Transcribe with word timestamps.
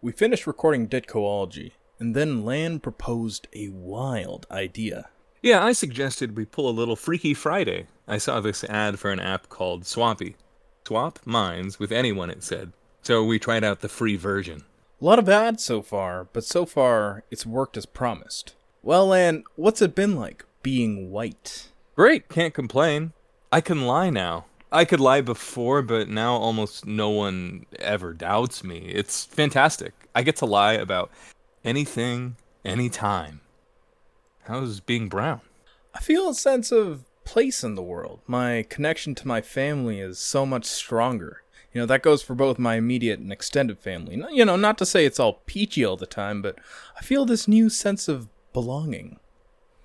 We 0.00 0.12
finished 0.12 0.46
recording 0.46 0.86
Ditkoology, 0.86 1.72
and 1.98 2.14
then 2.14 2.44
Lan 2.44 2.78
proposed 2.78 3.48
a 3.52 3.68
wild 3.70 4.46
idea. 4.48 5.08
Yeah, 5.42 5.64
I 5.64 5.72
suggested 5.72 6.36
we 6.36 6.44
pull 6.44 6.68
a 6.68 6.70
little 6.70 6.94
Freaky 6.94 7.34
Friday. 7.34 7.88
I 8.06 8.18
saw 8.18 8.40
this 8.40 8.62
ad 8.62 9.00
for 9.00 9.10
an 9.10 9.18
app 9.18 9.48
called 9.48 9.86
Swampy. 9.86 10.36
Swap 10.86 11.18
minds 11.26 11.78
with 11.78 11.90
anyone, 11.90 12.30
it 12.30 12.42
said. 12.42 12.72
So 13.02 13.24
we 13.24 13.38
tried 13.38 13.64
out 13.64 13.80
the 13.80 13.88
free 13.88 14.16
version. 14.16 14.64
A 15.02 15.04
lot 15.04 15.18
of 15.18 15.28
ads 15.28 15.64
so 15.64 15.82
far, 15.82 16.28
but 16.32 16.44
so 16.44 16.64
far 16.64 17.24
it's 17.30 17.44
worked 17.44 17.76
as 17.76 17.84
promised. 17.84 18.54
Well, 18.82 19.08
Lan, 19.08 19.42
what's 19.56 19.82
it 19.82 19.94
been 19.94 20.16
like 20.16 20.46
being 20.62 21.10
white? 21.10 21.68
Great, 21.96 22.28
can't 22.28 22.54
complain. 22.54 23.12
I 23.52 23.60
can 23.60 23.82
lie 23.82 24.10
now. 24.10 24.46
I 24.70 24.84
could 24.84 25.00
lie 25.00 25.22
before, 25.22 25.82
but 25.82 26.08
now 26.08 26.34
almost 26.34 26.86
no 26.86 27.08
one 27.08 27.66
ever 27.78 28.12
doubts 28.12 28.62
me. 28.62 28.90
It's 28.94 29.24
fantastic. 29.24 29.94
I 30.14 30.22
get 30.22 30.36
to 30.36 30.46
lie 30.46 30.74
about 30.74 31.10
anything, 31.64 32.36
anytime. 32.64 33.40
How's 34.44 34.80
being 34.80 35.08
brown? 35.08 35.40
I 35.94 36.00
feel 36.00 36.28
a 36.28 36.34
sense 36.34 36.70
of 36.70 37.04
place 37.24 37.64
in 37.64 37.74
the 37.74 37.82
world. 37.82 38.20
My 38.26 38.64
connection 38.68 39.14
to 39.16 39.28
my 39.28 39.40
family 39.40 40.00
is 40.00 40.18
so 40.18 40.44
much 40.46 40.64
stronger. 40.64 41.42
You 41.72 41.82
know, 41.82 41.86
that 41.86 42.02
goes 42.02 42.22
for 42.22 42.34
both 42.34 42.58
my 42.58 42.76
immediate 42.76 43.20
and 43.20 43.32
extended 43.32 43.78
family. 43.78 44.22
You 44.32 44.44
know, 44.44 44.56
not 44.56 44.78
to 44.78 44.86
say 44.86 45.04
it's 45.04 45.20
all 45.20 45.42
peachy 45.46 45.84
all 45.84 45.96
the 45.96 46.06
time, 46.06 46.40
but 46.40 46.58
I 46.96 47.02
feel 47.02 47.24
this 47.24 47.46
new 47.46 47.68
sense 47.68 48.08
of 48.08 48.28
belonging. 48.52 49.20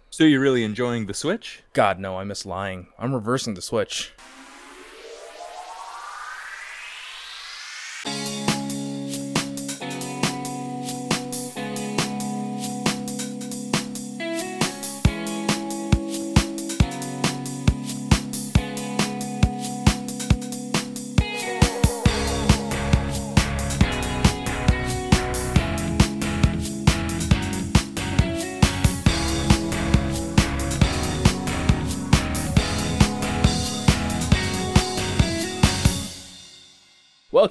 So 0.10 0.24
you're 0.24 0.40
really 0.40 0.64
enjoying 0.64 1.08
the 1.08 1.14
Switch? 1.14 1.64
God, 1.74 2.00
no, 2.00 2.18
I 2.18 2.24
miss 2.24 2.46
lying. 2.46 2.88
I'm 2.98 3.14
reversing 3.14 3.56
the 3.56 3.62
switch. 3.62 4.14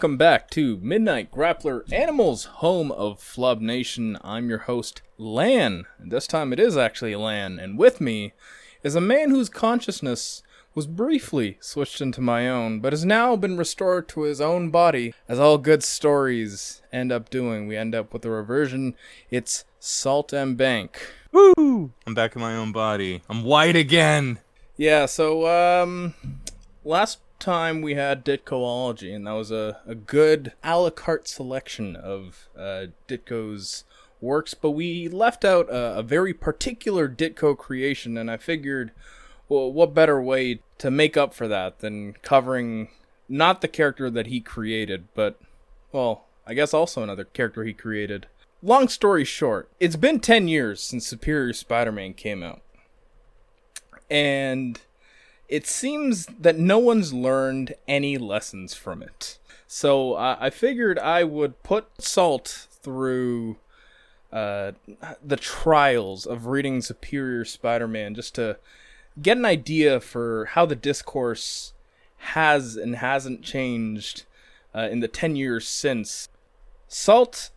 Welcome 0.03 0.19
back 0.19 0.51
to 0.51 0.81
Midnight 0.83 1.31
Grappler 1.31 1.85
Animals, 1.93 2.47
home 2.47 2.91
of 2.91 3.21
Flub 3.21 3.61
Nation. 3.61 4.19
I'm 4.25 4.49
your 4.49 4.59
host, 4.59 5.01
Lan. 5.17 5.85
And 6.01 6.11
this 6.11 6.27
time 6.27 6.53
it 6.53 6.59
is 6.59 6.77
actually 6.77 7.15
Lan. 7.15 7.61
And 7.61 7.79
with 7.79 8.01
me 8.01 8.33
is 8.83 8.97
a 8.97 9.01
man 9.01 9.31
whose 9.31 9.49
consciousness 9.49 10.43
was 10.75 10.89
briefly 10.89 11.57
switched 11.61 12.01
into 12.01 12.21
my 12.21 12.49
own, 12.49 12.81
but 12.81 12.93
has 12.93 13.05
now 13.05 13.37
been 13.37 13.57
restored 13.57 14.09
to 14.09 14.23
his 14.23 14.41
own 14.41 14.71
body, 14.71 15.15
as 15.29 15.39
all 15.39 15.57
good 15.57 15.85
stories 15.85 16.83
end 16.93 17.13
up 17.13 17.31
doing. 17.31 17.69
We 17.69 17.77
end 17.77 17.95
up 17.95 18.13
with 18.13 18.25
a 18.25 18.31
reversion. 18.31 18.97
It's 19.31 19.65
Salt 19.79 20.33
and 20.33 20.57
Bank. 20.57 21.13
Woo! 21.31 21.93
I'm 22.09 22.15
back 22.15 22.35
in 22.35 22.43
my 22.43 22.57
own 22.57 22.73
body. 22.73 23.23
I'm 23.29 23.45
white 23.45 23.77
again. 23.77 24.41
Yeah, 24.77 25.07
so, 25.07 25.47
um, 25.47 26.15
last 26.83 27.21
time 27.43 27.83
we 27.83 27.95
had 27.95 28.25
Ditkoology, 28.25 29.15
and 29.15 29.27
that 29.27 29.33
was 29.33 29.51
a, 29.51 29.81
a 29.85 29.95
good 29.95 30.53
a 30.63 30.79
la 30.79 30.91
carte 30.91 31.29
selection 31.29 31.97
of 31.97 32.49
uh, 32.57 32.87
Ditko's 33.09 33.85
works, 34.21 34.55
but 34.55 34.71
we 34.71 35.09
left 35.09 35.45
out 35.45 35.69
a, 35.69 35.99
a 35.99 36.03
very 36.03 36.33
particular 36.33 37.09
Ditko 37.09 37.59
creation, 37.59 38.17
and 38.17 38.31
I 38.31 38.37
figured, 38.37 38.93
well, 39.49 39.71
what 39.71 39.93
better 39.93 40.23
way 40.23 40.61
to 40.79 40.91
make 40.91 41.17
up 41.17 41.35
for 41.35 41.49
that 41.49 41.81
than 41.81 42.15
covering 42.23 42.89
not 43.29 43.61
the 43.61 43.69
character 43.69 44.09
that 44.09 44.29
he 44.29 44.41
created, 44.41 45.09
but, 45.15 45.39
well, 45.91 46.25
I 46.47 46.55
guess 46.55 46.73
also 46.73 47.03
another 47.03 47.25
character 47.25 47.65
he 47.65 47.73
created. 47.73 48.29
Long 48.63 48.87
story 48.87 49.25
short, 49.25 49.69
it's 49.81 49.97
been 49.97 50.21
10 50.21 50.47
years 50.47 50.81
since 50.81 51.07
Superior 51.07 51.53
Spider 51.53 51.91
Man 51.91 52.15
came 52.15 52.45
out. 52.45 52.63
And 54.09 54.81
it 55.53 55.67
seems 55.67 56.25
that 56.41 56.59
no 56.59 56.79
one's 56.79 57.13
learned 57.13 57.75
any 57.87 58.17
lessons 58.17 58.73
from 58.73 59.03
it. 59.03 59.39
So 59.67 60.15
uh, 60.15 60.39
I 60.41 60.49
figured 60.49 60.99
I 60.99 61.25
would 61.25 61.63
put 61.63 61.89
Salt 62.03 62.69
through 62.71 63.59
uh, 64.33 64.73
the 65.23 65.37
trials 65.37 66.25
of 66.25 66.47
reading 66.47 66.81
Superior 66.81 67.45
Spider 67.45 67.87
Man 67.87 68.15
just 68.15 68.35
to 68.37 68.57
get 69.21 69.37
an 69.37 69.45
idea 69.45 70.01
for 70.01 70.47
how 70.47 70.65
the 70.65 70.75
discourse 70.75 71.75
has 72.17 72.77
and 72.77 72.97
hasn't 72.97 73.43
changed 73.43 74.25
uh, 74.75 74.89
in 74.91 75.01
the 75.01 75.09
10 75.09 75.37
years 75.37 75.69
since. 75.69 76.31
Salt, 76.89 77.51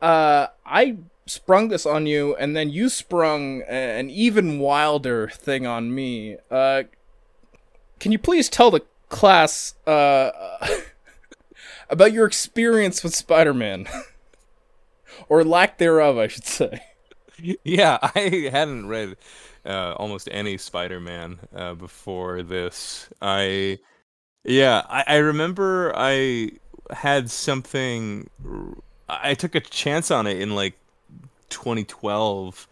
uh, 0.00 0.46
I 0.64 0.98
sprung 1.26 1.68
this 1.68 1.86
on 1.86 2.06
you, 2.06 2.36
and 2.36 2.54
then 2.54 2.70
you 2.70 2.88
sprung 2.88 3.62
an 3.62 4.10
even 4.10 4.60
wilder 4.60 5.26
thing 5.28 5.66
on 5.66 5.92
me. 5.92 6.36
Uh, 6.52 6.84
can 8.00 8.10
you 8.10 8.18
please 8.18 8.48
tell 8.48 8.70
the 8.70 8.80
class 9.08 9.74
uh, 9.86 10.30
about 11.90 12.12
your 12.12 12.26
experience 12.26 13.04
with 13.04 13.14
Spider-Man, 13.14 13.86
or 15.28 15.44
lack 15.44 15.78
thereof, 15.78 16.18
I 16.18 16.26
should 16.26 16.44
say? 16.44 16.80
Yeah, 17.64 17.96
I 18.02 18.50
hadn't 18.52 18.86
read 18.86 19.16
uh, 19.64 19.94
almost 19.96 20.28
any 20.30 20.58
Spider-Man 20.58 21.38
uh, 21.54 21.72
before 21.72 22.42
this. 22.42 23.08
I, 23.22 23.78
yeah, 24.44 24.82
I, 24.86 25.04
I 25.06 25.16
remember 25.16 25.90
I 25.96 26.50
had 26.90 27.30
something. 27.30 28.28
I 29.08 29.32
took 29.32 29.54
a 29.54 29.60
chance 29.60 30.10
on 30.10 30.26
it 30.26 30.38
in 30.38 30.54
like 30.54 30.74
2012. 31.48 32.68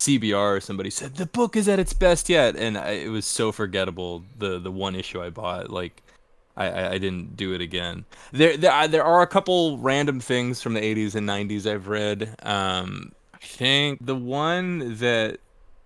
CBR 0.00 0.56
or 0.56 0.60
somebody 0.60 0.90
said 0.90 1.16
the 1.16 1.26
book 1.26 1.56
is 1.56 1.68
at 1.68 1.78
its 1.78 1.92
best 1.92 2.28
yet, 2.28 2.54
and 2.56 2.78
I, 2.78 2.90
it 2.90 3.08
was 3.08 3.24
so 3.24 3.50
forgettable. 3.52 4.22
The 4.38 4.58
the 4.58 4.70
one 4.70 4.94
issue 4.94 5.20
I 5.22 5.30
bought, 5.30 5.70
like 5.70 6.02
I, 6.56 6.66
I, 6.68 6.90
I 6.92 6.98
didn't 6.98 7.36
do 7.36 7.52
it 7.52 7.60
again. 7.60 8.04
There 8.32 8.56
there 8.56 8.72
are- 8.72 8.88
there 8.88 9.04
are 9.04 9.22
a 9.22 9.26
couple 9.26 9.78
random 9.78 10.20
things 10.20 10.62
from 10.62 10.74
the 10.74 10.80
80s 10.80 11.14
and 11.14 11.28
90s 11.28 11.68
I've 11.70 11.88
read. 11.88 12.34
Um, 12.42 13.12
I 13.34 13.38
think 13.38 14.04
the 14.04 14.14
one 14.16 14.96
that 14.98 15.38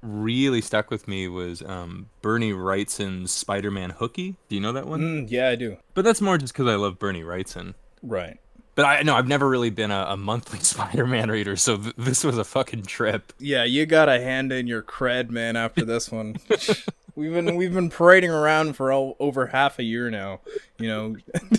really 0.03 0.61
stuck 0.61 0.91
with 0.91 1.07
me 1.07 1.29
was 1.29 1.63
um, 1.63 2.09
Bernie 2.23 2.53
Wrightson's 2.53 3.31
Spider-Man 3.31 3.91
Hooky. 3.91 4.37
Do 4.49 4.57
you 4.57 4.61
know 4.61 4.73
that 4.73 4.87
one? 4.87 5.01
Mm, 5.01 5.31
yeah, 5.31 5.49
I 5.49 5.55
do. 5.55 5.77
But 5.95 6.05
that's 6.05 6.21
more 6.21 6.37
just 6.39 6.53
because 6.53 6.67
I 6.67 6.75
love 6.75 6.99
Bernie 6.99 7.23
Wrightson. 7.23 7.75
Right. 8.03 8.39
But 8.75 8.87
I 8.87 9.03
know 9.03 9.15
I've 9.15 9.29
never 9.29 9.49
really 9.49 9.69
been 9.71 9.91
a, 9.91 10.07
a 10.11 10.17
monthly 10.17 10.59
Spider-Man 10.63 11.31
reader, 11.31 11.57
so 11.57 11.77
th- 11.77 11.95
this 11.97 12.25
was 12.25 12.39
a 12.39 12.45
fucking 12.45 12.85
trip. 12.85 13.33
Yeah, 13.39 13.65
you 13.65 13.85
gotta 13.87 14.19
hand 14.21 14.51
in 14.53 14.67
your 14.67 14.83
cred, 14.83 15.31
man. 15.31 15.57
After 15.57 15.85
this 15.85 16.11
one, 16.11 16.37
we've 17.15 17.35
been 17.35 17.57
we've 17.57 17.75
been 17.75 17.91
parading 17.91 18.31
around 18.31 18.75
for 18.75 18.91
o- 18.91 19.15
over 19.21 19.49
half 19.49 19.79
a 19.79 19.83
year 19.83 20.09
now. 20.11 20.41
You 20.79 20.89
know, 20.89 21.17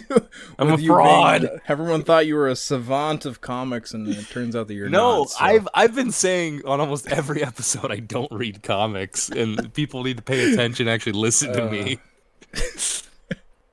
I'm 0.57 0.69
a 0.71 0.77
fraud. 0.79 1.61
everyone 1.67 2.01
thought 2.03 2.25
you 2.25 2.33
were 2.33 2.47
a 2.49 2.55
savant 2.55 3.25
of 3.27 3.41
comics, 3.41 3.93
and 3.93 4.07
it 4.07 4.27
turns 4.29 4.55
out 4.55 4.67
that 4.67 4.73
you're 4.73 4.89
No, 4.89 5.19
not. 5.19 5.29
so- 5.29 5.45
I've 5.45 5.67
I've 5.75 5.93
been 5.93 6.11
saying 6.11 6.63
on 6.65 6.81
almost 6.81 7.07
every 7.11 7.43
episode 7.43 7.91
I 7.91 7.97
don't 7.97 8.31
read 8.31 8.63
comics, 8.63 9.29
and 9.29 9.71
people 9.75 10.03
need 10.03 10.17
to 10.17 10.23
pay 10.23 10.51
attention. 10.51 10.87
Actually, 10.87 11.11
listen 11.13 11.53
to 11.53 11.67
uh. 11.67 11.69
me. 11.69 11.99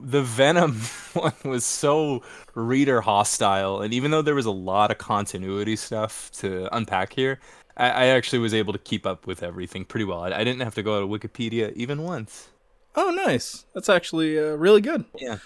The 0.00 0.22
Venom 0.22 0.75
one 1.12 1.34
was 1.44 1.65
so 1.65 2.22
reader 2.55 3.00
hostile, 3.00 3.81
and 3.83 3.93
even 3.93 4.11
though 4.11 4.22
there 4.22 4.34
was 4.34 4.47
a 4.47 4.50
lot 4.50 4.91
of 4.91 4.99
continuity 4.99 5.76
stuff 5.76 6.31
to 6.32 6.75
unpack 6.75 7.12
here, 7.12 7.38
I, 7.76 7.91
I 7.91 8.05
actually 8.06 8.41
was 8.41 8.55
able 8.55 8.73
to 8.73 8.79
keep 8.79 9.06
up 9.06 9.26
with 9.26 9.43
everything 9.43 9.85
pretty 9.85 10.05
well. 10.05 10.23
I, 10.23 10.31
I 10.31 10.44
didn't 10.44 10.61
have 10.61 10.75
to 10.76 10.82
go 10.82 11.00
to 11.00 11.06
Wikipedia 11.06 11.73
even 11.75 12.02
once. 12.02 12.49
Oh, 12.97 13.11
nice. 13.11 13.67
That's 13.75 13.88
actually 13.88 14.38
uh, 14.38 14.55
really 14.55 14.81
good. 14.81 15.05
Yeah. 15.19 15.38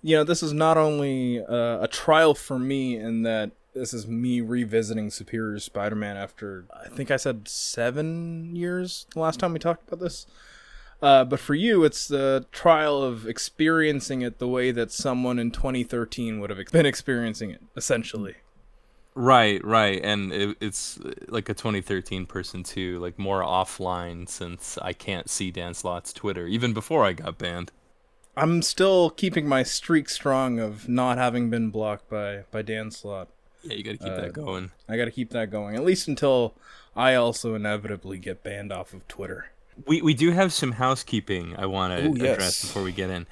You 0.00 0.16
know, 0.16 0.24
this 0.24 0.42
is 0.42 0.52
not 0.52 0.76
only 0.76 1.42
uh, 1.42 1.82
a 1.82 1.88
trial 1.90 2.34
for 2.34 2.58
me 2.58 2.96
in 2.96 3.22
that 3.24 3.50
this 3.74 3.92
is 3.92 4.06
me 4.06 4.40
revisiting 4.40 5.10
Superior 5.10 5.58
Spider-Man 5.58 6.16
after 6.16 6.64
I 6.72 6.88
think 6.88 7.10
I 7.10 7.16
said 7.16 7.48
seven 7.48 8.56
years 8.56 9.06
the 9.12 9.20
last 9.20 9.38
time 9.38 9.52
we 9.52 9.58
talked 9.58 9.86
about 9.86 10.00
this. 10.00 10.26
Uh, 11.00 11.24
but 11.24 11.38
for 11.38 11.54
you, 11.54 11.84
it's 11.84 12.08
the 12.08 12.46
trial 12.50 13.02
of 13.02 13.26
experiencing 13.26 14.22
it 14.22 14.38
the 14.38 14.48
way 14.48 14.72
that 14.72 14.90
someone 14.90 15.38
in 15.38 15.50
2013 15.52 16.40
would 16.40 16.50
have 16.50 16.58
been 16.72 16.86
experiencing 16.86 17.50
it, 17.50 17.62
essentially. 17.76 18.34
Right, 19.14 19.64
right, 19.64 20.00
and 20.04 20.32
it, 20.32 20.56
it's 20.60 20.98
uh, 21.00 21.12
like 21.28 21.48
a 21.48 21.54
2013 21.54 22.26
person 22.26 22.62
too, 22.62 22.98
like 23.00 23.18
more 23.18 23.42
offline 23.42 24.28
since 24.28 24.78
I 24.78 24.92
can't 24.92 25.28
see 25.28 25.50
Dan 25.50 25.74
Slott's 25.74 26.12
Twitter 26.12 26.46
even 26.46 26.72
before 26.72 27.04
I 27.04 27.14
got 27.14 27.36
banned. 27.38 27.72
I'm 28.36 28.62
still 28.62 29.10
keeping 29.10 29.48
my 29.48 29.64
streak 29.64 30.08
strong 30.08 30.60
of 30.60 30.88
not 30.88 31.18
having 31.18 31.50
been 31.50 31.70
blocked 31.70 32.08
by 32.08 32.44
by 32.52 32.62
Dan 32.62 32.90
Slott. 32.92 33.28
Yeah, 33.64 33.74
you 33.74 33.82
got 33.82 33.90
to 33.92 33.98
keep 33.98 34.12
Uh, 34.12 34.20
that 34.20 34.32
going. 34.32 34.70
I 34.88 34.96
got 34.96 35.06
to 35.06 35.10
keep 35.10 35.30
that 35.30 35.50
going 35.50 35.74
at 35.74 35.84
least 35.84 36.06
until 36.06 36.54
I 36.94 37.14
also 37.16 37.54
inevitably 37.56 38.18
get 38.18 38.44
banned 38.44 38.72
off 38.72 38.92
of 38.92 39.06
Twitter. 39.08 39.50
We 39.86 40.02
we 40.02 40.14
do 40.14 40.30
have 40.32 40.52
some 40.52 40.72
housekeeping 40.72 41.54
I 41.56 41.66
want 41.66 41.96
to 41.96 42.08
Ooh, 42.08 42.12
address 42.32 42.62
before 42.62 42.82
we 42.82 42.92
get 42.92 43.10
in. 43.10 43.26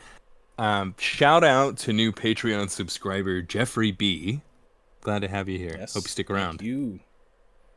Um, 0.58 0.94
shout 0.98 1.44
out 1.44 1.76
to 1.78 1.92
new 1.92 2.12
Patreon 2.12 2.70
subscriber 2.70 3.42
Jeffrey 3.42 3.92
B. 3.92 4.40
Glad 5.02 5.20
to 5.22 5.28
have 5.28 5.48
you 5.48 5.58
here. 5.58 5.76
Yes, 5.78 5.94
Hope 5.94 6.04
you 6.04 6.08
stick 6.08 6.28
thank 6.28 6.38
around. 6.38 6.62
You. 6.62 7.00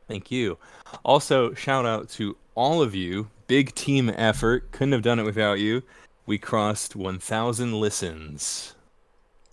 Thank 0.08 0.30
you. 0.30 0.58
Also, 1.04 1.54
shout 1.54 1.86
out 1.86 2.08
to 2.10 2.36
all 2.54 2.82
of 2.82 2.94
you. 2.94 3.30
Big 3.46 3.74
team 3.74 4.10
effort. 4.16 4.72
Couldn't 4.72 4.92
have 4.92 5.02
done 5.02 5.18
it 5.20 5.24
without 5.24 5.60
you. 5.60 5.82
We 6.26 6.38
crossed 6.38 6.96
1,000 6.96 7.78
listens 7.78 8.74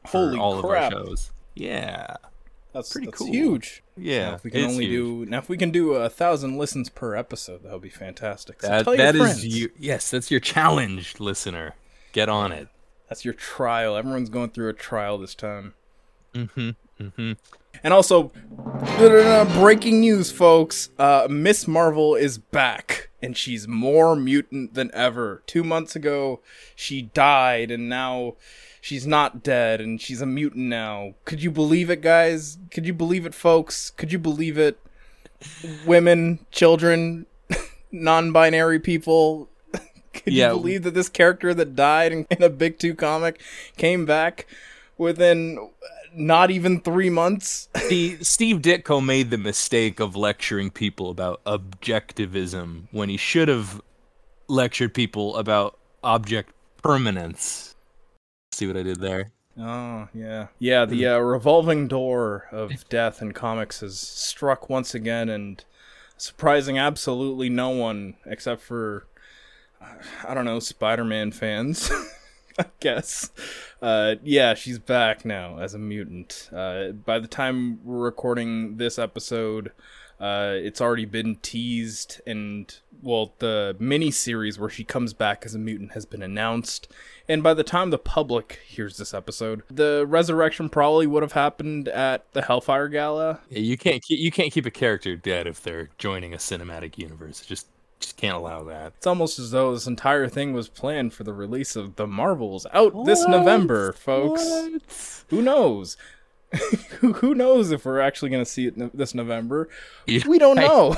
for 0.06 0.18
Holy 0.30 0.40
all 0.40 0.62
crap! 0.62 0.92
of 0.92 0.98
our 1.00 1.06
shows. 1.06 1.32
Yeah. 1.56 2.16
That's 2.74 2.92
Pretty 2.92 3.08
that's 3.08 3.18
cool. 3.18 3.28
huge. 3.32 3.84
Yeah. 3.96 4.30
Now, 4.30 4.36
if 4.36 4.44
we 4.44 4.52
can 4.52 4.60
it's 4.62 4.72
only 4.74 4.86
huge. 4.86 5.26
do 5.26 5.32
now, 5.32 5.38
if 5.40 5.50
we 5.50 5.58
can 5.58 5.72
do 5.72 5.94
a 5.94 6.10
thousand 6.10 6.58
listens 6.58 6.90
per 6.90 7.16
episode, 7.16 7.64
that 7.64 7.72
would 7.72 7.82
be 7.82 7.90
fantastic. 7.90 8.62
So 8.62 8.68
that. 8.68 8.84
tell 8.84 8.96
your 8.96 9.12
That 9.12 9.16
is 9.16 9.46
you. 9.46 9.72
Yes, 9.80 10.12
that's 10.12 10.30
your 10.30 10.40
challenge, 10.40 11.20
listener. 11.20 11.76
Get 12.12 12.30
on 12.30 12.52
it. 12.52 12.68
That's 13.10 13.24
your 13.26 13.34
trial. 13.34 13.96
Everyone's 13.96 14.30
going 14.30 14.50
through 14.50 14.70
a 14.70 14.74
trial 14.74 15.18
this 15.18 15.34
time. 15.34 15.74
Mm-hmm. 16.34 16.72
Mm-hmm. 17.02 17.34
And 17.84 17.94
also, 17.94 18.32
breaking 19.60 20.00
news, 20.00 20.32
folks. 20.32 20.90
Uh, 20.98 21.28
Miss 21.30 21.68
Marvel 21.68 22.16
is 22.16 22.38
back, 22.38 23.10
and 23.22 23.38
she's 23.38 23.68
more 23.68 24.16
mutant 24.16 24.74
than 24.74 24.90
ever. 24.94 25.44
Two 25.46 25.64
months 25.64 25.96
ago, 25.96 26.42
she 26.76 27.04
died, 27.04 27.70
and 27.72 27.88
now 27.88 28.36
she's 28.88 29.06
not 29.06 29.44
dead, 29.44 29.82
and 29.82 30.00
she's 30.02 30.22
a 30.22 30.26
mutant 30.26 30.66
now. 30.68 31.14
Could 31.26 31.44
you 31.44 31.52
believe 31.52 31.90
it, 31.90 32.00
guys? 32.02 32.58
Could 32.72 32.86
you 32.86 32.94
believe 32.94 33.26
it, 33.26 33.36
folks? 33.36 33.90
Could 33.90 34.14
you 34.14 34.20
believe 34.20 34.58
it? 34.58 34.80
Women, 35.86 36.40
children, 36.52 37.26
non-binary 37.92 38.80
people. 38.80 39.50
Could 40.14 40.32
Yeah. 40.34 40.52
you 40.54 40.58
believe 40.58 40.84
that 40.84 40.94
this 40.94 41.10
character 41.10 41.54
that 41.54 41.76
died 41.76 42.14
in, 42.14 42.26
in 42.32 42.42
a 42.42 42.50
Big 42.50 42.80
Two 42.80 42.96
comic 42.96 43.42
came 43.76 44.06
back 44.06 44.48
within 44.98 45.58
uh, 45.60 45.88
not 46.16 46.50
even 46.50 46.80
three 46.80 47.10
months? 47.10 47.68
Steve 48.22 48.62
Ditko 48.62 49.04
made 49.06 49.30
the 49.32 49.38
mistake 49.38 50.00
of 50.00 50.16
lecturing 50.16 50.72
people 50.72 51.10
about 51.10 51.44
objectivism 51.44 52.84
when 52.92 53.10
he 53.10 53.18
should 53.18 53.50
have 53.50 53.82
lectured 54.48 54.94
people 54.94 55.36
about 55.36 55.78
object 56.04 56.54
permanence. 56.82 57.67
See 58.58 58.66
what 58.66 58.76
I 58.76 58.82
did 58.82 59.00
there? 59.00 59.30
Oh, 59.60 60.08
yeah. 60.16 60.48
Yeah, 60.58 60.86
the 60.86 61.06
uh, 61.06 61.20
revolving 61.20 61.88
door 61.88 62.48
of 62.52 62.90
death 62.90 63.22
in 63.22 63.34
comics 63.34 63.82
has 63.82 64.00
struck 64.00 64.68
once 64.68 64.96
again 64.96 65.30
and 65.30 65.64
surprising 66.18 66.76
absolutely 66.80 67.50
no 67.50 67.70
one 67.70 68.16
except 68.26 68.64
for, 68.64 69.06
I 70.28 70.34
don't 70.34 70.46
know, 70.46 70.60
Spider 70.60 71.04
Man 71.04 71.32
fans, 71.32 71.92
I 72.58 72.66
guess. 72.80 73.30
Uh, 73.80 74.16
yeah, 74.24 74.56
she's 74.56 74.80
back 74.80 75.24
now 75.24 75.60
as 75.60 75.76
a 75.76 75.80
mutant. 75.80 76.50
Uh, 76.52 76.94
by 76.94 77.20
the 77.20 77.28
time 77.28 77.86
we're 77.86 78.00
recording 78.00 78.78
this 78.78 78.98
episode, 78.98 79.72
uh, 80.20 80.54
it's 80.56 80.82
already 80.82 81.06
been 81.06 81.36
teased, 81.38 82.22
and 82.26 82.76
well, 83.02 83.34
the 83.40 83.76
mini 83.80 84.12
series 84.12 84.58
where 84.58 84.70
she 84.70 84.84
comes 84.84 85.14
back 85.14 85.46
as 85.46 85.54
a 85.54 85.60
mutant 85.60 85.92
has 85.92 86.06
been 86.06 86.24
announced. 86.24 86.92
And 87.30 87.44
by 87.44 87.54
the 87.54 87.64
time 87.64 87.90
the 87.90 87.98
public 87.98 88.60
hears 88.66 88.98
this 88.98 89.14
episode, 89.14 89.64
the 89.70 90.06
resurrection 90.08 90.70
probably 90.70 91.06
would 91.06 91.24
have 91.24 91.34
happened 91.34 91.88
at 91.90 92.32
the 92.34 92.42
Hellfire 92.42 92.88
Gala. 92.88 93.42
Yeah, 93.50 93.60
you 93.60 93.78
can't 93.78 94.02
keep, 94.02 94.20
you 94.20 94.32
can't 94.32 94.52
keep 94.52 94.66
a 94.66 94.72
character 94.72 95.16
dead 95.16 95.46
if 95.46 95.62
they're 95.62 95.90
joining 95.98 96.34
a 96.34 96.38
cinematic 96.38 96.98
universe. 96.98 97.46
Just 97.46 97.68
just 98.00 98.18
can't 98.18 98.36
allow 98.36 98.64
that. 98.64 98.94
It's 98.98 99.08
almost 99.08 99.40
as 99.40 99.52
though 99.52 99.74
this 99.74 99.88
entire 99.88 100.28
thing 100.28 100.54
was 100.54 100.70
planned 100.70 101.14
for 101.14 101.24
the 101.24 101.34
release 101.34 101.76
of 101.76 101.96
The 101.96 102.06
Marvels 102.06 102.68
out 102.72 103.06
this 103.06 103.26
November, 103.28 103.94
folks. 103.94 105.26
Who 105.30 105.42
knows? 105.42 105.98
who, 107.00 107.14
who 107.14 107.36
knows 107.36 107.72
if 107.72 107.84
we're 107.86 108.00
actually 108.00 108.30
going 108.30 108.44
to 108.44 108.50
see 108.50 108.68
it 108.68 108.78
no- 108.78 108.90
this 108.94 109.14
November? 109.14 109.68
Yeah, 110.06 110.22
We 110.28 110.40
don't 110.40 110.58
I- 110.60 110.64
know. 110.68 110.96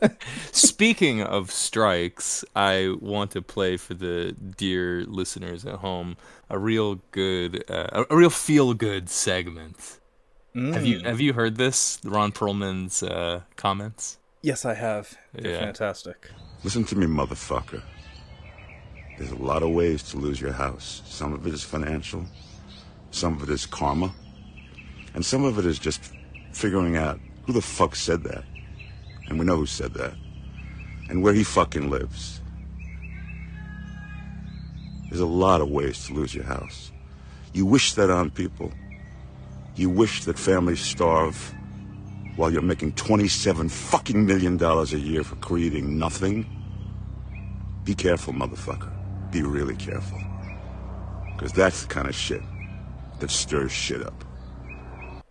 Speaking 0.52 1.22
of 1.22 1.50
strikes, 1.50 2.44
I 2.54 2.94
want 3.00 3.30
to 3.32 3.42
play 3.42 3.76
for 3.76 3.94
the 3.94 4.32
dear 4.32 5.04
listeners 5.06 5.64
at 5.66 5.76
home 5.76 6.16
a 6.48 6.58
real 6.58 7.00
good, 7.10 7.64
uh, 7.70 7.88
a, 7.92 8.14
a 8.14 8.16
real 8.16 8.30
feel 8.30 8.74
good 8.74 9.10
segment. 9.10 10.00
Have 10.54 10.86
you 10.86 11.00
Mm. 11.00 11.04
have 11.04 11.20
you 11.20 11.34
heard 11.34 11.56
this? 11.56 11.98
Ron 12.02 12.32
Perlman's 12.32 13.02
uh, 13.02 13.42
comments. 13.56 14.16
Yes, 14.40 14.64
I 14.64 14.72
have. 14.72 15.14
They're 15.34 15.52
Yeah. 15.52 15.58
fantastic. 15.60 16.30
Listen 16.64 16.82
to 16.84 16.96
me, 16.96 17.04
motherfucker. 17.06 17.82
There's 19.18 19.32
a 19.32 19.36
lot 19.36 19.62
of 19.62 19.70
ways 19.70 20.02
to 20.04 20.16
lose 20.16 20.40
your 20.40 20.52
house. 20.52 21.02
Some 21.04 21.34
of 21.34 21.46
it 21.46 21.52
is 21.52 21.62
financial, 21.62 22.24
some 23.10 23.34
of 23.34 23.42
it 23.42 23.52
is 23.52 23.66
karma, 23.66 24.14
and 25.16 25.24
some 25.24 25.44
of 25.44 25.58
it 25.58 25.64
is 25.64 25.78
just 25.78 26.12
figuring 26.52 26.98
out 26.98 27.18
who 27.46 27.54
the 27.54 27.62
fuck 27.62 27.96
said 27.96 28.22
that. 28.24 28.44
And 29.28 29.38
we 29.38 29.46
know 29.46 29.56
who 29.56 29.64
said 29.64 29.94
that. 29.94 30.12
And 31.08 31.22
where 31.22 31.32
he 31.32 31.42
fucking 31.42 31.88
lives. 31.88 32.42
There's 35.08 35.22
a 35.22 35.26
lot 35.26 35.62
of 35.62 35.70
ways 35.70 36.06
to 36.06 36.12
lose 36.12 36.34
your 36.34 36.44
house. 36.44 36.92
You 37.54 37.64
wish 37.64 37.94
that 37.94 38.10
on 38.10 38.30
people. 38.30 38.70
You 39.74 39.88
wish 39.88 40.24
that 40.24 40.38
families 40.38 40.80
starve 40.80 41.54
while 42.36 42.52
you're 42.52 42.60
making 42.60 42.92
27 42.92 43.70
fucking 43.70 44.26
million 44.26 44.58
dollars 44.58 44.92
a 44.92 44.98
year 44.98 45.24
for 45.24 45.36
creating 45.36 45.98
nothing? 45.98 46.44
Be 47.84 47.94
careful, 47.94 48.34
motherfucker. 48.34 48.92
Be 49.32 49.40
really 49.40 49.76
careful. 49.76 50.20
Because 51.32 51.52
that's 51.52 51.84
the 51.84 51.88
kind 51.88 52.06
of 52.06 52.14
shit 52.14 52.42
that 53.20 53.30
stirs 53.30 53.72
shit 53.72 54.06
up. 54.06 54.25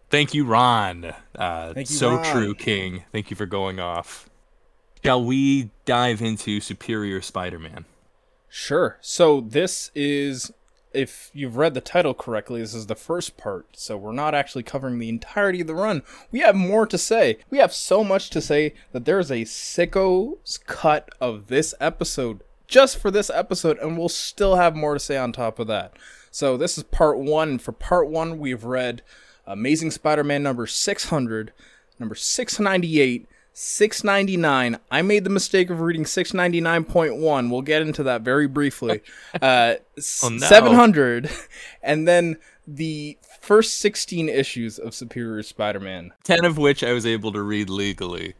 Thank 0.10 0.34
you, 0.34 0.46
Ron. 0.46 1.14
Uh, 1.36 1.74
Thank 1.74 1.90
you, 1.90 1.96
so 1.96 2.16
Ron. 2.16 2.26
true, 2.26 2.56
King. 2.56 3.04
Thank 3.12 3.30
you 3.30 3.36
for 3.36 3.46
going 3.46 3.80
off. 3.80 4.30
Shall 5.04 5.24
we 5.24 5.72
dive 5.86 6.22
into 6.22 6.60
Superior 6.60 7.22
Spider-Man? 7.22 7.86
Sure. 8.48 8.98
So 9.02 9.42
this 9.42 9.92
is, 9.94 10.52
if 10.94 11.30
you've 11.34 11.58
read 11.58 11.74
the 11.74 11.82
title 11.82 12.14
correctly, 12.14 12.62
this 12.62 12.74
is 12.74 12.88
the 12.88 12.96
first 12.96 13.36
part. 13.36 13.68
So 13.74 13.98
we're 13.98 14.14
not 14.14 14.34
actually 14.34 14.64
covering 14.64 14.98
the 14.98 15.10
entirety 15.10 15.62
of 15.62 15.68
the 15.68 15.76
run. 15.76 16.04
We 16.32 16.40
have 16.40 16.56
more 16.56 16.88
to 16.88 16.98
say. 16.98 17.38
We 17.50 17.58
have 17.58 17.74
so 17.74 18.04
much 18.04 18.30
to 18.30 18.42
say 18.42 18.74
that 18.94 19.06
there's 19.06 19.32
a 19.32 19.44
sicko's 19.46 20.58
cut 20.66 21.10
of 21.20 21.48
this 21.48 21.74
episode 21.80 22.42
just 22.68 22.98
for 22.98 23.12
this 23.12 23.30
episode, 23.30 23.78
and 23.80 23.98
we'll 23.98 24.10
still 24.10 24.56
have 24.56 24.76
more 24.76 24.94
to 24.94 25.00
say 25.00 25.18
on 25.18 25.32
top 25.34 25.60
of 25.60 25.68
that. 25.68 25.94
So 26.32 26.58
this 26.58 26.78
is 26.78 26.84
part 26.84 27.20
one. 27.20 27.60
For 27.60 27.72
part 27.72 28.10
one, 28.10 28.40
we've 28.40 28.64
read 28.64 29.04
Amazing 29.48 29.92
Spider-Man 29.92 30.44
number 30.44 30.66
600, 30.68 31.54
number 32.00 32.16
698. 32.16 33.28
699. 33.58 34.78
I 34.92 35.02
made 35.02 35.24
the 35.24 35.30
mistake 35.30 35.70
of 35.70 35.80
reading 35.80 36.04
699.1. 36.04 37.50
We'll 37.50 37.62
get 37.62 37.82
into 37.82 38.04
that 38.04 38.22
very 38.22 38.48
briefly. 38.48 39.02
Uh, 39.42 39.76
Oh, 40.24 40.28
no. 40.30 40.38
700, 40.46 41.30
and 41.82 42.06
then 42.06 42.38
the 42.68 43.18
first 43.40 43.78
16 43.78 44.28
issues 44.28 44.78
of 44.78 44.94
Superior 44.94 45.42
Spider-Man. 45.44 46.12
Ten 46.24 46.44
of 46.44 46.58
which 46.58 46.84
I 46.84 46.92
was 46.92 47.06
able 47.06 47.32
to 47.32 47.42
read 47.42 47.70
legally, 47.70 48.34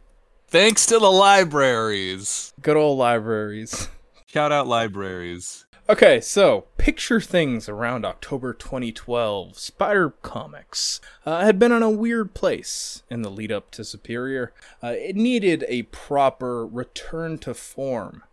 thanks 0.48 0.84
to 0.86 0.98
the 0.98 1.10
libraries. 1.10 2.52
Good 2.60 2.76
old 2.76 2.98
libraries. 2.98 3.88
Shout 4.26 4.52
out 4.52 4.66
libraries. 4.66 5.64
Okay, 5.88 6.20
so 6.20 6.64
picture 6.78 7.20
things 7.20 7.68
around 7.68 8.04
October 8.04 8.52
2012. 8.52 9.56
Spider 9.56 10.10
Comics 10.20 11.00
uh, 11.24 11.44
had 11.44 11.60
been 11.60 11.70
in 11.70 11.80
a 11.80 11.88
weird 11.88 12.34
place 12.34 13.04
in 13.08 13.22
the 13.22 13.30
lead 13.30 13.52
up 13.52 13.70
to 13.70 13.84
Superior. 13.84 14.52
Uh, 14.82 14.94
it 14.96 15.14
needed 15.14 15.64
a 15.68 15.82
proper 15.84 16.66
return 16.66 17.38
to 17.38 17.54
form. 17.54 18.24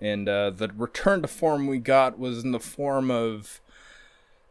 And 0.00 0.28
uh, 0.28 0.50
the 0.50 0.72
return 0.76 1.22
to 1.22 1.28
form 1.28 1.68
we 1.68 1.78
got 1.78 2.18
was 2.18 2.42
in 2.42 2.50
the 2.50 2.58
form 2.58 3.12
of 3.12 3.60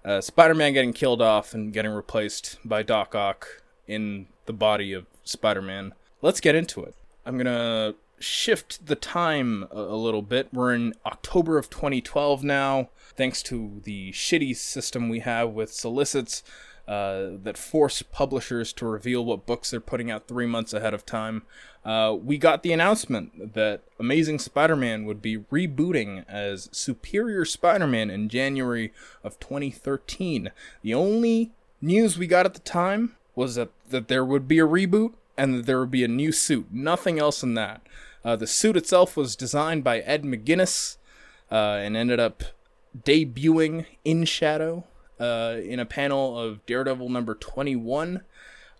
uh, 0.05 0.21
Spider 0.21 0.55
Man 0.55 0.71
getting 0.71 0.93
killed 0.93 1.21
off 1.21 1.53
and 1.53 1.74
getting 1.74 1.91
replaced 1.91 2.57
by 2.63 2.83
Doc 2.83 3.13
Ock 3.13 3.63
in 3.85 4.27
the 4.45 4.53
body 4.53 4.93
of 4.93 5.07
Spider 5.25 5.62
Man. 5.62 5.93
Let's 6.21 6.39
get 6.39 6.55
into 6.55 6.83
it. 6.83 6.95
I'm 7.25 7.38
going 7.38 7.47
to 7.47 7.95
shift 8.19 8.86
the 8.86 8.95
time 8.95 9.67
a, 9.72 9.81
little 9.81 10.22
bit. 10.22 10.48
We're 10.53 10.74
in 10.74 10.93
October 11.05 11.57
of 11.57 11.69
2012 11.69 12.43
now, 12.43 12.89
thanks 13.15 13.41
to 13.43 13.81
the 13.84 14.12
shitty 14.12 14.55
system 14.55 15.10
we 15.10 15.19
have 15.19 15.51
with 15.51 15.74
solicits 15.74 16.43
uh, 16.88 17.31
that 17.43 17.57
force 17.57 18.01
publishers 18.03 18.72
to 18.74 18.86
reveal 18.86 19.25
what 19.25 19.45
books 19.45 19.72
they're 19.72 19.79
putting 19.79 20.12
out 20.12 20.27
three 20.27 20.45
months 20.45 20.74
ahead 20.74 20.93
of 20.93 21.05
time. 21.05 21.43
Uh, 21.84 22.15
we 22.19 22.38
got 22.38 22.63
the 22.63 22.72
announcement 22.72 23.53
that 23.53 23.81
Amazing 24.00 24.39
Spider 24.39 24.75
Man 24.75 25.05
would 25.05 25.22
be 25.22 25.38
rebooting 25.38 26.25
as 26.27 26.69
Superior 26.72 27.45
Spider 27.45 27.88
Man 27.88 28.10
in 28.10 28.29
January 28.29 28.93
of 29.24 29.39
2013. 29.39 30.51
The 30.81 30.93
only 30.93 31.51
news 31.81 32.17
we 32.17 32.27
got 32.27 32.45
at 32.45 32.53
the 32.53 32.60
time 32.60 33.15
was 33.36 33.55
that, 33.55 33.69
that 33.89 34.07
there 34.07 34.25
would 34.25 34.48
be 34.48 34.60
a 34.60 34.67
reboot 34.67 35.13
and 35.37 35.53
that 35.53 35.65
there 35.65 35.79
would 35.79 35.91
be 35.91 36.03
a 36.03 36.09
new 36.09 36.31
suit. 36.31 36.67
Nothing 36.71 37.19
else 37.19 37.41
than 37.41 37.53
that. 37.55 37.81
Uh, 38.23 38.35
the 38.35 38.47
suit 38.47 38.75
itself 38.75 39.15
was 39.15 39.35
designed 39.35 39.83
by 39.83 39.99
Ed 39.99 40.23
McGuinness 40.23 40.97
uh, 41.51 41.79
and 41.81 41.95
ended 41.95 42.19
up 42.19 42.43
debuting 43.03 43.85
in 44.03 44.25
Shadow 44.25 44.85
uh, 45.19 45.57
in 45.63 45.79
a 45.79 45.85
panel 45.85 46.39
of 46.39 46.65
Daredevil 46.65 47.09
number 47.09 47.35
21. 47.35 48.21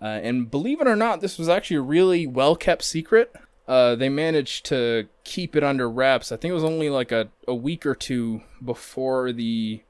Uh, 0.02 0.06
and 0.06 0.50
believe 0.50 0.82
it 0.82 0.88
or 0.88 0.96
not, 0.96 1.22
this 1.22 1.38
was 1.38 1.48
actually 1.48 1.78
a 1.78 1.82
really 1.82 2.28
well 2.28 2.56
kept 2.56 2.84
secret. 2.84 3.34
Uh, 3.68 3.96
they 3.96 4.10
managed 4.10 4.66
to 4.66 5.08
keep 5.24 5.56
it 5.56 5.64
under 5.64 5.90
wraps. 5.90 6.32
I 6.32 6.38
think 6.38 6.52
it 6.52 6.56
was 6.56 6.64
only 6.64 6.90
like 6.90 7.12
a, 7.12 7.30
a 7.48 7.56
week 7.56 7.86
or 7.86 7.96
two 7.96 8.42
before 8.64 9.32
the 9.32 9.82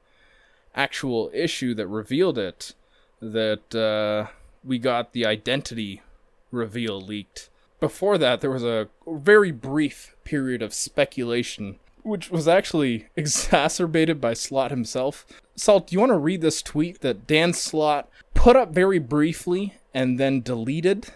actual 0.74 1.30
issue 1.34 1.74
that 1.74 1.86
revealed 1.86 2.38
it 2.38 2.74
that 3.20 3.74
uh, 3.74 4.30
we 4.62 4.78
got 4.78 5.12
the 5.12 5.26
identity 5.26 6.02
reveal 6.50 7.00
leaked. 7.00 7.50
Before 7.80 8.16
that, 8.18 8.40
there 8.40 8.50
was 8.50 8.64
a 8.64 8.88
very 9.06 9.52
brief 9.52 10.16
period 10.24 10.62
of 10.62 10.72
speculation, 10.72 11.78
which 12.02 12.30
was 12.30 12.48
actually 12.48 13.06
exacerbated 13.16 14.20
by 14.20 14.34
Slott 14.34 14.70
himself. 14.70 15.26
Salt, 15.56 15.88
do 15.88 15.94
you 15.94 16.00
want 16.00 16.10
to 16.10 16.18
read 16.18 16.40
this 16.40 16.62
tweet 16.62 17.00
that 17.00 17.26
Dan 17.26 17.52
Slott 17.52 18.08
put 18.34 18.56
up 18.56 18.72
very 18.72 18.98
briefly 18.98 19.74
and 19.92 20.18
then 20.18 20.40
deleted? 20.40 21.08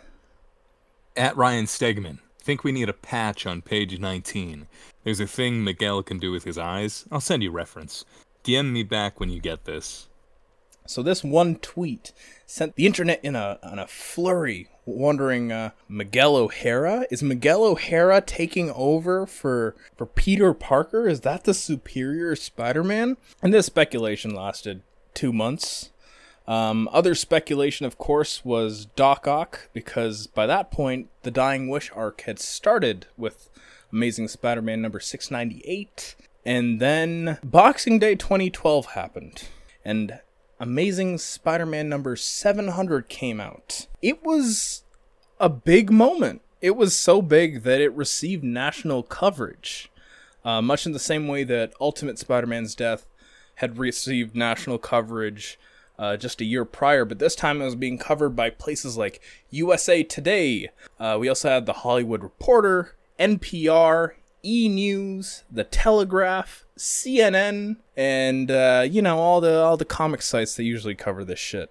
At 1.16 1.36
Ryan 1.36 1.66
Stegman. 1.66 2.18
Think 2.38 2.64
we 2.64 2.72
need 2.72 2.88
a 2.88 2.94
patch 2.94 3.46
on 3.46 3.62
page 3.62 3.98
19. 3.98 4.66
There's 5.04 5.20
a 5.20 5.26
thing 5.26 5.62
Miguel 5.62 6.02
can 6.02 6.18
do 6.18 6.30
with 6.30 6.44
his 6.44 6.58
eyes. 6.58 7.06
I'll 7.10 7.20
send 7.20 7.42
you 7.42 7.50
reference. 7.50 8.04
DM 8.44 8.72
me 8.72 8.82
back 8.82 9.20
when 9.20 9.30
you 9.30 9.40
get 9.40 9.64
this. 9.64 10.08
So 10.86 11.02
this 11.02 11.22
one 11.22 11.56
tweet 11.56 12.12
sent 12.46 12.74
the 12.74 12.86
internet 12.86 13.20
in 13.22 13.36
a 13.36 13.58
in 13.70 13.78
a 13.78 13.86
flurry, 13.86 14.68
wondering 14.84 15.52
uh, 15.52 15.70
Miguel 15.88 16.36
O'Hara 16.36 17.06
is 17.10 17.22
Miguel 17.22 17.64
O'Hara 17.64 18.20
taking 18.20 18.70
over 18.72 19.26
for 19.26 19.76
for 19.96 20.06
Peter 20.06 20.52
Parker? 20.52 21.08
Is 21.08 21.20
that 21.20 21.44
the 21.44 21.54
superior 21.54 22.34
Spider-Man? 22.34 23.16
And 23.42 23.54
this 23.54 23.66
speculation 23.66 24.34
lasted 24.34 24.82
two 25.14 25.32
months. 25.32 25.90
Um, 26.48 26.88
other 26.90 27.14
speculation, 27.14 27.86
of 27.86 27.96
course, 27.96 28.44
was 28.44 28.86
Doc 28.96 29.28
Ock 29.28 29.68
because 29.72 30.26
by 30.26 30.46
that 30.46 30.72
point 30.72 31.08
the 31.22 31.30
Dying 31.30 31.68
Wish 31.68 31.90
arc 31.94 32.22
had 32.22 32.40
started 32.40 33.06
with 33.16 33.48
Amazing 33.92 34.28
Spider-Man 34.28 34.82
number 34.82 34.98
six 34.98 35.30
ninety 35.30 35.62
eight, 35.64 36.16
and 36.44 36.80
then 36.80 37.38
Boxing 37.44 37.98
Day 38.00 38.16
2012 38.16 38.86
happened, 38.86 39.44
and 39.84 40.18
Amazing 40.62 41.16
Spider 41.16 41.64
Man 41.64 41.88
number 41.88 42.16
700 42.16 43.08
came 43.08 43.40
out. 43.40 43.86
It 44.02 44.22
was 44.22 44.82
a 45.40 45.48
big 45.48 45.90
moment. 45.90 46.42
It 46.60 46.76
was 46.76 46.94
so 46.94 47.22
big 47.22 47.62
that 47.62 47.80
it 47.80 47.94
received 47.94 48.44
national 48.44 49.02
coverage, 49.02 49.90
uh, 50.44 50.60
much 50.60 50.84
in 50.84 50.92
the 50.92 50.98
same 50.98 51.28
way 51.28 51.44
that 51.44 51.72
Ultimate 51.80 52.18
Spider 52.18 52.46
Man's 52.46 52.74
death 52.74 53.08
had 53.54 53.78
received 53.78 54.36
national 54.36 54.76
coverage 54.76 55.58
uh, 55.98 56.18
just 56.18 56.42
a 56.42 56.44
year 56.44 56.66
prior, 56.66 57.06
but 57.06 57.18
this 57.18 57.34
time 57.34 57.62
it 57.62 57.64
was 57.64 57.74
being 57.74 57.96
covered 57.96 58.36
by 58.36 58.50
places 58.50 58.98
like 58.98 59.22
USA 59.48 60.02
Today. 60.02 60.68
Uh, 60.98 61.16
we 61.18 61.28
also 61.30 61.48
had 61.48 61.64
The 61.64 61.72
Hollywood 61.72 62.22
Reporter, 62.22 62.96
NPR, 63.18 64.12
E 64.44 64.68
News, 64.68 65.44
The 65.50 65.64
Telegraph, 65.64 66.66
CNN, 66.80 67.76
and 67.94 68.50
uh, 68.50 68.86
you 68.90 69.02
know 69.02 69.18
all 69.18 69.42
the 69.42 69.62
all 69.62 69.76
the 69.76 69.84
comic 69.84 70.22
sites 70.22 70.56
that 70.56 70.64
usually 70.64 70.94
cover 70.94 71.24
this 71.24 71.38
shit. 71.38 71.70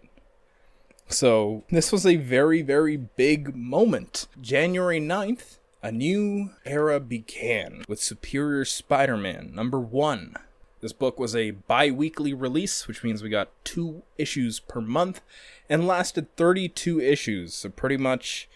So 1.08 1.64
this 1.72 1.92
was 1.92 2.06
a 2.06 2.18
very 2.18 2.62
very 2.62 2.96
big 2.96 3.56
moment. 3.56 4.28
January 4.40 5.02
9th, 5.02 5.58
a 5.82 5.92
new 5.92 6.52
era 6.64 7.00
began 7.00 7.84
with 7.88 8.04
Superior 8.04 8.66
Spider-Man 8.66 9.52
number 9.56 9.80
1. 9.80 10.36
This 10.80 10.94
book 10.94 11.20
was 11.20 11.36
a 11.36 11.52
bi-weekly 11.52 12.34
release, 12.34 12.88
which 12.88 13.04
means 13.04 13.24
we 13.24 13.30
got 13.30 13.50
2 13.66 14.04
issues 14.18 14.60
per 14.60 14.80
month 14.80 15.22
and 15.68 15.88
lasted 15.88 16.34
32 16.38 17.02
issues. 17.02 17.56
So 17.56 17.70
pretty 17.70 17.98
much 17.98 18.48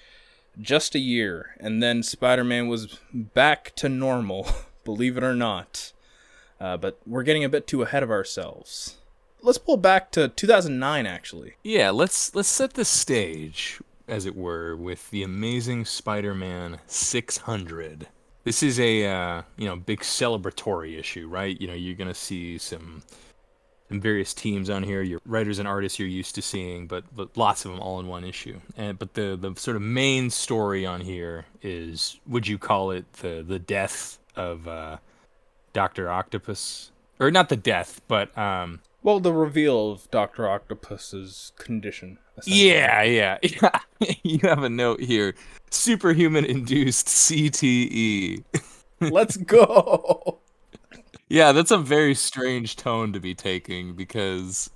just 0.61 0.93
a 0.93 0.99
year, 0.99 1.55
and 1.59 1.81
then 1.81 2.03
Spider 2.03 2.43
Man 2.43 2.67
was 2.67 2.99
back 3.11 3.73
to 3.77 3.89
normal, 3.89 4.47
believe 4.85 5.17
it 5.17 5.23
or 5.23 5.33
not. 5.33 5.92
Uh, 6.63 6.77
but 6.77 6.97
we're 7.05 7.23
getting 7.23 7.43
a 7.43 7.49
bit 7.49 7.67
too 7.67 7.81
ahead 7.81 8.03
of 8.03 8.09
ourselves. 8.09 8.95
Let's 9.41 9.57
pull 9.57 9.75
back 9.75 10.11
to 10.11 10.29
2009, 10.29 11.05
actually. 11.05 11.55
Yeah, 11.61 11.89
let's 11.89 12.33
let's 12.33 12.47
set 12.47 12.75
the 12.75 12.85
stage, 12.85 13.81
as 14.07 14.25
it 14.25 14.33
were, 14.33 14.73
with 14.73 15.11
the 15.11 15.23
Amazing 15.23 15.83
Spider-Man 15.83 16.79
600. 16.87 18.07
This 18.45 18.63
is 18.63 18.79
a 18.79 19.05
uh, 19.05 19.41
you 19.57 19.65
know 19.65 19.75
big 19.75 19.99
celebratory 19.99 20.97
issue, 20.97 21.27
right? 21.27 21.59
You 21.59 21.67
know, 21.67 21.73
you're 21.73 21.97
gonna 21.97 22.13
see 22.13 22.57
some 22.57 23.03
and 23.89 24.01
various 24.01 24.33
teams 24.33 24.69
on 24.69 24.83
here, 24.83 25.01
your 25.01 25.19
writers 25.25 25.59
and 25.59 25.67
artists 25.67 25.99
you're 25.99 26.07
used 26.07 26.33
to 26.35 26.41
seeing, 26.41 26.87
but, 26.87 27.03
but 27.13 27.35
lots 27.37 27.65
of 27.65 27.71
them 27.71 27.81
all 27.81 27.99
in 27.99 28.07
one 28.07 28.23
issue. 28.23 28.59
And 28.77 28.97
but 28.97 29.15
the 29.15 29.35
the 29.35 29.53
sort 29.59 29.75
of 29.75 29.81
main 29.81 30.29
story 30.29 30.85
on 30.85 31.01
here 31.01 31.45
is 31.61 32.21
would 32.25 32.47
you 32.47 32.57
call 32.57 32.91
it 32.91 33.11
the 33.15 33.43
the 33.45 33.59
death 33.59 34.17
of 34.37 34.65
uh, 34.65 34.97
Doctor 35.73 36.09
Octopus, 36.09 36.91
or 37.19 37.31
not 37.31 37.49
the 37.49 37.57
death, 37.57 38.01
but 38.07 38.35
um. 38.37 38.81
Well, 39.01 39.19
the 39.19 39.33
reveal 39.33 39.91
of 39.91 40.09
Doctor 40.11 40.47
Octopus's 40.47 41.51
condition. 41.57 42.19
Yeah, 42.45 43.03
yeah, 43.03 43.37
yeah. 43.41 43.79
you 44.23 44.39
have 44.43 44.63
a 44.63 44.69
note 44.69 45.01
here: 45.01 45.35
superhuman 45.69 46.45
induced 46.45 47.07
CTE. 47.07 48.43
Let's 49.01 49.35
go. 49.35 50.39
Yeah, 51.27 51.51
that's 51.51 51.71
a 51.71 51.77
very 51.77 52.15
strange 52.15 52.75
tone 52.75 53.11
to 53.13 53.19
be 53.19 53.33
taking 53.33 53.93
because 53.93 54.69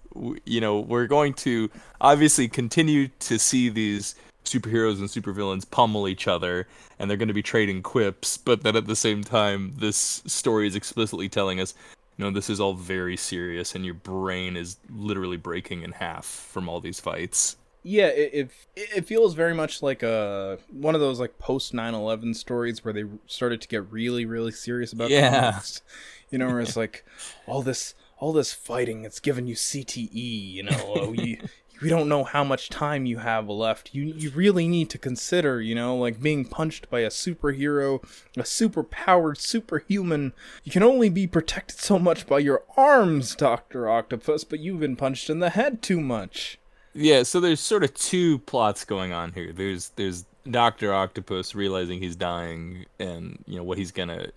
you 0.46 0.60
know 0.60 0.80
we're 0.80 1.08
going 1.08 1.34
to 1.36 1.70
obviously 2.02 2.48
continue 2.48 3.10
to 3.20 3.38
see 3.38 3.70
these 3.70 4.16
superheroes 4.48 5.00
and 5.00 5.10
supervillains 5.10 5.70
pummel 5.70 6.08
each 6.08 6.28
other 6.28 6.68
and 7.00 7.10
they're 7.10 7.18
going 7.18 7.28
to 7.28 7.34
be 7.34 7.44
trading 7.44 7.82
quips 7.82 8.38
but 8.38 8.64
then 8.64 8.76
at 8.76 8.88
the 8.88 8.96
same 8.96 9.24
time 9.24 9.74
this 9.78 10.24
story 10.26 10.68
is 10.68 10.76
explicitly 10.76 11.30
telling 11.30 11.60
us 11.60 11.74
you 12.18 12.26
know 12.26 12.32
this 12.32 12.50
is 12.50 12.60
all 12.60 12.74
very 12.74 13.16
serious 13.16 13.76
and 13.76 13.86
your 13.86 13.94
brain 13.94 14.58
is 14.58 14.78
literally 14.90 15.38
breaking 15.38 15.84
in 15.84 15.92
half 15.92 16.26
from 16.26 16.68
all 16.68 16.80
these 16.80 17.00
fights. 17.00 17.58
Yeah 17.84 18.08
it, 18.08 18.52
it, 18.76 18.90
it 18.98 19.06
feels 19.06 19.34
very 19.34 19.54
much 19.54 19.82
like 19.82 20.04
a 20.04 20.58
one 20.72 20.96
of 20.96 21.02
those 21.02 21.20
like 21.20 21.38
post 21.38 21.74
9-11 21.74 22.36
stories 22.36 22.84
where 22.84 22.94
they 22.94 23.04
started 23.28 23.62
to 23.62 23.68
get 23.68 23.90
really 23.92 24.26
really 24.26 24.52
serious 24.52 24.92
about 24.92 25.10
yeah. 25.10 25.52
comics. 25.52 25.82
You 26.30 26.40
know, 26.40 26.48
where 26.48 26.60
it's 26.60 26.76
like 26.84 27.06
all 27.46 27.62
this 27.62 27.94
all 28.20 28.34
this 28.34 28.52
fighting, 28.52 29.06
it's 29.06 29.20
giving 29.20 29.46
you 29.46 29.54
CTE, 29.56 30.10
you 30.12 30.64
know, 30.64 30.96
uh, 30.96 31.12
you, 31.12 31.38
we 31.82 31.90
don't 31.90 32.10
know 32.10 32.24
how 32.24 32.44
much 32.44 32.70
time 32.70 33.06
you 33.06 33.18
have 33.18 33.48
left. 33.48 33.94
You 33.94 34.06
you 34.06 34.30
really 34.32 34.68
need 34.68 34.90
to 34.92 34.98
consider, 34.98 35.62
you 35.62 35.76
know, 35.76 35.96
like 35.96 36.22
being 36.22 36.46
punched 36.46 36.90
by 36.90 37.02
a 37.02 37.10
superhero, 37.10 38.04
a 38.36 38.46
super 38.46 38.84
powered 38.84 39.38
superhuman. 39.38 40.34
You 40.64 40.72
can 40.72 40.84
only 40.84 41.10
be 41.10 41.28
protected 41.28 41.80
so 41.80 42.00
much 42.00 42.28
by 42.28 42.40
your 42.40 42.64
arms, 42.76 43.36
Doctor 43.36 43.90
Octopus, 43.90 44.44
but 44.44 44.60
you've 44.60 44.80
been 44.80 44.96
punched 44.96 45.30
in 45.30 45.40
the 45.40 45.52
head 45.52 45.82
too 45.82 46.02
much. 46.02 46.60
Yeah, 46.94 47.24
so 47.24 47.40
there's 47.40 47.60
sort 47.60 47.84
of 47.84 47.94
two 47.94 48.40
plots 48.40 48.84
going 48.84 49.14
on 49.14 49.34
here. 49.34 49.54
There's 49.54 49.90
there's 49.96 50.26
Doctor 50.50 50.94
Octopus 50.94 51.54
realizing 51.54 52.02
he's 52.02 52.16
dying, 52.16 52.86
and 53.00 53.44
you 53.46 53.58
know 53.58 53.64
what 53.64 53.78
he's 53.78 53.92
gonna 53.92 54.32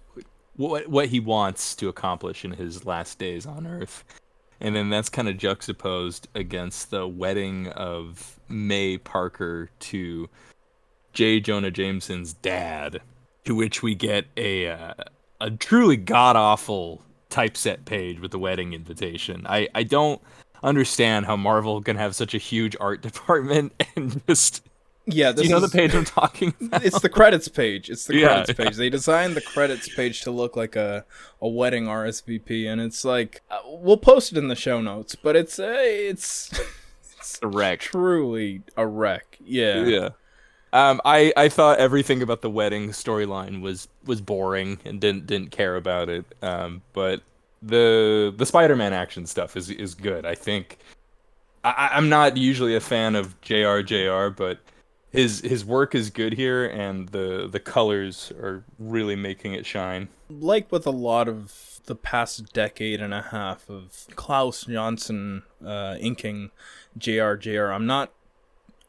what 0.57 0.89
what 0.89 1.09
he 1.09 1.21
wants 1.21 1.75
to 1.77 1.89
accomplish 1.89 2.45
in 2.45 2.51
his 2.51 2.85
last 2.85 3.19
days 3.19 3.47
on 3.47 3.67
Earth, 3.67 4.05
and 4.61 4.77
then 4.77 4.91
that's 4.91 5.09
kind 5.09 5.29
of 5.29 5.39
juxtaposed 5.39 6.29
against 6.35 6.91
the 6.91 7.09
wedding 7.09 7.69
of 7.69 8.39
May 8.49 8.99
Parker 8.99 9.71
to 9.81 10.29
J. 11.13 11.41
Jonah 11.41 11.71
Jameson's 11.71 12.35
dad, 12.35 13.01
to 13.45 13.55
which 13.55 13.83
we 13.83 13.95
get 13.95 14.27
a 14.37 14.69
uh, 14.69 14.95
a 15.41 15.51
truly 15.51 15.97
god 15.97 16.37
awful 16.37 17.03
typeset 17.31 17.85
page 17.85 18.21
with 18.21 18.31
the 18.31 18.39
wedding 18.39 18.73
invitation. 18.73 19.47
I 19.49 19.69
I 19.75 19.83
don't 19.83 20.21
understand 20.63 21.27
how 21.27 21.37
Marvel 21.37 21.81
can 21.81 21.97
have 21.97 22.15
such 22.15 22.35
a 22.35 22.39
huge 22.39 22.77
art 22.81 23.01
department 23.03 23.73
and 23.97 24.21
just 24.27 24.69
yeah, 25.07 25.33
this 25.33 25.43
Do 25.43 25.49
you 25.49 25.51
know 25.55 25.65
is, 25.65 25.71
the 25.71 25.77
page 25.77 25.95
I'm 25.95 26.05
talking 26.05 26.55
about? 26.61 26.85
It's 26.85 27.01
the 27.01 27.09
credits 27.09 27.49
page. 27.49 27.91
It's 27.91 28.05
the 28.05 28.17
yeah, 28.17 28.27
credits 28.27 28.53
page. 28.53 28.77
They 28.77 28.91
designed 28.91 29.35
the 29.35 29.41
credits 29.41 29.89
page 29.95 30.23
to 30.23 30.31
look 30.31 30.57
like 30.57 30.77
a, 30.77 31.05
a 31.41 31.49
wedding 31.49 31.87
RSVP, 31.87 32.67
and 32.67 32.81
it's 32.81 33.05
like 33.05 33.43
uh, 33.51 33.61
we'll 33.67 33.97
post 33.97 34.33
it 34.33 34.39
in 34.39 34.49
the 34.49 34.57
show 34.57 34.81
notes, 34.81 35.15
but 35.15 35.37
it's 35.37 35.59
a 35.59 35.69
uh, 35.69 36.11
it's 36.11 36.51
it's 37.19 37.39
a 37.43 37.49
wreck. 37.49 37.81
Truly 37.81 38.63
a 38.77 38.87
wreck. 38.87 39.39
Yeah. 39.45 39.85
Yeah. 39.85 40.09
Um, 40.73 41.01
I, 41.05 41.33
I 41.37 41.49
thought 41.49 41.79
everything 41.79 42.23
about 42.23 42.43
the 42.43 42.51
wedding 42.51 42.91
storyline 42.91 43.61
was 43.61 43.89
was 44.05 44.21
boring 44.21 44.79
and 44.85 45.01
didn't 45.01 45.27
didn't 45.27 45.51
care 45.51 45.77
about 45.77 46.09
it. 46.09 46.25
Um, 46.43 46.83
but 46.93 47.23
the 47.63 48.33
the 48.37 48.47
Spider-Man 48.47 48.93
action 48.93 49.27
stuff 49.27 49.57
is 49.57 49.71
is 49.71 49.95
good. 49.95 50.25
I 50.25 50.35
think 50.35 50.79
I, 51.65 51.91
I'm 51.93 52.09
not 52.09 52.37
usually 52.37 52.77
a 52.77 52.81
fan 52.81 53.17
of 53.17 53.41
JRJR, 53.41 54.37
but 54.37 54.59
his 55.11 55.41
his 55.41 55.65
work 55.65 55.95
is 55.95 56.11
good 56.11 56.35
here, 56.35 56.65
and 56.65 57.09
the 57.09 57.49
the 57.51 57.61
colors 57.61 58.33
are 58.39 58.65
really 58.79 59.17
making 59.17 59.55
it 59.55 59.67
shine. 59.67 60.09
Like 60.29 60.71
with 60.71 60.87
a 60.87 60.93
lot 60.93 61.29
of 61.29 61.81
the 61.87 61.97
past 61.97 62.53
decade 62.53 63.01
and 63.01 63.13
a 63.13 63.23
half 63.23 63.69
of 63.69 64.07
Klaus 64.15 64.65
Janson 64.65 65.43
uh, 65.65 65.97
inking 66.01 66.51
JRJR, 66.99 67.75
I'm 67.75 67.87
not 67.87 68.13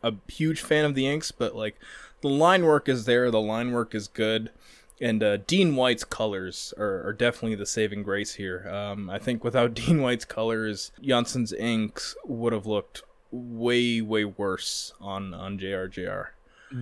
a 0.03 0.13
huge 0.27 0.61
fan 0.61 0.85
of 0.85 0.93
the 0.93 1.07
inks, 1.07 1.31
but 1.31 1.55
like 1.55 1.77
the 2.21 2.29
line 2.29 2.65
work 2.65 2.87
is 2.87 3.05
there, 3.05 3.31
the 3.31 3.41
line 3.41 3.71
work 3.71 3.95
is 3.95 4.07
good. 4.07 4.51
And 4.99 5.23
uh, 5.23 5.37
Dean 5.37 5.75
White's 5.75 6.03
colors 6.03 6.75
are, 6.77 7.07
are, 7.07 7.13
definitely 7.13 7.55
the 7.55 7.65
saving 7.65 8.03
grace 8.03 8.35
here. 8.35 8.69
Um, 8.69 9.09
I 9.09 9.17
think 9.17 9.43
without 9.43 9.73
Dean 9.73 9.99
White's 9.99 10.25
colors, 10.25 10.91
Janson's 11.01 11.51
inks 11.53 12.15
would 12.23 12.53
have 12.53 12.67
looked 12.67 13.01
way 13.31 14.01
way 14.01 14.25
worse 14.25 14.93
on 14.99 15.33
on 15.33 15.57
JRJR. 15.57 16.27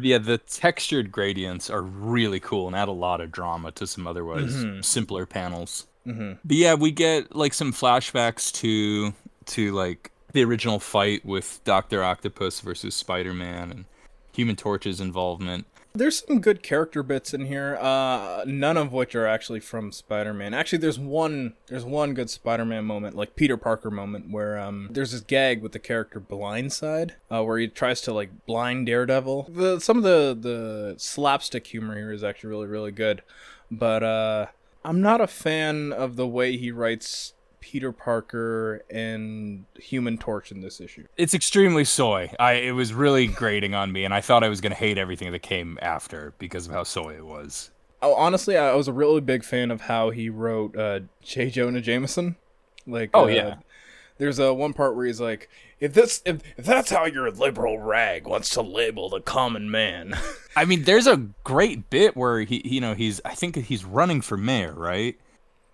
Yeah, 0.02 0.20
the 0.20 0.38
textured 0.38 1.12
gradients 1.12 1.70
are 1.70 1.82
really 1.82 2.40
cool 2.40 2.68
and 2.68 2.76
add 2.76 2.88
a 2.88 2.94
lot 2.94 3.22
of 3.22 3.32
drama 3.32 3.72
to 3.72 3.88
some 3.88 4.06
otherwise 4.06 4.56
mm-hmm. 4.56 4.82
simpler 4.82 5.26
panels. 5.26 5.88
Mm-hmm. 6.06 6.34
But 6.44 6.58
yeah, 6.58 6.74
we 6.76 6.92
get 6.92 7.36
like 7.36 7.54
some 7.54 7.74
flashbacks 7.74 8.52
to 8.56 9.14
to 9.48 9.72
like 9.72 10.12
the 10.32 10.44
original 10.44 10.80
fight 10.80 11.26
with 11.26 11.60
Doctor 11.64 12.04
Octopus 12.04 12.60
versus 12.62 12.96
Spider 12.96 13.34
Man 13.34 13.72
and 13.72 13.86
Human 14.34 14.56
Torch's 14.56 15.02
involvement. 15.02 15.66
There's 16.00 16.24
some 16.26 16.40
good 16.40 16.64
character 16.64 17.04
bits 17.04 17.34
in 17.34 17.46
here. 17.48 17.78
Uh, 17.80 18.44
none 18.48 18.78
of 18.78 18.94
which 18.94 19.16
are 19.16 19.28
actually 19.28 19.60
from 19.60 19.92
Spider-Man. 19.92 20.54
Actually, 20.54 20.80
there's 20.80 20.98
one. 20.98 21.56
There's 21.68 21.84
one 21.84 22.14
good 22.14 22.30
Spider-Man 22.30 22.86
moment, 22.86 23.18
like 23.18 23.36
Peter 23.36 23.58
Parker 23.58 23.92
moment, 23.92 24.32
where 24.32 24.58
um, 24.58 24.88
there's 24.92 25.12
this 25.12 25.22
gag 25.22 25.62
with 25.62 25.74
the 25.74 25.80
character 25.80 26.22
Blindside, 26.22 27.12
uh, 27.30 27.44
where 27.44 27.58
he 27.58 27.68
tries 27.68 28.00
to 28.02 28.14
like 28.14 28.46
blind 28.46 28.86
Daredevil. 28.86 29.50
The 29.50 29.80
some 29.80 29.98
of 29.98 30.04
the 30.04 30.38
the 30.40 30.96
slapstick 30.98 31.68
humor 31.68 31.96
here 31.96 32.14
is 32.14 32.24
actually 32.24 32.50
really 32.50 32.68
really 32.68 32.92
good, 32.92 33.22
but 33.70 34.02
uh, 34.02 34.46
I'm 34.86 35.02
not 35.02 35.20
a 35.20 35.28
fan 35.28 35.92
of 35.92 36.16
the 36.16 36.28
way 36.28 36.56
he 36.56 36.72
writes 36.72 37.34
Peter 37.60 37.92
Parker 37.92 38.84
and 38.90 39.66
Human 39.76 40.18
Torch 40.18 40.52
in 40.52 40.62
this 40.62 40.80
issue. 40.80 41.06
It's 41.18 41.34
extremely 41.34 41.86
soy. 41.86 42.32
I 42.40 42.54
it 42.54 42.72
was 42.72 42.94
really 42.94 43.28
grating 43.28 43.74
on 43.74 43.92
me, 43.92 44.06
and 44.06 44.14
I 44.14 44.22
thought 44.22 44.44
I 44.44 44.50
was 44.50 44.62
gonna 44.62 44.76
hate 44.76 44.98
everything 44.98 45.32
that 45.32 45.42
came 45.42 45.78
after 45.82 46.34
because 46.40 46.68
of 46.68 46.74
how 46.74 46.84
soy 46.84 47.16
it 47.16 47.26
was. 47.26 47.72
Oh, 48.02 48.14
honestly, 48.14 48.56
I 48.58 48.74
was 48.76 48.88
a 48.88 48.94
really 48.94 49.22
big 49.22 49.44
fan 49.44 49.72
of 49.72 49.82
how 49.82 50.10
he 50.10 50.30
wrote 50.30 50.78
uh, 50.78 51.02
J. 51.22 51.50
Jonah 51.50 51.82
Jameson. 51.82 52.38
Like, 52.88 53.10
oh 53.14 53.26
uh, 53.26 53.28
yeah, 53.28 53.56
there's 54.20 54.40
a 54.40 54.54
one 54.54 54.74
part 54.74 54.96
where 54.96 55.06
he's 55.06 55.20
like, 55.20 55.50
"If 55.80 55.94
this, 55.94 56.22
if, 56.26 56.42
if 56.58 56.66
that's 56.66 56.92
how 56.92 57.06
your 57.06 57.30
liberal 57.32 57.80
rag 57.80 58.28
wants 58.28 58.50
to 58.52 58.62
label 58.62 59.10
the 59.10 59.22
common 59.22 59.70
man." 59.70 60.18
I 60.56 60.66
mean, 60.66 60.84
there's 60.84 61.08
a 61.08 61.18
great 61.44 61.90
bit 61.90 62.16
where 62.16 62.42
he, 62.42 62.62
you 62.66 62.82
know, 62.82 62.94
he's 62.94 63.20
I 63.26 63.36
think 63.36 63.56
he's 63.56 63.84
running 63.84 64.22
for 64.22 64.38
mayor, 64.38 64.74
right? 64.74 65.20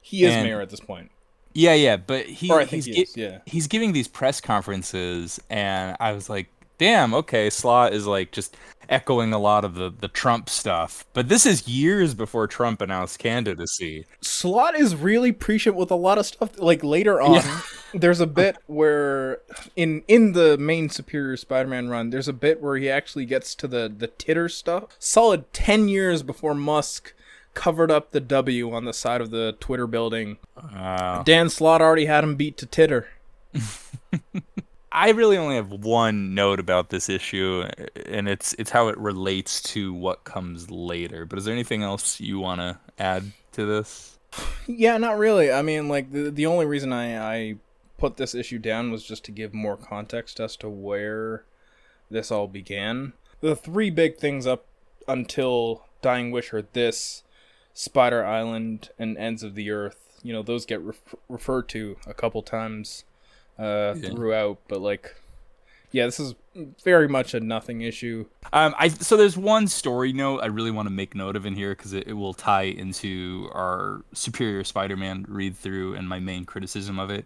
He 0.01 0.23
is 0.23 0.33
and, 0.33 0.45
mayor 0.45 0.61
at 0.61 0.69
this 0.69 0.79
point. 0.79 1.11
Yeah, 1.55 1.73
yeah, 1.73 1.95
but 1.95 2.25
he, 2.25 2.51
he's 2.65 2.85
he 2.85 3.01
is, 3.01 3.15
yeah. 3.15 3.39
he's 3.45 3.67
giving 3.67 3.93
these 3.93 4.09
press 4.09 4.41
conferences, 4.41 5.39
and 5.49 5.95
I 6.01 6.11
was 6.11 6.29
like, 6.29 6.47
damn, 6.77 7.13
okay, 7.13 7.49
Slott 7.49 7.93
is 7.93 8.05
like 8.05 8.33
just 8.33 8.57
echoing 8.89 9.31
a 9.31 9.39
lot 9.39 9.63
of 9.63 9.75
the 9.75 9.89
the 9.89 10.09
Trump 10.09 10.49
stuff. 10.49 11.05
But 11.13 11.29
this 11.29 11.45
is 11.45 11.65
years 11.65 12.13
before 12.13 12.45
Trump 12.47 12.81
announced 12.81 13.19
candidacy. 13.19 14.05
Slott 14.19 14.75
is 14.75 14.97
really 14.97 15.31
prescient 15.31 15.77
with 15.77 15.91
a 15.91 15.95
lot 15.95 16.17
of 16.17 16.25
stuff. 16.25 16.59
Like 16.59 16.83
later 16.83 17.21
on, 17.21 17.35
yeah. 17.35 17.61
there's 17.93 18.19
a 18.19 18.27
bit 18.27 18.57
where 18.67 19.39
in 19.77 20.03
in 20.09 20.33
the 20.33 20.57
main 20.57 20.89
Superior 20.89 21.37
Spider-Man 21.37 21.87
run, 21.87 22.09
there's 22.09 22.27
a 22.27 22.33
bit 22.33 22.61
where 22.61 22.75
he 22.75 22.89
actually 22.89 23.25
gets 23.25 23.55
to 23.55 23.67
the 23.67 23.93
the 23.97 24.07
titter 24.07 24.49
stuff. 24.49 24.95
Solid 24.99 25.51
ten 25.53 25.87
years 25.87 26.21
before 26.21 26.53
Musk 26.53 27.13
covered 27.55 27.89
up 27.89 28.11
the 28.11 28.19
W 28.19 28.71
on 28.71 28.85
the 28.85 28.93
side 28.93 29.21
of 29.21 29.31
the 29.31 29.55
Twitter 29.59 29.87
building. 29.87 30.37
Wow. 30.55 31.23
Dan 31.25 31.49
Slott 31.49 31.81
already 31.81 32.05
had 32.05 32.23
him 32.23 32.35
beat 32.35 32.57
to 32.57 32.67
titter. 32.67 33.07
I 34.91 35.09
really 35.09 35.37
only 35.37 35.55
have 35.55 35.71
one 35.71 36.35
note 36.35 36.59
about 36.59 36.89
this 36.89 37.09
issue, 37.09 37.65
and 38.05 38.29
it's 38.29 38.53
it's 38.53 38.71
how 38.71 38.87
it 38.87 38.97
relates 38.97 39.61
to 39.73 39.93
what 39.93 40.23
comes 40.23 40.71
later. 40.71 41.25
But 41.25 41.39
is 41.39 41.45
there 41.45 41.53
anything 41.53 41.83
else 41.83 42.21
you 42.21 42.39
want 42.39 42.61
to 42.61 42.77
add 42.99 43.31
to 43.53 43.65
this? 43.65 44.17
Yeah, 44.67 44.97
not 44.97 45.19
really. 45.19 45.51
I 45.51 45.61
mean, 45.61 45.87
like 45.87 46.11
the 46.11 46.31
the 46.31 46.45
only 46.47 46.65
reason 46.65 46.91
I 46.91 47.17
I 47.17 47.55
put 47.97 48.17
this 48.17 48.33
issue 48.33 48.57
down 48.57 48.91
was 48.91 49.03
just 49.03 49.23
to 49.25 49.31
give 49.31 49.53
more 49.53 49.77
context 49.77 50.39
as 50.39 50.55
to 50.57 50.69
where 50.69 51.43
this 52.09 52.31
all 52.31 52.47
began. 52.47 53.13
The 53.41 53.55
three 53.55 53.89
big 53.89 54.17
things 54.17 54.47
up 54.47 54.65
until 55.07 55.85
Dying 56.01 56.31
Wish 56.31 56.53
are 56.53 56.63
this 56.63 57.23
Spider 57.75 58.25
Island 58.25 58.89
and 58.97 59.17
Ends 59.17 59.43
of 59.43 59.53
the 59.53 59.69
Earth. 59.69 60.19
You 60.23 60.33
know, 60.33 60.41
those 60.41 60.65
get 60.65 60.81
referred 61.29 61.69
to 61.69 61.97
a 62.07 62.13
couple 62.15 62.41
times 62.41 63.03
uh, 63.59 63.93
yeah. 63.95 64.09
throughout, 64.09 64.57
but 64.67 64.81
like, 64.81 65.15
yeah, 65.91 66.05
this 66.05 66.19
is 66.19 66.33
very 66.83 67.07
much 67.07 67.33
a 67.33 67.39
nothing 67.39 67.81
issue. 67.81 68.25
Um, 68.51 68.73
I 68.79 68.87
so 68.87 69.17
there's 69.17 69.37
one 69.37 69.67
story 69.67 70.13
note 70.13 70.39
I 70.41 70.47
really 70.47 70.71
want 70.71 70.87
to 70.87 70.93
make 70.93 71.13
note 71.13 71.35
of 71.35 71.45
in 71.45 71.53
here 71.53 71.75
because 71.75 71.93
it, 71.93 72.07
it 72.07 72.13
will 72.13 72.33
tie 72.33 72.63
into 72.63 73.49
our 73.53 74.01
Superior 74.13 74.63
Spider-Man 74.63 75.25
read 75.27 75.55
through 75.55 75.95
and 75.95 76.09
my 76.09 76.19
main 76.19 76.45
criticism 76.45 76.97
of 76.97 77.11
it. 77.11 77.25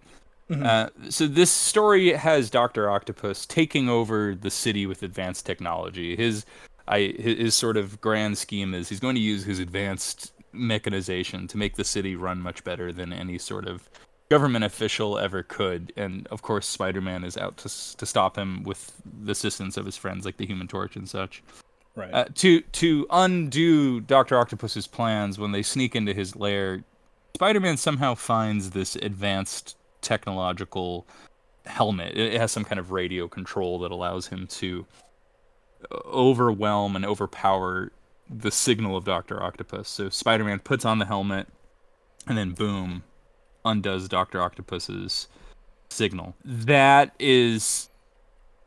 Mm-hmm. 0.50 0.66
Uh, 0.66 1.10
so 1.10 1.28
this 1.28 1.52
story 1.52 2.14
has 2.14 2.50
Doctor 2.50 2.90
Octopus 2.90 3.46
taking 3.46 3.88
over 3.88 4.34
the 4.34 4.50
city 4.50 4.88
with 4.88 5.04
advanced 5.04 5.46
technology. 5.46 6.16
His 6.16 6.44
I 6.88 7.14
his 7.18 7.56
sort 7.56 7.78
of 7.78 8.02
grand 8.02 8.38
scheme 8.40 8.74
is 8.74 8.90
he's 8.90 9.00
going 9.00 9.16
to 9.16 9.22
use 9.22 9.46
his 9.46 9.60
advanced 9.60 10.34
mechanization 10.52 11.48
to 11.48 11.58
make 11.58 11.76
the 11.76 11.84
city 11.84 12.16
run 12.16 12.42
much 12.42 12.64
better 12.64 12.92
than 12.92 13.14
any 13.14 13.38
sort 13.38 13.68
of 13.68 13.90
government 14.30 14.64
official 14.64 15.18
ever 15.18 15.44
could. 15.44 15.92
And 15.98 16.28
of 16.28 16.42
course, 16.42 16.68
Spider-Man 16.68 17.24
is 17.24 17.38
out 17.38 17.58
to 17.58 17.98
to 17.98 18.06
stop 18.06 18.38
him 18.38 18.64
with 18.64 18.94
the 19.24 19.32
assistance 19.32 19.78
of 19.78 19.86
his 19.86 19.98
friends 19.98 20.26
like 20.26 20.38
the 20.38 20.46
Human 20.46 20.68
Torch 20.68 20.96
and 20.96 21.10
such. 21.10 21.44
Right. 21.96 22.14
Uh, 22.14 22.26
to 22.36 22.62
to 22.62 23.08
undo 23.10 24.00
Doctor 24.02 24.38
Octopus's 24.38 24.88
plans 24.88 25.38
when 25.40 25.52
they 25.52 25.64
sneak 25.64 25.96
into 25.96 26.14
his 26.14 26.36
lair, 26.36 26.84
Spider-Man 27.36 27.78
somehow 27.78 28.16
finds 28.16 28.72
this 28.72 28.96
advanced 28.96 29.76
technological 30.02 31.06
helmet. 31.66 32.18
It 32.18 32.40
has 32.40 32.52
some 32.52 32.64
kind 32.64 32.80
of 32.80 32.92
radio 32.92 33.28
control 33.28 33.80
that 33.80 33.92
allows 33.92 34.28
him 34.28 34.48
to 34.48 34.86
overwhelm 36.06 36.96
and 36.96 37.06
overpower 37.06 37.92
the 38.30 38.52
signal 38.52 38.96
of 38.96 39.06
Doctor 39.06 39.42
Octopus. 39.42 39.90
So 39.90 40.10
Spider-Man 40.10 40.60
puts 40.60 40.86
on 40.86 41.00
the 41.00 41.06
helmet, 41.06 41.48
and 42.28 42.38
then 42.38 42.52
boom, 42.52 43.04
undoes 43.66 44.08
Doctor 44.08 44.42
Octopus's 44.42 45.28
signal. 45.90 46.36
That 46.46 47.14
is 47.20 47.90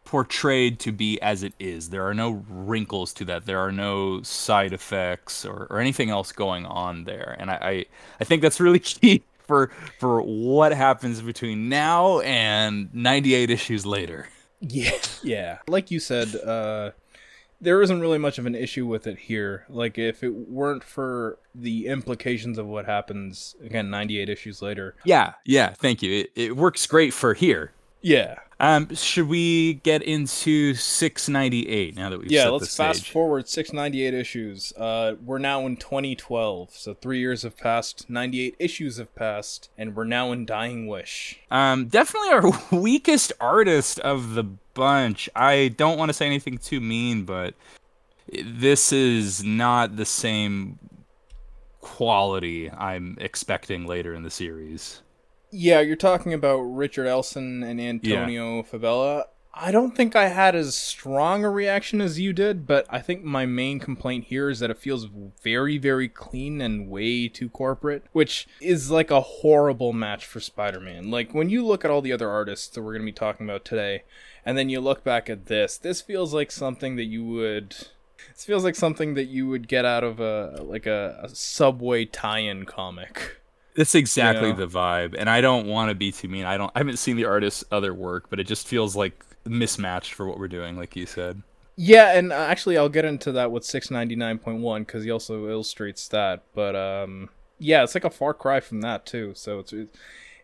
portrayed 0.04 0.78
to 0.80 0.92
be 0.92 1.20
as 1.22 1.42
it 1.42 1.54
is. 1.58 1.90
There 1.90 2.06
are 2.06 2.14
no 2.14 2.44
wrinkles 2.48 3.12
to 3.14 3.24
that. 3.26 3.46
There 3.46 3.58
are 3.58 3.72
no 3.72 4.22
side 4.22 4.72
effects 4.72 5.44
or, 5.44 5.66
or 5.70 5.78
anything 5.78 6.10
else 6.10 6.32
going 6.32 6.66
on 6.66 7.04
there. 7.04 7.36
And 7.38 7.50
I, 7.50 7.54
I, 7.54 7.86
I 8.20 8.24
think 8.24 8.42
that's 8.42 8.60
really 8.60 8.78
key 8.80 9.22
for 9.46 9.70
for 9.98 10.22
what 10.22 10.72
happens 10.72 11.20
between 11.20 11.68
now 11.68 12.20
and 12.20 12.92
98 12.94 13.50
issues 13.50 13.86
later. 13.86 14.28
Yeah, 14.60 14.92
yeah. 15.22 15.58
Like 15.66 15.90
you 15.90 15.98
said, 15.98 16.34
uh, 16.36 16.90
there 17.62 17.80
isn't 17.80 18.00
really 18.00 18.18
much 18.18 18.38
of 18.38 18.46
an 18.46 18.54
issue 18.54 18.86
with 18.86 19.06
it 19.06 19.18
here. 19.18 19.64
Like 19.68 19.96
if 19.96 20.22
it 20.22 20.30
weren't 20.30 20.84
for 20.84 21.38
the 21.54 21.86
implications 21.86 22.58
of 22.58 22.66
what 22.66 22.86
happens 22.86 23.56
again 23.64 23.88
98 23.88 24.28
issues 24.28 24.60
later. 24.60 24.96
Yeah, 25.04 25.34
yeah, 25.44 25.72
thank 25.72 26.02
you. 26.02 26.20
It 26.20 26.32
it 26.34 26.56
works 26.56 26.86
great 26.86 27.14
for 27.14 27.34
here. 27.34 27.72
Yeah. 28.02 28.36
Um 28.60 28.94
should 28.94 29.28
we 29.28 29.74
get 29.74 30.02
into 30.02 30.74
698 30.74 31.96
now 31.96 32.10
that 32.10 32.18
we've 32.18 32.30
Yeah, 32.30 32.48
let's 32.48 32.76
fast 32.76 33.08
forward 33.08 33.48
698 33.48 34.14
issues. 34.14 34.72
Uh 34.76 35.14
we're 35.24 35.38
now 35.38 35.66
in 35.66 35.76
2012. 35.76 36.70
So 36.72 36.94
3 36.94 37.18
years 37.18 37.42
have 37.42 37.56
passed, 37.56 38.10
98 38.10 38.56
issues 38.58 38.98
have 38.98 39.14
passed, 39.14 39.70
and 39.78 39.96
we're 39.96 40.04
now 40.04 40.32
in 40.32 40.44
Dying 40.44 40.86
Wish. 40.86 41.40
Um 41.50 41.86
definitely 41.86 42.30
our 42.30 42.52
weakest 42.78 43.32
artist 43.40 43.98
of 44.00 44.34
the 44.34 44.44
bunch. 44.74 45.28
I 45.34 45.68
don't 45.76 45.98
want 45.98 46.08
to 46.10 46.14
say 46.14 46.26
anything 46.26 46.58
too 46.58 46.80
mean, 46.80 47.24
but 47.24 47.54
this 48.44 48.92
is 48.92 49.42
not 49.42 49.96
the 49.96 50.06
same 50.06 50.78
quality 51.80 52.70
I'm 52.70 53.16
expecting 53.20 53.86
later 53.86 54.14
in 54.14 54.22
the 54.22 54.30
series. 54.30 55.02
Yeah, 55.52 55.80
you're 55.80 55.96
talking 55.96 56.32
about 56.32 56.60
Richard 56.60 57.06
Elson 57.06 57.62
and 57.62 57.78
Antonio 57.78 58.56
yeah. 58.56 58.62
Fabela. 58.62 59.24
I 59.54 59.70
don't 59.70 59.94
think 59.94 60.16
I 60.16 60.28
had 60.28 60.54
as 60.54 60.74
strong 60.74 61.44
a 61.44 61.50
reaction 61.50 62.00
as 62.00 62.18
you 62.18 62.32
did, 62.32 62.66
but 62.66 62.86
I 62.88 63.00
think 63.00 63.22
my 63.22 63.44
main 63.44 63.78
complaint 63.78 64.24
here 64.24 64.48
is 64.48 64.60
that 64.60 64.70
it 64.70 64.78
feels 64.78 65.08
very, 65.42 65.76
very 65.76 66.08
clean 66.08 66.62
and 66.62 66.88
way 66.88 67.28
too 67.28 67.50
corporate, 67.50 68.04
which 68.12 68.48
is 68.62 68.90
like 68.90 69.10
a 69.10 69.20
horrible 69.20 69.92
match 69.92 70.24
for 70.24 70.40
Spider 70.40 70.80
Man. 70.80 71.10
Like, 71.10 71.34
when 71.34 71.50
you 71.50 71.66
look 71.66 71.84
at 71.84 71.90
all 71.90 72.00
the 72.00 72.14
other 72.14 72.30
artists 72.30 72.68
that 72.68 72.80
we're 72.80 72.92
going 72.92 73.02
to 73.02 73.06
be 73.06 73.12
talking 73.12 73.46
about 73.46 73.66
today, 73.66 74.04
and 74.46 74.56
then 74.56 74.70
you 74.70 74.80
look 74.80 75.04
back 75.04 75.28
at 75.28 75.46
this, 75.46 75.76
this 75.76 76.00
feels 76.00 76.32
like 76.32 76.50
something 76.50 76.96
that 76.96 77.04
you 77.04 77.22
would. 77.22 77.76
This 78.32 78.46
feels 78.46 78.64
like 78.64 78.74
something 78.74 79.12
that 79.14 79.26
you 79.26 79.48
would 79.48 79.68
get 79.68 79.84
out 79.84 80.02
of 80.02 80.18
a 80.18 80.62
like 80.62 80.86
a, 80.86 81.20
a 81.22 81.28
subway 81.28 82.06
tie-in 82.06 82.64
comic. 82.64 83.41
That's 83.74 83.94
exactly 83.94 84.48
Yeah. 84.48 84.54
the 84.56 84.66
vibe, 84.66 85.14
and 85.18 85.30
I 85.30 85.40
don't 85.40 85.66
want 85.66 85.88
to 85.90 85.94
be 85.94 86.12
too 86.12 86.28
mean. 86.28 86.44
I 86.44 86.56
don't. 86.58 86.70
I 86.74 86.78
haven't 86.80 86.98
seen 86.98 87.16
the 87.16 87.24
artist's 87.24 87.64
other 87.72 87.94
work, 87.94 88.26
but 88.30 88.38
it 88.38 88.44
just 88.44 88.66
feels 88.66 88.94
like 88.94 89.24
mismatched 89.46 90.12
for 90.14 90.26
what 90.26 90.38
we're 90.38 90.48
doing, 90.48 90.76
like 90.76 90.94
you 90.94 91.06
said. 91.06 91.42
Yeah, 91.76 92.16
and 92.16 92.32
uh, 92.32 92.36
actually, 92.36 92.76
I'll 92.76 92.90
get 92.90 93.04
into 93.06 93.32
that 93.32 93.50
with 93.50 93.62
699.1 93.64 94.80
because 94.86 95.04
he 95.04 95.10
also 95.10 95.48
illustrates 95.48 96.06
that. 96.08 96.42
But 96.54 96.76
um, 96.76 97.30
yeah, 97.58 97.82
it's 97.82 97.94
like 97.94 98.04
a 98.04 98.10
far 98.10 98.34
cry 98.34 98.60
from 98.60 98.82
that 98.82 99.06
too. 99.06 99.32
So 99.34 99.58
it's 99.60 99.72
it's- 99.72 99.98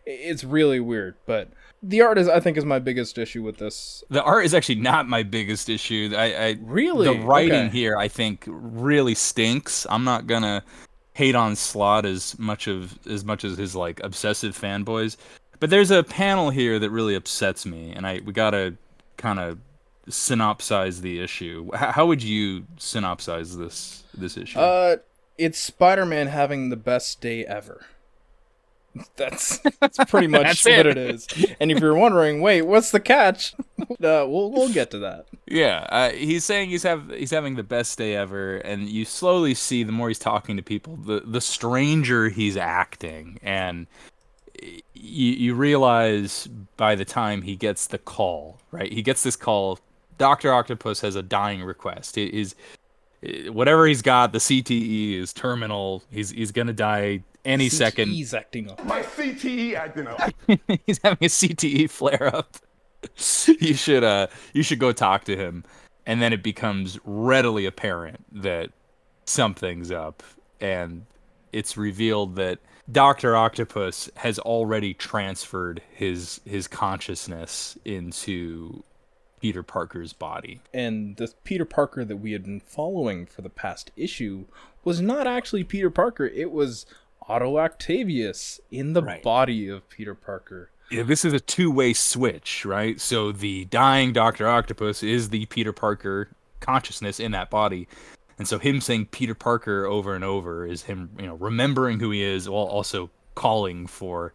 it's 0.05 0.43
really 0.43 0.79
weird. 0.79 1.13
But 1.27 1.49
the 1.83 2.01
art 2.01 2.17
is, 2.17 2.27
I 2.27 2.39
think, 2.39 2.57
is 2.57 2.65
my 2.65 2.79
biggest 2.79 3.19
issue 3.19 3.43
with 3.43 3.57
this. 3.57 4.03
The 4.09 4.23
art 4.23 4.43
is 4.43 4.55
actually 4.55 4.75
not 4.79 5.07
my 5.07 5.21
biggest 5.21 5.69
issue. 5.69 6.11
I, 6.17 6.33
I 6.33 6.57
Really, 6.61 7.05
the 7.05 7.23
writing 7.23 7.67
Okay. 7.67 7.77
here, 7.77 7.95
I 7.95 8.07
think, 8.07 8.43
really 8.47 9.13
stinks. 9.13 9.85
I'm 9.87 10.03
not 10.03 10.25
gonna 10.25 10.63
hate 11.19 11.35
on 11.35 11.53
Slott 11.53 12.05
as 12.05 12.39
much 12.39 12.67
of 12.67 12.97
as 13.05 13.25
much 13.25 13.43
as 13.43 13.57
his 13.57 13.75
like 13.75 13.99
obsessive 14.01 14.57
fanboys, 14.57 15.17
but 15.59 15.69
there's 15.69 15.91
a 15.91 16.01
panel 16.01 16.49
here 16.49 16.79
that 16.79 16.89
really 16.91 17.13
upsets 17.13 17.65
me, 17.65 17.91
and 17.91 18.07
I 18.07 18.21
we 18.23 18.31
gotta 18.31 18.75
kind 19.17 19.37
of 19.37 19.59
synopsize 20.09 21.01
the 21.01 21.19
issue. 21.19 21.69
H- 21.73 21.91
how 21.91 22.05
would 22.05 22.23
you 22.23 22.61
synopsize 22.77 23.57
this 23.57 24.03
this 24.13 24.37
issue? 24.37 24.59
Uh, 24.59 24.95
it's 25.37 25.59
Spider-Man 25.59 26.27
having 26.27 26.69
the 26.69 26.77
best 26.77 27.19
day 27.19 27.45
ever. 27.45 27.85
That's 29.15 29.57
that's 29.79 29.97
pretty 30.09 30.27
much 30.27 30.43
That's 30.43 30.65
what 30.65 30.85
it. 30.85 30.97
it 30.97 30.97
is. 30.97 31.27
And 31.59 31.71
if 31.71 31.79
you're 31.79 31.95
wondering, 31.95 32.41
wait, 32.41 32.63
what's 32.63 32.91
the 32.91 32.99
catch? 32.99 33.53
Uh, 33.91 34.23
we'll 34.27 34.51
we'll 34.51 34.71
get 34.71 34.91
to 34.91 34.99
that. 34.99 35.25
Yeah, 35.47 35.85
uh, 35.89 36.11
he's 36.11 36.45
saying 36.45 36.69
he's 36.69 36.83
have 36.83 37.09
he's 37.09 37.31
having 37.31 37.55
the 37.55 37.63
best 37.63 37.97
day 37.97 38.15
ever, 38.15 38.57
and 38.57 38.87
you 38.87 39.03
slowly 39.03 39.53
see 39.55 39.83
the 39.83 39.91
more 39.91 40.09
he's 40.09 40.19
talking 40.19 40.55
to 40.57 40.61
people, 40.63 40.95
the 40.97 41.21
the 41.21 41.41
stranger 41.41 42.29
he's 42.29 42.55
acting, 42.55 43.39
and 43.41 43.87
you 44.61 44.73
you 45.33 45.55
realize 45.55 46.47
by 46.77 46.95
the 46.95 47.03
time 47.05 47.41
he 47.41 47.55
gets 47.55 47.87
the 47.87 47.97
call, 47.97 48.59
right? 48.71 48.91
He 48.91 49.01
gets 49.01 49.23
this 49.23 49.35
call. 49.35 49.79
Doctor 50.17 50.53
Octopus 50.53 51.01
has 51.01 51.15
a 51.15 51.23
dying 51.23 51.63
request. 51.63 52.15
He- 52.15 52.29
He's 52.31 52.55
whatever 53.49 53.85
he's 53.87 54.01
got, 54.01 54.31
the 54.31 54.39
CTE 54.39 55.15
is 55.19 55.33
terminal. 55.33 56.03
He's 56.11 56.29
he's 56.29 56.51
gonna 56.51 56.73
die 56.73 57.23
any 57.49 57.69
second. 57.69 58.09
He's 58.09 58.33
acting 58.33 58.69
up. 58.69 58.83
My 58.85 59.01
CTE 59.01 59.73
acting 59.75 60.07
up. 60.07 60.19
he's 60.85 60.99
having 61.03 61.25
a 61.25 61.29
CTE 61.29 61.89
flare 61.89 62.35
up. 62.35 62.57
you 63.59 63.73
should 63.73 64.03
uh 64.03 64.27
you 64.53 64.63
should 64.63 64.79
go 64.79 64.91
talk 64.91 65.23
to 65.25 65.35
him. 65.35 65.63
And 66.05 66.21
then 66.21 66.33
it 66.33 66.41
becomes 66.41 66.99
readily 67.03 67.65
apparent 67.65 68.25
that 68.43 68.71
something's 69.25 69.91
up 69.91 70.23
and 70.59 71.05
it's 71.51 71.77
revealed 71.77 72.35
that 72.35 72.59
Dr. 72.91 73.35
Octopus 73.35 74.09
has 74.15 74.39
already 74.39 74.93
transferred 74.93 75.81
his 75.91 76.41
his 76.45 76.67
consciousness 76.67 77.77
into 77.85 78.83
Peter 79.39 79.63
Parker's 79.63 80.11
body. 80.13 80.59
and 80.73 81.15
the 81.17 81.31
Peter 81.43 81.65
Parker 81.65 82.03
that 82.03 82.17
we 82.17 82.33
had 82.33 82.43
been 82.43 82.59
following 82.59 83.25
for 83.25 83.41
the 83.41 83.49
past 83.49 83.91
issue 83.95 84.45
was 84.83 84.99
not 84.99 85.27
actually 85.27 85.63
Peter 85.63 85.89
Parker. 85.89 86.25
It 86.25 86.51
was 86.51 86.85
Otto 87.29 87.57
Octavius 87.57 88.59
in 88.71 88.93
the 88.93 89.03
Right. 89.03 89.23
body 89.23 89.67
of 89.69 89.87
Peter 89.89 90.15
Parker. 90.15 90.71
Yeah, 90.91 91.03
this 91.03 91.23
is 91.23 91.33
a 91.33 91.39
two-way 91.39 91.93
switch, 91.93 92.65
right? 92.65 92.99
So 92.99 93.31
the 93.31 93.65
dying 93.65 94.11
Doctor 94.11 94.47
Octopus 94.47 95.03
is 95.03 95.29
the 95.29 95.45
Peter 95.45 95.71
Parker 95.71 96.29
consciousness 96.61 97.19
in 97.19 97.31
that 97.31 97.49
body, 97.51 97.87
and 98.39 98.47
so 98.47 98.57
him 98.57 98.81
saying 98.81 99.07
Peter 99.07 99.35
Parker 99.35 99.85
over 99.85 100.15
and 100.15 100.23
over 100.23 100.65
is 100.65 100.83
him, 100.83 101.11
you 101.19 101.27
know, 101.27 101.35
remembering 101.35 101.99
who 101.99 102.09
he 102.11 102.23
is 102.23 102.49
while 102.49 102.65
also 102.65 103.09
calling 103.35 103.85
for 103.85 104.33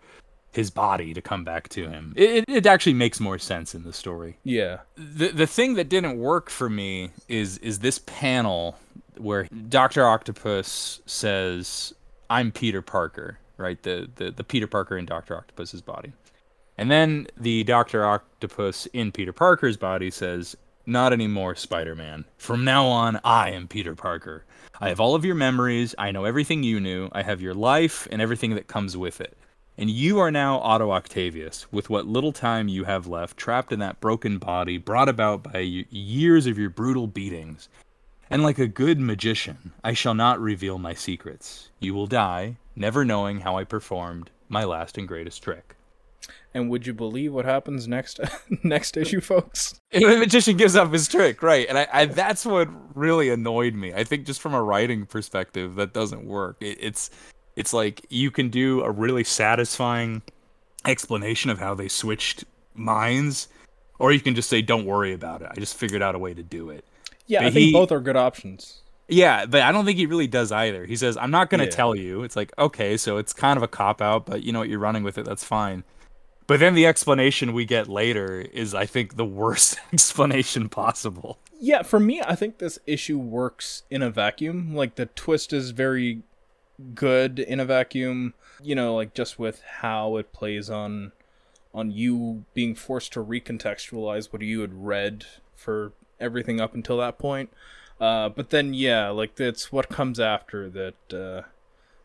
his 0.52 0.70
body 0.70 1.12
to 1.12 1.20
come 1.20 1.42
back 1.42 1.68
to 1.70 1.88
him. 1.88 2.12
It, 2.16 2.30
it, 2.30 2.44
it 2.48 2.66
actually 2.66 2.94
makes 2.94 3.18
more 3.18 3.38
sense 3.38 3.74
in 3.74 3.83
the 3.83 3.92
story. 3.92 4.38
Yeah. 4.44 4.78
The 4.96 5.28
the 5.28 5.46
thing 5.48 5.74
that 5.74 5.88
didn't 5.88 6.16
work 6.18 6.48
for 6.50 6.70
me 6.70 7.11
is 7.28 7.59
is 7.59 7.80
this 7.80 7.98
panel 7.98 8.78
where 9.16 9.48
Doctor 9.68 10.07
Octopus 10.07 11.00
says, 11.07 11.92
"I'm 12.35 12.51
Peter 12.51 12.83
Parker," 12.83 13.38
right? 13.57 13.81
The 13.83 14.11
the 14.16 14.31
the 14.31 14.44
Peter 14.44 14.66
Parker 14.66 14.99
in 14.99 15.07
Doctor 15.07 15.37
Octopus's 15.37 15.83
body. 15.83 16.12
And 16.77 16.90
then 16.90 17.29
the 17.37 17.62
Doctor 17.64 18.05
Octopus 18.05 18.87
in 18.87 19.12
Peter 19.12 19.33
Parker's 19.33 19.77
body 19.77 20.11
says, 20.11 20.57
Not 20.87 21.12
anymore, 21.12 21.55
Spider 21.55 21.94
Man. 21.94 22.25
From 22.37 22.64
now 22.64 22.87
on, 22.87 23.20
I 23.25 23.51
am 23.51 23.68
Peter 23.68 23.94
Parker. 23.94 24.44
I 24.81 24.88
have 24.88 24.99
all 25.01 25.14
of 25.14 25.25
your 25.25 25.37
memories. 25.37 25.94
I 25.99 26.11
know 26.11 26.25
everything 26.25 26.64
you 26.64 26.81
knew. 26.81 27.09
I 27.12 27.23
have 27.23 27.40
your 27.40 27.55
life 27.55 28.09
and 28.11 28.20
everything 28.20 28.55
that 28.57 28.66
comes 28.66 28.97
with 28.97 29.20
it. 29.20 29.37
And 29.79 29.90
you 29.90 30.18
are 30.20 30.31
now 30.31 30.59
Otto 30.59 30.90
Octavius, 30.92 31.66
with 31.73 31.90
what 31.90 32.07
little 32.07 32.33
time 32.33 32.68
you 32.68 32.85
have 32.85 33.07
left, 33.07 33.37
trapped 33.37 33.73
in 33.73 33.81
that 33.81 34.01
broken 34.01 34.38
body, 34.38 34.79
brought 34.79 35.09
about 35.09 35.42
by 35.44 35.59
years 35.61 36.47
of 36.47 36.59
your 36.59 36.70
brutal 36.70 37.07
beatings. 37.07 37.68
And 38.30 38.42
like 38.42 38.58
a 38.58 38.66
good 38.66 38.98
magician, 38.98 39.72
I 39.82 39.92
shall 39.92 40.14
not 40.14 40.40
reveal 40.40 40.78
my 40.78 40.94
secrets. 40.94 41.70
You 41.78 41.94
will 41.94 42.06
die, 42.06 42.56
never 42.74 43.04
knowing 43.04 43.40
how 43.40 43.58
I 43.58 43.64
performed 43.64 44.30
my 44.48 44.64
last 44.64 44.96
and 44.96 45.06
greatest 45.06 45.42
trick. 45.42 45.76
And 46.54 46.70
would 46.70 46.87
you 46.87 46.94
believe 46.94 47.34
what 47.34 47.44
happens 47.44 47.88
next 47.88 48.20
next 48.64 48.96
issue, 48.96 49.20
folks? 49.20 49.80
And 49.92 50.04
the 50.04 50.16
magician 50.16 50.56
gives 50.56 50.76
up 50.76 50.92
his 50.92 51.08
trick, 51.08 51.42
right? 51.42 51.66
And 51.68 51.76
I, 51.76 51.88
I 51.92 52.04
that's 52.06 52.46
what 52.46 52.68
really 52.96 53.28
annoyed 53.30 53.74
me. 53.74 53.92
I 53.92 54.04
think 54.04 54.24
just 54.24 54.40
from 54.40 54.54
a 54.54 54.62
writing 54.62 55.04
perspective, 55.04 55.74
that 55.74 55.92
doesn't 55.92 56.24
work. 56.24 56.56
It, 56.60 56.78
it's 56.80 57.10
it's 57.56 57.72
like 57.72 58.06
you 58.08 58.30
can 58.30 58.48
do 58.50 58.82
a 58.82 58.90
really 58.90 59.24
satisfying 59.24 60.22
explanation 60.87 61.50
of 61.50 61.58
how 61.58 61.74
they 61.74 61.88
switched 61.88 62.44
minds, 62.74 63.48
or 63.98 64.12
you 64.12 64.20
can 64.20 64.37
just 64.37 64.48
say, 64.48 64.62
"Don't 64.62 64.87
worry 64.87 65.12
about 65.12 65.42
it. 65.42 65.48
I 65.50 65.54
just 65.56 65.76
figured 65.76 66.02
out 66.02 66.14
a 66.14 66.18
way 66.18 66.34
to 66.34 66.42
do 66.42 66.70
it." 66.70 66.84
Yeah, 67.26 67.40
I 67.40 67.44
think 67.50 67.66
he- 67.66 67.72
both 67.72 67.90
are 67.92 68.00
good 68.00 68.16
options. 68.16 68.80
Yeah, 69.08 69.44
but 69.44 69.60
I 69.60 69.70
don't 69.70 69.84
think 69.84 69.98
he 69.98 70.06
really 70.06 70.26
does 70.26 70.50
either. 70.50 70.87
He 70.87 70.96
says, 70.96 71.16
"I'm 71.18 71.30
not 71.30 71.50
going 71.50 71.58
to 71.58 71.66
Yeah. 71.66 71.70
tell 71.72 71.94
you." 71.94 72.22
It's 72.22 72.37
like, 72.37 72.52
okay, 72.58 72.96
so 72.96 73.18
it's 73.18 73.32
kind 73.34 73.56
of 73.58 73.62
a 73.62 73.68
cop 73.68 74.00
out, 74.00 74.24
but 74.24 74.42
you 74.42 74.50
know 74.52 74.60
what? 74.60 74.68
You're 74.70 74.78
running 74.78 75.02
with 75.02 75.18
it. 75.18 75.26
That's 75.26 75.44
fine. 75.44 75.84
But 76.46 76.60
then 76.60 76.74
the 76.74 76.87
explanation 76.87 77.52
we 77.52 77.64
get 77.66 77.87
later 77.88 78.40
is, 78.52 78.74
I 78.74 78.87
think, 78.87 79.16
the 79.16 79.24
worst 79.24 79.78
explanation 79.92 80.68
possible. 80.70 81.38
Yeah, 81.60 81.82
for 81.82 82.00
me, 82.00 82.20
I 82.22 82.34
think 82.34 82.58
this 82.58 82.78
issue 82.87 83.18
works 83.18 83.82
in 83.90 84.00
a 84.02 84.10
vacuum. 84.10 84.74
Like 84.74 84.94
the 84.96 85.06
twist 85.06 85.52
is 85.52 85.70
very 85.70 86.22
good 86.94 87.38
in 87.38 87.60
a 87.60 87.64
vacuum. 87.64 88.34
You 88.62 88.74
know, 88.74 88.94
like 88.94 89.12
just 89.14 89.38
with 89.38 89.62
how 89.80 90.16
it 90.16 90.32
plays 90.32 90.70
on 90.70 91.12
on 91.74 91.90
you 91.90 92.44
being 92.54 92.74
forced 92.74 93.12
to 93.14 93.24
recontextualize 93.24 94.32
what 94.32 94.40
you 94.42 94.60
had 94.60 94.72
read 94.87 95.26
for 95.54 95.92
everything 96.24 96.60
up 96.60 96.74
until 96.74 96.96
that 96.98 97.18
point. 97.18 97.50
Uh, 98.00 98.28
but 98.28 98.50
then, 98.50 98.74
yeah, 98.74 99.10
like 99.10 99.37
that's 99.37 99.70
what 99.70 99.88
comes 99.88 100.18
after 100.18 100.68
that 100.70 101.14
uh, 101.14 101.42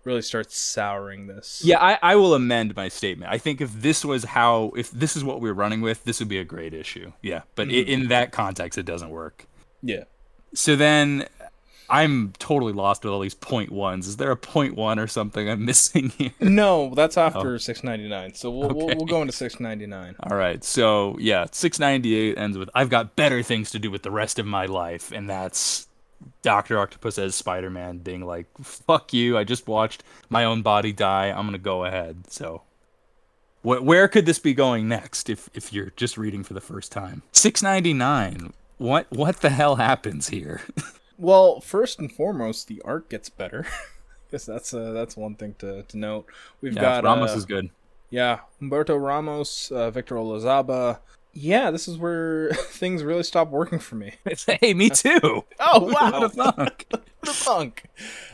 really 0.04 0.22
starts 0.22 0.56
souring 0.58 1.28
this. 1.28 1.62
Yeah, 1.64 1.80
I, 1.80 1.98
I 2.02 2.16
will 2.16 2.36
amend 2.36 2.76
my 2.76 2.90
statement. 2.90 3.32
I 3.32 3.38
think 3.38 3.60
if 3.60 3.74
this 3.74 4.06
was 4.06 4.24
how, 4.26 4.72
if 4.76 4.92
this 4.92 5.16
is 5.18 5.24
what 5.24 5.42
we 5.42 5.50
are 5.50 5.54
running 5.54 5.82
with, 5.82 6.04
this 6.04 6.20
would 6.20 6.30
be 6.30 6.40
a 6.40 6.44
great 6.44 6.74
issue. 6.74 7.12
Yeah, 7.22 7.42
but 7.56 7.70
i 7.70 7.72
in 7.72 8.08
that 8.10 8.32
context, 8.32 8.78
it 8.78 8.86
doesn't 8.86 9.10
work. 9.10 9.48
yeah. 9.82 10.04
So 10.54 10.76
then 10.76 11.28
I'm 11.90 12.34
totally 12.40 12.74
lost 12.74 13.04
with 13.04 13.12
all 13.12 13.20
these 13.20 13.34
point 13.34 13.72
ones. 13.72 14.08
Is 14.08 14.18
there 14.18 14.32
a 14.32 14.38
point 14.38 14.76
one 14.76 15.00
or 15.00 15.08
something 15.08 15.50
I'm 15.50 15.66
missing 15.66 16.10
here? 16.10 16.32
No, 16.40 16.94
that's 16.96 17.18
oh. 17.18 17.24
after 17.24 17.60
six 17.60 17.84
ninety 17.84 18.08
nine. 18.08 18.34
So 18.36 18.52
we'll, 18.52 18.70
we'll 18.70 18.88
we'll 18.88 19.06
go 19.06 19.22
into 19.22 19.34
six 19.34 19.60
ninety 19.60 19.86
nine. 19.86 20.16
All 20.24 20.38
right, 20.38 20.64
so 20.64 21.18
yeah, 21.20 21.46
698 21.52 22.38
ends 22.38 22.58
with 22.58 22.70
I've 22.76 22.90
got 22.90 23.16
better 23.16 23.42
things 23.42 23.72
to 23.72 23.80
do 23.80 23.90
with 23.90 24.04
the 24.04 24.12
rest 24.12 24.40
of 24.40 24.46
my 24.46 24.66
life, 24.66 25.12
and 25.12 25.30
that's 25.30 25.88
Doctor 26.42 26.80
Octopus 26.80 27.18
as 27.18 27.36
Spider 27.36 27.70
Man 27.70 28.00
being 28.00 28.26
like, 28.26 28.48
"Fuck 28.62 29.14
you! 29.14 29.38
I 29.38 29.44
just 29.44 29.68
watched 29.68 30.04
my 30.30 30.46
own 30.46 30.62
body 30.62 30.94
die. 30.94 31.28
I'm 31.28 31.46
gonna 31.46 31.58
go 31.58 31.86
ahead." 31.86 32.32
So, 32.32 32.64
wh- 33.62 33.84
where 33.84 34.08
could 34.08 34.26
this 34.26 34.40
be 34.40 34.54
going 34.54 34.88
next? 34.88 35.30
If 35.30 35.50
if 35.54 35.74
you're 35.74 35.92
just 35.96 36.18
reading 36.18 36.44
for 36.44 36.54
the 36.54 36.62
first 36.62 36.92
time, 36.92 37.24
699. 37.32 38.54
What 38.78 39.08
what 39.10 39.42
the 39.42 39.50
hell 39.50 39.76
happens 39.76 40.30
here? 40.30 40.62
Well, 41.20 41.60
first 41.62 42.00
and 42.00 42.12
foremost, 42.12 42.68
the 42.68 42.82
art 42.84 43.10
gets 43.10 43.30
better. 43.30 43.68
I 43.70 44.32
guess 44.32 44.46
that's 44.46 44.74
uh, 44.74 44.92
that's 44.92 45.18
one 45.18 45.36
thing 45.36 45.56
to, 45.60 45.84
to 45.84 45.98
note. 45.98 46.26
We've 46.62 46.74
yeah, 46.74 46.82
got 46.82 47.04
Ramos 47.04 47.32
uh, 47.32 47.38
is 47.38 47.46
good. 47.46 47.70
yeah 48.10 48.40
Humberto 48.62 49.00
Ramos, 49.00 49.72
uh, 49.72 49.92
Victor 49.92 50.16
Olazaba, 50.16 51.00
yeah, 51.34 51.72
this 51.72 51.88
is 51.88 51.98
where 51.98 52.52
things 52.54 53.04
really 53.04 53.24
stop 53.24 53.50
working 53.50 53.80
for 53.80 53.96
me. 53.96 54.16
hey, 54.62 54.74
me 54.74 54.90
too. 54.90 55.46
Oh 55.60 55.80
wow, 55.94 56.12
What 56.12 56.24
a 56.24 56.30
thunk. 56.30 56.86
what 56.90 57.04
a 57.24 57.34
thunk. 57.34 57.84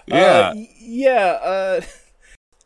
Yeah. 0.07 0.15
Uh, 0.15 0.53
yeah. 0.79 1.39
Uh, 1.43 1.81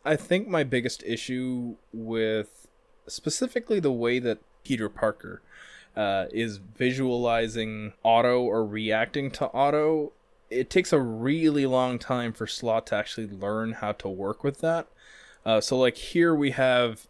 I 0.04 0.16
think 0.16 0.48
my 0.48 0.64
biggest 0.64 1.02
issue 1.04 1.76
with 1.92 2.68
specifically 3.06 3.80
the 3.80 3.92
way 3.92 4.18
that 4.18 4.38
Peter 4.64 4.88
Parker 4.88 5.42
uh, 5.96 6.26
is 6.32 6.58
visualizing 6.58 7.92
Otto 8.04 8.42
or 8.42 8.64
reacting 8.64 9.30
to 9.32 9.50
Otto, 9.52 10.12
it 10.50 10.70
takes 10.70 10.92
a 10.92 11.00
really 11.00 11.66
long 11.66 11.98
time 11.98 12.32
for 12.32 12.46
Slott 12.46 12.86
to 12.88 12.96
actually 12.96 13.28
learn 13.28 13.72
how 13.72 13.92
to 13.92 14.08
work 14.08 14.42
with 14.42 14.60
that. 14.60 14.88
Uh, 15.44 15.60
so, 15.60 15.78
like, 15.78 15.96
here 15.96 16.34
we 16.34 16.50
have, 16.50 17.06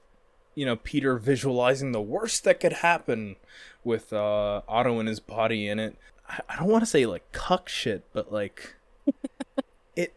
you 0.54 0.64
know, 0.64 0.76
Peter 0.76 1.18
visualizing 1.18 1.92
the 1.92 2.00
worst 2.00 2.44
that 2.44 2.60
could 2.60 2.74
happen 2.74 3.36
with 3.82 4.12
uh, 4.12 4.60
Otto 4.68 4.98
and 4.98 5.08
his 5.08 5.20
body 5.20 5.68
in 5.68 5.78
it. 5.78 5.96
I, 6.28 6.40
I 6.48 6.56
don't 6.56 6.68
want 6.68 6.82
to 6.82 6.90
say, 6.90 7.06
like, 7.06 7.32
cuck 7.32 7.68
shit, 7.68 8.04
but, 8.12 8.32
like, 8.32 8.76
it. 9.96 10.14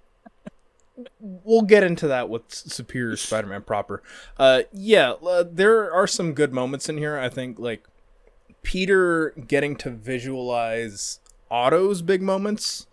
We'll 1.19 1.63
get 1.63 1.83
into 1.83 2.07
that 2.07 2.29
with 2.29 2.43
Superior 2.49 3.17
Spider 3.17 3.47
Man 3.47 3.63
proper. 3.63 4.03
Uh, 4.37 4.63
yeah, 4.71 5.11
uh, 5.11 5.43
there 5.49 5.91
are 5.91 6.07
some 6.07 6.33
good 6.33 6.53
moments 6.53 6.87
in 6.87 6.97
here. 6.97 7.17
I 7.17 7.29
think, 7.29 7.57
like, 7.57 7.87
Peter 8.63 9.31
getting 9.31 9.75
to 9.77 9.89
visualize 9.89 11.19
Otto's 11.51 12.01
big 12.01 12.21
moments 12.21 12.87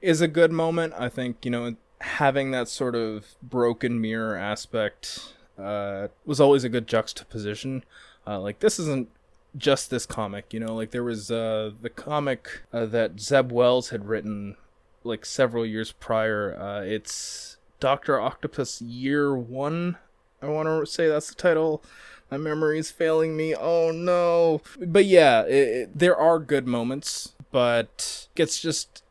is 0.00 0.20
a 0.20 0.28
good 0.28 0.52
moment. 0.52 0.94
I 0.96 1.08
think, 1.08 1.44
you 1.44 1.50
know, 1.50 1.76
having 2.00 2.50
that 2.52 2.68
sort 2.68 2.94
of 2.94 3.34
broken 3.42 4.00
mirror 4.00 4.36
aspect 4.36 5.34
uh, 5.58 6.08
was 6.24 6.40
always 6.40 6.64
a 6.64 6.68
good 6.70 6.86
juxtaposition. 6.86 7.84
Uh, 8.26 8.40
like, 8.40 8.60
this 8.60 8.78
isn't 8.78 9.08
just 9.56 9.90
this 9.90 10.06
comic, 10.06 10.52
you 10.52 10.60
know, 10.60 10.74
like 10.74 10.90
there 10.90 11.04
was 11.04 11.30
uh, 11.30 11.72
the 11.80 11.90
comic 11.90 12.62
uh, 12.72 12.86
that 12.86 13.20
Zeb 13.20 13.50
Wells 13.50 13.90
had 13.90 14.08
written 14.08 14.56
like 15.02 15.24
several 15.26 15.66
years 15.66 15.92
prior. 15.92 16.56
Uh, 16.56 16.82
it's 16.82 17.56
Doctor 17.80 18.20
Octopus 18.20 18.80
Year 18.80 19.36
One. 19.36 19.98
I 20.42 20.46
want 20.46 20.68
to 20.68 20.90
say 20.90 21.08
that's 21.08 21.28
the 21.28 21.34
title. 21.34 21.82
My 22.30 22.36
memory's 22.36 22.90
failing 22.90 23.36
me. 23.36 23.54
Oh 23.54 23.90
no! 23.90 24.62
But 24.78 25.06
yeah, 25.06 25.42
it, 25.42 25.68
it, 25.68 25.98
there 25.98 26.16
are 26.16 26.38
good 26.38 26.66
moments, 26.66 27.34
but 27.50 28.28
gets 28.34 28.60
just 28.60 29.02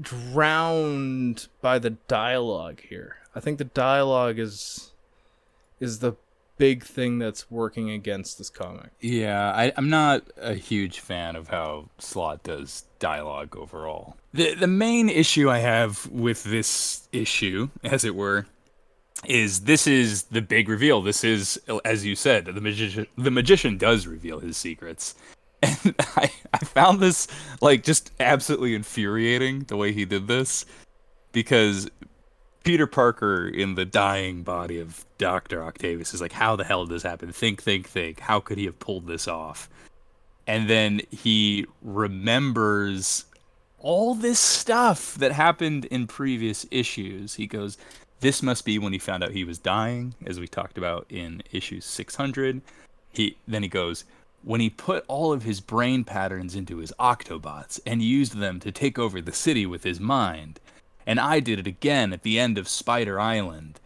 drowned 0.00 1.48
by 1.60 1.78
the 1.78 1.90
dialogue 1.90 2.80
here. 2.88 3.16
I 3.34 3.40
think 3.40 3.58
the 3.58 3.64
dialogue 3.64 4.38
is 4.38 4.92
is 5.80 5.98
the 5.98 6.14
big 6.58 6.84
thing 6.84 7.18
that's 7.18 7.50
working 7.50 7.90
against 7.90 8.36
this 8.36 8.50
comic. 8.50 8.90
Yeah, 9.00 9.50
I, 9.50 9.72
I'm 9.76 9.88
not 9.88 10.24
a 10.36 10.54
huge 10.54 11.00
fan 11.00 11.34
of 11.34 11.48
how 11.48 11.88
Slott 11.98 12.42
does 12.42 12.84
dialogue 12.98 13.56
overall. 13.56 14.16
The 14.32 14.54
the 14.54 14.66
main 14.66 15.08
issue 15.08 15.50
I 15.50 15.58
have 15.58 16.06
with 16.06 16.44
this 16.44 17.08
issue, 17.12 17.70
as 17.82 18.04
it 18.04 18.14
were, 18.14 18.46
is 19.26 19.60
this 19.60 19.86
is 19.86 20.24
the 20.24 20.42
big 20.42 20.68
reveal. 20.68 21.02
This 21.02 21.24
is, 21.24 21.60
as 21.84 22.04
you 22.04 22.16
said, 22.16 22.46
the 22.46 22.60
magician. 22.60 23.06
The 23.16 23.30
magician 23.30 23.76
does 23.76 24.06
reveal 24.06 24.40
his 24.40 24.56
secrets, 24.56 25.14
and 25.62 25.94
I 25.98 26.30
I 26.52 26.58
found 26.58 27.00
this 27.00 27.28
like 27.60 27.82
just 27.82 28.12
absolutely 28.20 28.74
infuriating 28.74 29.64
the 29.64 29.76
way 29.76 29.92
he 29.92 30.04
did 30.04 30.26
this, 30.26 30.64
because 31.32 31.90
Peter 32.64 32.86
Parker 32.86 33.48
in 33.48 33.74
the 33.74 33.84
dying 33.84 34.42
body 34.42 34.78
of 34.78 35.04
Dr. 35.18 35.62
Octavius 35.62 36.12
is 36.12 36.20
like, 36.20 36.32
how 36.32 36.56
the 36.56 36.64
hell 36.64 36.84
did 36.84 36.94
this 36.94 37.02
happen? 37.02 37.32
Think, 37.32 37.62
think, 37.62 37.88
think. 37.88 38.20
How 38.20 38.40
could 38.40 38.58
he 38.58 38.66
have 38.66 38.78
pulled 38.78 39.06
this 39.06 39.26
off? 39.26 39.68
And 40.46 40.68
then 40.68 41.00
he 41.10 41.66
remembers 41.80 43.24
all 43.78 44.14
this 44.14 44.38
stuff 44.38 45.14
that 45.14 45.32
happened 45.32 45.86
in 45.86 46.06
previous 46.06 46.66
issues. 46.70 47.34
He 47.34 47.46
goes, 47.46 47.78
this 48.20 48.42
must 48.42 48.64
be 48.64 48.78
when 48.78 48.92
he 48.92 48.98
found 48.98 49.24
out 49.24 49.32
he 49.32 49.44
was 49.44 49.58
dying, 49.58 50.14
as 50.26 50.38
we 50.38 50.46
talked 50.46 50.78
about 50.78 51.06
in 51.08 51.42
issue 51.52 51.80
600. 51.80 52.60
He 53.12 53.36
then 53.48 53.62
he 53.62 53.68
goes, 53.68 54.04
when 54.42 54.60
he 54.60 54.70
put 54.70 55.04
all 55.08 55.32
of 55.32 55.42
his 55.42 55.60
brain 55.60 56.04
patterns 56.04 56.54
into 56.54 56.78
his 56.78 56.92
Octobots 56.98 57.80
and 57.84 58.02
used 58.02 58.38
them 58.38 58.60
to 58.60 58.72
take 58.72 58.98
over 58.98 59.20
the 59.20 59.32
city 59.32 59.66
with 59.66 59.84
his 59.84 60.00
mind 60.00 60.60
and 61.06 61.18
I 61.18 61.40
did 61.40 61.58
it 61.58 61.66
again 61.66 62.12
at 62.12 62.22
the 62.22 62.38
end 62.38 62.58
of 62.58 62.68
Spider 62.68 63.18
Island. 63.18 63.80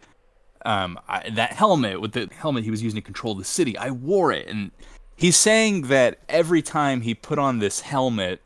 Um, 0.65 0.99
I, 1.07 1.29
that 1.31 1.53
helmet 1.53 2.01
with 2.01 2.13
the 2.13 2.29
helmet 2.31 2.63
he 2.63 2.71
was 2.71 2.83
using 2.83 3.01
to 3.01 3.05
control 3.05 3.35
the 3.35 3.43
city, 3.43 3.77
I 3.77 3.91
wore 3.91 4.31
it, 4.31 4.47
and 4.47 4.71
he's 5.15 5.37
saying 5.37 5.83
that 5.87 6.19
every 6.27 6.61
time 6.61 7.01
he 7.01 7.13
put 7.13 7.37
on 7.37 7.59
this 7.59 7.81
helmet 7.81 8.41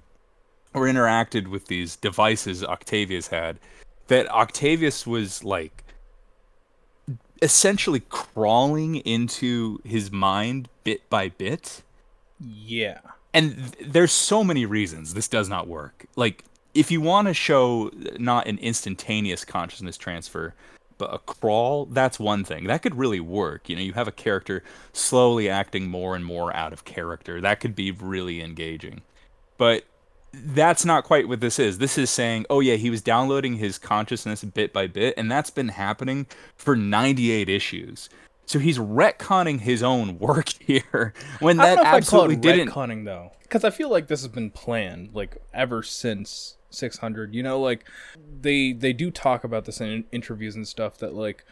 or 0.74 0.84
interacted 0.84 1.48
with 1.48 1.68
these 1.68 1.96
devices 1.96 2.64
Octavius 2.64 3.28
had, 3.28 3.60
that 4.10 4.30
Octavius 4.30 5.08
was 5.08 5.44
like 5.44 5.84
essentially 7.42 8.02
crawling 8.10 8.98
into 8.98 9.80
his 9.86 10.12
mind 10.12 10.68
bit 10.84 11.10
by 11.10 11.30
bit 11.30 11.82
Yeah. 12.40 13.00
and 13.34 13.74
th- 13.74 13.92
there's 13.92 14.12
so 14.12 14.44
many 14.44 14.66
reasons 14.66 15.14
this 15.14 15.28
does 15.30 15.48
not 15.48 15.68
work. 15.68 16.06
Like 16.18 16.44
if 16.74 16.92
you 16.92 17.00
want 17.02 17.28
to 17.30 17.34
show 17.34 17.92
not 18.20 18.48
an 18.48 18.58
instantaneous 18.60 19.46
consciousness 19.46 19.98
transfer, 19.98 20.54
but 20.98 21.14
a 21.14 21.20
crawl, 21.20 21.86
that's 21.86 22.20
one 22.20 22.44
thing. 22.44 22.66
That 22.66 22.82
could 22.82 22.96
really 22.96 23.22
work. 23.22 23.70
You 23.70 23.78
know, 23.78 23.82
you 23.82 23.94
have 23.94 24.08
a 24.10 24.12
character 24.12 24.64
slowly 24.92 25.50
acting 25.50 25.88
more 25.90 26.16
and 26.16 26.26
more 26.26 26.54
out 26.54 26.74
of 26.74 26.84
character. 26.84 27.40
That 27.40 27.62
could 27.62 27.74
be 27.74 27.92
really 27.92 28.42
engaging. 28.44 29.02
But 29.58 29.86
that's 30.34 30.86
not 30.86 31.04
quite 31.04 31.28
what 31.28 31.40
this 31.40 31.60
is. 31.60 31.78
This 31.78 31.98
is 31.98 32.10
saying, 32.10 32.46
oh 32.50 32.60
yeah, 32.60 32.76
he 32.76 32.90
was 32.90 33.02
downloading 33.02 33.56
his 33.56 33.78
consciousness 33.78 34.44
bit 34.44 34.74
by 34.74 34.88
bit, 34.88 35.14
and 35.18 35.32
that's 35.32 35.50
been 35.50 35.70
happening 35.70 36.28
for 36.56 36.76
98 36.76 37.50
issues. 37.50 38.10
So 38.46 38.58
he's 38.58 38.80
retconning 38.80 39.60
his 39.62 39.84
own 39.84 40.18
work 40.20 40.50
here 40.60 41.14
when 41.40 41.58
that 41.58 41.80
absolutely 41.80 42.36
I'd 42.36 42.42
call 42.42 42.52
it 42.52 42.58
didn't. 42.58 42.74
retconning 42.74 43.06
though, 43.06 43.32
because 43.44 43.64
I 43.64 43.70
feel 43.70 43.90
like 43.90 44.08
this 44.08 44.22
has 44.22 44.30
been 44.30 44.52
planned 44.52 45.10
like 45.14 45.38
ever 45.54 45.84
since 45.84 46.58
600. 46.70 47.34
You 47.34 47.44
know, 47.44 47.60
like 47.60 47.86
they 48.42 48.74
they 48.74 48.94
do 48.94 49.12
talk 49.12 49.44
about 49.44 49.66
this 49.66 49.82
in 49.82 50.06
interviews 50.12 50.56
and 50.56 50.68
stuff 50.68 50.98
that 51.00 51.14
like 51.14 51.46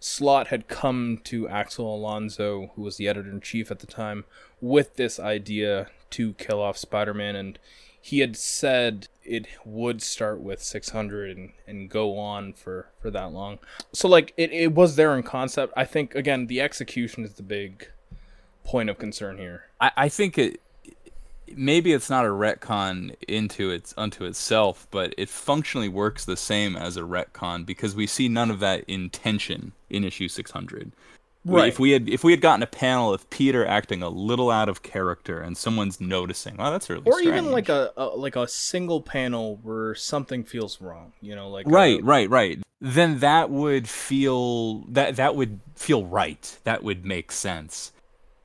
Slott 0.00 0.48
had 0.48 0.68
come 0.68 1.18
to 1.24 1.48
Axel 1.48 1.94
Alonso, 1.94 2.72
who 2.74 2.82
was 2.82 2.96
the 2.96 3.08
editor 3.08 3.30
in 3.30 3.40
chief 3.40 3.70
at 3.70 3.78
the 3.78 3.86
time, 3.86 4.26
with 4.60 4.96
this 4.96 5.18
idea 5.18 5.88
to 6.10 6.34
kill 6.34 6.60
off 6.60 6.76
Spider-Man, 6.76 7.34
and 7.34 7.58
he 8.04 8.18
had 8.18 8.36
said 8.36 9.08
it 9.22 9.46
would 9.64 10.02
start 10.02 10.38
with 10.38 10.62
600 10.62 11.34
and, 11.34 11.52
and 11.66 11.88
go 11.88 12.18
on 12.18 12.52
for, 12.52 12.90
for 13.00 13.10
that 13.10 13.32
long. 13.32 13.58
So 13.94 14.08
like 14.08 14.34
it, 14.36 14.52
it 14.52 14.74
was 14.74 14.96
there 14.96 15.16
in 15.16 15.22
concept. 15.22 15.72
I 15.74 15.86
think 15.86 16.14
again 16.14 16.46
the 16.46 16.60
execution 16.60 17.24
is 17.24 17.32
the 17.32 17.42
big 17.42 17.88
point 18.62 18.90
of 18.90 18.98
concern 18.98 19.38
here. 19.38 19.70
I, 19.80 19.90
I 19.96 20.08
think 20.10 20.36
it 20.36 20.60
maybe 21.56 21.94
it's 21.94 22.10
not 22.10 22.26
a 22.26 22.28
retcon 22.28 23.16
into 23.26 23.70
its 23.70 23.94
unto 23.96 24.26
itself, 24.26 24.86
but 24.90 25.14
it 25.16 25.30
functionally 25.30 25.88
works 25.88 26.26
the 26.26 26.36
same 26.36 26.76
as 26.76 26.98
a 26.98 27.02
retcon 27.02 27.64
because 27.64 27.96
we 27.96 28.06
see 28.06 28.28
none 28.28 28.50
of 28.50 28.60
that 28.60 28.84
intention 28.86 29.72
in 29.88 30.04
issue 30.04 30.28
600. 30.28 30.92
Right. 31.46 31.68
If 31.68 31.78
we 31.78 31.90
had 31.90 32.08
if 32.08 32.24
we 32.24 32.32
had 32.32 32.40
gotten 32.40 32.62
a 32.62 32.66
panel 32.66 33.12
of 33.12 33.28
Peter 33.28 33.66
acting 33.66 34.02
a 34.02 34.08
little 34.08 34.50
out 34.50 34.68
of 34.70 34.82
character 34.82 35.40
and 35.40 35.56
someone's 35.56 36.00
noticing, 36.00 36.56
oh, 36.58 36.70
that's 36.70 36.88
really 36.88 37.02
or 37.04 37.18
strange. 37.18 37.28
even 37.28 37.52
like 37.52 37.68
a, 37.68 37.92
a 37.96 38.06
like 38.06 38.36
a 38.36 38.48
single 38.48 39.02
panel 39.02 39.58
where 39.62 39.94
something 39.94 40.42
feels 40.44 40.80
wrong 40.80 41.12
you 41.20 41.34
know 41.36 41.48
like 41.50 41.66
right 41.68 42.00
uh, 42.00 42.04
right 42.04 42.30
right 42.30 42.62
then 42.80 43.18
that 43.20 43.50
would 43.50 43.88
feel 43.88 44.80
that 44.88 45.16
that 45.16 45.36
would 45.36 45.60
feel 45.76 46.04
right 46.06 46.58
that 46.64 46.82
would 46.82 47.04
make 47.04 47.30
sense 47.32 47.92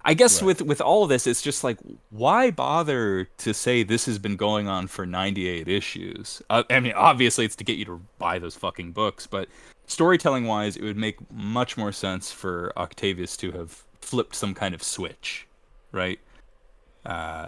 i 0.03 0.13
guess 0.13 0.41
Right. 0.41 0.47
with 0.47 0.61
with 0.63 0.81
all 0.81 1.03
of 1.03 1.09
this 1.09 1.25
it's 1.27 1.41
just 1.41 1.63
like 1.63 1.77
why 2.09 2.51
bother 2.51 3.25
to 3.37 3.53
say 3.53 3.83
this 3.83 4.05
has 4.05 4.19
been 4.19 4.35
going 4.35 4.67
on 4.67 4.87
for 4.87 5.05
98 5.05 5.67
issues 5.67 6.41
uh, 6.49 6.63
i 6.69 6.79
mean 6.79 6.93
obviously 6.95 7.45
it's 7.45 7.55
to 7.57 7.63
get 7.63 7.77
you 7.77 7.85
to 7.85 8.01
buy 8.17 8.39
those 8.39 8.55
fucking 8.55 8.91
books 8.91 9.25
but 9.27 9.47
storytelling 9.89 10.45
wise 10.45 10.77
it 10.77 10.83
would 10.83 10.97
make 10.97 11.17
much 11.31 11.75
more 11.77 11.91
sense 11.91 12.31
for 12.31 12.71
octavius 12.77 13.35
to 13.35 13.51
have 13.51 13.83
flipped 14.01 14.35
some 14.35 14.53
kind 14.53 14.73
of 14.73 14.81
switch 14.83 15.47
right 15.91 16.19
uh 17.05 17.47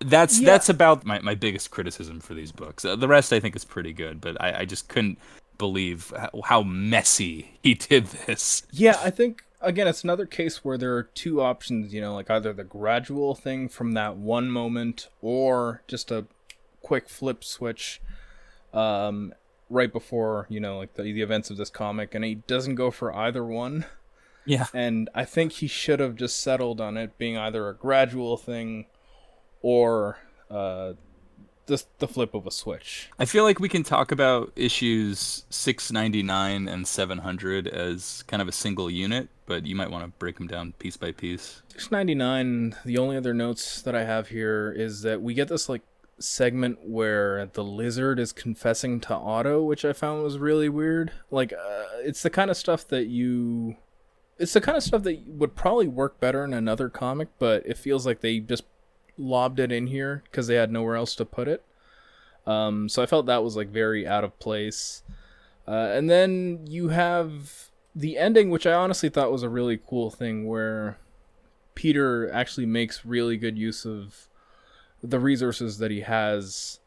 that's 0.00 0.40
Yeah. 0.40 0.46
that's 0.50 0.68
about 0.68 1.04
my, 1.04 1.20
my 1.20 1.34
biggest 1.34 1.70
criticism 1.70 2.20
for 2.20 2.32
these 2.32 2.52
books. 2.52 2.86
Uh, 2.86 2.96
the 2.96 3.06
rest 3.06 3.34
I 3.34 3.40
think 3.40 3.54
is 3.54 3.66
pretty 3.66 3.92
good, 3.92 4.18
but 4.18 4.40
I, 4.40 4.60
I 4.60 4.64
just 4.64 4.88
couldn't 4.88 5.18
believe 5.58 6.10
how, 6.16 6.30
how 6.46 6.62
messy 6.62 7.58
he 7.62 7.74
did 7.74 8.06
this. 8.06 8.62
yeah 8.72 8.98
i 9.04 9.10
think 9.10 9.44
again 9.60 9.86
it's 9.86 10.02
another 10.02 10.24
case 10.24 10.64
where 10.64 10.78
there 10.78 10.96
are 10.96 11.02
two 11.02 11.42
options 11.42 11.92
you 11.92 12.00
know 12.00 12.14
like 12.14 12.30
either 12.30 12.50
the 12.54 12.64
gradual 12.64 13.34
thing 13.34 13.68
from 13.68 13.92
that 13.92 14.16
one 14.16 14.50
moment 14.50 15.08
or 15.20 15.82
just 15.86 16.10
a 16.10 16.24
quick 16.80 17.10
flip 17.10 17.44
switch 17.44 18.00
um 18.72 19.34
right 19.70 19.92
before 19.92 20.46
you 20.50 20.60
know 20.60 20.76
like 20.76 20.94
the, 20.94 21.02
the 21.02 21.22
events 21.22 21.48
of 21.48 21.56
this 21.56 21.70
comic 21.70 22.14
and 22.14 22.24
he 22.24 22.34
doesn't 22.34 22.74
go 22.74 22.90
for 22.90 23.14
either 23.16 23.44
one 23.44 23.86
Yeah. 24.44 24.66
And 24.74 25.08
I 25.14 25.24
think 25.24 25.52
he 25.52 25.66
should 25.66 26.00
have 26.00 26.16
just 26.16 26.40
settled 26.40 26.80
on 26.80 26.96
it 26.96 27.18
being 27.18 27.36
either 27.36 27.68
a 27.68 27.74
gradual 27.74 28.36
thing 28.36 28.86
or 29.62 30.18
uh, 30.50 30.94
the, 31.66 31.82
the 31.98 32.08
flip 32.08 32.34
of 32.34 32.46
a 32.46 32.50
switch. 32.50 33.10
I 33.18 33.26
feel 33.26 33.44
like 33.44 33.60
we 33.60 33.68
can 33.68 33.82
talk 33.82 34.10
about 34.10 34.52
issues 34.56 35.44
699 35.50 36.68
and 36.68 36.86
700 36.86 37.68
as 37.68 38.24
kind 38.26 38.42
of 38.42 38.48
a 38.48 38.52
single 38.52 38.90
unit, 38.90 39.28
but 39.46 39.66
you 39.66 39.76
might 39.76 39.90
want 39.90 40.04
to 40.04 40.10
break 40.18 40.38
them 40.38 40.46
down 40.46 40.72
piece 40.78 40.96
by 40.96 41.12
piece. 41.12 41.62
699, 41.76 42.76
the 42.84 42.98
only 42.98 43.16
other 43.16 43.34
notes 43.34 43.82
that 43.82 43.94
I 43.94 44.04
have 44.04 44.28
here 44.28 44.72
is 44.76 45.02
that 45.02 45.22
we 45.22 45.34
get 45.34 45.48
this 45.48 45.68
like 45.68 45.82
segment 46.20 46.88
where 46.88 47.46
the 47.46 47.64
lizard 47.64 48.18
is 48.18 48.32
confessing 48.32 49.00
to 49.00 49.14
Otto, 49.14 49.62
which 49.62 49.84
I 49.84 49.92
found 49.92 50.22
was 50.22 50.38
really 50.38 50.68
weird. 50.68 51.12
Like, 51.30 51.52
uh, 51.52 51.84
it's 51.98 52.22
the 52.22 52.30
kind 52.30 52.50
of 52.50 52.56
stuff 52.56 52.86
that 52.88 53.06
you. 53.06 53.76
It's 54.38 54.54
the 54.54 54.60
kind 54.60 54.76
of 54.76 54.82
stuff 54.82 55.02
that 55.02 55.22
would 55.26 55.54
probably 55.54 55.88
work 55.88 56.18
better 56.18 56.44
in 56.44 56.54
another 56.54 56.88
comic, 56.88 57.28
but 57.38 57.64
it 57.66 57.76
feels 57.76 58.06
like 58.06 58.20
they 58.20 58.38
just 58.38 58.64
lobbed 59.18 59.60
it 59.60 59.70
in 59.70 59.88
here 59.88 60.22
because 60.24 60.46
they 60.46 60.54
had 60.54 60.72
nowhere 60.72 60.96
else 60.96 61.14
to 61.16 61.26
put 61.26 61.46
it. 61.46 61.62
Um, 62.46 62.88
so 62.88 63.02
I 63.02 63.06
felt 63.06 63.26
that 63.26 63.44
was 63.44 63.56
like 63.56 63.68
very 63.68 64.06
out 64.06 64.24
of 64.24 64.38
place. 64.38 65.02
Uh, 65.68 65.90
and 65.92 66.08
then 66.08 66.66
you 66.66 66.88
have 66.88 67.70
the 67.94 68.16
ending, 68.16 68.48
which 68.48 68.66
I 68.66 68.72
honestly 68.72 69.10
thought 69.10 69.30
was 69.30 69.42
a 69.42 69.48
really 69.48 69.78
cool 69.78 70.10
thing, 70.10 70.46
where 70.46 70.98
Peter 71.74 72.32
actually 72.32 72.66
makes 72.66 73.04
really 73.04 73.36
good 73.36 73.58
use 73.58 73.84
of 73.84 74.29
the 75.02 75.20
resources 75.20 75.78
that 75.78 75.90
he 75.90 76.00
has 76.00 76.80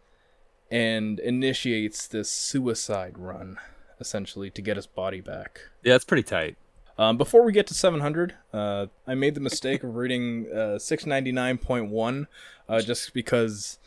and 0.71 1.19
initiates 1.19 2.07
this 2.07 2.29
suicide 2.29 3.17
run, 3.17 3.57
essentially, 3.99 4.49
to 4.49 4.61
get 4.61 4.75
his 4.75 4.87
body 4.87 5.21
back. 5.21 5.61
Yeah, 5.83 5.95
it's 5.95 6.05
pretty 6.05 6.23
tight. 6.23 6.57
Um, 6.97 7.17
before 7.17 7.43
we 7.43 7.51
get 7.51 7.67
to 7.67 7.73
700, 7.73 8.35
uh, 8.53 8.87
I 9.07 9.15
made 9.15 9.35
the 9.35 9.41
mistake 9.41 9.83
of 9.83 9.95
reading 9.95 10.47
uh, 10.51 10.77
699.1 10.77 12.27
uh, 12.69 12.81
just 12.81 13.13
because 13.13 13.79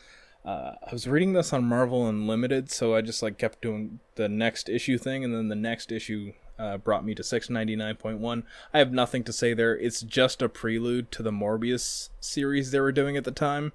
uh, 0.45 0.73
I 0.85 0.91
was 0.91 1.07
reading 1.07 1.33
this 1.33 1.53
on 1.53 1.63
Marvel 1.63 2.07
Unlimited, 2.07 2.69
so 2.69 2.95
I 2.95 3.01
just 3.01 3.23
like 3.23 3.37
kept 3.37 3.61
doing 3.61 3.99
the 4.15 4.27
next 4.27 4.69
issue 4.69 4.97
thing, 4.97 5.23
and 5.23 5.33
then 5.33 5.47
the 5.47 5.55
next 5.55 5.91
issue 5.91 6.33
uh, 6.59 6.77
brought 6.77 7.05
me 7.05 7.15
to 7.15 7.23
699.1. 7.23 8.43
I 8.73 8.79
have 8.79 8.91
nothing 8.91 9.23
to 9.25 9.33
say 9.33 9.53
there. 9.53 9.77
It's 9.77 10.01
just 10.01 10.41
a 10.41 10.49
prelude 10.49 11.11
to 11.11 11.23
the 11.23 11.31
Morbius 11.31 12.09
series 12.19 12.71
they 12.71 12.79
were 12.79 12.91
doing 12.91 13.15
at 13.17 13.23
the 13.23 13.31
time. 13.31 13.73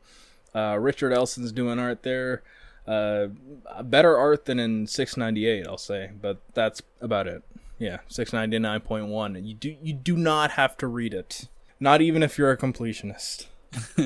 Uh, 0.55 0.77
Richard 0.79 1.13
Elson's 1.13 1.53
doing 1.53 1.79
art 1.79 2.03
there. 2.03 2.43
Uh, 2.87 3.29
better 3.85 4.17
art 4.17 4.45
than 4.45 4.59
in 4.59 4.87
698, 4.87 5.67
I'll 5.67 5.79
say, 5.79 6.11
but 6.21 6.41
that's 6.53 6.83
about 7.01 7.27
it. 7.27 7.43
Yeah, 7.79 7.99
699.1. 8.09 9.47
You 9.47 9.55
do 9.55 9.77
you 9.83 9.93
do 9.93 10.17
not 10.17 10.53
have 10.53 10.77
to 10.79 10.87
read 10.87 11.15
it. 11.15 11.49
Not 11.81 12.01
even 12.01 12.23
if 12.23 12.39
you're 12.39 12.51
a 12.51 12.57
completionist. 12.57 13.47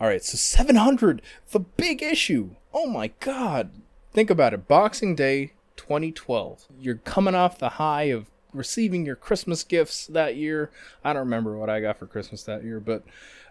All 0.00 0.08
right, 0.08 0.22
so 0.22 0.36
700, 0.36 1.22
the 1.52 1.60
big 1.60 2.02
issue. 2.02 2.50
Oh 2.72 2.86
my 2.86 3.08
god. 3.20 3.70
Think 4.12 4.30
about 4.30 4.54
it. 4.54 4.68
Boxing 4.68 5.14
Day 5.14 5.52
2012. 5.76 6.66
You're 6.78 6.96
coming 6.96 7.34
off 7.34 7.58
the 7.58 7.70
high 7.70 8.04
of 8.04 8.30
receiving 8.52 9.04
your 9.04 9.16
Christmas 9.16 9.62
gifts 9.62 10.06
that 10.06 10.36
year. 10.36 10.70
I 11.04 11.12
don't 11.12 11.20
remember 11.20 11.56
what 11.56 11.70
I 11.70 11.80
got 11.80 11.98
for 11.98 12.06
Christmas 12.06 12.42
that 12.44 12.64
year, 12.64 12.80
but 12.80 13.04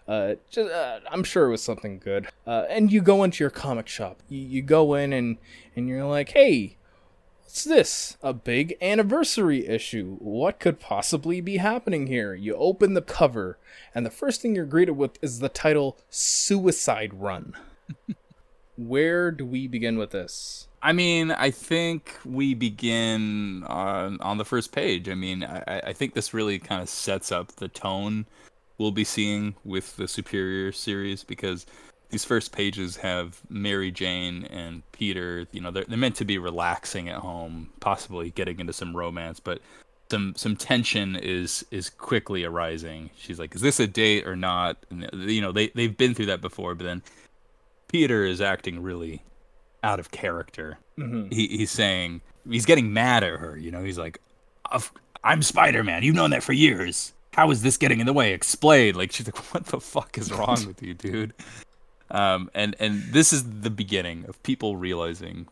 uh, 0.08 0.34
just, 0.50 0.70
uh, 0.70 1.00
I'm 1.10 1.24
sure 1.24 1.46
it 1.46 1.50
was 1.50 1.62
something 1.62 1.98
good. 1.98 2.28
Uh, 2.46 2.64
and 2.68 2.92
you 2.92 3.00
go 3.00 3.24
into 3.24 3.42
your 3.42 3.50
comic 3.50 3.88
shop. 3.88 4.22
You, 4.28 4.40
you 4.40 4.62
go 4.62 4.94
in 4.94 5.12
and 5.12 5.38
and 5.74 5.88
you're 5.88 6.04
like, 6.04 6.30
"Hey, 6.30 6.76
what's 7.42 7.64
this? 7.64 8.16
A 8.22 8.32
big 8.32 8.76
anniversary 8.80 9.66
issue. 9.66 10.16
What 10.20 10.60
could 10.60 10.78
possibly 10.78 11.40
be 11.40 11.56
happening 11.56 12.06
here?" 12.06 12.34
You 12.34 12.54
open 12.54 12.94
the 12.94 13.02
cover, 13.02 13.58
and 13.94 14.06
the 14.06 14.10
first 14.10 14.40
thing 14.40 14.54
you're 14.54 14.64
greeted 14.64 14.92
with 14.92 15.18
is 15.22 15.40
the 15.40 15.48
title 15.48 15.98
"Suicide 16.08 17.14
Run." 17.14 17.54
Where 18.76 19.30
do 19.32 19.44
we 19.44 19.66
begin 19.66 19.96
with 19.96 20.10
this? 20.10 20.68
I 20.82 20.92
mean, 20.92 21.32
I 21.32 21.50
think 21.50 22.16
we 22.24 22.54
begin 22.54 23.64
on 23.64 24.20
on 24.20 24.38
the 24.38 24.44
first 24.44 24.70
page. 24.70 25.08
I 25.08 25.14
mean, 25.14 25.42
I, 25.42 25.80
I 25.86 25.92
think 25.92 26.14
this 26.14 26.32
really 26.32 26.60
kind 26.60 26.80
of 26.80 26.88
sets 26.88 27.32
up 27.32 27.56
the 27.56 27.66
tone 27.66 28.26
we'll 28.78 28.92
be 28.92 29.04
seeing 29.04 29.54
with 29.64 29.96
the 29.96 30.08
Superior 30.08 30.72
series 30.72 31.24
because 31.24 31.66
these 32.10 32.24
first 32.24 32.52
pages 32.52 32.96
have 32.98 33.40
Mary 33.48 33.90
Jane 33.90 34.44
and 34.44 34.82
Peter. 34.92 35.46
You 35.52 35.60
know, 35.60 35.70
they're 35.70 35.84
they're 35.84 35.98
meant 35.98 36.16
to 36.16 36.24
be 36.24 36.38
relaxing 36.38 37.08
at 37.08 37.18
home, 37.18 37.70
possibly 37.80 38.30
getting 38.30 38.60
into 38.60 38.72
some 38.72 38.96
romance, 38.96 39.40
but 39.40 39.60
some 40.10 40.34
some 40.36 40.56
tension 40.56 41.16
is 41.16 41.64
is 41.70 41.90
quickly 41.90 42.44
arising. 42.44 43.10
She's 43.16 43.38
like, 43.38 43.54
"Is 43.54 43.60
this 43.60 43.80
a 43.80 43.86
date 43.86 44.26
or 44.26 44.36
not?" 44.36 44.76
And, 44.90 45.08
you 45.30 45.40
know, 45.40 45.52
they 45.52 45.68
they've 45.68 45.96
been 45.96 46.14
through 46.14 46.26
that 46.26 46.40
before, 46.40 46.74
but 46.74 46.84
then 46.84 47.02
Peter 47.88 48.24
is 48.24 48.40
acting 48.40 48.82
really 48.82 49.22
out 49.82 49.98
of 49.98 50.10
character. 50.10 50.78
Mm-hmm. 50.98 51.30
He, 51.30 51.48
he's 51.48 51.70
saying 51.70 52.20
he's 52.48 52.66
getting 52.66 52.92
mad 52.92 53.24
at 53.24 53.38
her. 53.40 53.56
You 53.56 53.70
know, 53.70 53.82
he's 53.82 53.98
like, 53.98 54.20
"I'm 55.24 55.42
Spider 55.42 55.82
Man. 55.82 56.02
You've 56.02 56.14
known 56.14 56.30
that 56.30 56.42
for 56.42 56.52
years. 56.52 57.12
How 57.36 57.50
is 57.50 57.60
this 57.60 57.76
getting 57.76 58.00
in 58.00 58.06
the 58.06 58.12
way? 58.14 58.32
Explain." 58.32 58.94
Like 58.94 59.12
she's 59.12 59.26
like, 59.26 59.36
"What 59.54 59.66
the 59.66 59.80
fuck 59.80 60.16
is 60.18 60.32
wrong 60.32 60.66
with 60.66 60.82
you, 60.82 60.94
dude?" 60.94 61.34
Um, 62.10 62.50
and 62.54 62.74
and 62.80 63.02
this 63.12 63.32
is 63.32 63.60
the 63.60 63.70
beginning 63.70 64.24
of 64.26 64.42
people 64.42 64.76
realizing 64.76 65.48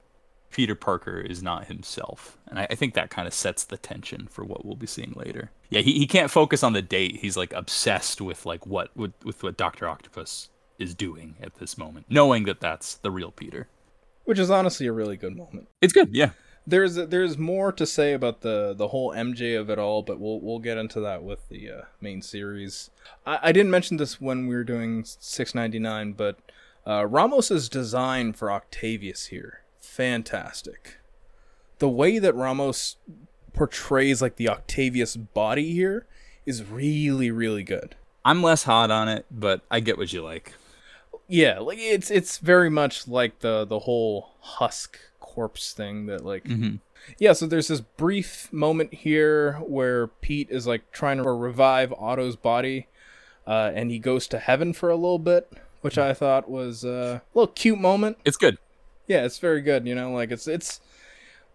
Peter 0.51 0.75
Parker 0.75 1.19
is 1.21 1.43
not 1.43 1.67
himself, 1.67 2.39
and 2.47 2.59
I, 2.59 2.69
I 2.71 2.75
think 2.75 2.95
that 2.95 3.11
kind 3.11 3.29
of 3.29 3.35
sets 3.35 3.65
the 3.65 3.77
tension 3.77 4.29
for 4.31 4.45
what 4.45 4.65
we'll 4.65 4.77
be 4.77 4.87
seeing 4.87 5.13
later. 5.17 5.51
Yeah, 5.69 5.81
he, 5.81 5.99
he 5.99 6.07
can't 6.07 6.31
focus 6.31 6.63
on 6.63 6.73
the 6.73 6.83
date. 6.83 7.17
He's 7.17 7.37
like 7.37 7.53
obsessed 7.53 8.21
with 8.21 8.47
like 8.47 8.67
what 8.67 8.97
with, 8.97 9.13
with 9.25 9.43
what 9.43 9.57
Doctor 9.57 9.87
Octopus 9.87 10.49
is 10.79 10.95
doing 10.95 11.37
at 11.43 11.57
this 11.57 11.77
moment, 11.77 12.07
knowing 12.09 12.45
that 12.45 12.61
that's 12.61 12.95
the 12.95 13.11
real 13.11 13.31
Peter. 13.31 13.69
Which 14.25 14.39
is 14.39 14.51
honestly 14.51 14.87
a 14.87 14.93
really 14.93 15.17
good 15.17 15.37
moment. 15.37 15.69
It's 15.83 15.93
good, 15.93 16.15
yeah. 16.15 16.31
There's 16.67 16.95
there's 16.95 17.37
more 17.37 17.73
to 17.73 17.87
say 17.87 18.15
about 18.15 18.41
the 18.41 18.75
the 18.75 18.89
whole 18.89 19.13
MJ 19.13 19.59
of 19.59 19.69
it 19.69 19.79
all, 19.79 20.03
but 20.03 20.19
we'll 20.19 20.41
we'll 20.41 20.59
get 20.59 20.79
into 20.79 21.01
that 21.01 21.23
with 21.23 21.49
the 21.49 21.71
uh, 21.71 21.83
main 22.01 22.23
series. 22.23 22.91
I, 23.27 23.39
I 23.43 23.53
didn't 23.53 23.71
mention 23.71 23.99
this 23.99 24.21
when 24.21 24.47
we 24.47 24.55
were 24.55 24.65
doing 24.65 25.05
699, 25.05 26.13
but 26.15 26.39
uh, 26.87 27.07
Ramos's 27.07 27.69
design 27.69 28.33
for 28.33 28.51
Octavius 28.51 29.27
here, 29.27 29.61
fantastic. 29.81 30.99
The 31.81 31.89
way 31.89 32.19
that 32.19 32.35
Ramos 32.35 32.97
portrays 33.53 34.23
like 34.23 34.37
the 34.37 34.49
Octavius 34.49 35.17
body 35.17 35.73
here 35.73 36.07
is 36.47 36.65
really 36.65 37.31
really 37.31 37.63
good. 37.63 37.95
I'm 38.25 38.43
less 38.43 38.63
hot 38.63 38.91
on 38.91 39.09
it, 39.09 39.27
but 39.31 39.61
I 39.71 39.81
get 39.81 39.99
what 39.99 40.13
you 40.13 40.23
like. 40.23 40.55
Yeah, 41.29 41.59
like 41.59 41.79
it's 41.79 42.11
it's 42.11 42.39
very 42.39 42.71
much 42.71 43.07
like 43.07 43.41
the 43.41 43.65
the 43.65 43.81
whole 43.81 44.31
husk 44.41 44.99
corpse 45.35 45.73
thing 45.73 46.07
that 46.07 46.25
like 46.25 46.45
Mm-hmm. 46.45 46.77
yeah 47.19 47.33
so 47.33 47.47
there's 47.47 47.69
this 47.69 47.81
brief 47.81 48.53
moment 48.53 48.95
here 48.95 49.55
where 49.67 50.07
pete 50.07 50.49
is 50.51 50.67
like 50.67 50.91
trying 50.93 51.17
to 51.23 51.25
revive 51.31 51.93
otto's 51.95 52.37
body 52.37 52.87
uh, 53.47 53.71
and 53.75 53.91
he 53.91 53.99
goes 53.99 54.27
to 54.29 54.39
heaven 54.39 54.73
for 54.73 54.89
a 54.91 54.95
little 54.95 55.19
bit 55.19 55.53
which 55.81 55.99
i 55.99 56.15
thought 56.15 56.49
was 56.49 56.85
uh, 56.85 57.21
a 57.21 57.39
little 57.39 57.53
cute 57.53 57.79
moment 57.81 58.17
It's 58.25 58.37
good. 58.37 58.59
yeah 59.09 59.25
it's 59.25 59.39
very 59.39 59.61
good 59.61 59.87
you 59.87 59.95
know 59.95 60.13
like 60.13 60.31
it's 60.31 60.47
it's 60.47 60.81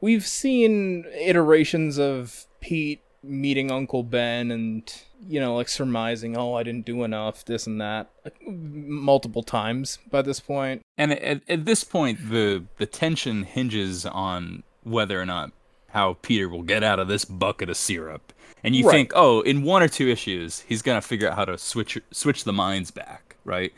we've 0.02 0.26
seen 0.28 1.06
iterations 1.18 1.98
of 1.98 2.46
pete 2.62 3.02
meeting 3.22 3.70
uncle 3.72 4.02
ben 4.04 4.50
and 4.52 5.02
you 5.28 5.40
know 5.40 5.56
like 5.56 5.68
surmising 5.68 6.38
oh 6.38 6.54
i 6.54 6.64
didn't 6.64 6.86
do 6.86 7.04
enough 7.04 7.44
this 7.46 7.68
and 7.68 7.82
that 7.82 8.10
like, 8.24 8.36
multiple 8.48 9.44
times 9.44 10.00
by 10.10 10.22
this 10.22 10.40
point. 10.40 10.82
And 10.98 11.14
at, 11.14 11.42
at 11.50 11.66
this 11.66 11.84
point, 11.84 12.30
the 12.30 12.64
the 12.78 12.86
tension 12.86 13.44
hinges 13.44 14.06
on 14.06 14.64
whether 14.84 15.20
or 15.22 15.26
not 15.26 15.52
how 15.90 16.18
Peter 16.22 16.48
will 16.48 16.62
get 16.64 16.84
out 16.84 17.00
of 17.00 17.08
this 17.08 17.26
bucket 17.26 17.70
of 17.70 17.78
syrup. 17.78 18.32
And 18.64 18.76
you 18.76 18.86
Right. 18.86 18.94
think, 18.94 19.12
oh, 19.16 19.42
in 19.42 19.64
one 19.64 19.82
or 19.82 19.88
two 19.88 20.08
issues, 20.10 20.60
he's 20.62 20.82
gonna 20.82 21.02
figure 21.02 21.30
out 21.30 21.36
how 21.36 21.46
to 21.46 21.58
switch 21.58 21.98
switch 22.12 22.44
the 22.44 22.54
minds 22.54 22.92
back, 22.92 23.36
right? 23.46 23.74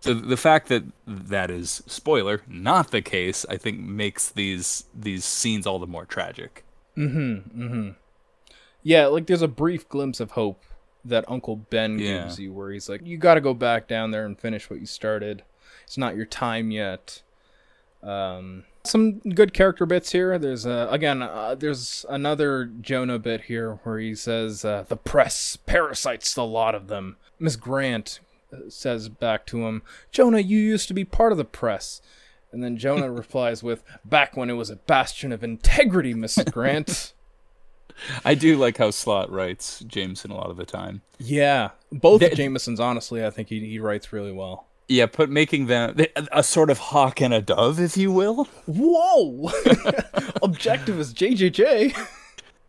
So 0.00 0.14
the 0.14 0.36
fact 0.36 0.68
that 0.68 0.84
that 1.06 1.50
is 1.50 1.82
spoiler 1.86 2.42
not 2.46 2.90
the 2.90 3.02
case, 3.02 3.44
I 3.48 3.56
think 3.56 3.80
makes 3.80 4.28
these 4.28 4.84
these 4.94 5.24
scenes 5.24 5.66
all 5.66 5.78
the 5.78 5.86
more 5.86 6.04
tragic. 6.04 6.64
Mm-hmm. 6.96 7.62
Mm-hmm. 7.62 7.90
Yeah, 8.86 9.06
like 9.06 9.26
there's 9.26 9.42
a 9.42 9.48
brief 9.48 9.88
glimpse 9.88 10.20
of 10.20 10.30
hope 10.32 10.62
that 11.04 11.24
Uncle 11.28 11.56
Ben 11.56 11.98
Yeah. 11.98 12.22
gives 12.22 12.38
you 12.38 12.52
where 12.52 12.70
he's 12.70 12.88
like, 12.88 13.04
You 13.04 13.16
gotta 13.18 13.40
go 13.40 13.52
back 13.52 13.88
down 13.88 14.12
there 14.12 14.24
and 14.24 14.38
finish 14.38 14.70
what 14.70 14.78
you 14.78 14.86
started. 14.86 15.42
It's 15.84 15.98
not 15.98 16.14
your 16.14 16.24
time 16.24 16.70
yet. 16.70 17.22
Um 18.02 18.64
some 18.84 19.18
good 19.18 19.52
character 19.52 19.86
bits 19.86 20.12
here. 20.12 20.38
There's 20.38 20.64
uh, 20.64 20.86
again, 20.88 21.20
uh, 21.20 21.56
there's 21.56 22.06
another 22.08 22.66
Jonah 22.66 23.18
bit 23.18 23.40
here 23.42 23.80
where 23.82 23.98
he 23.98 24.14
says, 24.14 24.64
uh, 24.64 24.84
"The 24.86 24.96
press 24.96 25.56
parasites 25.56 26.32
the 26.32 26.44
lot 26.46 26.76
of 26.76 26.86
them." 26.86 27.16
Miss 27.40 27.56
Grant 27.56 28.20
uh, 28.52 28.68
says 28.68 29.08
back 29.08 29.44
to 29.46 29.66
him, 29.66 29.82
"Jonah, 30.12 30.38
you 30.38 30.60
used 30.60 30.86
to 30.86 30.94
be 30.94 31.04
part 31.04 31.32
of 31.32 31.38
the 31.38 31.44
press." 31.44 32.00
And 32.52 32.62
then 32.62 32.76
Jonah 32.76 33.10
replies 33.22 33.64
with, 33.64 33.82
"Back 34.04 34.36
when 34.36 34.50
it 34.50 34.54
was 34.54 34.70
a 34.70 34.76
bastion 34.76 35.32
of 35.32 35.42
integrity, 35.42 36.14
Mrs. 36.14 36.52
Grant." 36.52 37.12
I 38.24 38.34
do 38.34 38.56
like 38.56 38.78
how 38.78 38.90
Slott 38.90 39.30
writes 39.30 39.80
Jameson 39.80 40.30
a 40.30 40.34
lot 40.36 40.50
of 40.50 40.56
the 40.56 40.64
time. 40.66 41.02
Yeah, 41.18 41.70
both 41.92 42.20
The- 42.20 42.30
Jamesons. 42.30 42.80
Honestly, 42.80 43.24
I 43.24 43.30
think 43.30 43.48
he 43.48 43.60
he 43.60 43.78
writes 43.78 44.12
really 44.12 44.32
well. 44.32 44.66
Yeah, 44.88 45.06
put 45.06 45.28
making 45.30 45.66
them 45.66 45.96
a 46.30 46.44
sort 46.44 46.70
of 46.70 46.78
hawk 46.78 47.20
and 47.20 47.34
a 47.34 47.42
dove, 47.42 47.80
if 47.80 47.96
you 47.96 48.12
will. 48.12 48.44
Whoa! 48.66 49.50
Objective 50.42 50.98
is 51.00 51.12
JJJ. 51.14 51.96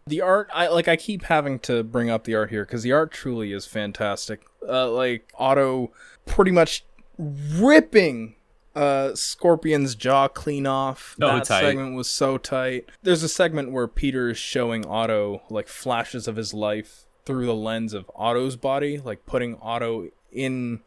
The 0.08 0.22
art, 0.22 0.50
I 0.54 0.68
like. 0.70 0.88
I 0.88 0.96
keep 0.96 1.24
having 1.24 1.60
to 1.60 1.84
bring 1.84 2.10
up 2.10 2.24
the 2.24 2.34
art 2.34 2.50
here 2.50 2.64
because 2.64 2.82
the 2.82 2.94
art 2.94 3.12
truly 3.12 3.52
is 3.52 3.66
fantastic. 3.66 4.40
Uh, 4.66 4.90
like 4.90 5.30
Otto, 5.38 5.92
pretty 6.26 6.52
much 6.52 6.86
ripping 7.18 8.36
uh 8.78 9.16
Scorpion's 9.16 9.96
jaw 9.96 10.28
clean 10.28 10.66
off. 10.68 11.16
So 11.20 11.28
that 11.28 11.46
tight. 11.46 11.62
segment 11.62 11.96
was 11.96 12.10
so 12.10 12.38
tight. 12.38 12.86
There's 13.04 13.24
a 13.24 13.30
segment 13.30 13.72
where 13.72 13.88
Peter 13.88 14.30
is 14.30 14.38
showing 14.38 14.86
Otto 14.86 15.42
like 15.50 15.68
flashes 15.68 16.28
of 16.28 16.36
his 16.36 16.54
life 16.54 17.06
through 17.26 17.46
the 17.46 17.56
lens 17.56 17.94
of 17.94 18.10
Otto's 18.16 18.56
body, 18.56 19.00
like 19.00 19.26
putting 19.26 19.56
Otto 19.62 20.10
in 20.32 20.82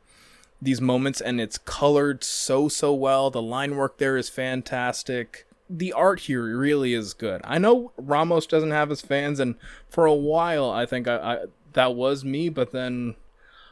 these 0.63 0.81
moments 0.81 1.21
and 1.21 1.41
it's 1.41 1.57
colored 1.59 2.23
so 2.23 2.69
so 2.69 2.93
well 2.93 3.31
the 3.31 3.41
line 3.41 3.77
work 3.77 3.97
there 3.97 4.19
is 4.19 4.29
fantastic 4.29 5.47
the 5.71 5.91
art 5.93 6.21
here 6.21 6.55
really 6.57 6.93
is 6.93 7.15
good 7.15 7.41
i 7.45 7.57
know 7.57 7.93
ramos 7.97 8.47
doesn't 8.47 8.71
have 8.71 8.91
his 8.91 9.01
fans 9.01 9.41
and 9.41 9.55
for 9.89 10.05
a 10.05 10.15
while 10.15 10.71
i 10.71 10.85
think 10.85 11.09
i, 11.09 11.17
I 11.17 11.39
that 11.73 11.95
was 11.95 12.27
me 12.27 12.51
but 12.51 12.73
then 12.73 13.15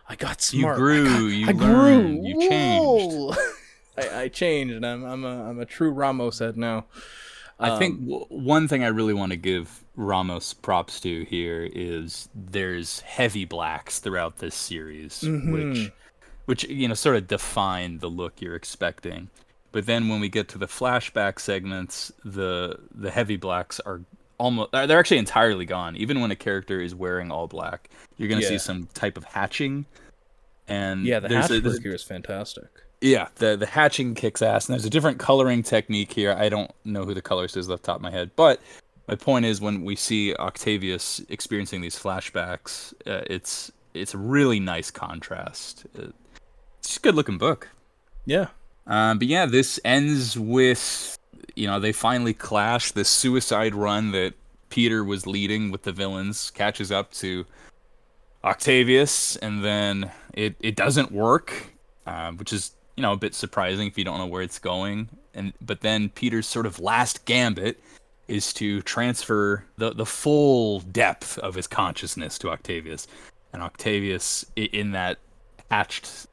i 0.09 0.17
got 0.17 0.41
smart. 0.41 0.79
You 0.79 0.83
grew, 0.83 1.05
got- 1.05 1.19
you 1.37 1.49
I 1.49 1.53
learned, 1.53 2.21
grew 2.23 2.29
you 2.43 2.49
changed. 2.49 3.39
I, 3.99 4.23
I 4.23 4.29
changed 4.29 4.75
and 4.75 4.85
I'm, 4.87 5.05
I'm 5.05 5.25
a 5.25 5.49
i'm 5.51 5.59
a 5.61 5.65
true 5.67 5.91
ramos 5.91 6.39
head 6.39 6.57
now 6.57 6.85
I 7.61 7.71
Um, 7.71 7.79
think 7.81 8.01
w- 8.07 8.25
one 8.29 8.69
thing 8.69 8.85
I 8.85 8.87
really 8.89 9.15
want 9.15 9.33
to 9.33 9.37
give 9.37 9.83
Ramos 9.97 10.55
props 10.55 11.01
to 11.01 11.25
here 11.25 11.69
is 11.75 12.29
there's 12.33 13.01
heavy 13.01 13.45
blacks 13.45 13.99
throughout 13.99 14.39
this 14.39 14.55
series, 14.55 15.23
Mm-hmm. 15.23 15.53
which, 15.53 15.93
which 16.45 16.65
you 16.71 16.87
know, 16.87 16.95
sort 16.95 17.17
of 17.17 17.27
define 17.27 17.99
the 17.99 18.09
look 18.09 18.41
you're 18.41 18.55
expecting. 18.55 19.29
But 19.73 19.87
then 19.87 20.09
when 20.09 20.21
we 20.21 20.29
get 20.29 20.47
to 20.51 20.59
the 20.59 20.69
flashback 20.69 21.41
segments, 21.41 22.13
the 22.25 22.79
the 22.95 23.11
heavy 23.11 23.37
blacks 23.37 23.81
are 23.81 24.03
almost 24.39 24.71
they're 24.71 25.01
actually 25.01 25.19
entirely 25.19 25.65
gone. 25.65 25.97
Even 25.97 26.21
when 26.21 26.31
a 26.31 26.37
character 26.37 26.81
is 26.81 26.95
wearing 26.95 27.33
all 27.33 27.49
black, 27.49 27.91
you're 28.19 28.29
gonna 28.29 28.43
Yeah. 28.43 28.51
see 28.51 28.59
some 28.59 28.87
type 28.95 29.17
of 29.19 29.25
hatching. 29.25 29.85
And 30.69 31.05
yeah 31.05 31.19
the 31.19 31.29
hatch 31.29 31.51
a- 31.51 31.61
work 31.61 31.83
here 31.83 31.93
is 31.95 32.05
fantastic 32.05 32.69
yeah, 33.01 33.29
the 33.37 33.57
the 33.57 33.67
hatching 33.67 34.15
kicks 34.15 34.43
ass, 34.43 34.69
and 34.69 34.75
there's 34.75 34.85
a 34.85 34.91
different 34.91 35.19
coloring 35.19 35.63
technique 35.63 36.13
here. 36.13 36.33
I 36.33 36.49
don't 36.49 36.71
know 36.85 37.05
who 37.05 37.15
the 37.15 37.23
colorist 37.23 37.57
is 37.57 37.71
off 37.71 37.81
the 37.83 37.87
top 37.87 37.97
of 37.97 38.03
my 38.03 38.11
head, 38.11 38.31
but 38.37 38.61
my 39.07 39.15
point 39.15 39.45
is 39.47 39.61
when 39.61 39.85
we 39.85 39.97
see 39.97 40.35
Octavius 40.35 41.21
experiencing 41.29 41.81
these 41.81 41.99
flashbacks, 41.99 42.93
uh, 43.07 43.23
it's 43.29 43.71
it's 43.95 44.15
a 44.15 44.19
really 44.19 44.61
nice 44.61 44.91
contrast. 44.91 45.87
Uh, 45.99 46.09
It's 46.79 46.89
just 46.89 46.99
a 46.99 47.03
good 47.03 47.15
looking 47.15 47.39
book. 47.39 47.69
yeah 48.27 48.49
Um, 48.87 49.19
but 49.19 49.29
yeah, 49.29 49.47
this 49.47 49.81
ends 49.85 50.39
with 50.39 51.17
you 51.57 51.67
know 51.67 51.81
they 51.81 51.93
finally 51.93 52.35
clash. 52.35 52.93
The 52.93 53.05
suicide 53.05 53.75
run 53.75 54.13
that 54.13 54.35
Peter 54.71 55.05
was 55.05 55.27
leading 55.27 55.71
with 55.71 55.83
the 55.85 55.93
villains 55.93 56.51
catches 56.51 56.93
up 56.93 57.13
to 57.15 57.47
Octavius, 58.45 59.37
and 59.37 59.65
then 59.65 60.11
it 60.35 60.57
it 60.61 60.77
doesn't 60.77 61.13
work, 61.13 61.73
uh, 62.07 62.33
which 62.33 62.53
is 62.53 62.73
you 62.99 63.03
know 63.03 63.13
a 63.13 63.17
bit 63.17 63.33
surprising 63.33 63.87
if 63.87 63.97
you 63.97 64.03
don't 64.03 64.19
know 64.19 64.27
where 64.27 64.43
it's 64.43 64.59
going. 64.59 65.09
And 65.33 65.53
but 65.61 65.83
then 65.83 66.09
Peter's 66.09 66.49
sort 66.49 66.67
of 66.67 66.81
last 66.81 67.25
gambit 67.27 67.81
is 68.27 68.53
to 68.55 68.83
transfer 68.83 69.65
the 69.77 69.93
the 69.93 70.05
full 70.05 70.81
depth 70.81 71.39
of 71.39 71.55
his 71.55 71.69
consciousness 71.69 72.39
to 72.39 72.51
Octavius, 72.51 73.07
and 73.53 73.63
Octavius 73.63 74.45
in 74.57 74.91
that 74.93 75.19
hatched 75.71 76.27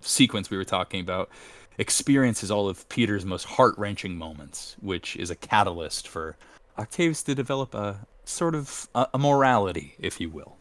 sequence 0.00 0.50
we 0.50 0.56
were 0.56 0.64
talking 0.64 1.00
about 1.00 1.30
experiences 1.78 2.50
all 2.50 2.68
of 2.68 2.88
Peter's 2.88 3.24
most 3.24 3.44
heart 3.44 3.78
wrenching 3.78 4.18
moments, 4.18 4.74
which 4.80 5.14
is 5.14 5.30
a 5.30 5.36
catalyst 5.36 6.08
for 6.08 6.36
Octavius 6.76 7.22
to 7.22 7.36
develop 7.36 7.72
a 7.72 8.04
sort 8.24 8.56
of 8.56 8.88
a, 8.96 9.16
morality, 9.16 9.94
if 10.00 10.20
you 10.20 10.28
will. 10.28 10.56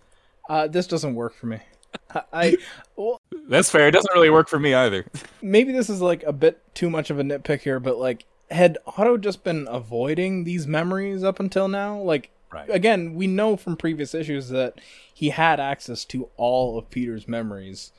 uh 0.48 0.68
this 0.68 0.86
doesn't 0.86 1.16
work 1.16 1.34
for 1.34 1.48
me 1.48 1.60
I 2.34 2.58
well, 2.96 3.19
That's 3.50 3.70
fair. 3.70 3.88
It 3.88 3.92
doesn't 3.92 4.14
really 4.14 4.30
work 4.30 4.48
for 4.48 4.60
me 4.60 4.74
either. 4.74 5.06
maybe 5.42 5.74
this 5.74 5.90
is 5.90 6.02
like 6.02 6.24
a 6.24 6.32
bit 6.32 6.62
too 6.76 6.90
much 6.90 7.10
of 7.10 7.20
a 7.20 7.24
nitpick 7.24 7.62
here, 7.62 7.80
but 7.80 7.98
like, 7.98 8.26
had 8.52 8.78
Otto 8.86 9.18
just 9.18 9.44
been 9.44 9.68
avoiding 9.70 10.44
these 10.44 10.66
memories 10.68 11.24
up 11.24 11.40
until 11.40 11.68
now? 11.68 11.98
Like, 12.00 12.30
Right. 12.52 12.70
again, 12.70 13.14
we 13.14 13.28
know 13.28 13.58
from 13.58 13.78
previous 13.78 14.16
issues 14.16 14.50
that 14.50 14.80
he 15.14 15.30
had 15.30 15.60
access 15.60 16.04
to 16.06 16.30
all 16.36 16.80
of 16.80 16.90
Peter's 16.90 17.28
memories. 17.28 17.92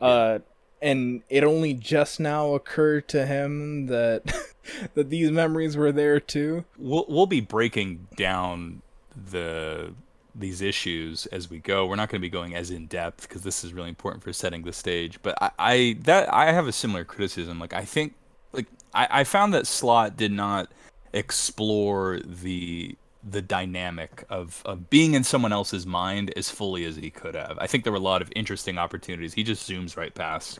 Uh, 0.00 0.38
and 0.80 1.22
it 1.28 1.44
only 1.44 1.74
just 1.74 2.18
now 2.18 2.54
occurred 2.54 3.06
to 3.08 3.26
him 3.26 3.86
that 3.86 4.24
that 4.94 5.10
these 5.10 5.30
memories 5.30 5.76
were 5.76 5.92
there 5.92 6.18
too. 6.20 6.64
We'll 6.78 7.04
we'll 7.08 7.26
be 7.26 7.40
breaking 7.40 8.08
down 8.16 8.82
the 9.14 9.92
these 10.34 10.62
issues 10.62 11.26
as 11.26 11.50
we 11.50 11.58
go. 11.58 11.86
We're 11.86 11.96
not 11.96 12.08
going 12.08 12.20
to 12.20 12.26
be 12.26 12.30
going 12.30 12.54
as 12.54 12.70
in 12.70 12.86
depth 12.86 13.28
because 13.28 13.42
this 13.42 13.64
is 13.64 13.72
really 13.72 13.88
important 13.88 14.22
for 14.22 14.32
setting 14.32 14.62
the 14.62 14.72
stage. 14.72 15.18
But 15.22 15.36
I, 15.40 15.50
I 15.58 15.96
that 16.02 16.32
I 16.32 16.52
have 16.52 16.66
a 16.66 16.72
similar 16.72 17.04
criticism. 17.04 17.58
Like 17.58 17.72
I 17.72 17.84
think 17.84 18.14
like 18.52 18.66
I, 18.94 19.08
I 19.10 19.24
found 19.24 19.52
that 19.54 19.66
Slott 19.66 20.16
did 20.16 20.32
not 20.32 20.70
explore 21.12 22.20
the 22.24 22.96
the 23.22 23.42
dynamic 23.42 24.24
of, 24.28 24.62
of 24.64 24.90
being 24.90 25.14
in 25.14 25.22
someone 25.24 25.52
else's 25.52 25.86
mind 25.86 26.32
as 26.36 26.50
fully 26.50 26.84
as 26.84 26.96
he 26.96 27.10
could 27.10 27.34
have. 27.34 27.56
I 27.58 27.66
think 27.66 27.84
there 27.84 27.92
were 27.92 27.98
a 27.98 28.02
lot 28.02 28.22
of 28.22 28.32
interesting 28.34 28.78
opportunities. 28.78 29.34
He 29.34 29.44
just 29.44 29.68
zooms 29.68 29.96
right 29.96 30.14
past. 30.14 30.58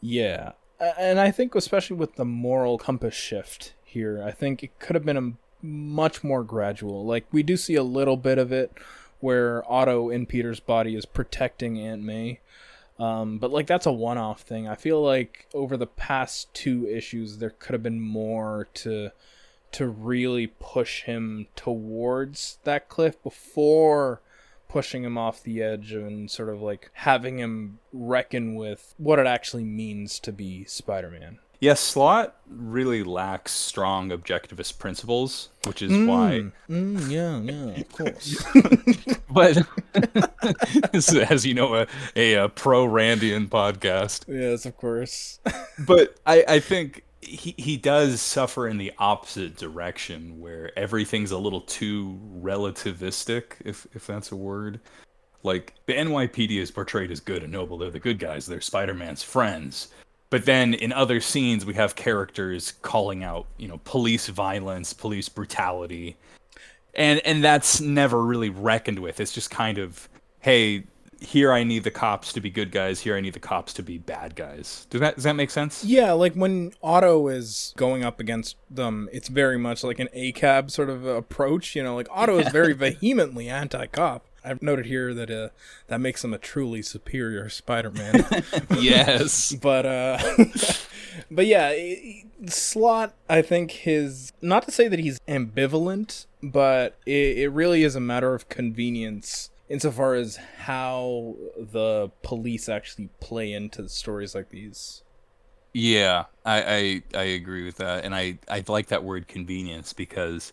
Yeah. 0.00 0.52
And 0.98 1.20
I 1.20 1.30
think, 1.30 1.54
especially 1.54 1.96
with 1.96 2.14
the 2.14 2.24
moral 2.24 2.78
compass 2.78 3.14
shift 3.14 3.74
here, 3.84 4.22
I 4.22 4.30
think 4.30 4.62
it 4.62 4.78
could 4.78 4.94
have 4.94 5.04
been 5.04 5.16
a 5.16 5.32
much 5.64 6.22
more 6.22 6.44
gradual. 6.44 7.04
Like, 7.04 7.26
we 7.32 7.42
do 7.42 7.56
see 7.56 7.74
a 7.74 7.82
little 7.82 8.16
bit 8.16 8.38
of 8.38 8.52
it 8.52 8.72
where 9.20 9.62
Otto 9.70 10.10
in 10.10 10.26
Peter's 10.26 10.60
body 10.60 10.94
is 10.94 11.06
protecting 11.06 11.78
Aunt 11.78 12.02
May. 12.02 12.40
Um, 12.98 13.38
but, 13.38 13.52
like, 13.52 13.66
that's 13.66 13.86
a 13.86 13.92
one 13.92 14.18
off 14.18 14.40
thing. 14.40 14.66
I 14.66 14.74
feel 14.74 15.00
like 15.00 15.46
over 15.54 15.76
the 15.76 15.86
past 15.86 16.52
two 16.52 16.86
issues, 16.86 17.38
there 17.38 17.50
could 17.50 17.72
have 17.72 17.82
been 17.82 18.00
more 18.00 18.68
to 18.74 19.12
to 19.70 19.86
really 19.86 20.46
push 20.46 21.02
him 21.02 21.46
towards 21.54 22.58
that 22.64 22.88
cliff 22.88 23.22
before 23.22 24.20
pushing 24.68 25.04
him 25.04 25.16
off 25.16 25.42
the 25.42 25.62
edge 25.62 25.92
and 25.92 26.30
sort 26.30 26.48
of 26.48 26.60
like 26.60 26.90
having 26.92 27.38
him 27.38 27.78
reckon 27.92 28.54
with 28.54 28.94
what 28.98 29.18
it 29.18 29.26
actually 29.26 29.64
means 29.64 30.18
to 30.20 30.32
be 30.32 30.64
Spider-Man. 30.64 31.38
Yes, 31.60 31.80
Slott 31.80 32.36
really 32.48 33.02
lacks 33.02 33.50
strong 33.52 34.10
objectivist 34.10 34.78
principles, 34.78 35.48
which 35.64 35.82
is 35.82 35.90
why 36.06 36.50
Mm, 36.68 37.10
yeah, 37.10 37.40
yeah, 37.40 37.80
of 37.80 37.92
course. 37.92 38.44
but 39.30 39.66
as 41.30 41.44
you 41.44 41.54
know 41.54 41.74
a, 41.74 41.86
a, 42.14 42.36
uh 42.36 42.48
pro 42.48 42.86
randian 42.86 43.48
podcast. 43.48 44.24
Yes, 44.28 44.66
of 44.66 44.76
course. 44.76 45.40
but 45.80 46.16
I, 46.26 46.44
I 46.46 46.60
think 46.60 47.04
he, 47.20 47.54
he 47.58 47.76
does 47.76 48.20
suffer 48.20 48.68
in 48.68 48.78
the 48.78 48.92
opposite 48.98 49.56
direction 49.56 50.40
where 50.40 50.76
everything's 50.78 51.32
a 51.32 51.38
little 51.38 51.62
too 51.62 52.20
relativistic 52.40 53.54
if 53.64 53.86
if 53.94 54.06
that's 54.06 54.30
a 54.30 54.36
word. 54.36 54.80
Like 55.42 55.74
the 55.86 55.94
nypd 55.94 56.58
is 56.58 56.70
portrayed 56.70 57.10
as 57.10 57.18
good 57.18 57.42
and 57.42 57.52
noble. 57.52 57.78
They're 57.78 57.90
the 57.90 57.98
good 57.98 58.20
guys. 58.20 58.46
They're 58.46 58.60
spider-man's 58.60 59.24
friends 59.24 59.88
but 60.30 60.44
then 60.44 60.74
in 60.74 60.92
other 60.92 61.20
scenes 61.20 61.64
we 61.64 61.74
have 61.74 61.96
characters 61.96 62.72
calling 62.82 63.24
out 63.24 63.46
you 63.56 63.68
know 63.68 63.80
police 63.84 64.28
violence 64.28 64.92
police 64.92 65.28
brutality 65.28 66.16
and 66.94 67.20
and 67.24 67.42
that's 67.42 67.80
never 67.80 68.22
really 68.24 68.50
reckoned 68.50 68.98
with 68.98 69.20
it's 69.20 69.32
just 69.32 69.50
kind 69.50 69.78
of 69.78 70.08
hey 70.40 70.84
here 71.20 71.52
i 71.52 71.64
need 71.64 71.82
the 71.82 71.90
cops 71.90 72.32
to 72.32 72.40
be 72.40 72.48
good 72.48 72.70
guys 72.70 73.00
here 73.00 73.16
i 73.16 73.20
need 73.20 73.32
the 73.32 73.40
cops 73.40 73.72
to 73.72 73.82
be 73.82 73.98
bad 73.98 74.36
guys 74.36 74.86
does 74.88 75.00
that 75.00 75.16
does 75.16 75.24
that 75.24 75.34
make 75.34 75.50
sense 75.50 75.82
Yeah, 75.84 76.12
like 76.12 76.34
when 76.34 76.72
Otto 76.80 77.26
is 77.26 77.74
going 77.76 78.04
up 78.04 78.20
against 78.20 78.56
them, 78.70 79.08
it's 79.12 79.26
very 79.28 79.58
much 79.58 79.82
like 79.82 79.98
an 79.98 80.08
ACAB 80.14 80.70
sort 80.70 80.88
of 80.88 81.04
approach. 81.04 81.74
You 81.74 81.82
know, 81.82 81.96
like 81.96 82.06
Otto 82.10 82.38
is 82.38 82.48
very 82.52 82.72
vehemently 82.84 83.48
anti-cop. 83.48 84.27
I've 84.48 84.62
noted 84.62 84.86
here 84.86 85.12
that 85.14 85.30
uh, 85.30 85.48
that 85.88 86.00
makes 86.00 86.24
him 86.24 86.32
a 86.32 86.38
truly 86.38 86.82
superior 86.82 87.48
Spider-Man. 87.48 88.26
yes. 88.78 89.54
But 89.60 89.86
uh 89.86 90.18
but 91.30 91.46
yeah 91.46 91.74
Slott 92.46 93.14
i 93.28 93.42
think 93.42 93.72
his 93.72 94.32
not 94.40 94.62
to 94.64 94.70
say 94.70 94.86
that 94.88 94.98
he's 94.98 95.18
ambivalent 95.26 96.26
but 96.42 96.96
it, 97.06 97.38
it 97.38 97.48
really 97.48 97.82
is 97.82 97.96
a 97.96 98.00
matter 98.00 98.34
of 98.34 98.48
convenience 98.48 99.50
insofar 99.68 100.14
as 100.14 100.36
how 100.36 101.36
the 101.56 102.10
police 102.22 102.68
actually 102.68 103.08
play 103.20 103.52
into 103.52 103.88
stories 103.88 104.34
like 104.34 104.50
these. 104.50 105.02
Yeah, 105.74 106.24
I, 106.44 107.02
I 107.14 107.18
I 107.18 107.22
agree 107.24 107.64
with 107.64 107.76
that, 107.76 108.04
and 108.04 108.14
I 108.14 108.38
I 108.48 108.64
like 108.68 108.88
that 108.88 109.04
word 109.04 109.28
convenience 109.28 109.92
because 109.92 110.52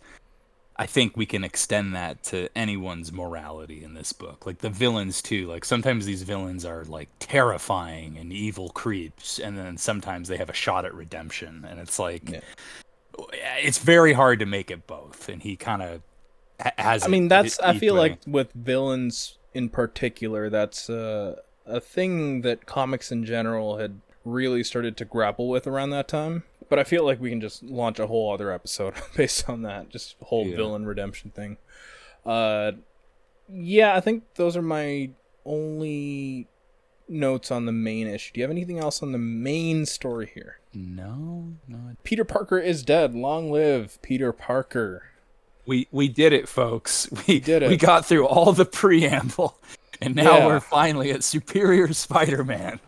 I 0.78 0.86
think 0.86 1.16
we 1.16 1.26
can 1.26 1.44
extend 1.44 1.96
that 1.96 2.22
to 2.26 2.50
anyone's 2.56 3.12
morality 3.12 3.84
in 3.84 3.94
this 3.94 4.12
book. 4.12 4.46
Like 4.46 4.60
the 4.60 4.70
villains 4.70 5.22
too. 5.22 5.48
Like 5.48 5.64
sometimes 5.64 6.06
these 6.06 6.24
villains 6.24 6.66
are 6.66 6.84
like 6.84 7.10
terrifying 7.20 8.18
and 8.18 8.34
evil 8.34 8.70
creeps, 8.70 9.40
and 9.40 9.58
then 9.58 9.78
sometimes 9.78 10.28
they 10.28 10.38
have 10.38 10.50
a 10.50 10.54
shot 10.54 10.84
at 10.86 10.94
redemption, 10.94 11.66
and 11.68 11.80
it's 11.80 11.98
like 11.98 12.30
Yeah. 12.30 12.40
it's 13.58 13.78
very 13.78 14.14
hard 14.14 14.40
to 14.40 14.46
make 14.46 14.70
it 14.70 14.86
both. 14.86 15.30
And 15.30 15.42
he 15.42 15.56
kind 15.56 15.82
of 15.82 16.02
has. 16.78 17.06
I 17.06 17.08
mean, 17.08 17.30
that's. 17.30 17.60
I 17.60 17.78
feel 17.78 17.94
way. 17.94 18.00
like 18.02 18.20
with 18.28 18.52
villains 18.54 19.38
in 19.54 19.70
particular, 19.70 20.50
that's 20.50 20.90
uh, 20.90 21.40
a 21.66 21.80
thing 21.80 22.42
that 22.42 22.66
comics 22.66 23.12
in 23.12 23.24
general 23.24 23.78
had 23.78 24.02
really 24.26 24.64
started 24.64 24.98
to 24.98 25.06
grapple 25.06 25.48
with 25.48 25.68
around 25.68 25.92
that 25.92 26.08
time. 26.08 26.44
But 26.70 26.80
I 26.80 26.84
feel 26.84 27.04
like 27.06 27.20
we 27.22 27.30
can 27.30 27.42
just 27.42 27.62
launch 27.64 28.00
a 28.00 28.08
whole 28.08 28.34
other 28.34 28.52
episode 28.52 28.96
based 29.16 29.48
on 29.50 29.62
that, 29.64 29.90
just 29.90 30.16
whole 30.22 30.46
Yeah. 30.48 30.56
villain 30.56 30.86
redemption 30.86 31.32
thing. 31.32 31.58
Uh, 32.26 32.74
yeah, 33.48 33.96
I 33.96 34.00
think 34.02 34.24
those 34.36 34.58
are 34.58 34.62
my 34.62 35.12
only 35.46 36.48
notes 37.08 37.52
on 37.52 37.66
the 37.66 37.72
main 37.72 38.08
issue. 38.08 38.34
Do 38.34 38.40
you 38.40 38.44
have 38.44 38.52
anything 38.52 38.80
else 38.80 39.04
on 39.04 39.12
the 39.12 39.18
main 39.20 39.86
story 39.86 40.32
here? 40.34 40.60
no, 40.74 41.54
no. 41.70 41.78
Peter 42.04 42.26
Parker 42.26 42.58
is 42.60 42.84
dead. 42.84 43.16
Long 43.16 43.50
live 43.52 43.98
Peter 44.02 44.34
Parker. 44.34 45.04
We 45.66 45.88
we 45.92 46.08
did 46.10 46.34
it, 46.34 46.50
folks. 46.50 47.08
We 47.28 47.40
did 47.40 47.64
it. 47.64 47.70
We 47.70 47.78
got 47.78 48.06
through 48.06 48.26
all 48.28 48.52
the 48.52 48.66
preamble, 48.66 49.58
and 50.02 50.16
now 50.16 50.38
Yeah. 50.38 50.46
we're 50.48 50.60
finally 50.60 51.12
at 51.12 51.24
Superior 51.24 51.94
Spider-Man. 51.94 52.80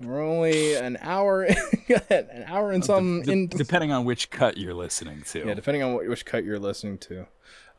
We're 0.00 0.22
only 0.22 0.74
an 0.74 0.98
hour, 1.00 1.44
an 2.10 2.44
hour 2.46 2.70
and 2.72 2.84
some 2.84 3.22
De- 3.22 3.32
in. 3.32 3.46
depending 3.48 3.92
on 3.92 4.04
which 4.04 4.30
cut 4.30 4.58
you're 4.58 4.74
listening 4.74 5.22
to. 5.28 5.46
yeah, 5.46 5.54
depending 5.54 5.82
on 5.82 5.94
what, 5.94 6.06
which 6.06 6.24
cut 6.26 6.44
you're 6.44 6.58
listening 6.58 6.98
to. 6.98 7.26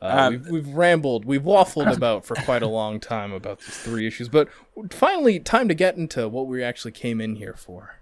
Uh, 0.02 0.06
Um, 0.06 0.32
we've, 0.32 0.48
we've 0.48 0.68
rambled, 0.68 1.24
we've 1.24 1.42
waffled 1.42 1.94
about 1.96 2.24
for 2.24 2.34
quite 2.36 2.62
a 2.62 2.68
long 2.68 2.98
time 3.00 3.32
about 3.32 3.60
these 3.60 3.76
three 3.76 4.06
issues, 4.06 4.28
but 4.28 4.48
finally, 4.90 5.38
time 5.40 5.68
to 5.68 5.74
get 5.74 5.96
into 5.96 6.28
what 6.28 6.46
we 6.46 6.62
actually 6.62 6.92
came 6.92 7.20
in 7.20 7.36
here 7.36 7.54
for. 7.54 7.96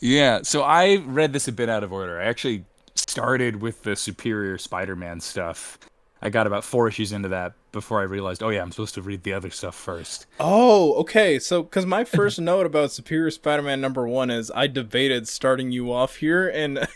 Yeah, 0.00 0.40
so 0.42 0.62
I 0.62 0.96
read 1.06 1.32
this 1.32 1.46
a 1.48 1.52
bit 1.52 1.68
out 1.68 1.84
of 1.84 1.92
order. 1.92 2.20
I 2.20 2.24
actually 2.24 2.64
started 2.94 3.60
with 3.62 3.82
the 3.82 3.94
Superior 3.96 4.58
Spider-Man 4.58 5.20
stuff. 5.20 5.78
I 6.22 6.28
got 6.28 6.46
about 6.46 6.64
four 6.64 6.88
issues 6.88 7.12
into 7.12 7.28
that 7.30 7.54
before 7.72 8.00
I 8.00 8.04
realized, 8.04 8.42
oh 8.42 8.50
yeah, 8.50 8.62
I'm 8.62 8.70
supposed 8.70 8.94
to 8.94 9.02
read 9.02 9.22
the 9.22 9.32
other 9.32 9.50
stuff 9.50 9.74
first. 9.74 10.26
Oh, 10.38 10.94
okay. 10.94 11.38
So, 11.38 11.62
because 11.62 11.86
my 11.86 12.04
first 12.04 12.40
note 12.40 12.66
about 12.66 12.92
Superior 12.92 13.30
Spider-Man 13.30 13.80
number 13.80 14.06
one 14.06 14.30
is 14.30 14.50
I 14.54 14.66
debated 14.66 15.28
starting 15.28 15.72
you 15.72 15.92
off 15.92 16.16
here, 16.16 16.48
and 16.48 16.78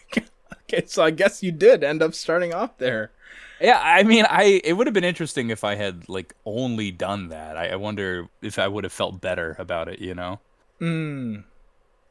okay, 0.53 0.85
so 0.87 1.03
I 1.03 1.11
guess 1.11 1.43
you 1.43 1.53
did 1.53 1.83
end 1.83 2.03
up 2.03 2.15
starting 2.15 2.53
off 2.53 2.79
there. 2.79 3.13
Yeah, 3.61 3.81
I 3.83 4.03
mean, 4.03 4.27
I 4.29 4.61
it 4.65 4.75
would 4.75 4.87
have 4.87 4.95
been 4.95 5.05
interesting 5.05 5.51
if 5.51 5.65
I 5.65 5.77
had 5.77 6.09
like 6.09 6.35
only 6.45 6.91
done 6.91 7.29
that. 7.29 7.57
I, 7.57 7.69
I 7.69 7.77
wonder 7.77 8.29
if 8.43 8.59
I 8.59 8.69
would 8.69 8.85
have 8.85 8.93
felt 8.93 9.21
better 9.21 9.57
about 9.59 9.89
it, 9.89 10.01
you 10.01 10.15
know. 10.15 10.41
Hmm. 10.81 11.37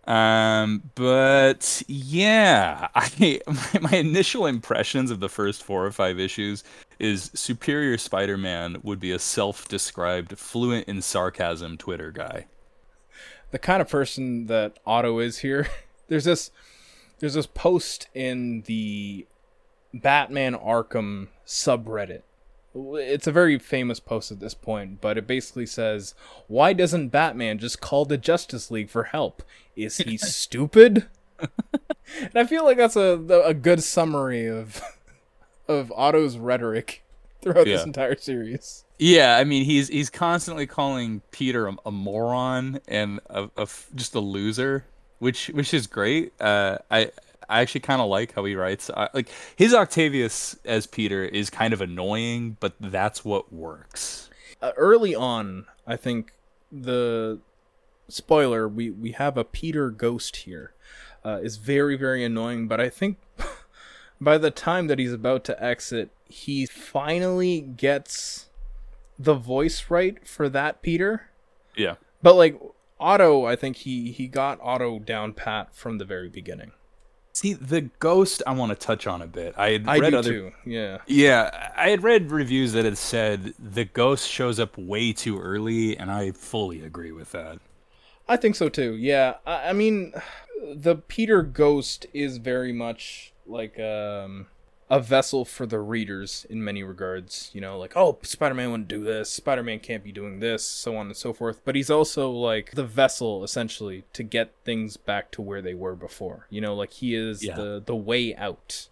Um, 0.06 0.92
but 0.96 1.84
yeah, 1.88 2.90
I 2.96 3.40
my, 3.48 3.80
my 3.92 3.98
initial 3.98 4.46
impressions 4.46 5.12
of 5.12 5.20
the 5.20 5.30
first 5.30 5.64
four 5.64 5.86
or 5.86 5.92
five 5.92 6.20
issues 6.20 6.64
is 7.00 7.32
Superior 7.34 7.98
Spider-Man 7.98 8.78
would 8.84 9.00
be 9.00 9.12
a 9.12 9.20
self-described 9.20 10.38
fluent 10.38 10.88
in 10.88 11.02
sarcasm 11.02 11.78
Twitter 11.78 12.12
guy. 12.12 12.46
the 13.52 13.60
kind 13.60 13.82
of 13.82 13.90
person 13.90 14.48
that 14.48 14.80
Otto 14.86 15.20
is 15.20 15.40
here. 15.40 15.68
There's 16.08 16.26
this 16.26 16.52
there's 17.20 17.36
this 17.36 17.48
post 17.48 18.08
in 18.14 18.64
the 18.64 19.26
Batman 19.94 20.54
Arkham 20.56 21.30
subreddit. 21.48 22.24
It's 22.76 23.28
a 23.28 23.32
very 23.32 23.60
famous 23.60 24.00
post 24.00 24.32
at 24.32 24.40
this 24.40 24.54
point, 24.54 25.00
but 25.00 25.18
it 25.18 25.28
basically 25.28 25.66
says, 25.66 26.16
"Why 26.48 26.74
doesn't 26.74 27.10
Batman 27.10 27.60
just 27.60 27.82
call 27.82 28.06
the 28.06 28.18
Justice 28.18 28.72
League 28.72 28.90
for 28.90 29.04
help? 29.06 29.44
Is 29.76 29.98
he 29.98 30.18
stupid?" 30.18 31.08
and 31.40 32.36
I 32.36 32.46
feel 32.46 32.64
like 32.64 32.78
that's 32.78 32.96
a 32.96 33.20
a 33.46 33.54
good 33.54 33.84
summary 33.84 34.48
of 34.48 34.82
of 35.68 35.92
Otto's 35.96 36.38
rhetoric 36.38 37.04
throughout 37.42 37.66
this 37.66 37.84
entire 37.84 38.18
series. 38.18 38.86
Yeah, 38.98 39.38
I 39.38 39.44
mean 39.44 39.66
he's 39.66 39.90
he's 39.90 40.10
constantly 40.10 40.66
calling 40.66 41.22
Peter 41.32 41.68
a, 41.68 41.76
a 41.86 41.92
moron 41.92 42.80
and 42.88 43.20
a, 43.30 43.68
just 43.94 44.16
a 44.16 44.20
loser, 44.20 44.86
which 45.20 45.48
which 45.48 45.74
is 45.74 45.88
great. 45.88 46.34
Uh, 46.42 46.78
I 46.90 47.12
I 47.54 47.62
actually 47.62 47.82
kind 47.82 48.02
of 48.02 48.10
like 48.10 48.34
how 48.34 48.44
he 48.46 48.56
writes. 48.56 48.90
I, 48.90 49.10
like 49.14 49.30
his 49.56 49.76
Octavius 49.76 50.58
as 50.66 50.88
Peter 50.88 51.24
is 51.24 51.52
kind 51.52 51.72
of 51.72 51.82
annoying, 51.82 52.58
but 52.60 52.74
that's 52.80 53.24
what 53.24 53.54
works. 53.54 54.32
uh, 54.60 54.72
early 54.76 55.14
on, 55.14 55.66
I 55.86 55.96
think 55.96 56.34
the 56.72 57.40
spoiler 58.08 58.68
we 58.68 58.90
we 58.90 59.12
have 59.12 59.38
a 59.38 59.44
Peter 59.44 59.92
ghost 59.92 60.38
here 60.38 60.74
uh, 61.24 61.40
is 61.44 61.58
very 61.58 61.96
very 61.96 62.24
annoying. 62.24 62.68
But 62.68 62.82
I 62.82 62.90
think 62.90 63.18
by 64.22 64.40
the 64.40 64.52
time 64.52 64.88
that 64.88 64.98
he's 64.98 65.14
about 65.14 65.44
to 65.46 65.64
exit, 65.64 66.10
he 66.28 66.66
finally 66.66 67.62
gets 67.62 68.48
the 69.20 69.36
voice 69.36 69.92
right 69.92 70.28
for 70.28 70.50
that 70.50 70.82
Peter. 70.82 71.30
Yeah. 71.76 71.96
But 72.24 72.36
like 72.36 72.60
Otto, 73.00 73.46
I 73.46 73.56
think 73.56 73.78
he 73.78 74.12
he 74.12 74.28
got 74.28 74.60
Otto 74.60 74.98
down 74.98 75.34
pat 75.34 75.76
from 75.76 76.00
the 76.00 76.06
very 76.06 76.30
beginning. 76.30 76.72
See, 77.34 77.54
the 77.54 77.82
ghost 77.98 78.44
I 78.46 78.54
want 78.54 78.70
to 78.72 78.76
touch 78.76 79.08
on 79.08 79.24
a 79.24 79.28
bit. 79.28 79.56
I 79.58 79.72
had 79.72 79.88
I 79.88 79.98
read 79.98 80.14
other 80.14 80.32
too. 80.32 80.52
Yeah. 80.66 81.00
Yeah, 81.08 81.72
I 81.76 81.90
had 81.90 82.04
read 82.04 82.32
reviews 82.32 82.74
that 82.74 82.86
had 82.86 82.98
said 82.98 83.56
the 83.58 83.86
ghost 83.86 84.30
shows 84.30 84.60
up 84.60 84.78
way 84.78 85.14
too 85.14 85.40
early, 85.40 85.98
and 85.98 86.12
I 86.12 86.32
fully 86.32 86.84
agree 86.84 87.12
with 87.12 87.32
that. 87.32 87.58
I 88.30 88.38
think 88.38 88.56
so 88.56 88.70
too. 88.70 88.94
Yeah, 88.94 89.36
I, 89.48 89.70
I 89.70 89.74
mean, 89.74 90.14
the 90.76 90.96
Peter 90.96 91.42
Ghost 91.42 92.06
is 92.14 92.38
very 92.38 92.72
much 92.72 93.34
like 93.48 93.80
um, 93.80 94.46
a 94.90 95.00
vessel 95.00 95.46
for 95.46 95.66
the 95.66 95.80
readers 95.80 96.46
in 96.50 96.64
many 96.64 96.84
regards. 96.84 97.50
You 97.54 97.62
know, 97.62 97.78
like 97.78 97.94
oh, 97.96 98.20
Spider-Man 98.22 98.72
wouldn't 98.72 98.90
do 98.90 99.04
this. 99.04 99.30
Spider-Man 99.30 99.80
can't 99.80 100.04
be 100.04 100.12
doing 100.12 100.40
this, 100.40 100.64
so 100.64 100.96
on 100.98 101.08
and 101.08 101.16
so 101.18 101.34
forth. 101.34 101.62
But 101.66 101.76
he's 101.76 101.90
also 101.90 102.30
like 102.30 102.72
the 102.72 102.84
vessel 102.84 103.44
essentially 103.44 104.04
to 104.14 104.24
get 104.24 104.54
things 104.66 104.98
back 104.98 105.32
to 105.32 105.42
where 105.42 105.62
they 105.62 105.74
were 105.74 105.96
before. 105.96 106.48
You 106.50 106.62
know, 106.62 106.76
like 106.76 106.94
he 106.94 107.16
is 107.16 107.44
Yeah. 107.44 107.56
the 107.56 107.84
the 107.86 107.96
way 107.96 108.36
out. 108.36 108.88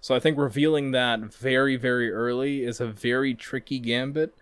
So 0.00 0.14
I 0.14 0.20
think 0.20 0.38
revealing 0.38 0.92
that 0.92 1.20
very 1.20 1.76
very 1.76 2.12
early 2.12 2.62
is 2.62 2.80
a 2.80 2.86
very 2.86 3.34
tricky 3.34 3.78
gambit 3.78 4.34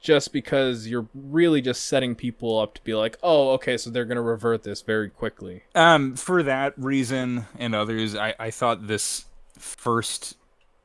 just 0.00 0.32
because 0.32 0.86
you're 0.86 1.08
really 1.12 1.60
just 1.60 1.84
setting 1.84 2.14
people 2.14 2.60
up 2.60 2.72
to 2.74 2.84
be 2.84 2.94
like, 2.94 3.18
oh, 3.20 3.50
okay, 3.50 3.76
so 3.76 3.90
they're 3.90 4.04
gonna 4.04 4.22
revert 4.22 4.62
this 4.62 4.80
very 4.80 5.10
quickly. 5.10 5.64
Um, 5.74 6.14
for 6.14 6.44
that 6.44 6.74
reason 6.76 7.46
and 7.58 7.74
others, 7.74 8.14
I, 8.14 8.32
I 8.38 8.52
thought 8.52 8.86
this 8.86 9.24
first 9.58 10.36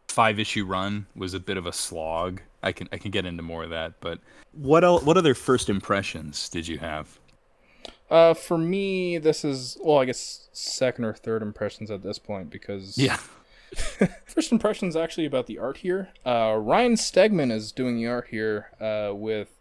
five 0.08 0.40
issue 0.40 0.66
run 0.66 1.08
was 1.16 1.34
a 1.34 1.40
bit 1.40 1.58
of 1.58 1.66
a 1.66 1.74
slog. 1.74 2.42
I 2.62 2.72
can 2.72 2.88
I 2.92 2.98
can 2.98 3.12
get 3.12 3.26
into 3.26 3.44
more 3.44 3.64
of 3.64 3.70
that, 3.72 3.94
but 4.00 4.20
what 4.52 4.84
el- 4.84 5.00
what 5.00 5.18
other 5.18 5.34
first 5.34 5.70
impressions 5.70 6.50
did 6.50 6.68
you 6.68 6.78
have? 6.80 7.20
Uh, 8.10 8.34
for 8.34 8.58
me, 8.58 9.18
this 9.18 9.44
is 9.44 9.78
well, 9.82 10.00
I 10.00 10.06
guess 10.06 10.50
second 10.54 11.06
or 11.06 11.14
third 11.14 11.42
impressions 11.42 11.90
at 11.90 12.04
this 12.04 12.20
point 12.20 12.50
because 12.50 12.98
yeah. 12.98 13.18
First 14.26 14.52
impressions 14.52 14.96
actually 14.96 15.26
about 15.26 15.48
the 15.48 15.58
art 15.58 15.78
here. 15.78 16.10
Uh, 16.24 16.58
Ryan 16.60 16.94
Stegman 16.94 17.52
is 17.52 17.72
doing 17.72 17.96
the 17.96 18.06
art 18.08 18.28
here 18.30 18.70
uh, 18.80 19.14
with 19.16 19.60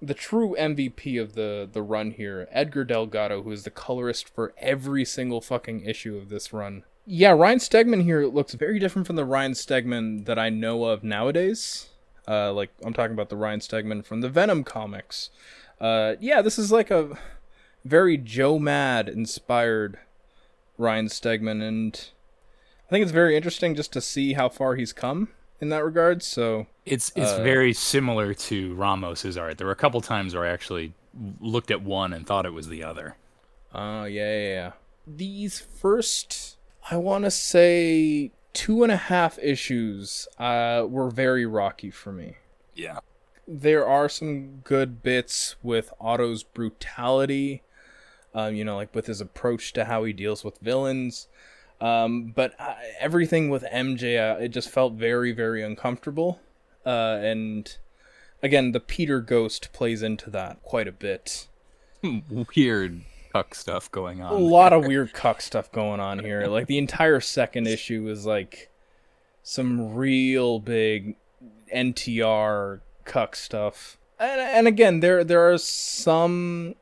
the 0.00 0.14
true 0.14 0.54
MVP 0.58 1.20
of 1.20 1.34
the 1.34 1.68
the 1.70 1.82
run 1.82 2.12
here, 2.12 2.46
Edgar 2.52 2.84
Delgado, 2.84 3.42
who 3.42 3.50
is 3.50 3.64
the 3.64 3.70
colorist 3.70 4.28
for 4.28 4.54
every 4.58 5.04
single 5.04 5.40
fucking 5.40 5.84
issue 5.84 6.16
of 6.16 6.28
this 6.28 6.52
run. 6.52 6.84
Yeah, 7.10 7.30
Ryan 7.30 7.58
Stegman 7.58 8.02
here 8.02 8.26
looks 8.26 8.52
very 8.52 8.78
different 8.78 9.06
from 9.06 9.16
the 9.16 9.24
Ryan 9.24 9.52
Stegman 9.52 10.26
that 10.26 10.38
I 10.38 10.50
know 10.50 10.84
of 10.84 11.02
nowadays. 11.02 11.88
Uh, 12.28 12.52
like 12.52 12.68
I'm 12.84 12.92
talking 12.92 13.14
about 13.14 13.30
the 13.30 13.36
Ryan 13.36 13.60
Stegman 13.60 14.04
from 14.04 14.20
the 14.20 14.28
Venom 14.28 14.62
comics. 14.62 15.30
Uh, 15.80 16.16
yeah, 16.20 16.42
this 16.42 16.58
is 16.58 16.70
like 16.70 16.90
a 16.90 17.16
very 17.82 18.18
Joe 18.18 18.58
Mad 18.58 19.08
inspired 19.08 19.98
Ryan 20.76 21.06
Stegman, 21.06 21.66
and 21.66 22.10
I 22.86 22.90
think 22.90 23.04
it's 23.04 23.10
very 23.12 23.36
interesting 23.36 23.74
just 23.74 23.90
to 23.94 24.02
see 24.02 24.34
how 24.34 24.50
far 24.50 24.74
he's 24.74 24.92
come 24.92 25.28
in 25.62 25.70
that 25.70 25.82
regard. 25.86 26.22
So 26.22 26.66
It's 26.84 27.10
it's 27.16 27.32
Uh, 27.32 27.42
very 27.42 27.72
similar 27.72 28.34
to 28.34 28.74
Ramos's 28.74 29.38
art. 29.38 29.56
There 29.56 29.66
were 29.66 29.72
a 29.72 29.76
couple 29.76 30.02
times 30.02 30.34
where 30.34 30.44
I 30.44 30.50
actually 30.50 30.92
looked 31.40 31.70
at 31.70 31.80
one 31.80 32.12
and 32.12 32.26
thought 32.26 32.44
it 32.44 32.52
was 32.52 32.68
the 32.68 32.84
other. 32.84 33.16
Oh, 33.74 34.04
yeah, 34.04 34.30
yeah, 34.38 34.48
yeah. 34.48 34.72
These 35.06 35.58
first, 35.60 36.57
I 36.90 36.96
want 36.96 37.24
to 37.24 37.30
say, 37.30 38.30
two 38.52 38.82
and 38.82 38.90
a 38.90 38.96
half 38.96 39.38
issues 39.40 40.26
uh, 40.38 40.86
were 40.88 41.10
very 41.10 41.46
rocky 41.46 41.90
for 41.90 42.12
me. 42.12 42.36
Yeah. 42.74 43.00
There 43.46 43.86
are 43.86 44.08
some 44.08 44.60
good 44.64 45.02
bits 45.02 45.56
with 45.62 45.92
Otto's 46.00 46.42
brutality, 46.42 47.62
um, 48.34 48.54
you 48.54 48.64
know, 48.64 48.76
like 48.76 48.94
with 48.94 49.06
his 49.06 49.20
approach 49.20 49.72
to 49.74 49.86
how 49.86 50.04
he 50.04 50.12
deals 50.12 50.44
with 50.44 50.58
villains. 50.58 51.28
Um, 51.80 52.32
but 52.34 52.54
uh, 52.58 52.74
everything 52.98 53.48
with 53.48 53.62
MJ, 53.64 54.18
uh, 54.18 54.38
it 54.40 54.48
just 54.48 54.68
felt 54.68 54.94
very, 54.94 55.32
very 55.32 55.62
uncomfortable. 55.62 56.40
uh, 56.84 57.18
and 57.22 57.76
again, 58.42 58.72
the 58.72 58.80
Peter 58.80 59.20
ghost 59.20 59.72
plays 59.72 60.02
into 60.02 60.30
that 60.30 60.62
quite 60.62 60.88
a 60.88 60.92
bit. 60.92 61.48
Weird 62.02 63.02
cuck 63.32 63.54
stuff 63.54 63.90
going 63.90 64.20
on. 64.20 64.32
A 64.32 64.38
lot 64.38 64.72
of 64.72 64.86
weird 64.86 65.12
cuck 65.12 65.40
stuff 65.40 65.70
going 65.72 66.00
on 66.00 66.18
here. 66.18 66.46
Like 66.46 66.66
the 66.66 66.78
entire 66.78 67.20
second 67.20 67.66
issue 67.66 68.08
is 68.08 68.26
like 68.26 68.70
some 69.42 69.94
real 69.94 70.58
big 70.58 71.16
NTR 71.74 72.80
cuck 73.04 73.36
stuff. 73.36 73.98
And, 74.18 74.40
and 74.40 74.68
again, 74.68 75.00
there 75.00 75.24
there 75.24 75.50
are 75.50 75.58
some 75.58 76.74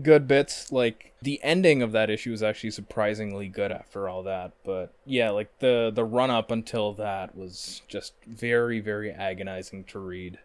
good 0.00 0.28
bits. 0.28 0.70
Like 0.72 1.12
the 1.22 1.42
ending 1.42 1.82
of 1.82 1.92
that 1.92 2.10
issue 2.10 2.32
is 2.32 2.42
actually 2.42 2.70
surprisingly 2.70 3.48
good 3.48 3.72
after 3.72 4.08
all 4.08 4.22
that. 4.24 4.52
But 4.64 4.92
yeah, 5.06 5.30
like 5.30 5.58
the 5.58 5.90
the 5.94 6.04
run 6.04 6.30
up 6.30 6.50
until 6.50 6.92
that 6.94 7.36
was 7.36 7.82
just 7.88 8.14
very 8.26 8.80
very 8.80 9.10
agonizing 9.10 9.84
to 9.84 9.98
read. 9.98 10.38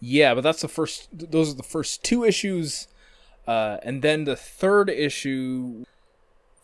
Yeah, 0.00 0.34
but 0.34 0.42
that's 0.42 0.60
the 0.60 0.68
first. 0.68 1.08
Those 1.12 1.52
are 1.52 1.56
the 1.56 1.62
first 1.62 2.02
two 2.02 2.24
issues, 2.24 2.88
uh, 3.46 3.78
and 3.82 4.02
then 4.02 4.24
the 4.24 4.36
third 4.36 4.90
issue. 4.90 5.84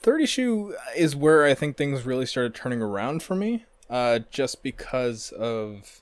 Third 0.03 0.23
issue 0.23 0.73
is 0.97 1.15
where 1.15 1.45
I 1.45 1.53
think 1.53 1.77
things 1.77 2.07
really 2.07 2.25
started 2.25 2.55
turning 2.55 2.81
around 2.81 3.23
for 3.23 3.35
me, 3.35 3.67
uh, 3.91 4.21
just 4.31 4.63
because 4.63 5.31
of 5.33 6.01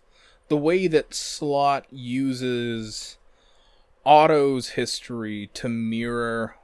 the 0.48 0.56
way 0.56 0.86
that 0.86 1.14
Slott 1.14 1.86
uses 1.90 3.18
Otto's 4.06 4.70
history 4.70 5.50
to 5.54 5.68
mirror 5.68 6.56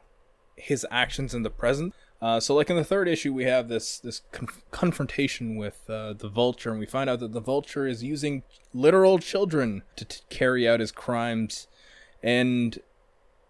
his 0.57 0.87
actions 0.91 1.35
in 1.35 1.43
the 1.43 1.51
present. 1.51 1.95
Uh, 2.23 2.41
so, 2.41 2.55
like 2.55 2.71
in 2.71 2.77
the 2.77 2.85
third 2.85 3.07
issue, 3.07 3.35
we 3.35 3.45
have 3.45 3.69
this 3.69 3.99
this 3.99 4.23
conf- 4.33 4.63
confrontation 4.71 5.57
with 5.57 5.83
uh, 5.91 6.15
the 6.15 6.29
Vulture, 6.29 6.71
and 6.71 6.81
we 6.81 6.87
find 6.87 7.11
out 7.11 7.21
that 7.21 7.33
the 7.33 7.41
Vulture 7.41 7.87
is 7.87 8.03
using 8.03 8.43
literal 8.73 9.19
children 9.19 9.83
to 9.97 10.05
t- 10.07 10.21
carry 10.31 10.67
out 10.67 10.81
his 10.81 10.93
crimes. 10.93 11.67
And 12.23 12.79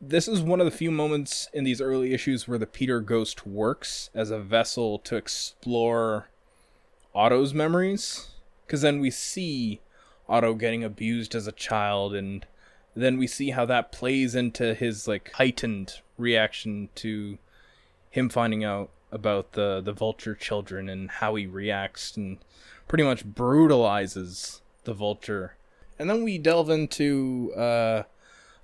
this 0.01 0.29
is 0.29 0.41
one 0.41 0.61
of 0.61 0.65
the 0.65 0.77
few 0.77 0.91
moments 0.91 1.49
in 1.53 1.65
these 1.65 1.81
early 1.81 2.13
issues 2.13 2.47
where 2.47 2.59
the 2.59 2.67
Peter 2.67 3.01
Ghost 3.01 3.47
works 3.47 4.11
as 4.15 4.31
a 4.31 4.39
vessel 4.39 4.99
to 5.01 5.17
explore 5.17 6.29
Otto's 7.15 7.55
memories. 7.55 8.29
Because 8.67 8.83
then 8.83 9.01
we 9.01 9.11
see 9.11 9.81
Otto 10.29 10.55
getting 10.55 10.85
abused 10.85 11.35
as 11.35 11.47
a 11.47 11.53
child, 11.53 12.15
and 12.15 12.47
then 12.95 13.19
we 13.19 13.27
see 13.27 13.51
how 13.51 13.67
that 13.67 13.93
plays 13.93 14.35
into 14.35 14.75
his 14.75 15.07
like 15.07 15.33
heightened 15.35 16.01
reaction 16.17 16.89
to 16.97 17.39
him 18.11 18.29
finding 18.29 18.65
out 18.65 18.91
about 19.11 19.53
the 19.53 19.81
the 19.81 19.93
vulture 19.93 20.35
children 20.35 20.89
and 20.89 21.11
how 21.11 21.35
he 21.35 21.47
reacts 21.47 22.17
and 22.17 22.39
pretty 22.89 23.05
much 23.05 23.25
brutalizes 23.25 24.63
the 24.85 24.95
vulture. 24.95 25.57
And 25.99 26.11
then 26.11 26.25
we 26.25 26.39
delve 26.39 26.71
into 26.71 27.53
uh, 27.57 28.03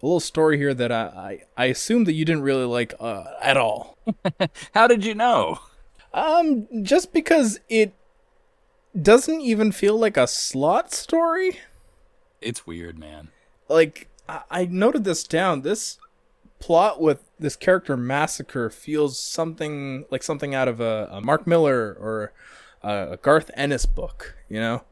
a 0.02 0.06
little 0.06 0.20
story 0.20 0.56
here 0.56 0.74
that 0.74 0.90
I, 0.90 1.42
I, 1.56 1.64
I 1.64 1.64
assume 1.66 2.04
that 2.04 2.12
you 2.12 2.24
didn't 2.24 2.42
really 2.42 2.64
like 2.64 2.94
uh, 3.00 3.24
at 3.42 3.56
all. 3.56 3.98
How 4.74 4.86
did 4.86 5.04
you 5.04 5.14
know? 5.14 5.60
Um, 6.12 6.66
just 6.82 7.12
because 7.12 7.60
it 7.68 7.94
doesn't 9.00 9.40
even 9.40 9.72
feel 9.72 9.98
like 9.98 10.16
a 10.16 10.26
Slott 10.26 10.92
story. 10.92 11.60
It's 12.40 12.66
weird, 12.66 12.98
man. 12.98 13.28
Like 13.68 14.08
I, 14.28 14.42
I 14.50 14.64
noted 14.64 15.04
this 15.04 15.24
down. 15.24 15.62
This 15.62 15.98
plot 16.58 17.00
with 17.00 17.30
this 17.38 17.56
character 17.56 17.96
massacre 17.96 18.70
feels 18.70 19.18
something 19.18 20.04
like 20.10 20.22
something 20.22 20.54
out 20.54 20.68
of 20.68 20.80
a, 20.80 21.08
a 21.10 21.20
Mark 21.20 21.46
Millar 21.46 21.96
or 22.00 22.32
a, 22.82 23.12
a 23.12 23.16
Garth 23.18 23.50
Ennis 23.54 23.86
book. 23.86 24.34
You 24.48 24.60
know. 24.60 24.84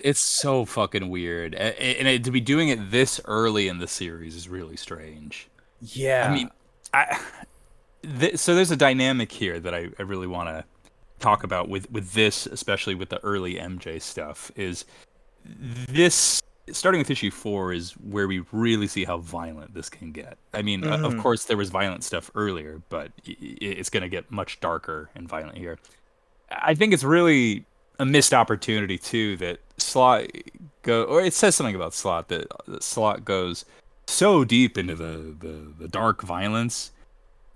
It's 0.00 0.20
so 0.20 0.64
fucking 0.64 1.08
weird, 1.08 1.54
and, 1.54 2.06
and 2.06 2.24
to 2.24 2.30
be 2.30 2.40
doing 2.40 2.68
it 2.68 2.90
this 2.90 3.20
early 3.24 3.68
in 3.68 3.78
the 3.78 3.88
series 3.88 4.34
is 4.34 4.48
really 4.48 4.76
strange. 4.76 5.48
Yeah. 5.80 6.28
I 6.28 6.34
mean, 6.34 6.50
I 6.94 7.20
th- 8.18 8.36
so 8.38 8.54
there's 8.54 8.70
a 8.70 8.76
dynamic 8.76 9.32
here 9.32 9.60
that 9.60 9.74
I, 9.74 9.88
I 9.98 10.02
really 10.02 10.26
want 10.26 10.48
to 10.48 10.64
talk 11.18 11.44
about 11.44 11.68
with 11.68 11.90
with 11.90 12.12
this, 12.12 12.46
especially 12.46 12.94
with 12.94 13.08
the 13.08 13.22
early 13.24 13.54
MJ 13.54 14.00
stuff. 14.00 14.50
Is 14.56 14.84
this 15.44 16.42
starting 16.72 16.98
with 16.98 17.10
issue 17.10 17.30
four 17.30 17.72
is 17.72 17.92
where 17.92 18.28
we 18.28 18.44
really 18.52 18.86
see 18.86 19.04
how 19.04 19.18
violent 19.18 19.74
this 19.74 19.88
can 19.88 20.12
get. 20.12 20.36
I 20.52 20.62
mean, 20.62 20.84
uh, 20.84 20.98
of 20.98 21.16
course 21.18 21.44
there 21.44 21.56
was 21.56 21.70
violent 21.70 22.04
stuff 22.04 22.30
earlier, 22.34 22.82
but 22.88 23.10
it's 23.24 23.88
going 23.88 24.02
to 24.02 24.08
get 24.08 24.30
much 24.30 24.60
darker 24.60 25.10
and 25.14 25.28
violent 25.28 25.56
here. 25.56 25.78
I 26.50 26.74
think 26.74 26.92
it's 26.92 27.04
really 27.04 27.64
a 27.98 28.04
missed 28.04 28.34
opportunity 28.34 28.98
too 28.98 29.36
that 29.38 29.60
Slott 29.76 30.26
go 30.82 31.04
or 31.04 31.20
it 31.20 31.34
says 31.34 31.56
something 31.56 31.74
about 31.74 31.94
Slott 31.94 32.28
that, 32.28 32.46
Slott 32.82 33.24
goes 33.24 33.64
so 34.06 34.44
deep 34.44 34.78
into 34.78 34.94
the, 34.94 35.34
the 35.38 35.72
the 35.78 35.88
dark 35.88 36.22
violence, 36.22 36.92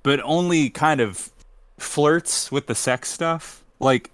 but 0.03 0.21
only 0.25 0.71
kind 0.71 1.01
of 1.01 1.31
flirts 1.79 2.53
with 2.53 2.67
the 2.67 2.75
sex 2.75 3.11
stuff. 3.11 3.65
Like 3.81 4.11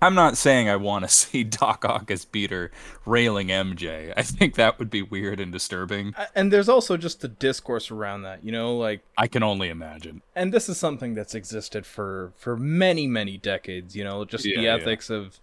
I'm 0.00 0.14
not 0.14 0.36
saying 0.36 0.68
I 0.68 0.76
want 0.76 1.04
to 1.04 1.08
see 1.12 1.42
Doc 1.44 1.84
Ock 1.84 2.10
as 2.10 2.24
Peter 2.24 2.70
railing 3.04 3.48
MJ. 3.48 4.12
I 4.16 4.22
think 4.22 4.54
that 4.54 4.78
would 4.78 4.90
be 4.90 5.02
weird 5.02 5.40
and 5.40 5.50
disturbing. 5.52 6.14
and 6.34 6.52
there's 6.52 6.68
also 6.68 6.96
just 6.96 7.20
the 7.20 7.28
discourse 7.28 7.90
around 7.90 8.22
that, 8.22 8.44
you 8.44 8.52
know, 8.52 8.76
like 8.76 9.00
I 9.16 9.26
can 9.26 9.42
only 9.42 9.68
imagine. 9.68 10.22
and 10.36 10.52
this 10.52 10.68
is 10.68 10.78
something 10.78 11.14
that's 11.14 11.34
existed 11.34 11.84
for 11.86 12.32
for 12.36 12.56
many 12.56 13.06
many 13.06 13.36
decades, 13.38 13.96
you 13.96 14.04
know, 14.04 14.24
just 14.24 14.44
Yeah, 14.44 14.56
the 14.56 14.62
yeah. 14.62 14.74
ethics 14.76 15.10
of 15.10 15.40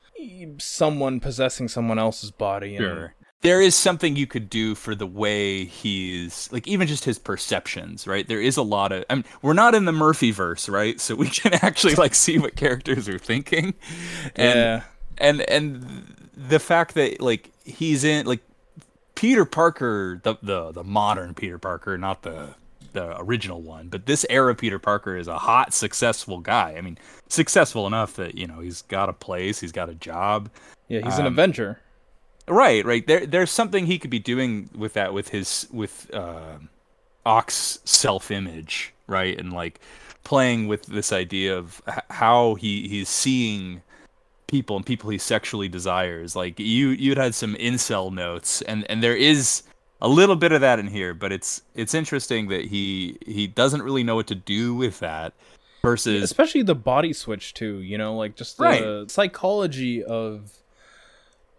someone 0.57 1.19
possessing 1.19 1.67
someone 1.67 1.99
else's 1.99 2.31
body 2.31 2.75
and 2.75 2.83
Sure. 2.85 3.13
There 3.45 3.61
is 3.61 3.75
something 3.75 4.15
you 4.15 4.27
could 4.27 4.49
do 4.49 4.75
for 4.75 4.95
the 4.95 5.07
way 5.07 5.65
he's 5.65 6.51
like 6.51 6.67
even 6.67 6.87
just 6.87 7.05
his 7.05 7.19
perceptions, 7.19 8.07
right? 8.07 8.27
There 8.27 8.41
is 8.41 8.57
a 8.57 8.63
lot 8.63 8.91
of 8.91 9.05
I 9.09 9.15
mean, 9.15 9.25
we're 9.41 9.53
not 9.53 9.75
in 9.75 9.85
the 9.85 9.91
Murphy 9.91 10.31
verse, 10.31 10.67
right? 10.67 10.99
So 10.99 11.15
we 11.15 11.29
can 11.41 11.53
actually 11.53 11.95
like 11.95 12.15
see 12.15 12.39
what 12.39 12.55
characters 12.55 13.07
are 13.07 13.19
thinking. 13.19 13.73
And 14.35 14.59
yeah. 14.59 14.81
and 15.17 15.41
and 15.41 16.27
the 16.35 16.59
fact 16.59 16.95
that 16.95 17.21
like 17.21 17.51
he's 17.63 18.03
in 18.03 18.25
like 18.25 18.41
Peter 19.15 19.45
Parker, 19.45 20.19
the 20.23 20.35
the 20.41 20.71
the 20.71 20.83
modern 20.83 21.33
Peter 21.33 21.57
Parker, 21.57 21.97
not 21.97 22.23
the 22.23 22.55
the 22.93 23.19
original 23.21 23.61
one, 23.61 23.89
but 23.89 24.05
this 24.05 24.25
era 24.29 24.55
Peter 24.55 24.79
Parker 24.79 25.17
is 25.17 25.27
a 25.27 25.37
hot, 25.37 25.73
successful 25.73 26.39
guy. 26.39 26.75
I 26.77 26.81
mean, 26.81 26.97
successful 27.29 27.87
enough 27.87 28.15
that 28.15 28.35
you 28.35 28.47
know 28.47 28.59
he's 28.59 28.81
got 28.83 29.09
a 29.09 29.13
place, 29.13 29.59
he's 29.59 29.71
got 29.71 29.89
a 29.89 29.95
job. 29.95 30.49
Yeah, 30.87 31.01
he's 31.03 31.17
an 31.17 31.25
Um, 31.25 31.33
Avenger. 31.33 31.79
Right, 32.47 32.85
right. 32.85 33.05
There, 33.05 33.25
there's 33.25 33.51
something 33.51 33.85
he 33.85 33.97
could 33.97 34.11
be 34.11 34.19
doing 34.19 34.69
with 34.75 34.93
that, 34.93 35.13
with 35.13 35.29
his, 35.29 35.67
with 35.71 36.13
uh, 36.13 36.57
Ock's 37.25 37.79
self-image, 37.85 38.93
right, 39.07 39.37
and 39.39 39.51
like 39.51 39.79
playing 40.23 40.67
with 40.67 40.85
this 40.85 41.11
idea 41.11 41.57
of 41.57 41.81
h- 41.87 41.99
how 42.09 42.55
he 42.55 42.87
he's 42.87 43.09
seeing 43.09 43.81
people 44.47 44.75
and 44.75 44.85
people 44.85 45.09
he 45.09 45.17
sexually 45.17 45.67
desires. 45.67 46.35
Like 46.35 46.59
you, 46.59 46.89
you'd 46.89 47.17
had 47.17 47.33
some 47.33 47.55
incel 47.55 48.13
notes, 48.13 48.61
and 48.63 48.85
and 48.91 49.01
there 49.01 49.15
is 49.15 49.63
a 50.01 50.07
little 50.07 50.35
bit 50.35 50.51
of 50.51 50.61
that 50.61 50.77
in 50.77 50.87
here, 50.87 51.15
but 51.15 51.31
it's 51.31 51.63
it's 51.73 51.95
interesting 51.95 52.47
that 52.49 52.65
he 52.65 53.17
he 53.25 53.47
doesn't 53.47 53.81
really 53.81 54.03
know 54.03 54.15
what 54.15 54.27
to 54.27 54.35
do 54.35 54.75
with 54.75 54.99
that. 54.99 55.33
Versus, 55.81 56.23
especially 56.23 56.63
the 56.63 56.73
body 56.75 57.13
switch 57.13 57.53
too 57.53 57.77
you 57.77 57.95
know 57.97 58.15
like 58.15 58.35
just 58.35 58.57
the 58.57 58.63
Right. 58.63 59.11
psychology 59.11 60.03
of 60.03 60.51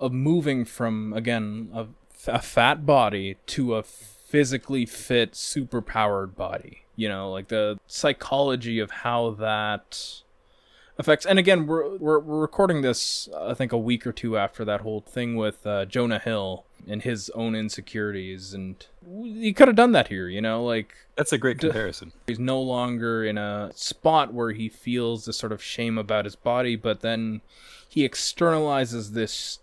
of 0.00 0.12
moving 0.12 0.64
from 0.64 1.12
again 1.12 1.70
a, 1.74 1.86
a 2.26 2.40
fat 2.40 2.84
body 2.84 3.36
to 3.46 3.74
a 3.74 3.82
physically 3.82 4.84
fit 4.84 5.34
super 5.34 5.80
powered 5.80 6.36
body 6.36 6.84
you 6.96 7.08
know 7.08 7.30
like 7.30 7.48
the 7.48 7.78
psychology 7.86 8.78
of 8.78 8.90
how 8.90 9.30
that 9.30 10.22
affects 10.98 11.26
and 11.26 11.38
again 11.38 11.66
we're, 11.66 11.96
we're, 11.96 12.18
we're 12.18 12.40
recording 12.40 12.82
this 12.82 13.28
i 13.38 13.54
think 13.54 13.72
a 13.72 13.78
week 13.78 14.06
or 14.06 14.12
two 14.12 14.36
after 14.36 14.64
that 14.64 14.80
whole 14.80 15.00
thing 15.00 15.36
with 15.36 15.66
uh, 15.66 15.84
jonah 15.84 16.18
hill 16.18 16.64
and 16.88 17.02
his 17.02 17.30
own 17.34 17.54
insecurities 17.54 18.52
and 18.52 18.86
he 19.22 19.52
could 19.52 19.68
have 19.68 19.76
done 19.76 19.92
that 19.92 20.08
here 20.08 20.28
you 20.28 20.40
know 20.40 20.64
like 20.64 20.94
that's 21.16 21.32
a 21.32 21.38
great 21.38 21.58
comparison. 21.58 22.12
He's 22.26 22.38
no 22.38 22.60
longer 22.60 23.24
in 23.24 23.38
a 23.38 23.70
spot 23.74 24.34
where 24.34 24.52
he 24.52 24.68
feels 24.68 25.24
this 25.24 25.38
sort 25.38 25.50
of 25.50 25.62
shame 25.62 25.96
about 25.96 26.26
his 26.26 26.36
body, 26.36 26.76
but 26.76 27.00
then 27.00 27.40
he 27.88 28.06
externalizes 28.06 29.12
this 29.12 29.60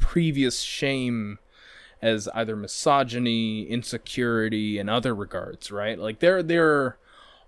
previous 0.00 0.60
shame 0.60 1.38
as 2.02 2.28
either 2.34 2.56
misogyny, 2.56 3.62
insecurity, 3.64 4.78
and 4.78 4.90
other 4.90 5.14
regards, 5.14 5.70
right? 5.70 5.98
Like 5.98 6.18
there 6.18 6.42
there 6.42 6.98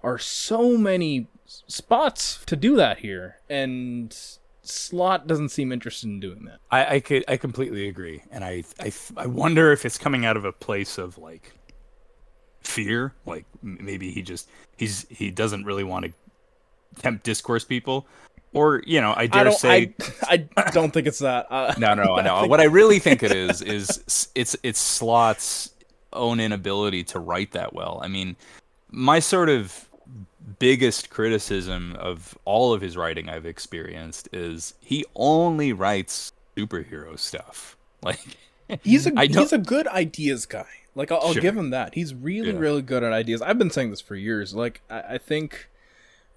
are 0.03 0.19
so 0.19 0.77
many 0.77 1.29
spots 1.47 2.45
to 2.47 2.55
do 2.55 2.77
that 2.77 2.99
here, 2.99 3.37
and 3.49 4.17
Slott 4.63 5.27
doesn't 5.27 5.49
seem 5.49 5.73
interested 5.73 6.09
in 6.09 6.21
doing 6.21 6.45
that. 6.45 6.59
I, 6.71 6.97
I 6.97 7.01
could 7.01 7.25
I 7.27 7.37
completely 7.37 7.89
agree, 7.89 8.23
and 8.31 8.45
I, 8.45 8.65
I 8.79 8.93
I 9.17 9.27
wonder 9.27 9.73
if 9.73 9.85
it's 9.85 9.99
coming 9.99 10.25
out 10.25 10.37
of 10.37 10.45
a 10.45 10.53
place 10.53 10.99
of 10.99 11.19
like 11.19 11.53
fear, 12.61 13.15
like 13.27 13.47
maybe 13.63 14.11
he 14.11 14.23
just 14.23 14.49
he's 14.77 15.07
he 15.09 15.31
doesn't 15.31 15.65
really 15.65 15.85
want 15.85 16.07
to 16.07 16.13
tempt 17.01 17.25
discourse 17.25 17.65
people, 17.65 18.07
or 18.53 18.83
you 18.87 19.01
know, 19.01 19.11
I 19.13 19.23
I 19.23 19.27
dare 19.27 19.45
don't. 19.45 19.59
say 19.59 19.95
I, 20.25 20.47
I 20.57 20.71
don't 20.71 20.93
think 20.93 21.07
it's 21.07 21.21
that. 21.21 21.47
Uh, 21.51 21.75
No, 21.79 21.95
no, 21.95 22.15
I 22.19 22.23
no. 22.23 22.47
What 22.47 22.61
I 22.61 22.65
really 22.65 22.99
think 22.99 23.23
it 23.23 23.33
is 23.37 23.63
is 23.63 24.31
it's 24.35 24.57
it's 24.63 24.79
Slott's 24.81 25.71
own 26.13 26.41
inability 26.41 27.05
to 27.05 27.19
write 27.19 27.53
that 27.53 27.73
well. 27.73 28.01
I 28.03 28.09
mean, 28.09 28.37
my 28.91 29.19
sort 29.21 29.49
of 29.49 29.89
biggest 30.59 31.09
criticism 31.11 31.97
of 31.99 32.37
all 32.45 32.73
of 32.73 32.81
his 32.81 32.97
writing 32.97 33.29
I've 33.29 33.47
experienced 33.47 34.29
is 34.33 34.75
he 34.81 35.05
only 35.17 35.73
writes 35.73 36.33
superhero 36.57 37.19
stuff. 37.19 37.77
Like 38.05 38.19
He's 38.83 39.07
a 39.07 39.13
I 39.17 39.27
he's 39.27 39.53
a 39.53 39.59
good 39.59 39.87
ideas 39.87 40.45
guy. 40.47 40.67
Like 40.97 41.13
I'll, 41.13 41.21
I'll 41.21 41.33
Sure. 41.35 41.41
give 41.43 41.57
him 41.57 41.71
that. 41.71 41.95
He's 41.95 42.13
really 42.15 42.51
Yeah. 42.53 42.59
really 42.59 42.83
good 42.83 43.05
at 43.05 43.13
ideas. 43.13 43.41
I've 43.41 43.59
been 43.59 43.71
saying 43.71 43.91
this 43.91 44.01
for 44.01 44.17
years. 44.17 44.53
Like 44.55 44.81
I, 44.91 45.01
I 45.15 45.19
think 45.19 45.69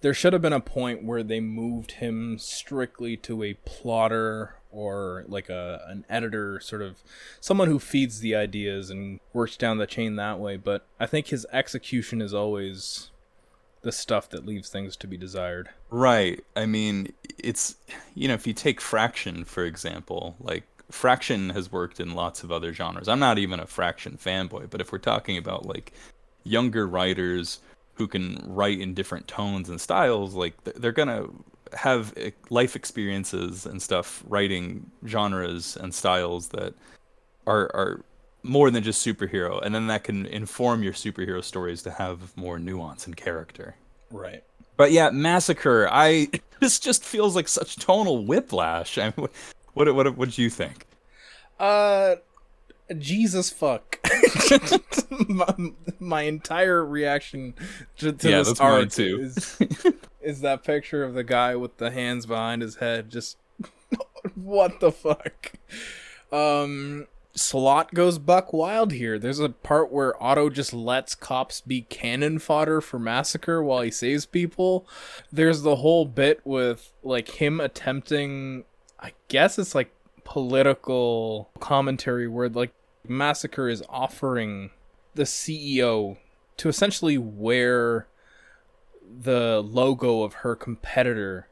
there 0.05 0.13
should 0.13 0.33
have 0.33 0.41
been 0.43 0.53
a 0.53 0.59
point 0.59 1.03
where 1.03 1.23
they 1.23 1.39
moved 1.39 1.93
him 1.93 2.37
strictly 2.37 3.17
to 3.17 3.41
a 3.41 3.55
plotter 3.65 4.53
or 4.69 5.25
like 5.27 5.49
a 5.49 5.83
an 5.87 6.05
editor, 6.07 6.59
sort 6.59 6.83
of 6.83 7.01
someone 7.39 7.67
who 7.67 7.79
feeds 7.79 8.19
the 8.19 8.35
ideas 8.35 8.91
and 8.91 9.19
works 9.33 9.57
down 9.57 9.79
the 9.79 9.87
chain 9.87 10.15
that 10.15 10.37
way. 10.37 10.57
But 10.57 10.85
I 10.99 11.07
think 11.07 11.29
his 11.29 11.47
execution 11.51 12.21
is 12.21 12.35
always 12.35 13.09
the 13.81 13.91
stuff 13.91 14.29
that 14.29 14.45
leaves 14.45 14.69
things 14.69 14.95
to 14.97 15.07
be 15.07 15.17
desired. 15.17 15.69
Right. 15.89 16.45
I 16.55 16.67
mean, 16.67 17.11
it's 17.39 17.75
you 18.13 18.27
know, 18.27 18.35
if 18.35 18.45
you 18.45 18.53
take 18.53 18.79
Fraction 18.79 19.43
for 19.43 19.65
example, 19.65 20.35
like 20.39 20.65
Fraction 20.91 21.49
has 21.49 21.71
worked 21.71 21.99
in 21.99 22.13
lots 22.13 22.43
of 22.43 22.51
other 22.51 22.73
genres. 22.73 23.07
I'm 23.07 23.17
not 23.17 23.39
even 23.39 23.59
a 23.59 23.65
Fraction 23.65 24.19
fanboy, 24.23 24.69
but 24.69 24.81
if 24.81 24.91
we're 24.91 24.99
talking 24.99 25.35
about 25.35 25.65
like 25.65 25.93
younger 26.43 26.85
writers 26.85 27.57
who 27.95 28.07
can 28.07 28.41
write 28.45 28.79
in 28.79 28.93
different 28.93 29.27
tones 29.27 29.69
and 29.69 29.79
styles, 29.79 30.33
like 30.33 30.61
they're 30.63 30.91
going 30.91 31.07
to 31.07 31.29
have 31.77 32.13
life 32.49 32.75
experiences 32.75 33.65
and 33.65 33.81
stuff 33.81 34.23
writing 34.27 34.89
genres 35.05 35.77
and 35.77 35.93
styles 35.93 36.49
that 36.49 36.73
are 37.47 37.63
are 37.75 38.01
more 38.43 38.69
than 38.69 38.83
just 38.83 39.05
superhero 39.05 39.59
and 39.65 39.73
then 39.73 39.87
that 39.87 40.03
can 40.03 40.27
inform 40.27 40.83
your 40.83 40.93
superhero 40.93 41.43
stories 41.43 41.81
to 41.81 41.89
have 41.89 42.35
more 42.37 42.59
nuance 42.59 43.07
and 43.07 43.17
character. 43.17 43.75
Right. 44.11 44.43
But 44.77 44.91
yeah, 44.91 45.09
massacre. 45.09 45.89
I 45.91 46.29
this 46.59 46.79
just 46.79 47.03
feels 47.03 47.35
like 47.35 47.47
such 47.47 47.77
tonal 47.77 48.25
whiplash. 48.25 48.97
I 48.97 49.05
mean, 49.17 49.27
what 49.73 49.87
what 49.87 49.95
what 49.95 50.17
what 50.17 50.31
do 50.31 50.41
you 50.41 50.49
think? 50.49 50.85
Uh, 51.59 52.15
Jesus 52.97 53.49
fuck. 53.49 53.99
my, 55.27 55.53
my 55.99 56.21
entire 56.23 56.85
reaction 56.85 57.53
to, 57.97 58.11
to 58.11 58.29
Yeah, 58.29 58.43
this 58.43 58.59
art 58.59 58.91
too. 58.91 59.19
is 59.21 59.57
is 60.21 60.41
that 60.41 60.63
picture 60.63 61.03
of 61.03 61.13
the 61.13 61.23
guy 61.23 61.55
with 61.55 61.77
the 61.77 61.91
hands 61.91 62.25
behind 62.25 62.61
his 62.61 62.75
head. 62.77 63.09
Just 63.09 63.37
what 64.35 64.79
the 64.79 64.91
fuck. 64.91 65.53
Um, 66.31 67.07
Slott 67.33 67.93
goes 67.93 68.17
buck 68.17 68.53
wild 68.53 68.91
here. 68.93 69.19
There's 69.19 69.39
a 69.39 69.49
part 69.49 69.91
where 69.91 70.21
Otto 70.21 70.49
just 70.49 70.73
lets 70.73 71.15
cops 71.15 71.61
be 71.61 71.81
cannon 71.81 72.39
fodder 72.39 72.81
for 72.81 72.97
massacre 72.97 73.61
while 73.63 73.81
he 73.81 73.91
saves 73.91 74.25
people. 74.25 74.87
There's 75.31 75.61
the 75.63 75.77
whole 75.77 76.05
bit 76.05 76.41
with 76.45 76.91
like 77.03 77.41
him 77.41 77.59
attempting 77.59 78.63
I 78.99 79.11
guess 79.27 79.59
it's 79.59 79.75
like 79.75 79.91
political 80.25 81.49
commentary 81.59 82.27
where 82.27 82.49
like 82.49 82.73
massacre 83.07 83.69
is 83.69 83.81
offering 83.87 84.71
the 85.13 85.23
CEO 85.23 86.17
to 86.57 86.67
essentially 86.67 87.17
wear 87.17 88.07
the 89.21 89.61
logo 89.65 90.23
of 90.23 90.33
her 90.35 90.55
competitor 90.55 91.47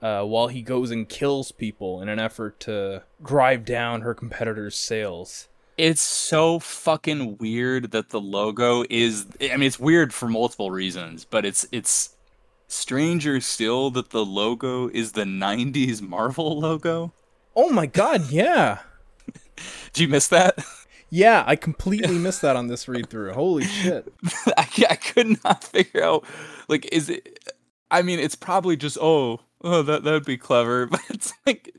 uh, 0.00 0.22
while 0.22 0.48
he 0.48 0.62
goes 0.62 0.90
and 0.90 1.08
kills 1.08 1.52
people 1.52 2.00
in 2.00 2.08
an 2.08 2.18
effort 2.18 2.60
to 2.60 3.02
drive 3.22 3.64
down 3.64 4.02
her 4.02 4.14
competitor's 4.14 4.76
sales. 4.76 5.48
It's 5.76 6.02
so 6.02 6.60
fucking 6.60 7.38
weird 7.38 7.90
that 7.90 8.10
the 8.10 8.20
logo 8.20 8.84
is. 8.88 9.26
I 9.40 9.56
mean, 9.56 9.64
it's 9.64 9.80
weird 9.80 10.14
for 10.14 10.28
multiple 10.28 10.70
reasons, 10.70 11.24
but 11.24 11.44
it's 11.44 11.66
it's 11.72 12.14
stranger 12.68 13.40
still 13.40 13.90
that 13.90 14.10
the 14.10 14.24
logo 14.24 14.88
is 14.88 15.12
the 15.12 15.24
'90s 15.24 16.00
Marvel 16.00 16.60
logo. 16.60 17.12
Oh 17.56 17.70
my 17.70 17.86
god, 17.86 18.30
yeah. 18.30 18.78
Did 19.92 20.02
you 20.02 20.08
miss 20.08 20.28
that? 20.28 20.58
Yeah, 21.10 21.44
I 21.46 21.54
completely 21.56 22.18
missed 22.18 22.42
that 22.42 22.56
on 22.56 22.66
this 22.66 22.88
read 22.88 23.08
through. 23.08 23.32
Holy 23.34 23.64
shit. 23.64 24.12
I, 24.56 24.66
I 24.90 24.96
could 24.96 25.42
not 25.44 25.62
figure 25.64 26.02
out 26.02 26.24
like 26.68 26.88
is 26.92 27.08
it 27.10 27.38
i 27.90 28.00
mean 28.02 28.18
it's 28.18 28.34
probably 28.34 28.76
just 28.76 28.96
oh 29.00 29.40
oh 29.62 29.82
that 29.82 30.02
that'd 30.02 30.24
be 30.24 30.38
clever 30.38 30.86
but 30.90 31.00
it's 31.10 31.32
like 31.46 31.72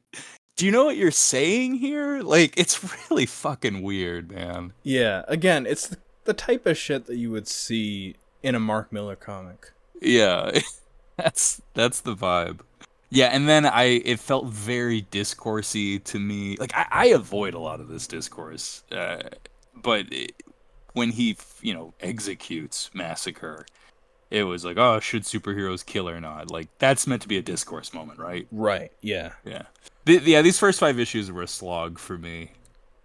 do 0.56 0.66
you 0.66 0.72
know 0.72 0.86
what 0.86 0.96
you're 0.96 1.10
saying 1.12 1.74
here 1.76 2.22
like 2.22 2.54
it's 2.58 2.82
really 3.10 3.26
fucking 3.26 3.82
weird 3.82 4.32
man 4.32 4.72
Yeah, 4.84 5.24
again, 5.28 5.66
it's 5.66 5.88
the, 5.88 5.98
the 6.26 6.34
type 6.34 6.66
of 6.68 6.78
shit 6.78 7.08
that 7.08 7.18
you 7.18 7.32
would 7.32 7.48
see 7.48 8.16
in 8.44 8.54
a 8.56 8.60
Mark 8.60 8.94
Millar 8.94 9.16
comic. 9.16 9.72
yeah 10.02 10.52
that's 11.18 11.62
that's 11.74 12.00
the 12.02 12.16
vibe 12.16 12.60
yeah 13.16 13.28
and 13.28 13.48
then 13.48 13.66
i 13.66 13.84
it 13.84 14.20
felt 14.20 14.46
very 14.48 15.04
discoursey 15.04 16.04
to 16.04 16.20
me. 16.20 16.58
Like 16.58 16.76
i, 16.76 16.86
I 16.92 17.06
avoid 17.08 17.54
a 17.54 17.60
lot 17.60 17.80
of 17.80 17.88
this 17.88 18.08
discourse 18.08 18.84
uh, 18.92 19.30
but 19.76 20.12
it, 20.12 20.34
when 20.94 21.12
he 21.12 21.38
you 21.62 21.74
know 21.74 21.94
executes 22.02 22.90
massacre 22.94 23.66
it 24.32 24.44
was 24.44 24.66
like 24.66 24.78
oh 24.78 25.00
should 25.00 25.24
superheroes 25.24 25.86
kill 25.86 26.10
or 26.10 26.20
not? 26.20 26.52
Like 26.52 26.68
that's 26.80 27.08
meant 27.08 27.22
to 27.22 27.28
be 27.28 27.38
a 27.38 27.42
discourse 27.42 27.94
moment 27.94 28.20
right? 28.20 28.48
Right, 28.52 28.92
yeah. 29.02 29.32
yeah. 29.46 29.64
The, 30.06 30.20
yeah 30.24 30.42
these 30.42 30.60
first 30.60 30.80
five 30.80 31.00
issues 31.00 31.32
were 31.32 31.44
a 31.44 31.48
slog 31.48 32.00
for 32.00 32.18
me. 32.18 32.52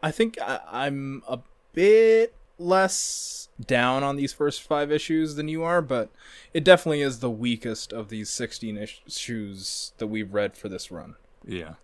I 0.03 0.11
think 0.11 0.39
I, 0.41 0.61
I'm 0.71 1.23
a 1.29 1.39
bit 1.73 2.35
less 2.61 3.49
down 3.67 4.03
on 4.03 4.17
these 4.17 4.33
first 4.33 4.63
five 4.63 4.91
issues 4.93 5.35
than 5.35 5.49
you 5.49 5.63
are, 5.63 5.83
but 5.83 6.11
it 6.55 6.65
definitely 6.65 7.03
is 7.03 7.19
the 7.21 7.31
weakest 7.31 7.93
of 7.93 8.09
these 8.09 8.31
16 8.31 8.77
issues 8.79 9.93
that 9.99 10.07
we've 10.07 10.33
read 10.33 10.57
for 10.57 10.69
this 10.69 10.91
run. 10.91 11.17
yeah 11.47 11.75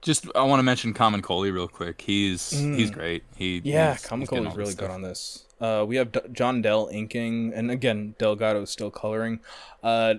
just 0.00 0.26
i 0.36 0.42
want 0.44 0.60
to 0.60 0.62
mention 0.62 0.94
Camuncoli 0.94 1.52
real 1.52 1.66
quick 1.66 2.02
he's 2.02 2.50
he's 2.50 2.90
Mm. 2.92 2.94
great 2.94 3.24
he 3.36 3.60
Yeah, 3.64 3.94
he's, 3.94 4.02
he's 4.02 4.10
is 4.12 4.32
all 4.32 4.54
really 4.56 4.64
this 4.70 4.74
good 4.76 4.90
on 4.92 5.02
this. 5.02 5.44
Uh, 5.60 5.84
we 5.88 5.96
have 5.96 6.12
D- 6.12 6.20
John 6.32 6.62
Dell 6.62 6.88
inking, 6.92 7.52
and 7.52 7.68
again, 7.68 8.14
Delgado 8.16 8.62
is 8.62 8.70
still 8.70 8.92
coloring. 8.92 9.40
Uh, 9.82 10.14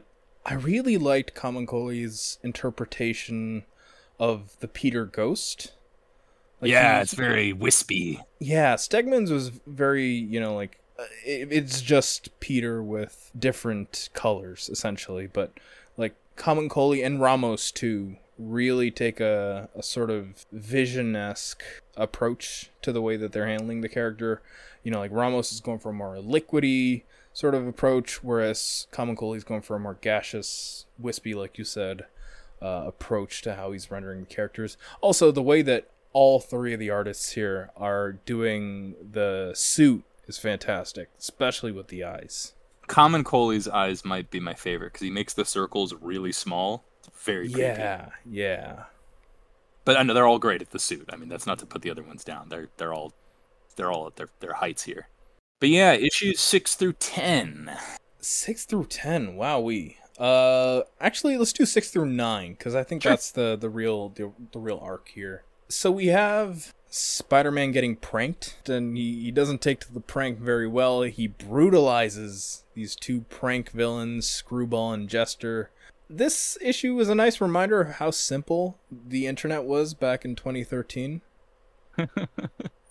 I 0.46 0.56
really 0.56 0.98
liked 0.98 1.34
Comic 1.34 1.70
interpretation 2.44 3.64
of 4.20 4.58
the 4.60 4.68
Peter 4.68 5.06
Ghost. 5.06 5.72
Like, 6.62 6.72
yeah 6.72 7.02
it's 7.02 7.14
very 7.14 7.54
wispy 7.54 8.22
Yeah, 8.40 8.76
Stegman's 8.76 9.32
was 9.32 9.50
very, 9.68 10.08
you 10.08 10.40
know, 10.40 10.56
like 10.56 10.80
uh, 10.98 11.04
it, 11.26 11.52
it's 11.52 11.82
just 11.82 12.38
Peter 12.40 12.82
with 12.82 13.32
different 13.38 14.10
colors 14.14 14.70
essentially, 14.72 15.28
but 15.28 15.52
like 15.98 16.16
Camuncoli 16.38 17.06
and 17.06 17.22
Ramos 17.22 17.72
too 17.72 18.18
really 18.38 18.90
take 18.90 19.20
a, 19.20 19.70
a 19.76 19.84
sort 19.84 20.10
of 20.10 20.46
vision-esque 20.54 21.62
approach 21.98 22.70
to 22.82 22.94
the 22.94 23.02
way 23.02 23.18
that 23.18 23.34
they're 23.34 23.48
handling 23.48 23.82
the 23.82 23.90
character. 23.90 24.42
You 24.84 24.92
know, 24.92 25.00
like 25.00 25.12
Ramos 25.12 25.52
is 25.52 25.60
going 25.60 25.80
for 25.80 25.90
a 25.90 25.94
more 25.94 26.16
liquidy 26.16 27.04
sort 27.34 27.54
of 27.54 27.68
approach, 27.68 28.24
whereas 28.24 28.88
Camuncoli 28.94 29.36
is 29.38 29.44
going 29.44 29.62
for 29.62 29.76
a 29.76 29.80
more 29.80 29.98
gaseous, 30.00 30.86
wispy, 30.98 31.34
like 31.34 31.58
you 31.58 31.66
said, 31.66 32.06
uh, 32.62 32.84
approach 32.88 33.42
to 33.42 33.56
how 33.56 33.74
he's 33.74 33.92
rendering 33.92 34.22
the 34.22 34.26
characters. 34.26 34.78
Also, 35.02 35.32
the 35.32 35.44
way 35.44 35.62
that 35.62 35.90
all 36.20 36.42
three 36.42 36.74
of 36.74 36.80
the 36.82 36.90
artists 36.90 37.32
here 37.32 37.70
are 37.78 38.12
doing 38.12 38.94
the 39.12 39.54
suit 39.56 40.04
is 40.28 40.38
fantastic, 40.38 41.08
especially 41.18 41.72
with 41.72 41.88
the 41.88 42.04
eyes. 42.04 42.52
Camuncoli's 42.90 43.70
eyes 43.70 44.04
might 44.04 44.30
be 44.30 44.42
my 44.42 44.54
favorite 44.54 44.92
because 44.92 45.06
he 45.06 45.10
makes 45.12 45.34
the 45.34 45.46
circles 45.46 45.94
really 46.02 46.34
small 46.34 46.84
it's 47.00 47.10
very 47.24 47.48
creepy 47.48 47.62
Yeah, 47.62 48.10
yeah. 48.30 48.84
but 49.86 49.96
I 49.96 50.04
know 50.04 50.14
they're 50.14 50.28
all 50.28 50.40
great 50.40 50.62
at 50.62 50.72
the 50.72 50.80
suit. 50.80 51.08
I 51.10 51.16
mean, 51.16 51.30
that's 51.30 51.48
not 51.48 51.58
to 51.60 51.66
put 51.66 51.84
the 51.84 51.90
other 51.92 52.04
ones 52.04 52.26
down. 52.26 52.50
They're 52.50 52.68
they're 52.76 52.94
all 52.94 53.14
they're 53.78 53.92
all 53.92 54.06
at 54.08 54.18
their 54.18 54.28
their 54.42 54.54
heights 54.56 54.84
here. 54.84 55.08
But 55.62 55.70
yeah, 55.70 55.94
issues 55.94 56.42
six 56.42 56.76
through 56.76 56.94
ten. 57.00 57.72
Six 58.20 58.66
through 58.66 58.88
ten. 58.88 59.36
Wow, 59.38 59.62
we. 59.62 59.96
Uh, 60.18 60.82
actually, 61.00 61.38
let's 61.38 61.54
do 61.54 61.66
six 61.66 61.90
through 61.92 62.08
nine 62.08 62.52
because 62.54 62.76
I 62.76 62.84
think 62.84 63.04
Sure. 63.04 63.12
that's 63.14 63.32
the 63.32 63.56
the 63.56 63.70
real 63.70 64.10
the, 64.10 64.34
the 64.52 64.60
real 64.60 64.80
arc 64.84 65.08
here. 65.08 65.44
So 65.70 65.92
we 65.92 66.08
have 66.08 66.74
Spider-Man 66.90 67.72
getting 67.72 67.96
pranked, 67.96 68.68
and 68.68 68.98
he, 68.98 69.24
he 69.26 69.32
doesn't 69.32 69.62
take 69.62 69.80
to 69.82 69.94
the 69.94 70.00
prank 70.00 70.40
very 70.40 70.68
well. 70.68 71.04
He 71.04 71.28
brutalizes 71.28 72.64
these 72.74 72.96
two 72.96 73.22
prank 73.30 73.70
villains, 73.72 74.28
Screwball 74.28 74.94
and 74.94 75.08
Jester. 75.08 75.70
This 76.10 76.58
issue 76.60 77.00
is 77.00 77.08
a 77.08 77.16
nice 77.16 77.40
reminder 77.40 77.82
of 77.82 77.96
how 77.96 78.10
simple 78.10 78.80
the 78.92 79.28
internet 79.28 79.64
was 79.64 79.94
back 79.94 80.26
in 80.26 80.36
2013. 80.36 81.22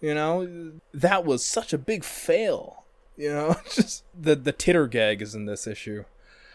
you 0.01 0.15
know, 0.15 0.73
that 0.95 1.25
was 1.25 1.45
such 1.45 1.73
a 1.73 1.79
big 1.79 2.05
fail. 2.05 2.85
You 3.17 3.31
know, 3.31 3.57
just 3.75 4.05
the 4.17 4.37
the 4.37 4.53
titter 4.53 4.87
gag 4.87 5.21
is 5.21 5.35
in 5.35 5.47
this 5.47 5.67
issue. 5.67 6.05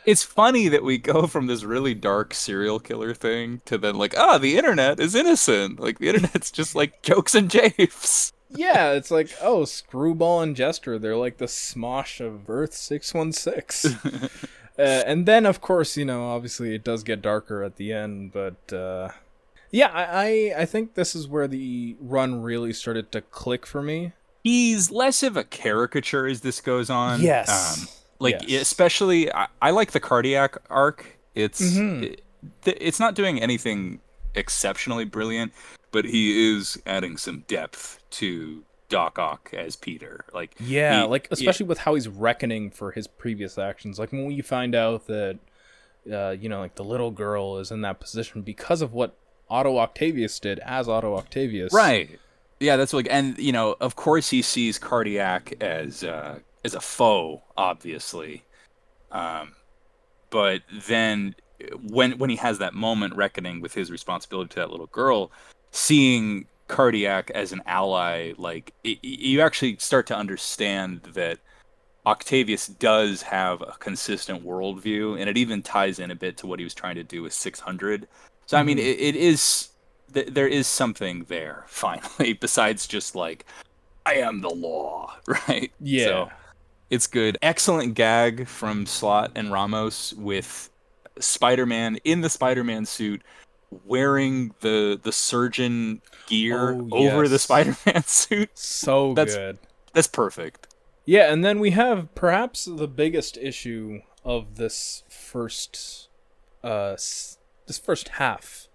It's 0.06 0.24
funny 0.24 0.68
that 0.68 0.84
we 0.84 0.97
go 0.97 1.28
from 1.28 1.47
this 1.47 1.64
really 1.64 1.93
dark 1.93 2.34
serial 2.34 2.80
killer 2.80 3.14
thing 3.14 3.62
to 3.66 3.78
then 3.78 3.95
like, 3.95 4.18
ah, 4.18 4.38
the 4.38 4.58
internet 4.58 4.99
is 4.99 5.16
innocent. 5.16 5.80
Like 5.80 5.99
the 5.99 6.10
internet's 6.10 6.51
just 6.51 6.76
like 6.76 7.01
jokes 7.04 7.36
and 7.36 7.49
japes. 7.49 8.34
yeah, 8.49 8.91
it's 8.91 9.12
like, 9.12 9.30
oh, 9.41 9.66
Screwball 9.66 10.41
and 10.41 10.56
Jester, 10.56 10.99
they're 10.99 11.18
like 11.18 11.38
the 11.38 11.45
smosh 11.45 12.20
of 12.20 12.49
Earth 12.49 12.74
616. 12.74 14.30
uh, 14.78 14.82
and 14.82 15.26
then, 15.26 15.45
of 15.45 15.62
course, 15.62 15.97
you 15.97 16.06
know, 16.06 16.30
obviously 16.30 16.76
it 16.76 16.84
does 16.84 17.04
get 17.04 17.22
darker 17.22 17.64
at 17.64 17.78
the 17.78 17.93
end, 17.93 18.32
but 18.32 18.74
uh, 18.74 19.10
yeah, 19.72 19.88
I, 19.88 20.04
I, 20.04 20.62
I 20.62 20.66
think 20.66 20.93
this 20.93 21.16
is 21.16 21.28
where 21.28 21.47
the 21.47 21.95
run 21.99 22.41
really 22.41 22.74
started 22.74 23.12
to 23.14 23.22
click 23.22 23.66
for 23.66 23.82
me. 23.82 24.14
He's 24.43 24.91
less 24.91 25.24
of 25.24 25.38
a 25.38 25.43
caricature 25.43 26.28
as 26.28 26.41
this 26.41 26.60
goes 26.60 26.89
on. 26.89 27.22
Yes. 27.22 27.80
Um, 27.80 27.88
like 28.24 28.41
Yes. 28.47 28.61
especially, 28.63 29.32
I, 29.34 29.47
I 29.61 29.71
like 29.71 29.91
the 29.91 29.99
cardiac 29.99 30.57
arc. 30.69 31.05
It's 31.36 31.61
Mhm. 31.61 32.03
it- 32.03 32.21
th- 32.63 32.78
it's 32.82 32.99
not 32.99 33.13
doing 33.15 33.39
anything 33.41 33.99
exceptionally 34.36 35.05
brilliant, 35.05 35.53
but 35.91 36.05
he 36.05 36.55
is 36.55 36.82
adding 36.86 37.17
some 37.17 37.43
depth 37.47 37.99
to 38.11 38.63
Doc 38.89 39.17
Ock 39.19 39.51
as 39.53 39.76
Peter. 39.76 40.26
Like 40.34 40.55
Yeah, 40.59 41.01
he- 41.03 41.07
like 41.07 41.28
especially 41.32 41.65
with 41.67 41.80
how 41.80 41.93
he's 41.95 42.07
reckoning 42.07 42.69
for 42.71 42.91
his 42.91 43.07
previous 43.07 43.57
actions. 43.57 43.99
Like 43.99 44.11
when 44.11 44.32
you 44.32 44.43
find 44.43 44.74
out 44.76 45.07
that, 45.07 45.39
uh, 46.11 46.32
you 46.32 46.49
know, 46.49 46.59
like 46.59 46.76
the 46.76 46.84
little 46.84 47.11
girl 47.11 47.57
is 47.59 47.71
in 47.71 47.82
that 47.82 47.99
position 47.99 48.41
because 48.41 48.82
of 48.82 48.93
what 48.93 49.15
Otto 49.49 49.78
Octavius 49.78 50.39
did 50.39 50.59
as 50.59 50.88
Otto 50.89 51.15
Octavius. 51.15 51.71
Right. 51.74 52.19
Yeah, 52.59 52.76
that's 52.78 52.93
like, 52.93 53.07
and 53.09 53.38
you 53.38 53.51
know, 53.51 53.76
of 53.82 53.95
course, 53.95 54.30
he 54.30 54.41
sees 54.41 54.78
cardiac 54.80 55.53
as 55.61 56.03
uh, 56.03 56.39
as 56.64 56.74
a 56.74 56.82
foe, 56.82 57.43
obviously. 57.57 58.43
Um, 59.11 59.55
but 60.30 60.61
then 60.88 61.36
when 61.82 62.18
when 62.18 62.30
he 62.30 62.36
has 62.38 62.57
that 62.57 62.74
moment 62.74 63.16
reckoning 63.16 63.61
with 63.61 63.74
his 63.74 63.91
responsibility 63.91 64.49
to 64.49 64.55
that 64.57 64.72
little 64.72 64.88
girl, 64.88 65.32
seeing 65.72 66.47
cardiac 66.68 67.30
as 67.32 67.51
an 67.51 67.61
ally, 67.66 68.34
like 68.38 68.74
it, 68.84 68.97
you 69.03 69.41
actually 69.41 69.78
start 69.78 70.07
to 70.07 70.16
understand 70.18 71.01
that 71.14 71.39
Octavius 72.05 72.68
does 72.68 73.22
have 73.22 73.61
a 73.61 73.76
consistent 73.80 74.45
worldview, 74.45 75.20
and 75.20 75.30
it 75.30 75.38
even 75.38 75.61
ties 75.61 75.99
in 75.99 76.11
a 76.11 76.16
bit 76.16 76.38
to 76.38 76.47
what 76.47 76.59
he 76.59 76.66
was 76.66 76.74
trying 76.74 76.95
to 76.95 77.03
do 77.03 77.22
with 77.22 77.34
600. 77.34 78.07
So 78.45 78.57
I 78.57 78.64
mean, 78.64 78.80
it, 78.80 78.99
it 78.99 79.16
is 79.16 79.70
th- 80.14 80.28
there 80.28 80.47
is 80.47 80.68
something 80.68 81.26
there 81.28 81.66
finally, 81.68 82.34
besides 82.34 82.88
just 82.88 83.16
like 83.16 83.45
I 84.05 84.16
am 84.16 84.41
the 84.41 84.49
law, 84.49 85.16
right? 85.28 85.72
Yeah. 85.80 86.05
So 86.05 86.32
it's 86.89 87.07
good. 87.07 87.38
Excellent 87.41 87.93
gag 87.95 88.47
from 88.47 88.86
Slott 88.86 89.31
and 89.36 89.51
Ramos 89.51 90.13
with 90.13 90.69
Spider-Man 91.19 91.97
in 92.03 92.21
the 92.21 92.29
Spider-Man 92.29 92.86
suit 92.86 93.21
wearing 93.86 94.53
the 94.59 94.99
the 95.01 95.11
surgeon 95.11 96.01
gear 96.27 96.73
Oh, 96.73 96.89
over 96.91 97.27
the. 97.27 97.39
Spider-Man 97.39 98.03
suit. 98.05 98.49
So 98.57 99.13
That's- 99.13 99.36
good. 99.36 99.57
That's 99.93 100.07
perfect. 100.07 100.67
Yeah, 101.05 101.31
and 101.34 101.43
then 101.43 101.59
we 101.59 101.71
have 101.71 102.13
perhaps 102.15 102.65
the 102.65 102.88
biggest 102.88 103.38
issue 103.38 104.01
of 104.23 104.55
this 104.55 105.03
first, 105.09 106.07
uh, 106.63 106.91
this 106.93 107.81
first 107.84 108.07
half, 108.09 108.67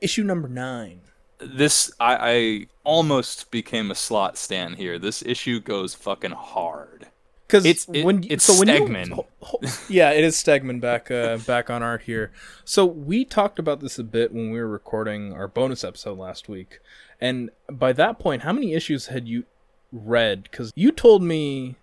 issue 0.00 0.22
number 0.22 0.48
nine. 0.48 1.00
This 1.38 1.90
I, 1.98 2.16
I 2.20 2.66
almost 2.84 3.50
became 3.50 3.90
a 3.90 3.96
Slott 3.96 4.38
stand 4.38 4.76
here. 4.76 4.96
This 4.98 5.22
issue 5.26 5.58
goes 5.60 5.92
fucking 5.94 6.30
hard. 6.32 7.08
Because 7.52 7.66
It's- 7.66 7.86
it- 7.92 8.02
when 8.02 8.24
it's 8.30 8.44
so 8.44 8.58
when 8.58 8.68
Stegman. 8.68 9.08
You, 9.10 9.68
yeah, 9.90 10.10
it 10.10 10.24
is 10.24 10.36
Stegman 10.36 10.80
back 10.80 11.10
uh, 11.10 11.36
back 11.36 11.68
on 11.68 11.82
art 11.82 12.02
here. 12.02 12.32
So 12.64 12.86
we 12.86 13.26
talked 13.26 13.58
about 13.58 13.80
this 13.80 13.98
a 13.98 14.04
bit 14.04 14.32
when 14.32 14.50
we 14.50 14.58
were 14.58 14.68
recording 14.68 15.34
our 15.34 15.46
bonus 15.46 15.84
episode 15.84 16.16
last 16.18 16.48
week, 16.48 16.80
and 17.20 17.50
by 17.70 17.92
that 17.92 18.18
point, 18.18 18.40
how 18.40 18.54
many 18.54 18.72
issues 18.72 19.08
had 19.08 19.28
you 19.28 19.44
read? 19.92 20.44
Because 20.44 20.72
you 20.74 20.92
told 20.92 21.22
me, 21.22 21.76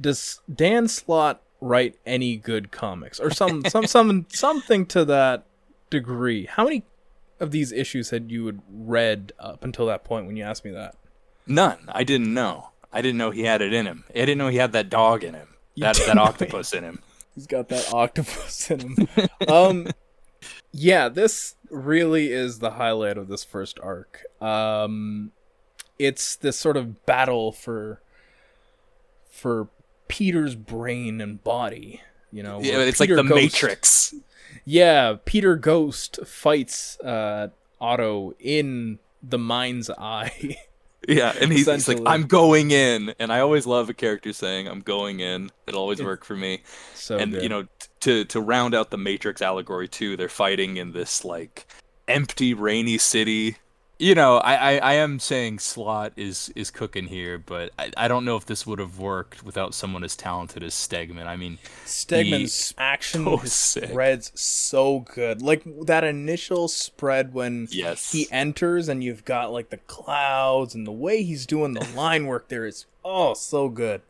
does 0.00 0.40
Dan 0.50 0.88
Slott 0.88 1.42
write 1.60 1.98
any 2.06 2.36
good 2.36 2.70
comics 2.72 3.20
or 3.20 3.30
some 3.30 3.62
some 3.68 3.86
some 3.86 4.24
something 4.30 4.86
to 4.86 5.04
that 5.04 5.44
degree? 5.90 6.46
How 6.46 6.64
many 6.64 6.84
of 7.40 7.50
these 7.50 7.72
issues 7.72 8.08
had 8.08 8.30
you 8.30 8.46
had 8.46 8.62
read 8.70 9.32
up 9.38 9.64
until 9.64 9.84
that 9.84 10.02
point 10.02 10.24
when 10.26 10.38
you 10.38 10.44
asked 10.44 10.64
me 10.64 10.70
that? 10.70 10.94
None. 11.46 11.80
I 11.88 12.04
didn't 12.04 12.32
know. 12.32 12.70
I 12.92 13.00
didn't 13.02 13.18
know 13.18 13.30
he 13.30 13.42
had 13.44 13.62
it 13.62 13.72
in 13.72 13.86
him. 13.86 14.04
I 14.10 14.12
didn't 14.20 14.38
know 14.38 14.48
he 14.48 14.58
had 14.58 14.72
that 14.72 14.88
dog 14.90 15.24
in 15.24 15.34
him. 15.34 15.48
That 15.78 15.96
that 16.06 16.18
octopus 16.18 16.72
in 16.74 16.84
him. 16.84 17.00
He's 17.34 17.46
got 17.46 17.68
that 17.70 17.92
octopus 17.94 18.70
in 18.70 18.80
him. 18.96 19.08
um, 19.48 19.86
yeah, 20.70 21.08
this 21.08 21.54
really 21.70 22.30
is 22.30 22.58
the 22.58 22.72
highlight 22.72 23.16
of 23.16 23.28
this 23.28 23.42
first 23.44 23.78
arc. 23.82 24.22
Um, 24.42 25.32
it's 25.98 26.36
this 26.36 26.58
sort 26.58 26.76
of 26.76 27.06
battle 27.06 27.50
for 27.52 28.02
for 29.30 29.68
Peter's 30.08 30.54
brain 30.54 31.20
and 31.22 31.42
body. 31.42 32.02
You 32.30 32.42
know, 32.42 32.60
Yeah, 32.60 32.78
it's 32.80 33.00
Peter 33.00 33.16
like 33.16 33.24
the 33.24 33.28
Ghost- 33.30 33.42
Matrix. 33.42 34.14
Yeah, 34.66 35.16
Peter 35.24 35.56
Ghost 35.56 36.18
fights 36.26 37.00
uh, 37.00 37.48
Otto 37.80 38.34
in 38.38 38.98
the 39.22 39.38
mind's 39.38 39.88
eye. 39.90 40.56
Yeah, 41.08 41.34
and 41.40 41.52
he's, 41.52 41.66
he's 41.66 41.88
like, 41.88 42.00
I'm 42.06 42.26
going 42.26 42.70
in, 42.70 43.14
and 43.18 43.32
I 43.32 43.40
always 43.40 43.66
love 43.66 43.90
a 43.90 43.94
character 43.94 44.32
saying, 44.32 44.68
"I'm 44.68 44.80
going 44.80 45.20
in." 45.20 45.50
It'll 45.66 45.80
always 45.80 46.02
work 46.02 46.24
for 46.24 46.36
me. 46.36 46.62
so 46.94 47.18
and 47.18 47.32
good. 47.32 47.42
you 47.42 47.48
know, 47.48 47.62
t- 47.62 47.68
to 48.00 48.24
to 48.26 48.40
round 48.40 48.74
out 48.74 48.90
the 48.90 48.98
Matrix 48.98 49.42
allegory 49.42 49.88
too, 49.88 50.16
they're 50.16 50.28
fighting 50.28 50.76
in 50.76 50.92
this 50.92 51.24
like 51.24 51.66
empty, 52.06 52.54
rainy 52.54 52.98
city. 52.98 53.56
You 53.98 54.16
know, 54.16 54.38
I, 54.38 54.54
I, 54.54 54.76
I 54.78 54.92
am 54.94 55.20
saying 55.20 55.60
Slott 55.60 56.12
is 56.16 56.52
is 56.56 56.70
cooking 56.70 57.06
here, 57.06 57.38
but 57.38 57.70
I, 57.78 57.92
I 57.96 58.08
don't 58.08 58.24
know 58.24 58.36
if 58.36 58.46
this 58.46 58.66
would 58.66 58.80
have 58.80 58.98
worked 58.98 59.44
without 59.44 59.74
someone 59.74 60.02
as 60.02 60.16
talented 60.16 60.62
as 60.64 60.74
Stegman. 60.74 61.26
I 61.26 61.36
mean, 61.36 61.58
Stegman's 61.84 62.74
action, 62.78 63.28
oh, 63.28 63.38
so 63.44 63.80
spreads 63.80 64.32
so 64.34 65.00
good. 65.00 65.40
Like 65.40 65.62
that 65.86 66.02
initial 66.02 66.66
spread 66.66 67.32
when 67.32 67.68
yes, 67.70 68.10
he 68.10 68.26
enters 68.32 68.88
and 68.88 69.04
you've 69.04 69.24
got 69.24 69.52
like 69.52 69.70
the 69.70 69.76
clouds 69.76 70.74
and 70.74 70.86
the 70.86 70.92
way 70.92 71.22
he's 71.22 71.46
doing 71.46 71.74
the 71.74 71.86
line 71.94 72.26
work 72.26 72.48
there 72.48 72.66
is 72.66 72.86
oh 73.04 73.34
so 73.34 73.68
good. 73.68 74.02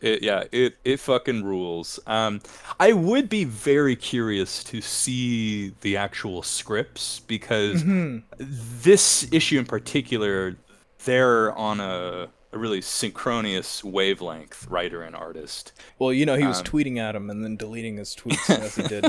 It, 0.00 0.22
yeah, 0.22 0.44
it 0.50 0.76
it 0.84 0.98
fucking 0.98 1.44
rules. 1.44 2.00
Um, 2.06 2.40
I 2.78 2.92
would 2.92 3.28
be 3.28 3.44
very 3.44 3.96
curious 3.96 4.64
to 4.64 4.80
see 4.80 5.74
the 5.82 5.96
actual 5.98 6.42
scripts 6.42 7.20
because 7.20 7.84
this 8.38 9.30
issue 9.32 9.58
in 9.58 9.66
particular, 9.66 10.56
they're 11.04 11.52
on 11.54 11.80
a, 11.80 12.28
a 12.52 12.58
really 12.58 12.80
synchronous 12.80 13.84
wavelength, 13.84 14.66
writer 14.68 15.02
and 15.02 15.14
artist. 15.14 15.72
Well, 15.98 16.12
you 16.14 16.24
know 16.24 16.36
he 16.36 16.46
was 16.46 16.60
Um, 16.60 16.64
tweeting 16.64 16.96
at 16.98 17.14
him 17.14 17.28
and 17.28 17.44
then 17.44 17.56
deleting 17.56 17.98
his 17.98 18.16
tweets 18.16 18.48
as 18.58 18.76
he 18.76 18.82
did 18.84 19.04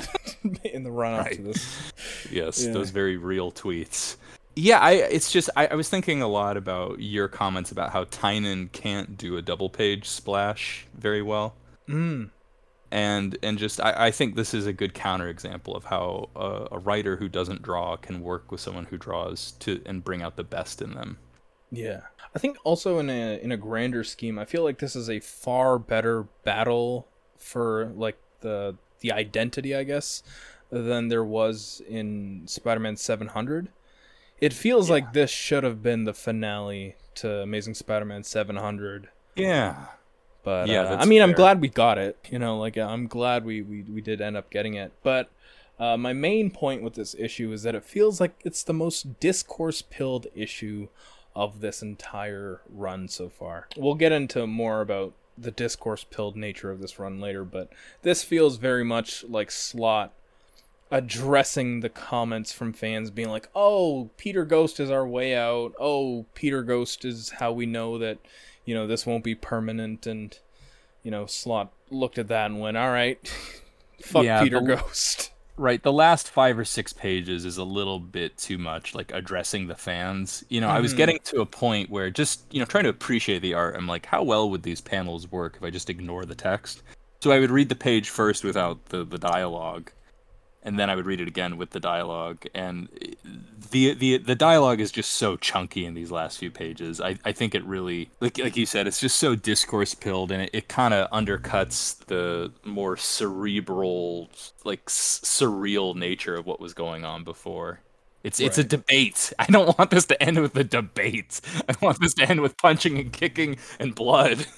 in 0.65 0.83
the 0.83 0.91
run 0.91 1.13
up 1.19 1.29
to 1.31 1.41
this. 1.41 1.91
Yes, 2.29 2.65
Yeah. 2.65 2.73
those 2.73 2.89
very 2.89 3.15
real 3.15 3.51
tweets. 3.51 4.17
Yeah, 4.55 4.79
I 4.79 4.91
it's 4.93 5.31
just 5.31 5.49
I, 5.55 5.67
I 5.67 5.75
was 5.75 5.89
thinking 5.89 6.21
a 6.21 6.27
lot 6.27 6.57
about 6.57 6.99
your 6.99 7.27
comments 7.27 7.71
about 7.71 7.91
how 7.91 8.05
Tynan 8.05 8.69
can't 8.69 9.17
do 9.17 9.37
a 9.37 9.41
double 9.41 9.69
page 9.69 10.07
splash 10.07 10.87
very 10.93 11.21
well. 11.21 11.55
Mm. 11.87 12.29
and 12.91 13.37
and 13.41 13.57
just 13.57 13.81
I, 13.81 14.07
I 14.07 14.11
think 14.11 14.35
this 14.35 14.53
is 14.53 14.67
a 14.67 14.73
good 14.73 14.93
counterexample 14.93 15.75
of 15.75 15.85
how 15.85 16.29
a, 16.35 16.67
a 16.73 16.79
writer 16.79 17.17
who 17.17 17.27
doesn't 17.27 17.61
draw 17.61 17.97
can 17.97 18.21
work 18.21 18.51
with 18.51 18.61
someone 18.61 18.85
who 18.85 18.97
draws 18.97 19.53
to 19.59 19.81
and 19.85 20.03
bring 20.03 20.21
out 20.21 20.35
the 20.35 20.43
best 20.43 20.81
in 20.81 20.93
them. 20.93 21.17
Yeah. 21.71 22.01
I 22.35 22.39
think 22.39 22.57
also 22.63 22.99
in 22.99 23.09
a 23.09 23.41
in 23.41 23.51
a 23.51 23.57
grander 23.57 24.03
scheme, 24.03 24.37
I 24.37 24.45
feel 24.45 24.63
like 24.63 24.79
this 24.79 24.95
is 24.95 25.09
a 25.09 25.19
far 25.19 25.79
better 25.79 26.23
battle 26.43 27.07
for 27.37 27.91
like 27.95 28.17
the 28.41 28.75
the 28.99 29.11
identity, 29.11 29.75
I 29.75 29.83
guess, 29.83 30.23
than 30.69 31.07
there 31.07 31.23
was 31.23 31.81
in 31.87 32.43
Spider-Man 32.45 32.97
700. 32.97 33.69
It 34.41 34.53
feels 34.53 34.89
like 34.89 35.13
this 35.13 35.29
should 35.29 35.63
have 35.63 35.81
been 35.83 36.03
the 36.05 36.13
finale 36.13 36.95
to 37.15 37.41
Amazing 37.41 37.75
Spider-Man 37.75 38.23
700. 38.23 39.09
Yeah, 39.35 39.85
But 40.43 40.67
Yeah, 40.67 40.81
uh, 40.81 40.85
I 40.85 40.95
that's 40.95 41.07
mean, 41.07 41.21
I'm 41.21 41.33
glad 41.33 41.61
we 41.61 41.69
got 41.69 41.97
it. 41.97 42.17
You 42.29 42.39
know, 42.39 42.57
like 42.57 42.77
I'm 42.77 43.07
glad 43.07 43.45
we 43.45 43.61
we, 43.61 43.83
we 43.83 44.01
did 44.01 44.19
end 44.19 44.35
up 44.35 44.49
getting 44.49 44.73
it. 44.73 44.91
But 45.03 45.29
uh, 45.79 45.97
my 45.97 46.13
main 46.13 46.51
point 46.51 46.83
with 46.83 46.95
this 46.95 47.15
issue 47.17 47.51
is 47.51 47.63
that 47.63 47.75
it 47.75 47.83
feels 47.83 48.19
like 48.19 48.39
it's 48.43 48.63
the 48.63 48.73
most 48.73 49.19
discourse 49.19 49.81
pilled 49.81 50.27
issue 50.35 50.87
of 51.35 51.61
this 51.61 51.81
entire 51.81 52.61
run 52.69 53.07
so 53.07 53.29
far. 53.29 53.67
We'll 53.77 53.95
get 53.95 54.11
into 54.11 54.45
more 54.47 54.81
about 54.81 55.13
the 55.37 55.51
discourse 55.51 56.03
pilled 56.03 56.35
nature 56.35 56.71
of 56.71 56.81
this 56.81 56.99
run 56.99 57.19
later, 57.19 57.43
but 57.43 57.69
this 58.01 58.23
feels 58.23 58.57
very 58.57 58.83
much 58.83 59.23
like 59.23 59.49
Slott 59.49 60.13
addressing 60.91 61.79
the 61.79 61.89
comments 61.89 62.51
from 62.51 62.73
fans 62.73 63.09
being 63.09 63.29
like, 63.29 63.49
"Oh, 63.55 64.09
Peter 64.17 64.45
Ghost 64.45 64.79
is 64.79 64.91
our 64.91 65.07
way 65.07 65.35
out. 65.35 65.73
Oh, 65.79 66.25
Peter 66.35 66.61
Ghost 66.63 67.05
is 67.05 67.29
how 67.39 67.51
we 67.51 67.65
know 67.65 67.97
that, 67.97 68.17
you 68.65 68.75
know, 68.75 68.85
this 68.87 69.05
won't 69.05 69.23
be 69.23 69.35
permanent." 69.35 70.05
And 70.05 70.37
you 71.03 71.09
know, 71.09 71.25
Slott 71.25 71.71
looked 71.89 72.17
at 72.19 72.27
that 72.27 72.47
and 72.51 72.59
went, 72.59 72.77
"All 72.77 72.91
right, 72.91 73.17
Fuck 74.03 74.23
Yeah, 74.25 74.43
Peter 74.43 74.59
the- 74.59 74.75
Ghost. 74.75 75.31
Right, 75.57 75.83
the 75.83 75.91
last 75.93 76.29
five 76.31 76.57
or 76.57 76.65
six 76.65 76.91
pages 76.91 77.45
is 77.45 77.57
a 77.57 77.63
little 77.63 77.99
bit 77.99 78.35
too 78.37 78.57
much, 78.57 78.95
like 78.95 79.11
addressing 79.13 79.67
the 79.67 79.75
fans. 79.75 80.43
You 80.49 80.59
know, 80.59 80.69
I 80.69 80.79
was 80.79 80.93
Mhm. 80.93 80.97
getting 80.97 81.19
to 81.25 81.41
a 81.41 81.45
point 81.45 81.91
where 81.91 82.09
just, 82.09 82.41
you 82.51 82.57
know, 82.59 82.65
trying 82.65 82.85
to 82.85 82.89
appreciate 82.89 83.39
the 83.43 83.53
art, 83.53 83.75
I'm 83.75 83.85
like, 83.85 84.07
how 84.07 84.23
well 84.23 84.49
would 84.49 84.63
these 84.63 84.81
panels 84.81 85.29
work 85.31 85.57
if 85.57 85.63
I 85.63 85.69
just 85.69 85.87
ignore 85.89 86.25
the 86.25 86.33
text? 86.33 86.81
So 87.19 87.31
I 87.31 87.37
would 87.39 87.51
read 87.51 87.69
the 87.69 87.75
page 87.75 88.09
first 88.09 88.43
without 88.43 88.85
the, 88.85 89.03
the 89.03 89.19
dialogue, 89.19 89.91
and 90.63 90.79
then 90.79 90.89
I 90.89 90.95
would 90.95 91.05
read 91.05 91.19
it 91.21 91.27
again 91.27 91.57
with 91.57 91.71
the 91.71 91.79
dialogue. 91.79 92.45
And 92.53 92.87
the 93.71 93.93
the 93.93 94.17
the 94.17 94.35
dialogue 94.35 94.79
is 94.79 94.91
just 94.91 95.13
so 95.13 95.35
chunky 95.37 95.85
in 95.85 95.93
these 95.93 96.11
last 96.11 96.37
few 96.37 96.51
pages. 96.51 97.01
I, 97.01 97.17
I 97.25 97.31
think 97.31 97.55
it 97.55 97.63
really, 97.65 98.09
like 98.19 98.37
like 98.37 98.55
you 98.57 98.65
said, 98.65 98.87
it's 98.87 98.99
just 98.99 99.17
so 99.17 99.35
discourse 99.35 99.93
pilled, 99.93 100.31
and 100.31 100.43
it, 100.43 100.49
it 100.53 100.67
kind 100.67 100.93
of 100.93 101.09
undercuts 101.11 101.97
the 102.05 102.51
more 102.63 102.97
cerebral, 102.97 104.29
like 104.63 104.81
s- 104.87 105.21
surreal 105.23 105.95
nature 105.95 106.35
of 106.35 106.45
what 106.45 106.59
was 106.59 106.73
going 106.73 107.05
on 107.05 107.23
before. 107.23 107.79
It's 108.23 108.39
it's 108.39 108.57
a 108.57 108.63
debate. 108.63 109.33
I 109.39 109.45
don't 109.47 109.77
want 109.77 109.89
this 109.89 110.05
to 110.07 110.21
end 110.21 110.39
with 110.39 110.55
a 110.55 110.63
debate. 110.63 111.41
I 111.67 111.75
want 111.81 111.99
this 111.99 112.13
to 112.15 112.29
end 112.29 112.41
with 112.41 112.57
punching 112.57 112.97
and 112.99 113.11
kicking 113.11 113.57
and 113.79 113.95
blood. 113.95 114.45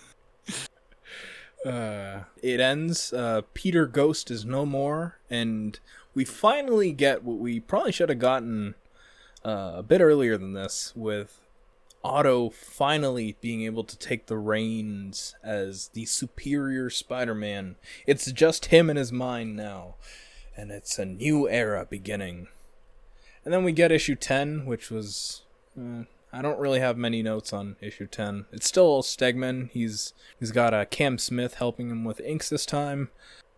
Uh, 1.66 2.24
it 2.42 2.60
ends. 2.60 3.14
Uh, 3.14 3.42
Peter 3.54 3.86
Ghost 3.86 4.30
is 4.30 4.44
no 4.44 4.66
more, 4.66 5.20
and 5.30 5.80
we 6.14 6.26
finally 6.26 6.92
get 6.92 7.24
what 7.24 7.38
we 7.38 7.60
probably 7.60 7.92
should 7.92 8.10
have 8.10 8.20
gotten 8.20 8.76
uh, 9.46 9.74
a 9.78 9.84
bit 9.84 10.02
earlier 10.02 10.38
than 10.38 10.54
this, 10.54 10.92
with 10.96 11.40
Otto 12.04 12.50
finally 12.50 13.38
being 13.40 13.64
able 13.64 13.86
to 13.86 13.98
take 13.98 14.26
the 14.26 14.38
reins 14.38 15.36
as 15.42 15.88
the 15.94 16.06
superior 16.06 16.90
Spider-Man. 16.90 17.78
It's 18.06 18.30
just 18.32 18.66
him 18.66 18.90
and 18.90 19.00
his 19.00 19.14
mind 19.14 19.56
now, 19.56 19.96
and 20.58 20.70
it's 20.70 21.00
a 21.00 21.06
new 21.06 21.48
era 21.48 21.88
beginning. 21.90 22.50
And 23.46 23.54
then 23.54 23.64
we 23.64 23.72
get 23.72 23.92
issue 23.92 24.16
ten, 24.16 24.66
which 24.66 24.92
was. 24.92 25.44
Uh, 25.80 26.04
I 26.34 26.42
don't 26.42 26.60
really 26.60 26.80
have 26.80 26.98
many 26.98 27.22
notes 27.22 27.54
on 27.54 27.76
issue 27.80 28.08
10. 28.08 28.46
It's 28.52 28.68
still 28.68 29.04
Stegman. 29.04 29.70
He's 29.70 30.14
he's 30.40 30.52
got 30.52 30.74
uh, 30.74 30.86
Cam 30.86 31.20
Smith 31.20 31.56
helping 31.56 31.92
him 31.92 32.04
with 32.04 32.20
inks 32.22 32.50
this 32.50 32.66
time. 32.66 33.10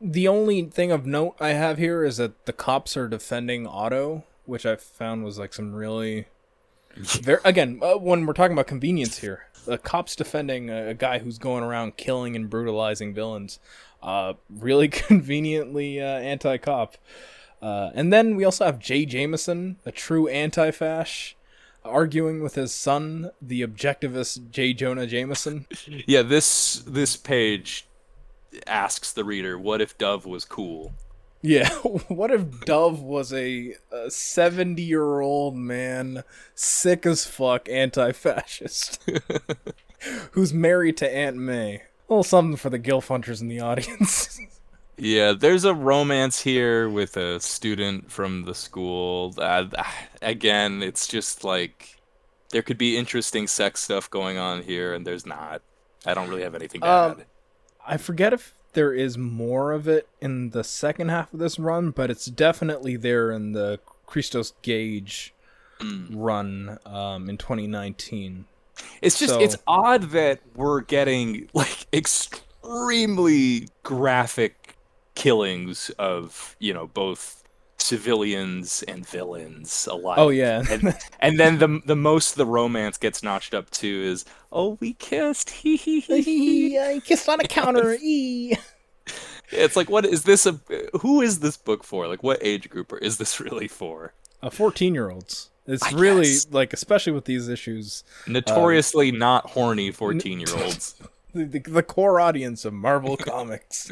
The 0.02 0.28
only 0.28 0.64
thing 0.64 0.92
of 0.92 1.06
note 1.06 1.36
I 1.40 1.50
have 1.50 1.78
here 1.78 2.04
is 2.04 2.18
that 2.18 2.46
the 2.46 2.54
cops 2.54 2.98
are 2.98 3.08
defending 3.08 3.66
Otto, 3.66 4.26
which 4.46 4.66
I 4.66 4.76
found 4.76 5.24
was 5.24 5.40
like 5.40 5.54
some 5.54 5.74
really 5.74 6.28
again, 7.46 7.80
uh, 7.82 7.96
when 7.96 8.26
we're 8.26 8.34
talking 8.34 8.54
about 8.54 8.68
convenience 8.68 9.20
here, 9.20 9.48
the 9.66 9.78
cops 9.78 10.14
defending 10.14 10.70
a, 10.70 10.90
a 10.90 10.94
guy 10.94 11.20
who's 11.20 11.38
going 11.38 11.64
around 11.64 11.96
killing 11.96 12.36
and 12.36 12.50
brutalizing 12.50 13.14
villains. 13.14 13.60
Uh 14.04 14.34
really 14.50 14.88
conveniently 14.90 16.02
uh, 16.02 16.06
anti-cop. 16.20 16.98
Uh, 17.62 17.90
and 17.96 18.12
then 18.12 18.36
we 18.36 18.44
also 18.44 18.66
have 18.66 18.80
Jay 18.80 19.06
Jameson, 19.06 19.78
a 19.86 19.92
true 19.92 20.28
anti-fash, 20.28 21.36
arguing 21.86 22.42
with 22.42 22.56
his 22.56 22.74
son, 22.74 23.32
the 23.42 23.62
objectivist 23.62 24.50
J. 24.52 24.74
Jonah 24.74 25.08
Jameson. 25.08 25.68
Yeah, 26.08 26.24
this 26.24 26.84
this 26.88 27.16
page 27.16 27.88
asks 28.68 29.12
the 29.12 29.24
reader, 29.24 29.58
"What 29.58 29.82
if 29.82 29.98
Dove 29.98 30.26
was 30.26 30.46
cool?" 30.46 30.94
Yeah, 31.42 31.70
what 32.08 32.32
if 32.32 32.62
Dove 32.62 33.02
was 33.02 33.32
a 33.32 33.76
70 34.10 34.82
year 34.82 35.20
old 35.20 35.56
man, 35.56 36.24
sick 36.56 37.06
as 37.06 37.26
fuck, 37.26 37.70
anti 37.70 38.12
fascist, 38.14 39.08
who's 40.32 40.54
married 40.54 40.98
to 40.98 41.16
Aunt 41.16 41.38
May? 41.38 41.76
A 41.76 41.82
little 42.14 42.24
something 42.24 42.58
for 42.58 42.70
the 42.70 42.80
Gilf 42.80 43.08
Hunters 43.08 43.42
in 43.42 43.48
the 43.48 43.60
audience. 43.60 44.40
Yeah, 44.98 45.34
there's 45.34 45.66
a 45.66 45.74
romance 45.74 46.40
here 46.42 46.90
with 46.90 47.18
a 47.18 47.40
student 47.40 48.12
from 48.12 48.44
the 48.44 48.56
school. 48.56 49.34
Uh, 49.38 49.66
again, 50.22 50.82
it's 50.82 51.08
just 51.08 51.44
like 51.44 51.98
there 52.52 52.62
could 52.62 52.78
be 52.78 52.98
interesting 52.98 53.48
sex 53.48 53.82
stuff 53.82 54.10
going 54.10 54.38
on 54.38 54.62
here, 54.64 54.94
and 54.94 55.06
there's 55.06 55.26
not. 55.26 55.62
I 56.06 56.14
don't 56.14 56.30
really 56.30 56.44
have 56.44 56.56
anything 56.56 56.82
to 56.82 56.88
Um, 56.90 57.12
add. 57.20 57.26
I 57.86 57.98
forget 57.98 58.32
if 58.34 58.54
there 58.74 58.94
is 58.94 59.18
more 59.18 59.72
of 59.74 59.88
it 59.88 60.08
in 60.22 60.52
the 60.52 60.64
second 60.64 61.10
half 61.10 61.34
of 61.34 61.40
this 61.40 61.60
run, 61.60 61.92
but 61.92 62.10
it's 62.10 62.26
definitely 62.26 62.96
there 62.96 63.32
in 63.32 63.52
the 63.54 63.80
Christos 64.06 64.54
Gage 64.62 65.34
Mm. 65.80 66.08
run 66.12 66.80
um, 66.86 67.30
in 67.30 67.38
2019. 67.38 68.46
It's 69.02 69.20
just 69.20 69.34
so- 69.34 69.42
it's 69.42 69.58
odd 69.68 70.12
that 70.12 70.40
we're 70.56 70.80
getting 70.82 71.50
like 71.54 71.86
extremely 71.92 73.68
graphic 73.84 74.65
killings 75.16 75.90
of 75.98 76.56
you 76.60 76.74
know 76.74 76.88
both 76.88 77.44
civilians 77.78 78.84
and 78.88 79.08
villains 79.08 79.88
alike. 79.92 80.18
Oh, 80.18 80.30
yeah. 80.30 80.64
and, 80.70 80.98
and 81.20 81.40
then 81.40 81.60
the 81.60 81.82
the 81.86 81.96
most 81.96 82.36
the 82.36 82.46
romance 82.46 82.98
gets 82.98 83.22
notched 83.22 83.54
up 83.54 83.70
to 83.72 83.88
is 83.88 84.26
oh 84.52 84.78
we 84.80 84.94
kissed 84.94 85.50
hee 85.50 85.78
hee 85.78 86.00
hee 86.00 86.22
hee. 86.22 86.80
I 86.80 87.00
kissed 87.00 87.28
on 87.30 87.40
a 87.40 87.44
counter. 87.48 87.98
E. 88.02 88.56
It's 89.52 89.76
like 89.76 89.90
what 89.90 90.06
is 90.06 90.24
this 90.24 90.46
a 90.46 90.60
who 91.02 91.22
is 91.22 91.40
this 91.40 91.58
book 91.58 91.84
for? 91.84 92.08
Like 92.08 92.24
what 92.24 92.40
age 92.42 92.70
group 92.70 92.92
or 92.92 92.98
is 92.98 93.18
this 93.18 93.40
really 93.40 93.68
for? 93.68 94.14
Uh, 94.42 94.50
14 94.50 94.94
year 94.96 95.10
olds. 95.12 95.50
It's 95.68 95.84
I 95.84 95.92
really 95.98 96.26
guess. 96.26 96.48
like, 96.52 96.74
especially 96.74 97.14
with 97.14 97.26
these 97.26 97.48
issues, 97.50 98.04
Notoriously 98.28 99.12
not 99.12 99.50
horny 99.52 99.92
14 99.92 100.40
year 100.40 100.56
olds. 100.64 100.96
the, 101.34 101.46
the, 101.46 101.60
the 101.60 101.84
core 101.84 102.20
audience 102.20 102.66
of 102.66 102.74
Marvel 102.74 103.18
Comics. 103.32 103.92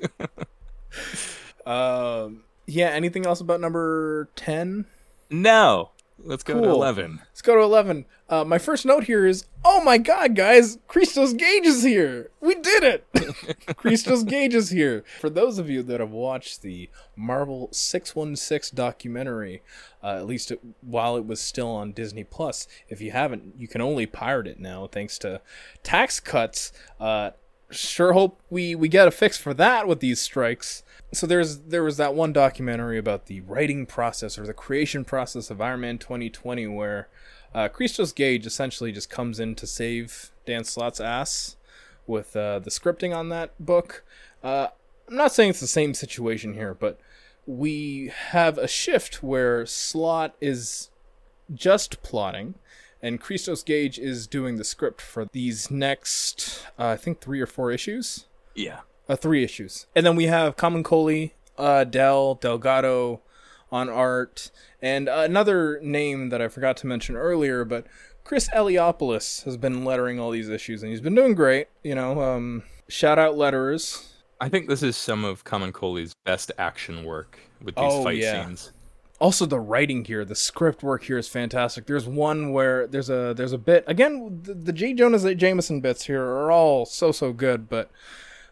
um, 1.65 2.43
yeah. 2.65 2.89
Anything 2.89 3.25
else 3.25 3.41
about 3.41 3.61
number 3.61 4.29
10? 4.35 4.85
No. 5.29 5.91
Let's 6.25 6.43
go 6.43 6.61
to 6.61 6.69
11. 6.69 7.19
Let's 7.21 7.41
go 7.41 7.55
to 7.55 7.61
11. 7.61 8.05
Uh, 8.29 8.45
my 8.45 8.57
first 8.57 8.85
note 8.85 9.05
here 9.05 9.25
is, 9.25 9.45
oh 9.65 9.83
my 9.83 9.97
god, 9.97 10.35
guys, 10.35 10.77
Christos 10.87 11.33
Gage 11.33 11.65
is 11.65 11.83
here. 11.83 12.29
We 12.39 12.55
did 12.55 12.83
it. 12.83 13.05
Christos 13.75 14.23
Gage 14.23 14.53
is 14.53 14.69
here. 14.69 15.03
For 15.19 15.29
those 15.29 15.57
of 15.57 15.69
you 15.69 15.83
that 15.83 15.99
have 15.99 16.11
watched 16.11 16.61
the 16.61 16.89
Marvel 17.15 17.67
616 17.71 18.75
documentary, 18.75 19.63
uh, 20.01 20.15
at 20.15 20.25
least 20.25 20.51
it, 20.51 20.59
while 20.81 21.17
it 21.17 21.25
was 21.25 21.41
still 21.41 21.69
on 21.69 21.91
Disney 21.91 22.23
Plus, 22.23 22.67
if 22.87 23.01
you 23.01 23.11
haven't, 23.11 23.55
you 23.57 23.67
can 23.67 23.81
only 23.81 24.05
pirate 24.05 24.47
it 24.47 24.59
now 24.59 24.87
thanks 24.87 25.17
to 25.19 25.41
tax 25.81 26.19
cuts. 26.19 26.71
Uh, 26.99 27.31
sure 27.74 28.13
hope 28.13 28.39
we 28.49 28.76
we 28.76 28.88
get 28.88 29.07
a 29.07 29.11
fix 29.11 29.38
for 29.38 29.53
that 29.55 29.88
with 29.88 29.99
these 29.99 30.21
strikes. 30.21 30.84
So 31.11 31.28
there's 31.28 31.59
there 31.59 31.84
was 31.84 31.97
that 31.97 32.15
one 32.15 32.34
documentary 32.34 32.97
about 32.97 33.28
the 33.28 33.41
writing 33.41 33.86
process 33.86 34.38
or 34.38 34.45
the 34.45 34.53
creation 34.53 35.03
process 35.05 35.49
of 35.49 35.61
Iron 35.61 35.82
Man 35.82 35.97
2020 35.97 36.67
where 36.67 37.07
uh, 37.53 37.67
Christos 37.67 38.11
Gage 38.11 38.45
essentially 38.45 38.91
just 38.91 39.09
comes 39.09 39.39
in 39.39 39.55
to 39.55 39.67
save 39.67 40.32
Dan 40.45 40.63
Slott's 40.63 40.99
ass 40.99 41.55
with 42.07 42.36
uh, 42.36 42.59
the 42.59 42.69
scripting 42.69 43.15
on 43.15 43.30
that 43.30 43.53
book. 43.63 44.03
Uh, 44.43 44.67
I'm 45.07 45.15
not 45.15 45.32
saying 45.32 45.51
it's 45.51 45.59
the 45.59 45.67
same 45.67 45.93
situation 45.93 46.53
here, 46.53 46.74
but 46.74 46.99
we 47.45 48.11
have 48.30 48.57
a 48.57 48.67
shift 48.67 49.21
where 49.21 49.65
Slott 49.65 50.36
is 50.41 50.89
just 51.53 52.01
plotting, 52.03 52.55
and 53.03 53.19
Christos 53.21 53.61
Gage 53.61 53.99
is 53.99 54.25
doing 54.25 54.55
the 54.55 54.63
script 54.63 54.99
for 55.01 55.25
these 55.31 55.69
next, 55.69 56.65
uh, 56.79 56.87
I 56.87 56.97
think, 56.97 57.19
three 57.21 57.39
or 57.41 57.45
four 57.45 57.69
issues. 57.71 58.25
Yeah. 58.55 58.79
Uh, 59.07 59.15
three 59.17 59.43
issues, 59.43 59.85
and 59.95 60.05
then 60.05 60.15
we 60.15 60.25
have 60.27 60.55
Camuncoli, 60.55 61.31
uh, 61.57 61.83
Del 61.83 62.35
Delgado 62.35 63.19
on 63.69 63.89
art, 63.89 64.49
and 64.81 65.09
another 65.09 65.79
name 65.83 66.29
that 66.29 66.41
I 66.41 66.47
forgot 66.47 66.77
to 66.77 66.87
mention 66.87 67.15
earlier, 67.17 67.65
but 67.65 67.85
Chris 68.23 68.47
Eliopoulos 68.55 69.43
has 69.43 69.57
been 69.57 69.83
lettering 69.83 70.19
all 70.21 70.31
these 70.31 70.47
issues, 70.47 70.81
and 70.83 70.89
he's 70.89 71.01
been 71.01 71.15
doing 71.15 71.35
great. 71.35 71.67
You 71.83 71.95
know, 71.95 72.21
um, 72.21 72.63
shout 72.87 73.19
out 73.19 73.35
letterers. 73.35 74.07
I 74.39 74.47
think 74.47 74.69
this 74.69 74.81
is 74.83 74.95
some 74.95 75.25
of 75.25 75.43
Camuncoli's 75.43 76.13
best 76.23 76.51
action 76.57 77.03
work 77.03 77.39
with 77.61 77.75
these 77.75 77.83
Oh, 77.85 78.03
fight 78.05 78.17
yeah. 78.19 78.45
scenes. 78.45 78.71
Also 79.24 79.45
the 79.45 79.59
writing 79.59 80.03
here 80.03 80.26
the 80.26 80.36
script 80.36 80.84
work 80.84 81.03
here 81.03 81.17
is 81.17 81.30
fantastic. 81.30 81.86
There's 81.86 82.05
one 82.05 82.51
where 82.51 82.86
there's 82.86 83.09
a 83.09 83.34
there's 83.34 83.53
a 83.53 83.57
bit 83.57 83.86
again 83.88 84.41
the, 84.43 84.53
the 84.53 84.74
j. 84.74 84.93
Jonas 84.93 85.24
jameson 85.36 85.80
bits 85.80 86.03
here 86.05 86.21
are 86.21 86.51
all 86.51 86.86
so 86.86 87.13
so 87.13 87.32
good 87.32 87.69
but 87.69 87.89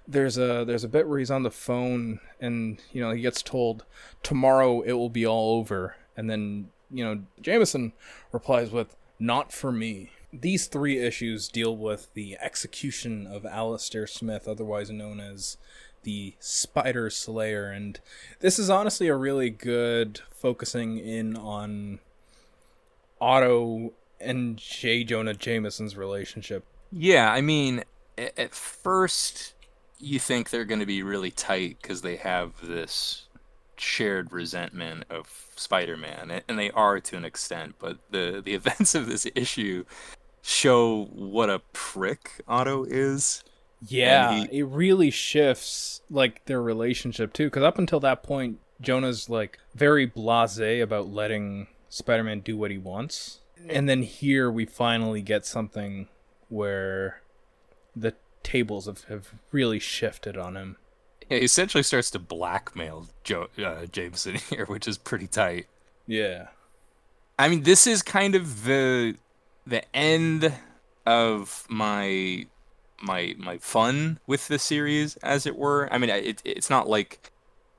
there's 0.08 0.38
a 0.38 0.64
there's 0.66 0.86
a 0.86 0.88
bit 0.88 1.10
where 1.10 1.20
he's 1.20 1.30
on 1.30 1.44
the 1.44 1.52
phone 1.52 2.22
and 2.40 2.82
you 2.94 3.02
know 3.02 3.12
he 3.12 3.22
gets 3.22 3.42
told 3.42 3.84
tomorrow 4.24 4.80
it 4.82 4.94
will 4.94 5.10
be 5.10 5.28
all 5.28 5.60
over. 5.60 5.98
And 6.16 6.30
then 6.30 6.70
you 6.90 7.04
know 7.04 7.24
jameson 7.42 7.92
replies 8.32 8.72
with 8.72 8.96
not 9.20 9.52
for 9.52 9.74
me. 9.74 10.12
These 10.32 10.68
three 10.68 11.00
issues 11.00 11.50
deal 11.50 11.76
with 11.76 12.14
the 12.14 12.38
execution 12.42 13.28
of 13.28 13.46
Alistair 13.46 14.08
Smith, 14.08 14.48
otherwise 14.48 14.90
known 14.90 15.20
as 15.20 15.58
the 16.04 16.36
Spider 16.40 17.10
Slayer, 17.10 17.72
and 17.72 18.00
this 18.40 18.58
is 18.60 18.70
honestly 18.70 19.08
a 19.08 19.16
really 19.16 19.50
good 19.50 20.22
focusing 20.32 20.98
in 20.98 21.38
on 21.38 22.00
Otto 23.20 23.94
and 24.20 24.58
J. 24.58 25.04
Jonah 25.04 25.34
Jameson's 25.34 25.96
relationship. 25.96 26.66
Yeah, 26.92 27.32
I 27.32 27.42
mean, 27.42 27.84
at 28.18 28.54
first 28.54 29.54
you 30.00 30.20
think 30.20 30.50
they're 30.50 30.66
going 30.66 30.80
to 30.80 30.86
be 30.86 31.04
really 31.04 31.32
tight 31.32 31.78
because 31.82 32.02
they 32.02 32.16
have 32.18 32.54
this 32.64 33.28
shared 33.78 34.32
resentment 34.32 35.06
of 35.10 35.52
Spider-Man, 35.56 36.42
and 36.48 36.60
they 36.60 36.72
are 36.72 37.00
to 37.00 37.18
an 37.18 37.26
extent. 37.26 37.76
But 37.80 37.98
the 38.10 38.42
the 38.44 38.54
events 38.56 38.96
of 38.96 39.08
this 39.08 39.28
issue 39.36 39.86
show 40.42 41.06
what 41.14 41.50
a 41.50 41.60
prick 41.74 42.42
Otto 42.48 42.86
is. 42.86 43.44
Yeah, 43.88 44.46
he... 44.46 44.60
it 44.60 44.64
really 44.64 45.10
shifts 45.10 46.02
like 46.10 46.46
their 46.46 46.62
relationship 46.62 47.34
too. 47.34 47.46
Because 47.46 47.64
up 47.64 47.78
until 47.80 48.00
that 48.02 48.24
point, 48.24 48.60
Jonah's 48.80 49.30
like 49.30 49.60
very 49.76 50.08
blasé 50.08 50.82
about 50.82 51.08
letting 51.08 51.68
Spider-Man 51.90 52.42
do 52.42 52.58
what 52.58 52.72
he 52.72 52.78
wants, 52.78 53.40
and 53.68 53.88
then 53.88 54.04
here 54.04 54.50
we 54.50 54.66
finally 54.66 55.22
get 55.22 55.46
something 55.46 56.08
where 56.50 57.22
the 57.96 58.14
tables 58.44 58.86
have, 58.86 59.04
have 59.06 59.34
really 59.52 59.80
shifted 59.80 60.38
on 60.38 60.56
him. 60.56 60.78
Yeah, 61.30 61.38
he 61.40 61.46
essentially 61.46 61.84
starts 61.84 62.12
to 62.12 62.20
blackmail 62.20 63.08
Joe 63.24 63.48
uh, 63.64 63.86
Jameson 63.86 64.36
here, 64.50 64.66
which 64.66 64.88
is 64.88 64.98
pretty 64.98 65.28
tight. 65.28 65.68
Yeah. 66.08 66.48
I 67.40 67.50
mean, 67.50 67.64
this 67.64 67.88
is 67.88 68.02
kind 68.02 68.36
of 68.36 68.66
the 68.66 69.16
the 69.66 69.84
end 69.96 70.54
of 71.06 71.66
my 71.70 72.48
my 73.02 73.36
my 73.38 73.58
fun 73.58 74.20
with 74.28 74.48
the 74.48 74.60
series, 74.60 75.18
as 75.18 75.46
it 75.46 75.56
were. 75.56 75.88
I 75.92 75.98
mean, 75.98 76.10
it, 76.10 76.42
it's 76.46 76.70
not 76.70 76.88
like 76.88 77.32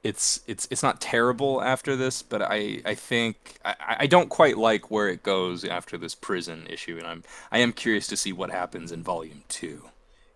it's 0.03 0.41
it's 0.47 0.67
it's 0.71 0.83
not 0.83 1.01
terrible 1.01 1.63
after 1.63 1.97
this, 1.97 2.23
but 2.23 2.43
I 2.43 2.81
I 2.85 2.95
think 2.95 3.59
I, 3.65 3.97
I 4.01 4.07
don't 4.07 4.29
quite 4.29 4.59
like 4.59 4.91
where 4.91 5.09
it 5.09 5.23
goes 5.23 5.65
after 5.65 5.97
this 5.97 6.15
prison 6.15 6.67
issue, 6.69 6.99
and 6.99 7.07
I'm 7.07 7.23
I 7.51 7.59
am 7.59 7.73
curious 7.73 8.07
to 8.09 8.17
see 8.17 8.33
what 8.33 8.51
happens 8.51 8.91
in 8.91 9.03
volume 9.03 9.45
two. 9.49 9.91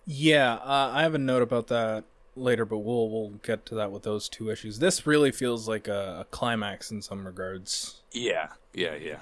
Yeah, 0.06 0.54
uh, 0.54 0.92
I 0.94 1.02
have 1.02 1.14
a 1.14 1.18
note 1.18 1.42
about 1.42 1.66
that 1.68 2.04
later, 2.36 2.64
but 2.64 2.78
we'll 2.78 3.10
we'll 3.10 3.30
get 3.42 3.66
to 3.66 3.74
that 3.74 3.90
with 3.90 4.04
those 4.04 4.28
two 4.28 4.50
issues. 4.50 4.78
This 4.78 5.06
really 5.06 5.32
feels 5.32 5.68
like 5.68 5.88
a, 5.88 6.20
a 6.20 6.24
climax 6.30 6.90
in 6.90 7.02
some 7.02 7.26
regards. 7.26 8.02
Yeah, 8.12 8.50
yeah, 8.72 8.94
yeah. 8.94 9.20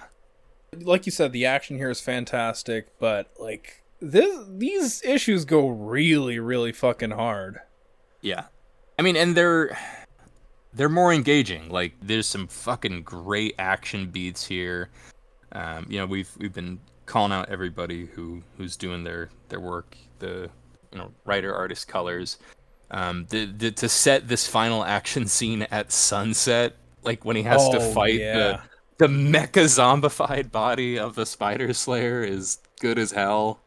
Like 0.76 1.06
you 1.06 1.12
said, 1.12 1.32
the 1.32 1.46
action 1.46 1.78
here 1.78 1.90
is 1.90 2.00
fantastic, 2.00 2.98
but 2.98 3.30
like 3.38 3.84
this 4.01 4.47
these 4.49 5.03
issues 5.05 5.45
go 5.45 5.68
really, 5.68 6.38
really 6.38 6.72
fucking 6.72 7.12
hard. 7.12 7.61
Yeah, 8.20 8.45
I 8.99 9.03
mean, 9.03 9.16
and 9.16 9.36
they're 9.36 9.76
they're 10.72 10.88
more 10.88 11.12
engaging. 11.12 11.68
Like 11.68 11.95
there's 12.03 12.26
some 12.26 12.49
fucking 12.49 13.03
great 13.03 13.55
action 13.59 14.11
beats 14.11 14.47
here. 14.47 14.90
Um, 15.53 15.86
you 15.88 15.99
know, 15.99 16.07
we've 16.07 16.30
we've 16.38 16.53
been 16.53 16.80
calling 17.07 17.32
out 17.32 17.49
everybody 17.49 18.07
who 18.07 18.42
who's 18.57 18.76
doing 18.76 19.05
their 19.05 19.30
their 19.49 19.61
work. 19.61 19.97
The 20.18 20.51
you 20.95 20.99
know 21.01 21.12
writer 21.24 21.55
artist 21.55 21.88
colors 21.88 22.38
um 22.92 23.26
the, 23.28 23.47
the 23.47 23.70
to 23.70 23.88
set 23.88 24.28
this 24.28 24.47
final 24.47 24.84
action 24.84 25.26
scene 25.26 25.62
at 25.70 25.92
sunset 25.92 26.76
like 27.03 27.24
when 27.24 27.36
he 27.36 27.42
has 27.42 27.61
oh, 27.62 27.72
to 27.72 27.80
fight 27.92 28.20
yeah. 28.20 28.34
the 28.36 28.61
the 28.99 29.07
mecha 29.09 29.64
zombified 29.64 30.51
body 30.53 30.99
of 30.99 31.14
the 31.16 31.26
spider 31.26 31.72
slayer 31.72 32.22
is 32.22 32.59
good 32.80 32.99
as 32.99 33.11
hell 33.11 33.61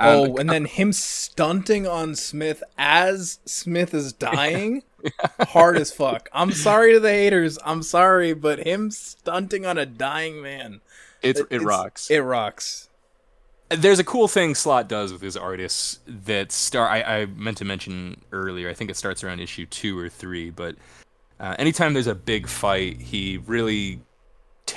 um, 0.00 0.08
oh 0.08 0.36
and 0.36 0.50
then 0.50 0.64
him 0.66 0.92
stunting 0.92 1.86
on 1.86 2.14
smith 2.14 2.62
as 2.78 3.38
smith 3.44 3.94
is 3.94 4.12
dying 4.12 4.82
hard 5.40 5.76
as 5.76 5.92
fuck 5.92 6.28
i'm 6.32 6.52
sorry 6.52 6.92
to 6.92 7.00
the 7.00 7.10
haters 7.10 7.58
i'm 7.64 7.82
sorry 7.82 8.32
but 8.32 8.66
him 8.66 8.90
stunting 8.90 9.64
on 9.64 9.78
a 9.78 9.86
dying 9.86 10.42
man 10.42 10.80
it's, 11.22 11.40
it, 11.40 11.46
it 11.50 11.62
rocks 11.62 12.10
it 12.10 12.20
rocks 12.20 12.88
there's 13.70 14.00
a 14.00 14.04
cool 14.04 14.26
thing 14.26 14.54
Slott 14.54 14.88
does 14.88 15.12
with 15.12 15.22
his 15.22 15.36
artists 15.36 16.00
that 16.06 16.50
start. 16.50 16.90
I, 16.90 17.20
I, 17.20 17.26
meant 17.26 17.58
to 17.58 17.64
mention 17.64 18.20
earlier. 18.32 18.68
I 18.68 18.74
think 18.74 18.90
it 18.90 18.96
starts 18.96 19.22
around 19.22 19.38
issue 19.38 19.64
two 19.66 19.96
or 19.96 20.08
three. 20.08 20.50
But 20.50 20.74
uh, 21.38 21.54
anytime 21.58 21.94
there's 21.94 22.08
a 22.08 22.14
big 22.14 22.48
fight, 22.48 23.00
he 23.00 23.38
really 23.46 24.00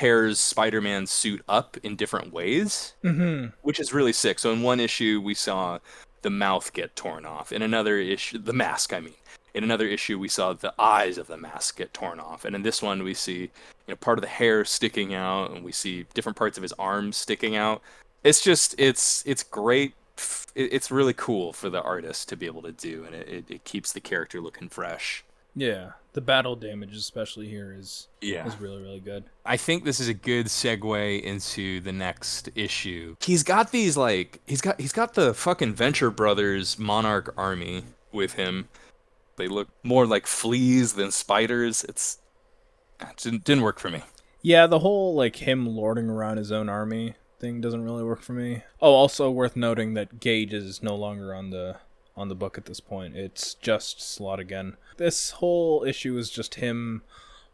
tears 0.03 0.39
Spider-Man's 0.39 1.11
suit 1.11 1.41
up 1.47 1.77
in 1.83 1.95
different 1.95 2.33
ways, 2.33 2.93
mm-hmm. 3.03 3.47
which 3.61 3.79
is 3.79 3.93
really 3.93 4.13
sick. 4.13 4.39
So 4.39 4.51
in 4.51 4.61
one 4.61 4.79
issue, 4.79 5.21
we 5.23 5.33
saw 5.33 5.79
the 6.21 6.29
mouth 6.29 6.71
get 6.73 6.95
torn 6.95 7.25
off. 7.25 7.51
In 7.51 7.61
another 7.61 7.97
issue, 7.97 8.37
the 8.37 8.53
mask. 8.53 8.93
I 8.93 8.99
mean, 8.99 9.13
in 9.53 9.63
another 9.63 9.87
issue, 9.87 10.17
we 10.17 10.27
saw 10.27 10.53
the 10.53 10.73
eyes 10.79 11.17
of 11.17 11.27
the 11.27 11.37
mask 11.37 11.77
get 11.77 11.93
torn 11.93 12.19
off. 12.19 12.45
And 12.45 12.55
in 12.55 12.63
this 12.63 12.81
one, 12.81 13.03
we 13.03 13.13
see 13.13 13.41
you 13.41 13.49
know 13.89 13.95
part 13.95 14.17
of 14.17 14.21
the 14.21 14.27
hair 14.27 14.65
sticking 14.65 15.13
out, 15.13 15.51
and 15.51 15.63
we 15.63 15.71
see 15.71 16.05
different 16.13 16.37
parts 16.37 16.57
of 16.57 16.63
his 16.63 16.73
arms 16.73 17.17
sticking 17.17 17.55
out 17.55 17.81
it's 18.23 18.41
just 18.41 18.75
it's 18.77 19.23
it's 19.25 19.43
great 19.43 19.93
it's 20.55 20.91
really 20.91 21.13
cool 21.13 21.51
for 21.51 21.69
the 21.69 21.81
artist 21.81 22.29
to 22.29 22.37
be 22.37 22.45
able 22.45 22.61
to 22.61 22.71
do 22.71 23.03
and 23.05 23.15
it, 23.15 23.27
it, 23.27 23.45
it, 23.49 23.63
keeps 23.63 23.91
the 23.91 23.99
character 23.99 24.39
looking 24.39 24.69
fresh 24.69 25.23
yeah 25.55 25.91
the 26.13 26.21
battle 26.21 26.55
damage 26.55 26.95
especially 26.95 27.47
here 27.47 27.75
is 27.77 28.07
yeah. 28.21 28.45
is 28.47 28.59
really 28.59 28.81
really 28.81 28.99
good. 28.99 29.25
I 29.45 29.57
think 29.57 29.83
this 29.83 29.99
is 29.99 30.07
a 30.07 30.13
good 30.13 30.45
segue 30.45 31.21
into 31.21 31.79
the 31.81 31.91
next 31.91 32.49
issue. 32.55 33.15
He's 33.19 33.43
got 33.43 33.71
these 33.71 33.97
like 33.97 34.39
he's 34.47 34.61
got 34.61 34.79
he's 34.79 34.93
got 34.93 35.15
the 35.15 35.33
fucking 35.33 35.73
venture 35.73 36.11
brothers 36.11 36.79
monarch 36.79 37.33
army 37.35 37.83
with 38.11 38.33
him. 38.33 38.69
They 39.35 39.47
look 39.47 39.69
more 39.81 40.05
like 40.05 40.27
fleas 40.27 40.93
than 40.93 41.11
spiders. 41.11 41.83
It's 41.83 42.19
it 43.01 43.17
didn't, 43.17 43.43
didn't 43.43 43.63
work 43.63 43.79
for 43.79 43.89
me. 43.89 44.03
Yeah 44.41 44.67
the 44.67 44.79
whole 44.79 45.15
like 45.15 45.37
him 45.37 45.67
lording 45.67 46.09
around 46.09 46.37
his 46.37 46.51
own 46.51 46.69
army 46.69 47.15
thing 47.39 47.59
doesn't 47.59 47.83
really 47.83 48.03
work 48.03 48.21
for 48.21 48.33
me. 48.33 48.63
Oh, 48.81 48.93
also 48.93 49.29
worth 49.29 49.55
noting 49.55 49.95
that 49.95 50.19
Gage 50.19 50.53
is 50.53 50.81
no 50.83 50.95
longer 50.95 51.33
on 51.33 51.49
the 51.49 51.77
on 52.15 52.29
the 52.29 52.35
book 52.35 52.57
at 52.57 52.65
this 52.65 52.79
point. 52.79 53.15
It's 53.15 53.55
just 53.55 54.01
Slott 54.01 54.39
again. 54.39 54.77
This 54.97 55.31
whole 55.31 55.83
issue 55.83 56.17
is 56.17 56.29
just 56.29 56.55
him 56.55 57.01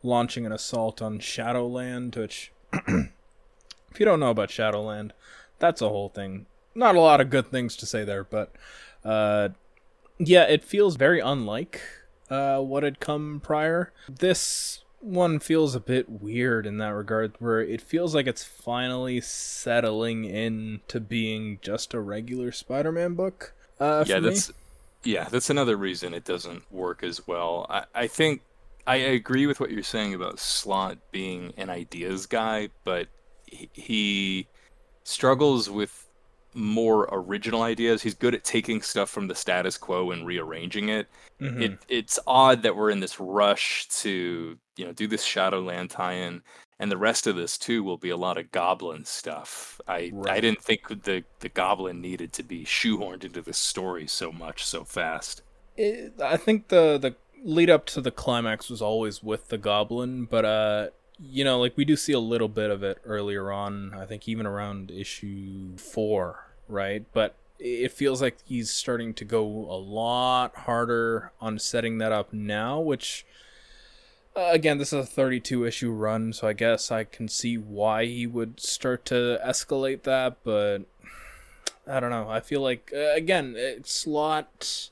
launching 0.04 0.46
an 0.46 0.52
assault 0.52 1.02
on 1.02 1.20
Shadowland, 1.20 2.16
which 2.16 2.52
if 2.74 4.00
you 4.00 4.06
don't 4.06 4.20
know 4.20 4.30
about 4.30 4.52
Shadowland, 4.52 5.14
that's 5.60 5.82
a 5.82 5.90
whole 5.90 6.10
thing. 6.10 6.46
Not 6.76 6.96
a 6.96 7.02
lot 7.02 7.22
of 7.22 7.30
good 7.30 7.48
things 7.48 7.76
to 7.78 7.86
say 7.86 8.04
there, 8.04 8.24
but 8.24 8.54
uh 9.04 9.50
yeah, 10.18 10.44
it 10.44 10.64
feels 10.64 10.96
very 10.96 11.20
unlike 11.20 11.82
uh 12.30 12.60
what 12.60 12.84
had 12.84 13.00
come 13.00 13.42
prior. 13.44 13.92
This 14.08 14.84
one 15.02 15.40
feels 15.40 15.76
a 15.76 15.80
bit 15.80 16.10
weird 16.10 16.66
in 16.66 16.78
that 16.78 16.90
regard, 16.90 17.34
where 17.40 17.62
it 17.62 17.82
feels 17.82 18.14
like 18.14 18.28
it's 18.28 18.44
finally 18.44 19.22
settling 19.22 20.26
into 20.26 21.00
being 21.00 21.60
just 21.62 21.94
a 21.94 22.00
regular 22.00 22.52
Spider-Man 22.52 23.14
book. 23.16 23.54
Uh, 23.80 24.04
yeah, 24.08 24.20
that's 24.20 24.50
me. 24.50 24.56
yeah, 25.04 25.24
that's 25.26 25.50
another 25.50 25.78
reason 25.78 26.14
it 26.14 26.26
doesn't 26.26 26.70
work 26.72 27.04
as 27.04 27.26
well. 27.28 27.66
I, 27.70 27.84
I 27.96 28.08
think 28.08 28.42
I 28.86 28.96
agree 28.96 29.46
with 29.48 29.60
what 29.60 29.72
you're 29.72 29.84
saying 29.84 30.14
about 30.14 30.40
Slott 30.40 30.98
being 31.12 31.54
an 31.58 31.70
ideas 31.70 32.26
guy, 32.26 32.70
but 32.84 33.08
he, 33.46 33.70
he 33.74 34.48
struggles 35.04 35.70
with 35.70 36.09
more 36.54 37.08
original 37.12 37.62
ideas. 37.62 38.02
He's 38.02 38.14
good 38.14 38.34
at 38.34 38.44
taking 38.44 38.82
stuff 38.82 39.10
from 39.10 39.28
the 39.28 39.36
status 39.36 39.78
quo 39.78 40.12
and 40.12 40.26
rearranging 40.26 40.90
it. 40.90 41.08
Mm-hmm. 41.40 41.62
It 41.62 41.80
it's 41.88 42.20
odd 42.28 42.64
that 42.64 42.76
we're 42.76 42.90
in 42.90 43.00
this 43.00 43.20
rush 43.20 43.88
to 43.90 44.58
you 44.76 44.86
know 44.86 44.92
do 44.92 45.08
this 45.08 45.24
Shadowland 45.24 45.90
tie-in, 45.90 46.42
and 46.80 46.92
the 46.92 46.98
rest 46.98 47.28
of 47.28 47.36
this 47.36 47.58
too 47.58 47.84
will 47.84 47.98
be 47.98 48.10
a 48.10 48.18
lot 48.18 48.38
of 48.38 48.52
Goblin 48.52 49.06
stuff. 49.06 49.80
I 49.88 50.12
right. 50.14 50.34
I 50.34 50.40
didn't 50.40 50.62
think 50.62 51.04
the 51.04 51.24
the 51.40 51.50
Goblin 51.50 52.02
needed 52.02 52.34
to 52.34 52.44
be 52.44 52.66
shoehorned 52.66 53.24
into 53.24 53.42
this 53.42 53.58
story 53.58 54.08
so 54.08 54.32
much 54.32 54.66
so 54.66 54.84
fast. 54.84 55.44
It, 55.78 56.14
I 56.22 56.38
think 56.38 56.70
the 56.70 56.98
the 56.98 57.16
lead 57.44 57.70
up 57.70 57.86
to 57.86 58.02
the 58.02 58.12
climax 58.12 58.70
was 58.70 58.82
always 58.82 59.24
with 59.24 59.48
the 59.48 59.58
Goblin, 59.58 60.26
but 60.26 60.46
uh 60.46 60.88
you 61.22 61.44
know, 61.44 61.60
like 61.60 61.76
we 61.76 61.86
do 61.86 61.96
see 61.96 62.14
a 62.14 62.20
little 62.20 62.48
bit 62.48 62.70
of 62.70 62.84
it 62.84 63.00
earlier 63.06 63.52
on. 63.52 63.94
I 63.94 64.06
think 64.06 64.28
even 64.28 64.46
around 64.46 64.92
issue 64.92 65.78
four, 65.78 66.48
right? 66.68 67.06
But 67.14 67.36
it 67.60 67.92
feels 67.92 68.22
like 68.22 68.38
he's 68.46 68.70
starting 68.70 69.14
to 69.16 69.26
go 69.26 69.44
a 69.44 69.76
lot 69.76 70.56
harder 70.56 71.32
on 71.42 71.60
setting 71.60 71.98
that 71.98 72.12
up 72.12 72.32
now, 72.32 72.80
which 72.80 73.26
uh, 74.36 74.50
again, 74.52 74.78
this 74.78 74.94
is 74.94 75.04
a 75.04 75.06
32 75.06 75.66
issue 75.66 75.92
run, 75.92 76.32
so 76.32 76.48
I 76.48 76.54
guess 76.54 76.92
I 76.92 77.04
can 77.04 77.28
see 77.28 77.58
why 77.58 78.06
he 78.06 78.26
would 78.26 78.60
start 78.60 79.04
to 79.06 79.40
escalate 79.46 80.04
that, 80.04 80.38
but 80.44 80.84
I 81.86 82.00
don't 82.00 82.12
know. 82.12 82.30
I 82.30 82.40
feel 82.40 82.62
like 82.62 82.92
uh, 82.96 83.14
again, 83.14 83.58
Slott 83.84 84.90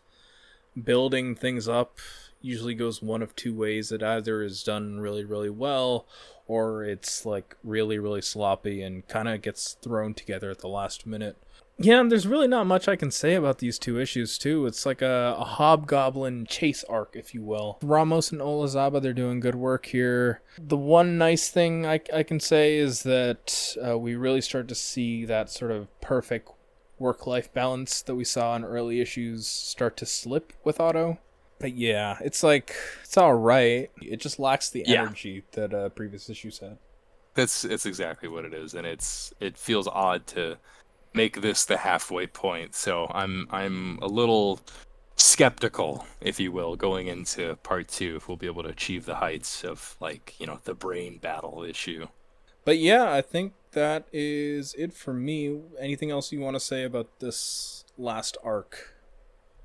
building 0.83 1.35
things 1.35 1.67
up 1.67 1.99
usually 2.47 2.73
goes 2.73 3.01
one 3.01 3.21
of 3.21 3.35
two 3.35 3.53
ways. 3.53 3.91
It 3.91 4.01
either 4.01 4.41
is 4.41 4.63
done 4.63 4.99
really, 4.99 5.23
really 5.23 5.49
well, 5.49 6.07
or 6.47 6.83
it's 6.83 7.25
like 7.25 7.55
really, 7.63 7.99
really 7.99 8.21
sloppy 8.21 8.81
and 8.81 9.07
kind 9.07 9.27
of 9.27 9.41
gets 9.41 9.73
thrown 9.81 10.13
together 10.13 10.49
at 10.49 10.59
the 10.59 10.69
last 10.69 11.05
minute. 11.05 11.37
Yeah, 11.79 12.01
there's 12.07 12.25
really 12.25 12.47
not 12.47 12.65
much 12.65 12.87
I 12.87 12.95
can 12.95 13.11
say 13.11 13.35
about 13.35 13.59
these 13.59 13.77
two 13.77 13.99
issues, 13.99 14.39
too. 14.39 14.65
It's 14.65 14.83
like 14.83 15.03
a, 15.03 15.35
a 15.37 15.43
hobgoblin 15.43 16.47
chase 16.47 16.83
arc, 16.85 17.15
if 17.15 17.35
you 17.35 17.43
will. 17.43 17.77
Ramos 17.83 18.31
and 18.31 18.41
Olazaba, 18.41 18.99
they're 18.99 19.13
doing 19.13 19.39
good 19.39 19.53
work 19.53 19.85
here. 19.85 20.41
The 20.57 20.75
one 20.75 21.19
nice 21.19 21.49
thing 21.49 21.85
I, 21.85 21.99
I 22.11 22.23
can 22.23 22.39
say 22.39 22.77
is 22.77 23.03
that 23.03 23.75
uh, 23.87 23.95
we 23.95 24.15
really 24.15 24.41
start 24.41 24.67
to 24.69 24.75
see 24.75 25.23
that 25.25 25.51
sort 25.51 25.69
of 25.69 25.87
perfect 26.01 26.49
work 26.97 27.27
life 27.27 27.53
balance 27.53 28.01
that 28.01 28.15
we 28.15 28.23
saw 28.23 28.55
in 28.55 28.65
early 28.65 28.99
issues 28.99 29.45
start 29.45 29.97
to 29.97 30.05
slip 30.07 30.53
with 30.63 30.79
Otto. 30.79 31.19
But 31.59 31.73
yeah, 31.75 32.17
it's 32.21 32.43
like 32.43 32.75
it's 33.03 33.17
all 33.17 33.33
right. 33.33 33.89
It 34.01 34.17
just 34.19 34.39
lacks 34.39 34.69
the 34.69 34.83
Yeah. 34.85 35.03
energy 35.03 35.43
that 35.53 35.73
uh, 35.73 35.89
previous 35.89 36.29
issues 36.29 36.59
had. 36.59 36.77
That's 37.33 37.63
it's 37.65 37.85
exactly 37.85 38.29
what 38.29 38.45
it 38.45 38.53
is, 38.53 38.73
and 38.73 38.85
it's 38.85 39.33
it 39.39 39.57
feels 39.57 39.87
odd 39.87 40.25
to 40.27 40.57
make 41.13 41.41
this 41.41 41.65
the 41.65 41.77
halfway 41.77 42.27
point. 42.27 42.75
So 42.75 43.07
I'm 43.13 43.47
I'm 43.51 43.99
a 44.01 44.07
little 44.07 44.59
skeptical, 45.15 46.05
if 46.21 46.39
you 46.39 46.51
will, 46.51 46.75
going 46.75 47.07
into 47.07 47.55
part 47.57 47.87
two 47.87 48.17
if 48.17 48.27
we'll 48.27 48.37
be 48.37 48.47
able 48.47 48.63
to 48.63 48.69
achieve 48.69 49.05
the 49.05 49.15
heights 49.15 49.63
of 49.63 49.95
like 49.99 50.35
you 50.39 50.45
know 50.47 50.59
the 50.63 50.73
brain 50.75 51.17
battle 51.19 51.63
issue. 51.63 52.07
But 52.65 52.77
yeah, 52.79 53.11
I 53.13 53.21
think 53.21 53.53
that 53.71 54.07
is 54.11 54.73
it 54.77 54.93
for 54.93 55.13
me. 55.13 55.59
Anything 55.79 56.11
else 56.11 56.31
you 56.31 56.39
want 56.39 56.55
to 56.55 56.59
say 56.59 56.83
about 56.83 57.19
this 57.19 57.85
last 57.97 58.37
arc? 58.43 58.95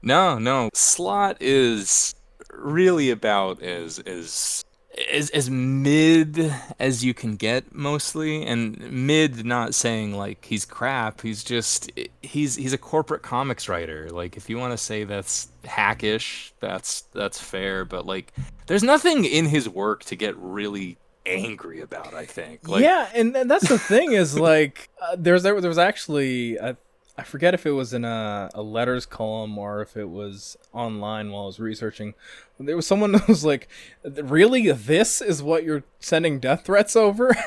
No, 0.02 0.38
no, 0.38 0.70
Slott 0.74 1.36
is 1.40 2.14
really 2.52 3.10
about 3.10 3.62
as 3.62 3.98
as 4.00 4.64
as 5.10 5.30
as 5.30 5.48
mid 5.48 6.52
as 6.78 7.04
you 7.04 7.14
can 7.14 7.36
get 7.36 7.74
mostly. 7.74 8.44
And 8.44 8.78
mid 8.90 9.44
not 9.44 9.74
saying 9.74 10.14
like 10.14 10.44
he's 10.44 10.64
crap. 10.64 11.20
He's 11.20 11.44
just 11.44 11.90
he's 12.20 12.56
he's 12.56 12.72
a 12.72 12.78
corporate 12.78 13.22
comics 13.22 13.68
writer. 13.68 14.10
Like 14.10 14.36
if 14.36 14.50
you 14.50 14.58
want 14.58 14.72
to 14.72 14.78
say 14.78 15.04
that's 15.04 15.48
hackish 15.64 16.52
that's 16.60 17.02
that's 17.12 17.40
fair. 17.40 17.84
But 17.84 18.06
like 18.06 18.32
there's 18.66 18.82
nothing 18.82 19.24
in 19.24 19.46
his 19.46 19.68
work 19.68 20.04
to 20.04 20.16
get 20.16 20.36
really 20.36 20.98
angry 21.24 21.80
about 21.80 22.14
i 22.14 22.26
think. 22.26 22.68
Like 22.68 22.82
yeah, 22.82 23.08
and, 23.14 23.36
and 23.36 23.50
that's 23.50 23.68
the 23.68 23.78
thing 23.78 24.12
is 24.12 24.38
like 24.38 24.88
uh, 25.02 25.16
there's 25.16 25.42
there, 25.44 25.54
was 25.54 25.78
actually 25.78 26.58
I, 26.58 26.76
I 27.16 27.24
forget 27.24 27.52
if 27.52 27.66
it 27.66 27.72
was 27.72 27.92
in 27.92 28.04
a, 28.04 28.48
a 28.54 28.62
letters 28.62 29.04
column 29.04 29.58
or 29.58 29.82
if 29.82 29.96
it 29.96 30.08
was 30.08 30.56
online 30.72 31.30
while 31.30 31.44
I 31.44 31.46
was 31.46 31.60
researching. 31.60 32.14
There 32.58 32.76
was 32.76 32.86
someone 32.86 33.12
that 33.12 33.28
was 33.28 33.44
like, 33.44 33.68
"Really, 34.04 34.70
this 34.72 35.20
is 35.20 35.42
what 35.42 35.64
you're 35.64 35.84
sending 36.00 36.40
death 36.40 36.64
threats 36.64 36.96
over?" 36.96 37.34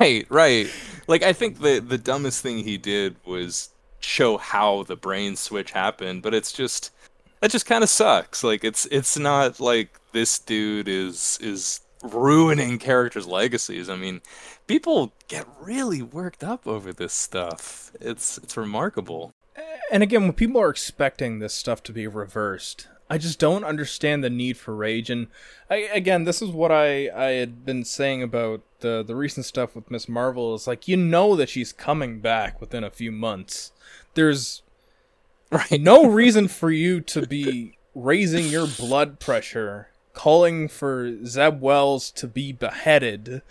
Right, 0.00 0.26
right. 0.30 0.68
Like 1.06 1.22
I 1.22 1.32
think 1.32 1.60
the 1.60 1.80
the 1.80 1.98
dumbest 1.98 2.42
thing 2.42 2.58
he 2.58 2.78
did 2.78 3.16
was 3.26 3.70
show 4.00 4.38
how 4.38 4.84
the 4.84 4.96
brain 4.96 5.36
switch 5.36 5.72
happened, 5.72 6.22
but 6.22 6.32
it's 6.32 6.52
just 6.52 6.92
that 7.40 7.50
just 7.50 7.66
kind 7.66 7.84
of 7.84 7.90
sucks. 7.90 8.42
Like 8.42 8.64
it's 8.64 8.86
it's 8.86 9.18
not 9.18 9.60
like 9.60 10.00
this 10.12 10.38
dude 10.38 10.88
is 10.88 11.38
is 11.42 11.80
ruining 12.14 12.78
characters' 12.78 13.26
legacies. 13.26 13.88
I 13.90 13.96
mean, 13.96 14.20
people 14.66 15.12
get 15.28 15.46
really 15.60 16.02
worked 16.02 16.42
up 16.44 16.66
over 16.66 16.92
this 16.92 17.12
stuff. 17.12 17.92
It's 18.00 18.38
it's 18.38 18.56
remarkable. 18.56 19.32
and 19.90 20.02
again, 20.02 20.22
when 20.22 20.32
people 20.32 20.60
are 20.60 20.70
expecting 20.70 21.38
this 21.38 21.54
stuff 21.54 21.82
to 21.84 21.92
be 21.92 22.06
reversed, 22.06 22.88
I 23.08 23.18
just 23.18 23.38
don't 23.38 23.64
understand 23.64 24.22
the 24.24 24.30
need 24.30 24.56
for 24.56 24.74
rage. 24.74 25.10
And 25.10 25.28
I, 25.70 25.76
again, 25.92 26.24
this 26.24 26.42
is 26.42 26.50
what 26.50 26.72
I, 26.72 27.08
I 27.08 27.30
had 27.32 27.64
been 27.64 27.84
saying 27.84 28.22
about 28.22 28.62
the 28.80 29.02
the 29.06 29.14
recent 29.16 29.46
stuff 29.46 29.74
with 29.74 29.90
Miss 29.90 30.08
Marvel. 30.08 30.54
Is 30.54 30.66
like 30.66 30.88
you 30.88 30.96
know 30.96 31.36
that 31.36 31.48
she's 31.48 31.72
coming 31.72 32.20
back 32.20 32.60
within 32.60 32.84
a 32.84 32.90
few 32.90 33.12
months. 33.12 33.72
There's 34.14 34.62
Right. 35.52 35.80
no 35.80 36.06
reason 36.10 36.48
for 36.48 36.72
you 36.72 37.00
to 37.02 37.24
be 37.24 37.78
raising 37.94 38.46
your 38.46 38.66
blood 38.66 39.20
pressure, 39.20 39.88
calling 40.16 40.66
for 40.66 41.24
Zeb 41.24 41.60
Wells 41.60 42.10
to 42.12 42.26
be 42.26 42.50
beheaded. 42.50 43.42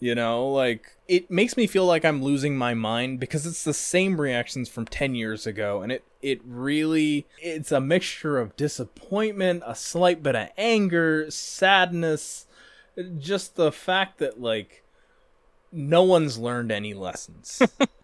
You 0.00 0.14
know, 0.14 0.48
like 0.48 0.96
it 1.06 1.30
makes 1.30 1.56
me 1.56 1.66
feel 1.66 1.84
like 1.84 2.04
I'm 2.04 2.22
losing 2.22 2.56
my 2.56 2.74
mind 2.74 3.20
because 3.20 3.44
it's 3.44 3.64
the 3.64 3.74
same 3.74 4.20
reactions 4.20 4.68
from 4.68 4.86
10 4.86 5.14
years 5.14 5.46
ago 5.46 5.82
and 5.82 5.92
it 5.92 6.04
it 6.22 6.40
really 6.44 7.26
it's 7.38 7.70
a 7.70 7.80
mixture 7.80 8.38
of 8.38 8.56
disappointment, 8.56 9.62
a 9.66 9.74
slight 9.74 10.22
bit 10.22 10.34
of 10.34 10.48
anger, 10.56 11.30
sadness, 11.30 12.46
just 13.18 13.56
the 13.56 13.70
fact 13.70 14.18
that 14.18 14.40
like 14.40 14.82
no 15.70 16.02
one's 16.02 16.38
learned 16.38 16.72
any 16.72 16.94
lessons. 16.94 17.62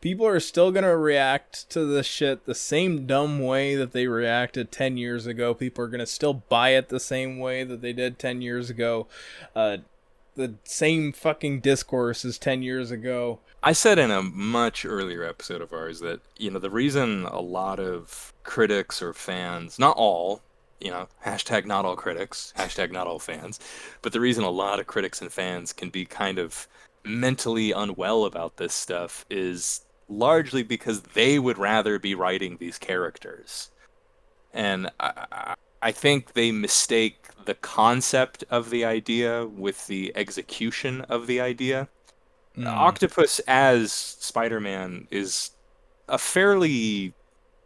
People 0.00 0.26
are 0.26 0.40
still 0.40 0.70
gonna 0.70 0.96
react 0.96 1.68
to 1.70 1.84
the 1.84 2.02
shit 2.02 2.44
the 2.46 2.54
same 2.54 3.06
dumb 3.06 3.40
way 3.40 3.74
that 3.76 3.92
they 3.92 4.06
reacted 4.06 4.70
ten 4.70 4.96
years 4.96 5.26
ago. 5.26 5.54
People 5.54 5.84
are 5.84 5.88
gonna 5.88 6.06
still 6.06 6.34
buy 6.34 6.70
it 6.70 6.88
the 6.88 7.00
same 7.00 7.38
way 7.38 7.64
that 7.64 7.82
they 7.82 7.92
did 7.92 8.18
ten 8.18 8.42
years 8.42 8.70
ago. 8.70 9.06
Uh, 9.54 9.78
the 10.36 10.54
same 10.64 11.12
fucking 11.12 11.60
discourse 11.60 12.24
as 12.24 12.38
ten 12.38 12.62
years 12.62 12.90
ago. 12.90 13.40
I 13.62 13.72
said 13.72 13.98
in 13.98 14.10
a 14.10 14.22
much 14.22 14.86
earlier 14.86 15.22
episode 15.22 15.60
of 15.60 15.72
ours 15.72 16.00
that, 16.00 16.20
you 16.38 16.50
know, 16.50 16.58
the 16.58 16.70
reason 16.70 17.24
a 17.24 17.40
lot 17.40 17.78
of 17.78 18.32
critics 18.42 19.02
or 19.02 19.12
fans, 19.12 19.78
not 19.78 19.96
all, 19.98 20.40
you 20.80 20.90
know, 20.90 21.08
hashtag 21.26 21.66
not 21.66 21.84
all 21.84 21.96
critics, 21.96 22.54
hashtag 22.56 22.90
not 22.90 23.06
all 23.06 23.18
fans, 23.18 23.60
but 24.00 24.12
the 24.14 24.20
reason 24.20 24.44
a 24.44 24.50
lot 24.50 24.80
of 24.80 24.86
critics 24.86 25.20
and 25.20 25.30
fans 25.30 25.74
can 25.74 25.90
be 25.90 26.06
kind 26.06 26.38
of 26.38 26.66
mentally 27.04 27.72
unwell 27.72 28.24
about 28.24 28.56
this 28.56 28.74
stuff 28.74 29.24
is 29.30 29.84
largely 30.08 30.62
because 30.62 31.02
they 31.02 31.38
would 31.38 31.58
rather 31.58 31.98
be 31.98 32.14
writing 32.14 32.56
these 32.58 32.78
characters. 32.78 33.70
And 34.52 34.90
I, 34.98 35.54
I- 35.82 35.92
think 35.92 36.32
they 36.34 36.52
mistake 36.52 37.28
the 37.46 37.54
concept 37.54 38.44
of 38.50 38.70
the 38.70 38.84
idea 38.84 39.46
with 39.46 39.86
the 39.86 40.12
execution 40.16 41.00
of 41.02 41.26
the 41.26 41.40
idea. 41.40 41.88
Mm. 42.56 42.66
Octopus 42.66 43.38
as 43.46 43.92
Spider-Man 43.92 45.06
is 45.10 45.52
a 46.08 46.18
fairly 46.18 47.14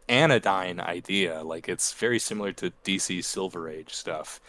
anodyne 0.07 0.79
idea. 0.79 1.43
Like 1.43 1.67
it's 1.67 1.93
very 1.93 2.19
similar 2.19 2.53
to 2.53 2.71
DC 2.83 3.23
Silver 3.23 3.67
Age 3.67 3.93
stuff. 3.93 4.39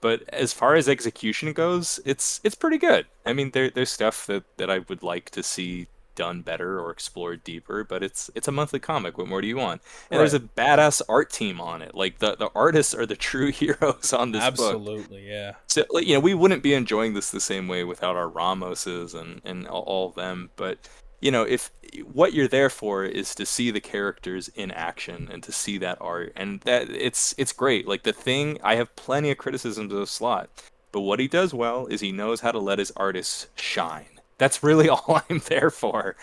But 0.00 0.22
as 0.28 0.52
far 0.52 0.74
as 0.74 0.88
execution 0.88 1.52
goes, 1.52 2.00
it's 2.04 2.40
it's 2.44 2.54
pretty 2.54 2.78
good. 2.78 3.06
I 3.26 3.32
mean, 3.32 3.50
there 3.50 3.70
there's 3.70 3.90
stuff 3.90 4.26
that, 4.26 4.44
that 4.56 4.70
I 4.70 4.80
would 4.80 5.02
like 5.02 5.30
to 5.30 5.42
see 5.42 5.88
done 6.18 6.42
better 6.42 6.80
or 6.80 6.90
explored 6.90 7.44
deeper, 7.44 7.84
but 7.84 8.02
it's 8.02 8.28
it's 8.34 8.48
a 8.48 8.52
monthly 8.52 8.80
comic. 8.80 9.16
What 9.16 9.28
more 9.28 9.40
do 9.40 9.46
you 9.46 9.56
want? 9.56 9.80
And 10.10 10.18
there's 10.18 10.34
a 10.34 10.40
badass 10.40 11.00
art 11.08 11.30
team 11.30 11.60
on 11.60 11.80
it. 11.80 11.94
Like 11.94 12.18
the, 12.18 12.34
the 12.34 12.50
artists 12.56 12.92
are 12.92 13.06
the 13.06 13.14
true 13.14 13.52
heroes 13.52 14.12
on 14.12 14.32
this 14.32 14.42
book. 14.50 14.74
Absolutely, 14.74 15.28
yeah. 15.28 15.54
So 15.68 15.84
like, 15.90 16.08
you 16.08 16.14
know, 16.14 16.20
we 16.20 16.34
wouldn't 16.34 16.64
be 16.64 16.74
enjoying 16.74 17.14
this 17.14 17.30
the 17.30 17.40
same 17.40 17.68
way 17.68 17.84
without 17.84 18.16
our 18.16 18.28
Ramoses 18.28 19.14
and 19.14 19.40
and 19.44 19.68
all, 19.68 19.82
all 19.82 20.08
of 20.08 20.16
them. 20.16 20.50
But 20.56 20.78
you 21.20 21.30
know, 21.30 21.42
if 21.42 21.70
what 22.12 22.32
you're 22.32 22.48
there 22.48 22.70
for 22.70 23.04
is 23.04 23.34
to 23.34 23.46
see 23.46 23.70
the 23.70 23.80
characters 23.80 24.48
in 24.54 24.70
action 24.70 25.28
and 25.32 25.42
to 25.42 25.52
see 25.52 25.78
that 25.78 25.98
art, 26.00 26.32
and 26.36 26.60
that 26.60 26.88
it's 26.90 27.34
it's 27.38 27.52
great. 27.52 27.88
Like 27.88 28.02
the 28.04 28.12
thing, 28.12 28.58
I 28.62 28.76
have 28.76 28.94
plenty 28.96 29.30
of 29.30 29.38
criticisms 29.38 29.92
of 29.92 30.08
Slott, 30.08 30.50
but 30.92 31.00
what 31.00 31.20
he 31.20 31.28
does 31.28 31.52
well 31.54 31.86
is 31.86 32.00
he 32.00 32.12
knows 32.12 32.40
how 32.40 32.52
to 32.52 32.58
let 32.58 32.78
his 32.78 32.92
artists 32.96 33.48
shine. 33.56 34.20
That's 34.38 34.62
really 34.62 34.88
all 34.88 35.22
I'm 35.28 35.40
there 35.46 35.70
for. 35.70 36.16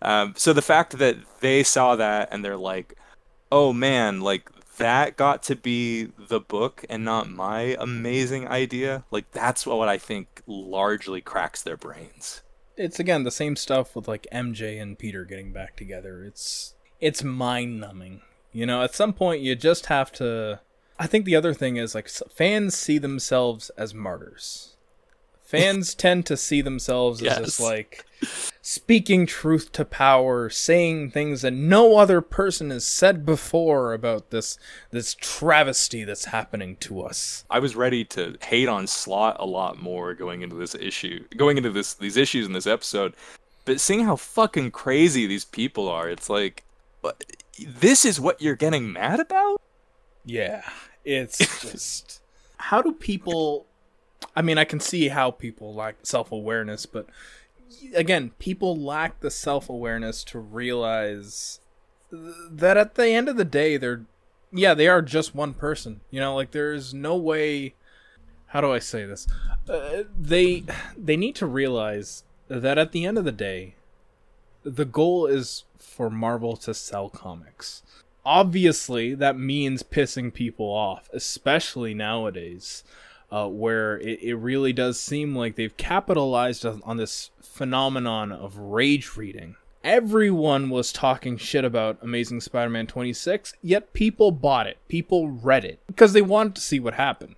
Um, 0.00 0.34
so 0.36 0.52
the 0.52 0.62
fact 0.62 0.98
that 0.98 1.16
they 1.40 1.62
saw 1.62 1.96
that 1.96 2.28
and 2.32 2.44
they're 2.44 2.56
like, 2.56 2.96
oh 3.52 3.72
man, 3.72 4.20
like 4.20 4.50
that 4.78 5.16
got 5.16 5.42
to 5.44 5.54
be 5.54 6.08
the 6.18 6.40
book 6.40 6.84
and 6.88 7.04
not 7.04 7.30
my 7.30 7.76
amazing 7.78 8.48
idea, 8.48 9.04
like 9.10 9.30
that's 9.30 9.66
what 9.66 9.88
I 9.88 9.98
think 9.98 10.42
largely 10.46 11.20
cracks 11.20 11.62
their 11.62 11.76
brains. 11.76 12.42
It's 12.76 12.98
again 12.98 13.24
the 13.24 13.30
same 13.30 13.56
stuff 13.56 13.94
with 13.94 14.08
like 14.08 14.26
MJ 14.32 14.80
and 14.80 14.98
Peter 14.98 15.24
getting 15.24 15.52
back 15.52 15.76
together. 15.76 16.24
It's 16.24 16.74
it's 17.00 17.22
mind 17.22 17.80
numbing. 17.80 18.22
You 18.52 18.66
know, 18.66 18.82
at 18.82 18.94
some 18.94 19.12
point 19.12 19.42
you 19.42 19.54
just 19.54 19.86
have 19.86 20.12
to. 20.12 20.60
I 20.98 21.06
think 21.06 21.24
the 21.24 21.36
other 21.36 21.54
thing 21.54 21.76
is 21.76 21.94
like 21.94 22.08
fans 22.08 22.76
see 22.76 22.98
themselves 22.98 23.70
as 23.70 23.94
martyrs. 23.94 24.71
Fans 25.52 25.94
tend 26.06 26.26
to 26.26 26.36
see 26.36 26.60
themselves 26.62 27.20
as 27.20 27.26
Yes. 27.26 27.38
just 27.38 27.60
like 27.60 28.04
speaking 28.62 29.26
truth 29.26 29.70
to 29.72 29.84
power, 29.84 30.48
saying 30.48 31.10
things 31.10 31.42
that 31.42 31.52
no 31.52 31.98
other 31.98 32.20
person 32.20 32.70
has 32.70 32.86
said 32.86 33.26
before 33.26 33.92
about 33.92 34.30
this 34.30 34.58
this 34.90 35.14
travesty 35.14 36.04
that's 36.04 36.26
happening 36.26 36.76
to 36.76 37.02
us. 37.02 37.44
I 37.50 37.58
was 37.58 37.76
ready 37.76 38.04
to 38.06 38.36
hate 38.42 38.68
on 38.68 38.86
Slott 38.86 39.36
a 39.38 39.46
lot 39.46 39.80
more 39.80 40.14
going 40.14 40.42
into 40.42 40.56
this 40.56 40.74
issue, 40.74 41.24
going 41.36 41.56
into 41.58 41.70
this 41.70 41.94
these 41.94 42.16
issues 42.16 42.46
in 42.46 42.52
this 42.52 42.66
episode, 42.66 43.14
but 43.64 43.78
seeing 43.78 44.04
how 44.04 44.16
fucking 44.16 44.70
crazy 44.70 45.26
these 45.26 45.44
people 45.44 45.88
are, 45.88 46.08
it's 46.08 46.30
like, 46.30 46.64
what, 47.02 47.22
this 47.58 48.04
is 48.04 48.18
what 48.20 48.40
you're 48.40 48.56
getting 48.56 48.92
mad 48.92 49.20
about? 49.20 49.60
Yeah, 50.24 50.62
it's 51.04 51.38
just 51.60 52.20
how 52.56 52.80
do 52.80 52.92
people? 52.92 53.66
I 54.34 54.42
mean, 54.42 54.58
I 54.58 54.64
can 54.64 54.80
see 54.80 55.08
how 55.08 55.30
people 55.30 55.74
lack 55.74 55.96
self 56.02 56.32
awareness, 56.32 56.86
but 56.86 57.06
again, 57.94 58.32
people 58.38 58.76
lack 58.76 59.20
the 59.20 59.30
self 59.30 59.68
awareness 59.68 60.24
to 60.24 60.38
realize 60.38 61.60
that 62.10 62.76
at 62.76 62.94
the 62.94 63.08
end 63.08 63.28
of 63.28 63.36
the 63.36 63.44
day, 63.44 63.76
they're 63.76 64.02
yeah, 64.52 64.74
they 64.74 64.86
are 64.88 65.02
just 65.02 65.34
one 65.34 65.54
person. 65.54 66.00
You 66.10 66.20
know, 66.20 66.34
like 66.34 66.50
there 66.50 66.72
is 66.72 66.92
no 66.92 67.16
way. 67.16 67.74
How 68.48 68.60
do 68.60 68.70
I 68.70 68.80
say 68.80 69.06
this? 69.06 69.26
Uh, 69.68 70.02
they 70.18 70.64
they 70.96 71.16
need 71.16 71.34
to 71.36 71.46
realize 71.46 72.24
that 72.48 72.78
at 72.78 72.92
the 72.92 73.06
end 73.06 73.16
of 73.16 73.24
the 73.24 73.32
day, 73.32 73.74
the 74.62 74.84
goal 74.84 75.26
is 75.26 75.64
for 75.78 76.10
Marvel 76.10 76.56
to 76.58 76.74
sell 76.74 77.08
comics 77.08 77.82
obviously 78.24 79.14
that 79.14 79.38
means 79.38 79.82
pissing 79.82 80.32
people 80.32 80.66
off, 80.66 81.08
especially 81.12 81.94
nowadays, 81.94 82.84
uh, 83.32 83.48
where 83.48 83.98
it, 83.98 84.22
it 84.22 84.34
really 84.34 84.74
does 84.74 85.00
seem 85.00 85.34
like 85.34 85.56
they've 85.56 85.76
capitalized 85.78 86.66
on, 86.66 86.96
this 86.98 87.30
phenomenon 87.40 88.30
of 88.30 88.58
rage 88.58 89.16
reading. 89.16 89.56
Everyone 89.82 90.68
was 90.68 90.92
talking 90.92 91.38
shit 91.38 91.64
about 91.64 91.98
Amazing 92.02 92.42
Spider 92.42 92.68
Man 92.68 92.86
26, 92.86 93.54
yet 93.62 93.94
people 93.94 94.30
bought 94.30 94.66
it. 94.66 94.76
People 94.86 95.30
read 95.30 95.64
it 95.64 95.80
because 95.86 96.12
they 96.12 96.22
wanted 96.22 96.54
to 96.56 96.60
see 96.60 96.78
what 96.78 96.94
happened, 96.94 97.34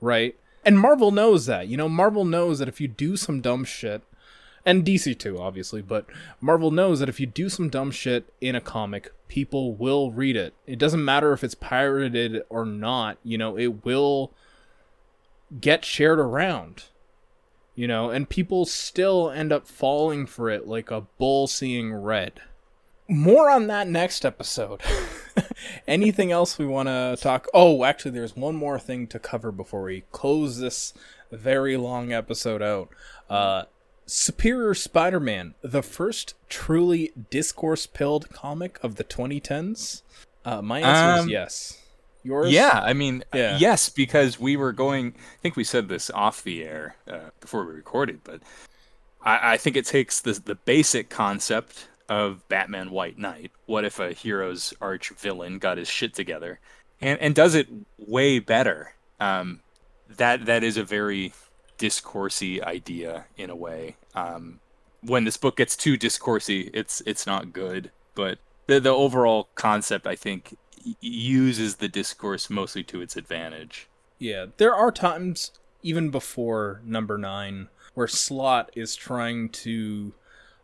right? 0.00 0.36
And 0.64 0.78
Marvel 0.78 1.10
knows 1.10 1.46
that. 1.46 1.66
You 1.66 1.78
know, 1.78 1.88
Marvel 1.88 2.26
knows 2.26 2.58
that 2.58 2.68
if 2.68 2.80
you 2.80 2.86
do 2.86 3.16
some 3.16 3.40
dumb 3.40 3.64
shit, 3.64 4.02
and 4.64 4.84
DC 4.84 5.18
too, 5.18 5.40
obviously, 5.40 5.82
but 5.82 6.06
Marvel 6.40 6.70
knows 6.70 7.00
that 7.00 7.08
if 7.08 7.18
you 7.18 7.26
do 7.26 7.48
some 7.48 7.68
dumb 7.68 7.90
shit 7.90 8.32
in 8.40 8.54
a 8.54 8.60
comic, 8.60 9.10
people 9.26 9.74
will 9.74 10.12
read 10.12 10.36
it. 10.36 10.54
It 10.66 10.78
doesn't 10.78 11.04
matter 11.04 11.32
if 11.32 11.42
it's 11.42 11.56
pirated 11.56 12.42
or 12.48 12.64
not, 12.64 13.16
you 13.24 13.38
know, 13.38 13.58
it 13.58 13.84
will 13.84 14.32
get 15.60 15.84
shared 15.84 16.18
around. 16.18 16.84
You 17.74 17.88
know, 17.88 18.10
and 18.10 18.28
people 18.28 18.66
still 18.66 19.30
end 19.30 19.50
up 19.50 19.66
falling 19.66 20.26
for 20.26 20.50
it 20.50 20.66
like 20.68 20.90
a 20.90 21.02
bull 21.18 21.46
seeing 21.46 21.94
red. 21.94 22.40
More 23.08 23.48
on 23.50 23.66
that 23.68 23.88
next 23.88 24.24
episode. 24.26 24.82
Anything 25.88 26.30
else 26.30 26.58
we 26.58 26.66
want 26.66 26.88
to 26.88 27.16
talk? 27.20 27.46
Oh, 27.54 27.84
actually, 27.84 28.10
there's 28.12 28.36
one 28.36 28.54
more 28.56 28.78
thing 28.78 29.06
to 29.08 29.18
cover 29.18 29.50
before 29.50 29.82
we 29.84 30.04
close 30.12 30.58
this 30.58 30.92
very 31.30 31.76
long 31.78 32.12
episode 32.12 32.62
out. 32.62 32.90
Uh, 33.30 33.64
Superior 34.04 34.74
Spider 34.74 35.20
Man, 35.20 35.54
the 35.62 35.82
first 35.82 36.34
truly 36.50 37.12
discourse 37.30 37.86
pilled 37.86 38.28
comic 38.30 38.78
of 38.82 38.96
the 38.96 39.04
2010s? 39.04 40.02
Uh, 40.44 40.60
my 40.60 40.80
answer 40.80 41.20
Um, 41.22 41.26
is 41.26 41.32
yes. 41.32 41.78
Yours? 42.24 42.50
Yeah, 42.52 42.80
I 42.82 42.92
mean, 42.92 43.24
uh, 43.34 43.38
Yeah. 43.38 43.58
yes, 43.58 43.88
because 43.88 44.38
we 44.38 44.56
were 44.56 44.72
going. 44.72 45.14
I 45.16 45.38
think 45.42 45.56
we 45.56 45.64
said 45.64 45.88
this 45.88 46.10
off 46.10 46.42
the 46.42 46.62
air 46.64 46.96
uh, 47.08 47.30
before 47.40 47.64
we 47.66 47.72
recorded, 47.74 48.20
but 48.24 48.40
I, 49.24 49.54
I 49.54 49.56
think 49.56 49.76
it 49.76 49.86
takes 49.86 50.20
the 50.20 50.32
the 50.34 50.54
basic 50.54 51.08
concept 51.10 51.88
of 52.08 52.46
Batman 52.48 52.90
White 52.90 53.18
Knight. 53.18 53.50
What 53.66 53.84
if 53.84 53.98
a 53.98 54.12
hero's 54.12 54.74
arch 54.80 55.10
villain 55.10 55.58
got 55.58 55.78
his 55.78 55.88
shit 55.88 56.14
together, 56.14 56.60
and 57.00 57.18
and 57.20 57.34
does 57.34 57.54
it 57.54 57.68
way 57.98 58.38
better? 58.38 58.94
Um, 59.18 59.60
that 60.16 60.46
that 60.46 60.62
is 60.62 60.76
a 60.76 60.84
very 60.84 61.32
discoursey 61.78 62.62
idea 62.62 63.24
in 63.36 63.50
a 63.50 63.56
way. 63.56 63.96
Um, 64.14 64.60
when 65.00 65.24
this 65.24 65.36
book 65.36 65.56
gets 65.56 65.76
too 65.76 65.96
discoursey, 65.98 66.70
it's 66.72 67.02
it's 67.06 67.26
not 67.26 67.52
good. 67.52 67.90
But 68.14 68.38
the 68.66 68.78
the 68.78 68.90
overall 68.90 69.48
concept, 69.54 70.06
I 70.06 70.14
think, 70.16 70.56
uses 71.00 71.76
the 71.76 71.88
discourse 71.88 72.50
mostly 72.50 72.82
to 72.84 73.00
its 73.00 73.16
advantage. 73.16 73.88
Yeah, 74.18 74.46
there 74.56 74.74
are 74.74 74.92
times 74.92 75.52
even 75.82 76.10
before 76.10 76.80
number 76.84 77.18
nine 77.18 77.68
where 77.94 78.08
Slott 78.08 78.70
is 78.74 78.94
trying 78.94 79.50
to 79.50 80.14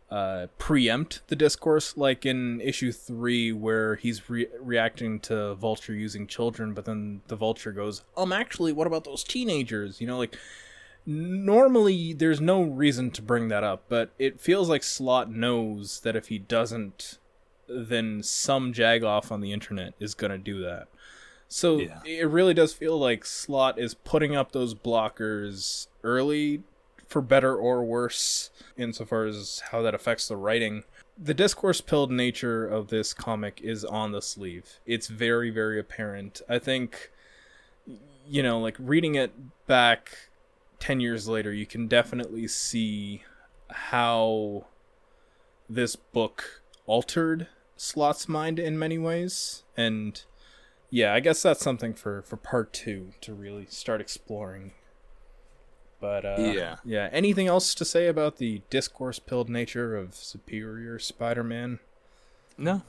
uh, 0.09 0.47
preempt 0.57 1.21
the 1.27 1.35
discourse, 1.35 1.95
like 1.95 2.25
in 2.25 2.59
issue 2.61 2.91
three 2.91 3.51
where 3.51 3.95
he's 3.95 4.27
re- 4.29 4.47
reacting 4.59 5.19
to 5.19 5.53
Vulture 5.55 5.93
using 5.93 6.25
children, 6.25 6.73
but 6.73 6.85
then 6.85 7.21
the 7.27 7.35
Vulture 7.35 7.71
goes, 7.71 8.03
"Um, 8.17 8.33
actually, 8.33 8.73
what 8.73 8.87
about 8.87 9.03
those 9.03 9.23
teenagers?" 9.23 10.01
You 10.01 10.07
know, 10.07 10.17
like 10.17 10.35
normally 11.05 12.13
there's 12.13 12.41
no 12.41 12.63
reason 12.63 13.11
to 13.11 13.21
bring 13.21 13.49
that 13.49 13.63
up, 13.63 13.83
but 13.87 14.09
it 14.17 14.39
feels 14.39 14.67
like 14.67 14.83
Slott 14.83 15.31
knows 15.31 15.99
that 16.01 16.15
if 16.15 16.29
he 16.29 16.39
doesn't, 16.39 17.18
then 17.69 18.23
some 18.23 18.73
jagoff 18.73 19.31
on 19.31 19.41
the 19.41 19.53
internet 19.53 19.93
is 19.99 20.13
gonna 20.13 20.37
do 20.37 20.61
that. 20.61 20.87
So 21.47 21.79
Yeah. 21.79 22.01
it 22.05 22.29
really 22.29 22.53
does 22.53 22.73
feel 22.73 22.97
like 22.99 23.25
Slott 23.25 23.79
is 23.79 23.93
putting 23.93 24.35
up 24.35 24.51
those 24.51 24.73
blockers 24.75 25.87
early, 26.03 26.63
for 27.07 27.21
better 27.21 27.55
or 27.55 27.83
worse, 27.83 28.51
insofar 28.77 29.25
as 29.25 29.63
how 29.71 29.81
that 29.81 29.95
affects 29.95 30.27
the 30.27 30.37
writing. 30.37 30.83
The 31.17 31.33
discourse 31.33 31.81
pilled 31.81 32.11
nature 32.11 32.67
of 32.67 32.89
this 32.89 33.13
comic 33.13 33.59
is 33.63 33.83
on 33.83 34.11
the 34.11 34.21
sleeve. 34.21 34.79
It's 34.85 35.07
very, 35.07 35.49
very 35.49 35.79
apparent. 35.79 36.41
I 36.47 36.59
think, 36.59 37.11
you 38.27 38.43
know, 38.43 38.59
like 38.59 38.75
reading 38.77 39.15
it 39.15 39.31
back 39.65 40.29
10 40.79 40.99
years 40.99 41.27
later, 41.27 41.51
you 41.51 41.65
can 41.65 41.87
definitely 41.87 42.47
see 42.47 43.23
how 43.69 44.67
this 45.67 45.95
book 45.95 46.61
altered 46.85 47.47
Slott's 47.79 48.27
mind 48.27 48.59
in 48.59 48.77
many 48.77 48.97
ways. 48.97 49.63
And 49.77 50.21
yeah, 50.89 51.13
I 51.13 51.21
guess 51.21 51.41
that's 51.41 51.61
something 51.63 51.93
for 51.93 52.21
for 52.23 52.35
part 52.35 52.73
2 52.73 53.13
to 53.21 53.33
really 53.33 53.65
start 53.69 54.01
exploring. 54.01 54.73
But 56.01 56.25
uh 56.25 56.35
Yeah. 56.39 56.75
yeah, 56.83 57.09
anything 57.11 57.47
else 57.47 57.73
to 57.75 57.85
say 57.85 58.07
about 58.07 58.37
the 58.37 58.61
discourse 58.69 59.19
pilled 59.19 59.49
nature 59.49 59.95
of 59.95 60.13
Superior 60.15 60.99
Spider-Man? 60.99 61.79
No, 62.57 62.81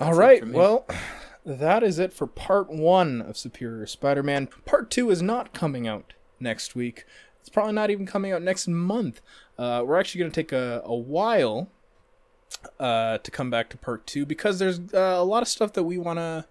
All 0.00 0.14
right. 0.14 0.44
Well, 0.44 0.84
that 1.46 1.84
is 1.84 2.00
it 2.00 2.12
for 2.12 2.26
part 2.26 2.68
one 2.68 3.22
of 3.22 3.36
Superior 3.36 3.86
Spider 3.86 4.24
Man. 4.24 4.48
Part 4.64 4.90
two 4.90 5.10
is 5.10 5.22
not 5.22 5.54
coming 5.54 5.86
out 5.86 6.14
next 6.40 6.74
week. 6.74 7.04
It's 7.38 7.48
probably 7.48 7.74
not 7.74 7.90
even 7.90 8.04
coming 8.06 8.32
out 8.32 8.42
next 8.42 8.66
month. 8.66 9.20
Uh, 9.56 9.84
we're 9.86 10.00
actually 10.00 10.18
going 10.18 10.32
to 10.32 10.42
take 10.42 10.50
a, 10.50 10.82
a 10.84 10.96
while 10.96 11.70
uh, 12.78 13.18
to 13.18 13.30
come 13.30 13.50
back 13.50 13.68
to 13.70 13.76
part 13.76 14.06
two 14.06 14.26
because 14.26 14.58
there's 14.58 14.78
uh, 14.92 15.16
a 15.16 15.24
lot 15.24 15.42
of 15.42 15.48
stuff 15.48 15.72
that 15.74 15.84
we 15.84 15.98
want 15.98 16.18
to 16.18 16.46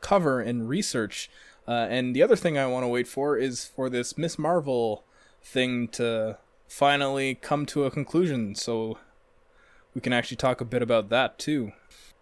cover 0.00 0.40
and 0.40 0.68
research. 0.68 1.30
Uh, 1.66 1.86
and 1.88 2.14
the 2.14 2.22
other 2.22 2.36
thing 2.36 2.58
I 2.58 2.66
want 2.66 2.84
to 2.84 2.88
wait 2.88 3.08
for 3.08 3.36
is 3.36 3.64
for 3.64 3.88
this 3.88 4.18
Miss 4.18 4.38
Marvel 4.38 5.04
thing 5.42 5.88
to 5.88 6.38
finally 6.68 7.34
come 7.36 7.66
to 7.66 7.84
a 7.84 7.90
conclusion 7.90 8.54
so 8.54 8.98
we 9.94 10.00
can 10.00 10.12
actually 10.12 10.36
talk 10.36 10.60
a 10.60 10.64
bit 10.64 10.82
about 10.82 11.08
that 11.08 11.38
too. 11.38 11.72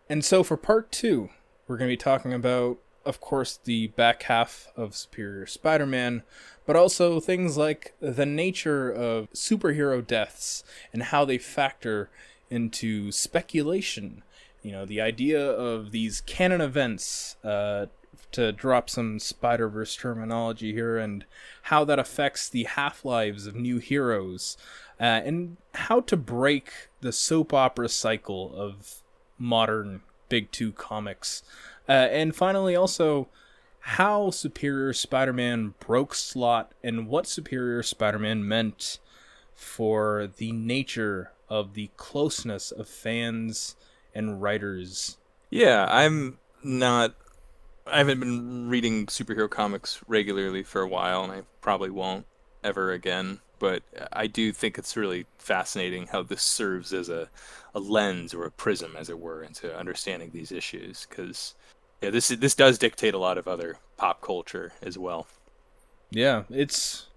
And 0.08 0.24
so 0.24 0.42
for 0.42 0.56
part 0.56 0.92
two, 0.92 1.30
we're 1.66 1.78
going 1.78 1.88
to 1.88 1.92
be 1.92 1.96
talking 1.96 2.32
about, 2.34 2.78
of 3.04 3.20
course, 3.20 3.58
the 3.64 3.88
back 3.88 4.24
half 4.24 4.68
of 4.76 4.94
Superior 4.94 5.46
Spider 5.46 5.86
Man, 5.86 6.22
but 6.66 6.76
also 6.76 7.18
things 7.18 7.56
like 7.56 7.94
the 8.00 8.26
nature 8.26 8.90
of 8.90 9.30
superhero 9.32 10.06
deaths 10.06 10.64
and 10.92 11.04
how 11.04 11.24
they 11.24 11.38
factor 11.38 12.10
into 12.52 13.10
speculation. 13.10 14.22
You 14.62 14.72
know, 14.72 14.84
the 14.84 15.00
idea 15.00 15.44
of 15.44 15.90
these 15.90 16.20
canon 16.20 16.60
events, 16.60 17.36
uh, 17.42 17.86
to 18.32 18.52
drop 18.52 18.88
some 18.88 19.18
Spider 19.18 19.68
Verse 19.68 19.96
terminology 19.96 20.72
here, 20.72 20.98
and 20.98 21.24
how 21.62 21.84
that 21.84 21.98
affects 21.98 22.48
the 22.48 22.64
half 22.64 23.04
lives 23.04 23.46
of 23.46 23.54
new 23.54 23.78
heroes, 23.78 24.56
uh, 25.00 25.20
and 25.24 25.56
how 25.74 26.00
to 26.00 26.16
break 26.16 26.70
the 27.00 27.12
soap 27.12 27.52
opera 27.52 27.88
cycle 27.88 28.52
of 28.54 29.00
modern 29.38 30.02
Big 30.28 30.50
Two 30.50 30.72
comics. 30.72 31.42
Uh, 31.88 31.92
and 31.92 32.36
finally, 32.36 32.76
also, 32.76 33.28
how 33.80 34.30
Superior 34.30 34.92
Spider 34.92 35.32
Man 35.32 35.74
broke 35.80 36.14
Slott 36.14 36.72
and 36.84 37.08
what 37.08 37.26
Superior 37.26 37.82
Spider 37.82 38.18
Man 38.18 38.46
meant 38.46 38.98
for 39.54 40.28
the 40.36 40.52
nature 40.52 41.32
of 41.52 41.74
the 41.74 41.90
closeness 41.98 42.70
of 42.72 42.88
fans 42.88 43.76
and 44.14 44.40
writers. 44.40 45.18
Yeah, 45.50 45.86
I'm 45.86 46.38
not. 46.64 47.14
I 47.86 47.98
haven't 47.98 48.20
been 48.20 48.70
reading 48.70 49.04
superhero 49.06 49.50
comics 49.50 50.00
regularly 50.06 50.62
for 50.62 50.80
a 50.80 50.88
while, 50.88 51.22
and 51.22 51.30
I 51.30 51.42
probably 51.60 51.90
won't 51.90 52.24
ever 52.64 52.90
again. 52.90 53.40
But 53.58 53.82
I 54.10 54.28
do 54.28 54.50
think 54.50 54.78
it's 54.78 54.96
really 54.96 55.26
fascinating 55.36 56.06
how 56.06 56.22
this 56.22 56.42
serves 56.42 56.94
as 56.94 57.10
a, 57.10 57.28
a 57.74 57.80
lens 57.80 58.32
or 58.32 58.46
a 58.46 58.50
prism, 58.50 58.96
as 58.96 59.10
it 59.10 59.20
were, 59.20 59.42
into 59.42 59.76
understanding 59.76 60.30
these 60.32 60.52
issues. 60.52 61.06
Because 61.06 61.54
yeah, 62.00 62.08
this 62.08 62.28
this 62.28 62.54
does 62.54 62.78
dictate 62.78 63.12
a 63.12 63.18
lot 63.18 63.36
of 63.36 63.46
other 63.46 63.76
pop 63.98 64.22
culture 64.22 64.72
as 64.80 64.96
well. 64.96 65.26
Yeah, 66.10 66.44
it's 66.48 67.08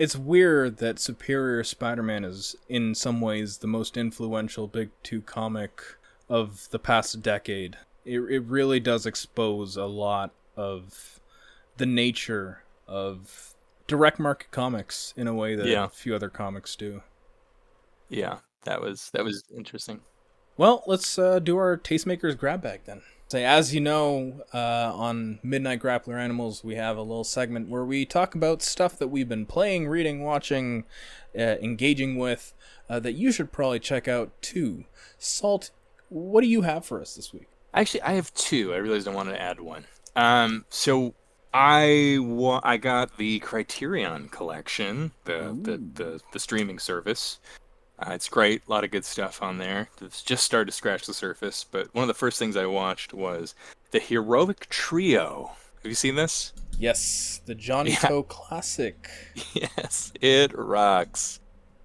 it's 0.00 0.16
weird 0.16 0.78
that 0.78 0.98
Superior 0.98 1.62
Spider-Man 1.62 2.24
is 2.24 2.56
in 2.70 2.94
some 2.94 3.20
ways 3.20 3.58
the 3.58 3.66
most 3.66 3.98
influential 3.98 4.66
Big 4.66 4.90
2 5.02 5.20
comic 5.20 5.82
of 6.28 6.68
the 6.70 6.78
past 6.78 7.20
decade. 7.22 7.76
It 8.04 8.18
it 8.20 8.40
really 8.40 8.80
does 8.80 9.04
expose 9.04 9.76
a 9.76 9.84
lot 9.84 10.32
of 10.56 11.20
the 11.76 11.84
nature 11.86 12.62
of 12.88 13.54
direct 13.86 14.18
market 14.18 14.50
comics 14.50 15.12
in 15.16 15.26
a 15.28 15.34
way 15.34 15.54
that 15.54 15.66
Yeah. 15.66 15.86
few 15.88 16.14
other 16.14 16.30
comics 16.30 16.74
do. 16.76 17.02
Yeah, 18.08 18.38
that 18.64 18.80
was 18.80 19.10
that 19.12 19.22
was 19.22 19.44
interesting. 19.54 20.00
Well, 20.56 20.82
let's 20.86 21.18
uh, 21.18 21.40
do 21.40 21.56
our 21.58 21.76
tastemakers 21.76 22.36
grab 22.38 22.62
bag 22.62 22.80
then. 22.86 23.02
Say, 23.30 23.44
as 23.44 23.72
you 23.72 23.80
know, 23.80 24.42
uh, 24.52 24.90
on 24.92 25.38
Midnight 25.44 25.78
Grappler 25.78 26.18
Animals, 26.18 26.64
we 26.64 26.74
have 26.74 26.96
a 26.96 27.02
little 27.02 27.22
segment 27.22 27.68
where 27.68 27.84
we 27.84 28.04
talk 28.04 28.34
about 28.34 28.60
stuff 28.60 28.98
that 28.98 29.06
we've 29.06 29.28
been 29.28 29.46
playing, 29.46 29.86
reading, 29.86 30.24
watching, 30.24 30.82
uh, 31.38 31.54
engaging 31.62 32.18
with, 32.18 32.52
uh, 32.88 32.98
that 32.98 33.12
you 33.12 33.30
should 33.30 33.52
probably 33.52 33.78
check 33.78 34.08
out 34.08 34.32
too. 34.42 34.82
Salt, 35.16 35.70
what 36.08 36.40
do 36.40 36.48
you 36.48 36.62
have 36.62 36.84
for 36.84 37.00
us 37.00 37.14
this 37.14 37.32
week? 37.32 37.46
Actually, 37.72 38.02
I 38.02 38.14
have 38.14 38.34
two. 38.34 38.74
I 38.74 38.78
realized 38.78 39.06
I 39.06 39.14
wanted 39.14 39.34
to 39.34 39.40
add 39.40 39.60
one. 39.60 39.84
Um, 40.16 40.64
so 40.68 41.14
I 41.54 42.18
wa- 42.20 42.60
I 42.64 42.78
got 42.78 43.16
the 43.16 43.38
Criterion 43.38 44.28
collection, 44.28 45.12
the 45.24 45.56
the, 45.62 45.76
the, 45.76 46.20
the 46.32 46.40
streaming 46.40 46.80
service. 46.80 47.38
Uh, 48.00 48.12
it's 48.12 48.28
great, 48.28 48.62
a 48.66 48.70
lot 48.70 48.82
of 48.82 48.90
good 48.90 49.04
stuff 49.04 49.42
on 49.42 49.58
there. 49.58 49.88
It's 50.00 50.22
just 50.22 50.44
started 50.44 50.66
to 50.66 50.72
scratch 50.72 51.06
the 51.06 51.12
surface, 51.12 51.64
but 51.70 51.94
one 51.94 52.02
of 52.02 52.08
the 52.08 52.14
first 52.14 52.38
things 52.38 52.56
I 52.56 52.64
watched 52.64 53.12
was 53.12 53.54
the 53.90 53.98
Heroic 53.98 54.68
Trio. 54.70 55.50
Have 55.82 55.90
you 55.90 55.94
seen 55.94 56.14
this? 56.14 56.52
Yes, 56.78 57.42
the 57.44 57.54
Johnny 57.54 57.90
Yeah. 57.90 58.08
To 58.08 58.22
classic. 58.24 59.10
Yes, 59.54 60.12
it 60.20 60.56
rocks. 60.56 61.40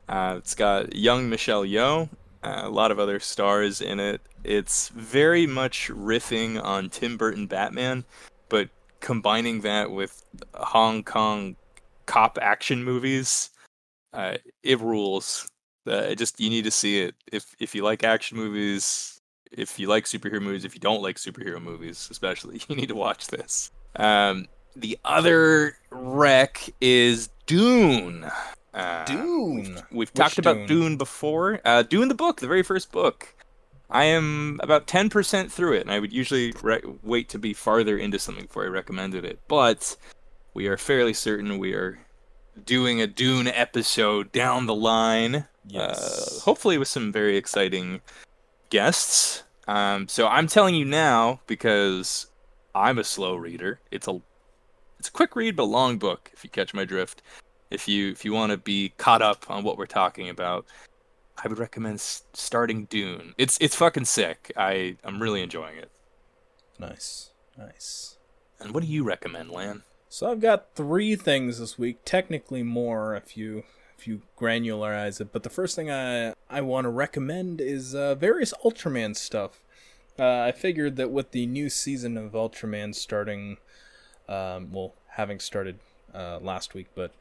Uh, 0.07 0.35
it's 0.37 0.55
got 0.55 0.95
young 0.95 1.29
Michelle 1.29 1.63
Yeoh, 1.63 2.07
uh, 2.43 2.61
a 2.63 2.69
lot 2.69 2.91
of 2.91 2.99
other 2.99 3.19
stars 3.19 3.81
in 3.81 3.99
it. 3.99 4.21
It's 4.43 4.89
very 4.89 5.47
much 5.47 5.89
riffing 5.89 6.63
on 6.63 6.89
Tim 6.89 7.17
Burton 7.17 7.47
Batman, 7.47 8.05
but 8.47 8.69
combining 8.99 9.61
that 9.61 9.91
with 9.91 10.23
Hong 10.53 11.03
Kong 11.03 11.55
cop 12.05 12.37
action 12.41 12.83
movies. 12.83 13.49
Uh, 14.13 14.37
it 14.63 14.79
rules. 14.79 15.47
Uh, 15.87 15.97
it 15.97 16.17
just 16.17 16.39
you 16.39 16.49
need 16.49 16.63
to 16.63 16.71
see 16.71 17.01
it 17.01 17.15
if 17.31 17.55
if 17.59 17.75
you 17.75 17.83
like 17.83 18.03
action 18.03 18.37
movies, 18.37 19.21
if 19.51 19.79
you 19.79 19.87
like 19.87 20.05
superhero 20.05 20.41
movies, 20.41 20.65
if 20.65 20.73
you 20.73 20.81
don't 20.81 21.01
like 21.01 21.17
superhero 21.17 21.61
movies, 21.61 22.07
especially, 22.11 22.61
you 22.69 22.75
need 22.75 22.89
to 22.89 22.95
watch 22.95 23.27
this. 23.27 23.71
Um, 23.95 24.47
the 24.75 24.99
other 25.05 25.77
wreck 25.89 26.69
is 26.81 27.29
Dune. 27.45 28.29
Uh, 28.73 29.05
Dune. 29.05 29.81
We've 29.91 30.13
talked 30.13 30.37
Which 30.37 30.39
about 30.39 30.67
Dune? 30.67 30.67
Dune 30.67 30.97
before. 30.97 31.61
Uh, 31.63 31.83
Dune 31.83 32.09
the 32.09 32.15
book, 32.15 32.41
the 32.41 32.47
very 32.47 32.63
first 32.63 32.91
book. 32.91 33.35
I 33.89 34.05
am 34.05 34.59
about 34.63 34.87
10% 34.87 35.51
through 35.51 35.73
it, 35.73 35.81
and 35.81 35.91
I 35.91 35.99
would 35.99 36.11
usually 36.11 36.53
re- 36.61 36.81
wait 37.03 37.29
to 37.29 37.39
be 37.39 37.53
farther 37.53 37.97
into 37.97 38.19
something 38.19 38.45
before 38.45 38.65
I 38.65 38.67
recommended 38.67 39.23
it. 39.23 39.39
But 39.47 39.95
we 40.53 40.67
are 40.67 40.75
fairly 40.75 41.13
certain 41.13 41.59
we 41.59 41.73
are 41.73 41.99
doing 42.65 42.99
a 42.99 43.07
Dune 43.07 43.47
episode 43.47 44.31
down 44.31 44.65
the 44.65 44.75
line. 44.75 45.47
Yes. 45.67 46.37
Uh, 46.37 46.41
hopefully 46.41 46.77
with 46.77 46.87
some 46.87 47.11
very 47.11 47.37
exciting 47.37 48.01
guests. 48.69 49.43
Um, 49.67 50.07
so 50.07 50.27
I'm 50.27 50.47
telling 50.47 50.75
you 50.75 50.85
now 50.85 51.41
because 51.47 52.27
I'm 52.73 52.99
a 52.99 53.03
slow 53.03 53.35
reader. 53.35 53.79
It's 53.91 54.07
a 54.07 54.21
it's 54.99 55.07
a 55.09 55.11
quick 55.11 55.35
read 55.35 55.55
but 55.55 55.63
a 55.63 55.65
long 55.65 55.97
book 55.97 56.29
if 56.33 56.43
you 56.43 56.49
catch 56.49 56.73
my 56.73 56.85
drift. 56.85 57.21
If 57.71 57.87
you 57.87 58.11
if 58.11 58.23
you 58.23 58.33
want 58.33 58.51
to 58.51 58.57
be 58.57 58.93
caught 58.97 59.21
up 59.21 59.49
on 59.49 59.63
what 59.63 59.77
we're 59.77 59.85
talking 59.87 60.29
about, 60.29 60.65
I 61.43 61.47
would 61.47 61.57
recommend 61.59 61.95
s- 61.95 62.23
starting 62.33 62.85
Dune. 62.85 63.33
It's 63.37 63.57
it's 63.59 63.75
fucking 63.75 64.05
sick. 64.05 64.51
I 64.55 64.97
I'm 65.03 65.21
really 65.21 65.41
enjoying 65.41 65.77
it. 65.77 65.89
Nice. 66.79 67.31
Nice. 67.57 68.17
And 68.59 68.73
what 68.73 68.83
do 68.83 68.89
you 68.89 69.03
recommend, 69.03 69.49
Lan? 69.49 69.83
So 70.09 70.31
I've 70.31 70.39
got 70.41 70.75
three 70.75 71.15
things 71.15 71.59
this 71.59 71.77
week, 71.77 71.99
technically 72.05 72.63
more 72.63 73.15
if 73.15 73.35
you 73.35 73.63
if 73.97 74.07
you 74.07 74.21
granularize 74.37 75.21
it. 75.21 75.31
But 75.31 75.43
the 75.43 75.49
first 75.49 75.75
thing 75.75 75.89
I 75.89 76.33
I 76.49 76.61
want 76.61 76.85
to 76.85 76.89
recommend 76.89 77.61
is 77.61 77.95
uh, 77.95 78.15
various 78.15 78.53
Ultraman 78.63 79.15
stuff. 79.15 79.61
Uh, 80.17 80.41
I 80.41 80.51
figured 80.51 80.95
that 80.95 81.11
with 81.11 81.31
the 81.31 81.45
new 81.45 81.69
season 81.69 82.17
of 82.17 82.31
Ultraman 82.31 82.95
starting, 82.95 83.57
um, 84.29 84.71
well, 84.71 84.93
having 85.09 85.39
started 85.39 85.79
uh, 86.13 86.39
last 86.39 86.73
week, 86.73 86.87
but 86.95 87.11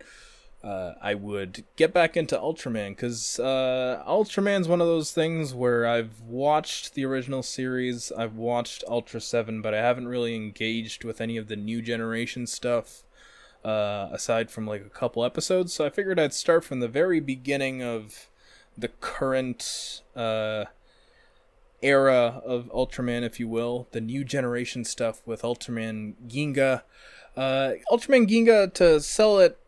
uh, 0.62 0.94
I 1.02 1.14
would 1.14 1.64
get 1.76 1.92
back 1.92 2.16
into 2.16 2.36
Ultraman 2.36 2.90
because 2.90 3.38
uh, 3.38 4.02
Ultraman's 4.06 4.68
one 4.68 4.80
of 4.80 4.86
those 4.86 5.12
things 5.12 5.52
where 5.52 5.86
I've 5.86 6.20
watched 6.20 6.94
the 6.94 7.04
original 7.04 7.42
series, 7.42 8.10
I've 8.12 8.36
watched 8.36 8.82
Ultra 8.88 9.20
7, 9.20 9.60
but 9.60 9.74
I 9.74 9.78
haven't 9.78 10.08
really 10.08 10.34
engaged 10.34 11.04
with 11.04 11.20
any 11.20 11.36
of 11.36 11.48
the 11.48 11.56
new 11.56 11.82
generation 11.82 12.46
stuff 12.46 13.02
uh, 13.64 14.08
aside 14.12 14.50
from 14.50 14.66
like 14.66 14.84
a 14.84 14.90
couple 14.90 15.24
episodes. 15.24 15.72
So 15.72 15.84
I 15.84 15.90
figured 15.90 16.20
I'd 16.20 16.34
start 16.34 16.64
from 16.64 16.80
the 16.80 16.88
very 16.88 17.20
beginning 17.20 17.82
of 17.82 18.28
the 18.76 18.88
current 18.88 20.02
uh, 20.14 20.66
era 21.82 22.42
of 22.44 22.66
Ultraman, 22.72 23.22
if 23.22 23.40
you 23.40 23.48
will, 23.48 23.88
the 23.92 24.00
new 24.00 24.24
generation 24.24 24.84
stuff 24.84 25.22
with 25.24 25.42
Ultraman 25.42 26.14
Ginga. 26.28 26.82
Uh, 27.36 27.72
Ultraman 27.90 28.28
Ginga, 28.28 28.72
to 28.74 29.00
sell 29.00 29.38
it 29.38 29.58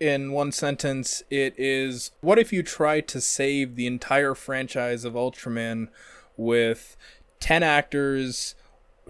in 0.00 0.32
one 0.32 0.52
sentence, 0.52 1.22
it 1.30 1.54
is 1.56 2.12
what 2.20 2.38
if 2.38 2.52
you 2.52 2.62
try 2.62 3.00
to 3.00 3.20
save 3.20 3.74
the 3.74 3.86
entire 3.86 4.34
franchise 4.34 5.04
of 5.04 5.14
Ultraman 5.14 5.88
with 6.36 6.96
10 7.40 7.62
actors, 7.62 8.54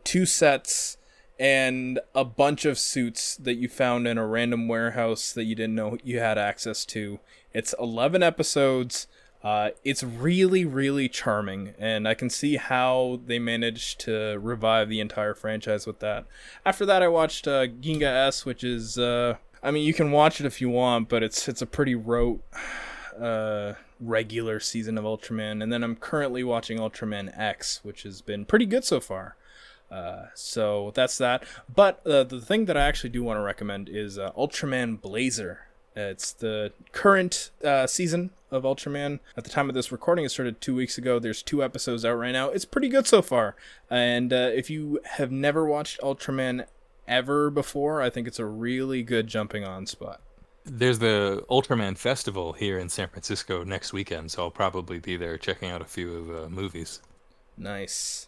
two 0.04 0.24
sets, 0.24 0.97
and 1.38 2.00
a 2.14 2.24
bunch 2.24 2.64
of 2.64 2.78
suits 2.78 3.36
that 3.36 3.54
you 3.54 3.68
found 3.68 4.08
in 4.08 4.18
a 4.18 4.26
random 4.26 4.66
warehouse 4.66 5.32
that 5.32 5.44
you 5.44 5.54
didn't 5.54 5.74
know 5.74 5.96
you 6.02 6.18
had 6.18 6.36
access 6.36 6.84
to. 6.86 7.20
It's 7.52 7.74
11 7.78 8.22
episodes. 8.22 9.06
Uh, 9.42 9.70
it's 9.84 10.02
really, 10.02 10.64
really 10.64 11.08
charming, 11.08 11.74
and 11.78 12.08
I 12.08 12.14
can 12.14 12.28
see 12.28 12.56
how 12.56 13.20
they 13.24 13.38
managed 13.38 14.00
to 14.00 14.36
revive 14.40 14.88
the 14.88 14.98
entire 14.98 15.32
franchise 15.32 15.86
with 15.86 16.00
that. 16.00 16.26
After 16.66 16.84
that, 16.86 17.04
I 17.04 17.08
watched 17.08 17.46
uh, 17.46 17.68
Ginga 17.68 18.26
S, 18.26 18.44
which 18.44 18.64
is, 18.64 18.98
uh, 18.98 19.36
I 19.62 19.70
mean, 19.70 19.86
you 19.86 19.94
can 19.94 20.10
watch 20.10 20.40
it 20.40 20.46
if 20.46 20.60
you 20.60 20.68
want, 20.68 21.08
but 21.08 21.22
it's 21.22 21.48
it's 21.48 21.62
a 21.62 21.66
pretty 21.66 21.94
rote, 21.94 22.42
uh, 23.16 23.74
regular 24.00 24.58
season 24.58 24.98
of 24.98 25.04
Ultraman. 25.04 25.62
And 25.62 25.72
then 25.72 25.84
I'm 25.84 25.94
currently 25.94 26.42
watching 26.42 26.78
Ultraman 26.78 27.36
X, 27.38 27.80
which 27.84 28.02
has 28.02 28.20
been 28.20 28.44
pretty 28.44 28.66
good 28.66 28.84
so 28.84 28.98
far. 28.98 29.36
Uh, 29.90 30.26
so 30.34 30.92
that's 30.94 31.18
that. 31.18 31.44
But 31.74 32.06
uh, 32.06 32.24
the 32.24 32.40
thing 32.40 32.66
that 32.66 32.76
I 32.76 32.82
actually 32.82 33.10
do 33.10 33.22
want 33.22 33.38
to 33.38 33.42
recommend 33.42 33.88
is 33.88 34.18
uh, 34.18 34.32
Ultraman 34.32 35.00
Blazar. 35.00 35.58
It's 35.96 36.32
the 36.32 36.72
current 36.92 37.50
uh, 37.64 37.86
season 37.86 38.30
of 38.50 38.62
Ultraman. 38.62 39.18
At 39.36 39.44
the 39.44 39.50
time 39.50 39.68
of 39.68 39.74
this 39.74 39.90
recording, 39.90 40.24
it 40.24 40.30
started 40.30 40.60
two 40.60 40.74
weeks 40.74 40.96
ago. 40.96 41.18
There's 41.18 41.42
two 41.42 41.62
episodes 41.64 42.04
out 42.04 42.14
right 42.14 42.32
now. 42.32 42.50
It's 42.50 42.64
pretty 42.64 42.88
good 42.88 43.06
so 43.06 43.20
far. 43.20 43.56
And 43.90 44.32
uh, 44.32 44.50
if 44.54 44.70
you 44.70 45.00
have 45.04 45.32
never 45.32 45.66
watched 45.66 46.00
Ultraman 46.00 46.66
ever 47.08 47.50
before, 47.50 48.00
I 48.00 48.10
think 48.10 48.28
it's 48.28 48.38
a 48.38 48.44
really 48.44 49.02
good 49.02 49.26
jumping 49.26 49.64
on 49.64 49.86
spot. 49.86 50.20
There's 50.64 50.98
the 50.98 51.44
Ultraman 51.50 51.96
Festival 51.96 52.52
here 52.52 52.78
in 52.78 52.90
San 52.90 53.08
Francisco 53.08 53.64
next 53.64 53.92
weekend, 53.92 54.30
so 54.30 54.44
I'll 54.44 54.50
probably 54.50 54.98
be 54.98 55.16
there 55.16 55.38
checking 55.38 55.70
out 55.70 55.80
a 55.80 55.86
few 55.86 56.14
of 56.14 56.26
the 56.26 56.48
movies. 56.50 57.00
Nice. 57.56 58.27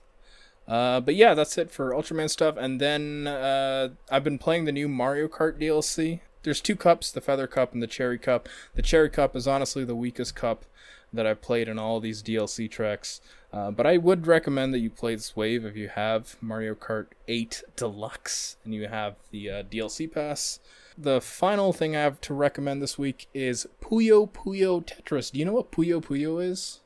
Uh, 0.70 1.01
but 1.01 1.16
yeah, 1.16 1.34
that's 1.34 1.59
it 1.59 1.68
for 1.68 1.90
Ultraman 1.90 2.30
stuff. 2.30 2.56
And 2.56 2.80
then 2.80 3.26
uh, 3.26 3.88
I've 4.09 4.22
been 4.22 4.38
playing 4.38 4.66
the 4.66 4.72
new 4.72 4.88
Mario 4.88 5.26
Kart 5.26 5.60
DLC. 5.60 6.20
There's 6.44 6.60
two 6.60 6.76
cups, 6.76 7.10
the 7.10 7.20
Feather 7.20 7.48
Cup 7.48 7.72
and 7.72 7.82
the 7.82 7.88
Cherry 7.88 8.18
Cup. 8.18 8.48
The 8.74 8.82
Cherry 8.82 9.10
Cup 9.10 9.34
is 9.34 9.48
honestly 9.48 9.84
the 9.84 9.97
weakest 9.97 10.36
cup 10.36 10.64
that 11.12 11.26
I've 11.26 11.42
played 11.42 11.68
in 11.68 11.76
all 11.76 11.98
these 11.98 12.22
DLC 12.22 12.70
tracks. 12.70 13.20
Uh, 13.52 13.72
but 13.72 13.84
I 13.84 13.97
would 13.97 14.28
recommend 14.28 14.72
that 14.72 14.78
you 14.78 14.90
play 14.90 15.16
this 15.16 15.34
wave 15.34 15.64
if 15.64 15.76
you 15.76 15.88
have 15.88 16.36
Mario 16.40 16.76
Kart 16.76 17.09
8 17.26 17.64
Deluxe 17.74 18.56
and 18.64 18.72
you 18.72 18.86
have 18.86 19.16
the 19.32 19.51
uh, 19.51 19.62
DLC 19.64 20.10
pass. 20.10 20.60
The 20.97 21.20
final 21.20 21.72
thing 21.72 21.97
I 21.97 22.02
have 22.02 22.20
to 22.22 22.34
recommend 22.34 22.80
this 22.80 22.97
week 22.97 23.26
is 23.34 23.66
Puyo 23.82 24.30
Puyo 24.30 24.86
Tetris. 24.86 25.32
Do 25.32 25.40
you 25.40 25.44
know 25.44 25.55
what 25.55 25.72
Puyo 25.72 26.01
Puyo 26.01 26.42
is? 26.42 26.78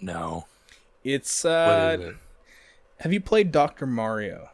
No. 0.00 0.46
It's 1.02 1.42
What 1.42 1.50
uh, 1.50 1.96
is 1.98 2.08
it? 2.10 2.16
Have 3.00 3.12
you 3.12 3.20
played 3.20 3.52
Dr. 3.52 3.86
Mario? 3.86 4.50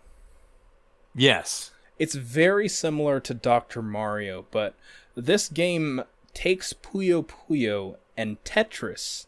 Yes. 1.14 1.70
It's 1.98 2.14
very 2.14 2.68
similar 2.68 3.20
to 3.20 3.34
Dr. 3.34 3.80
Mario, 3.80 4.46
but 4.50 4.74
this 5.14 5.48
game 5.48 6.02
takes 6.34 6.72
Puyo 6.72 7.24
Puyo 7.24 7.96
and 8.16 8.42
Tetris 8.44 9.26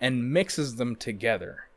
and 0.00 0.32
mixes 0.32 0.76
them 0.76 0.96
together. 0.96 1.68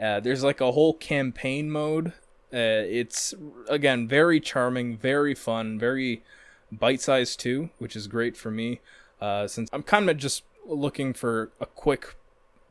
Uh, 0.00 0.20
there's 0.20 0.42
like 0.44 0.60
a 0.60 0.72
whole 0.72 0.94
campaign 0.94 1.70
mode. 1.70 2.08
Uh, 2.52 2.84
it's 2.88 3.34
again 3.68 4.08
very 4.08 4.40
charming, 4.40 4.96
very 4.96 5.34
fun, 5.34 5.78
very 5.78 6.22
bite-sized 6.70 7.38
too, 7.40 7.70
which 7.78 7.96
is 7.96 8.06
great 8.08 8.36
for 8.36 8.50
me. 8.50 8.80
Uh, 9.20 9.46
since 9.46 9.70
I'm 9.72 9.82
kind 9.82 10.10
of 10.10 10.16
just 10.16 10.42
looking 10.66 11.12
for 11.12 11.50
a 11.60 11.66
quick 11.66 12.14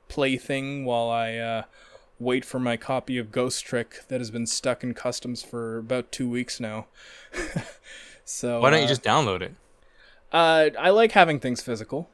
plaything 0.08 0.86
while 0.86 1.10
I 1.10 1.36
uh, 1.38 1.64
wait 2.20 2.46
for 2.46 2.60
my 2.60 2.78
copy 2.78 3.18
of 3.18 3.32
Ghost 3.32 3.66
Trick 3.66 4.04
that 4.08 4.20
has 4.20 4.32
been 4.32 4.46
stuck 4.46 4.84
in 4.84 4.94
customs 4.94 5.44
for 5.44 5.78
about 5.78 6.12
two 6.12 6.30
weeks 6.30 6.60
now. 6.60 6.88
so 8.26 8.62
Why 8.62 8.70
don't 8.70 8.80
you 8.80 8.86
uh, 8.86 8.90
just 8.90 9.04
download 9.04 9.42
it? 9.42 9.54
Uh, 10.32 10.70
I 10.80 10.90
like 10.90 11.12
having 11.12 11.40
things 11.40 11.62
physical. 11.62 12.10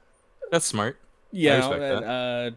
That's 0.52 0.66
smart. 0.66 1.00
Yeah, 1.32 1.58
respect 1.58 1.82
and, 1.82 2.06
uh, 2.06 2.52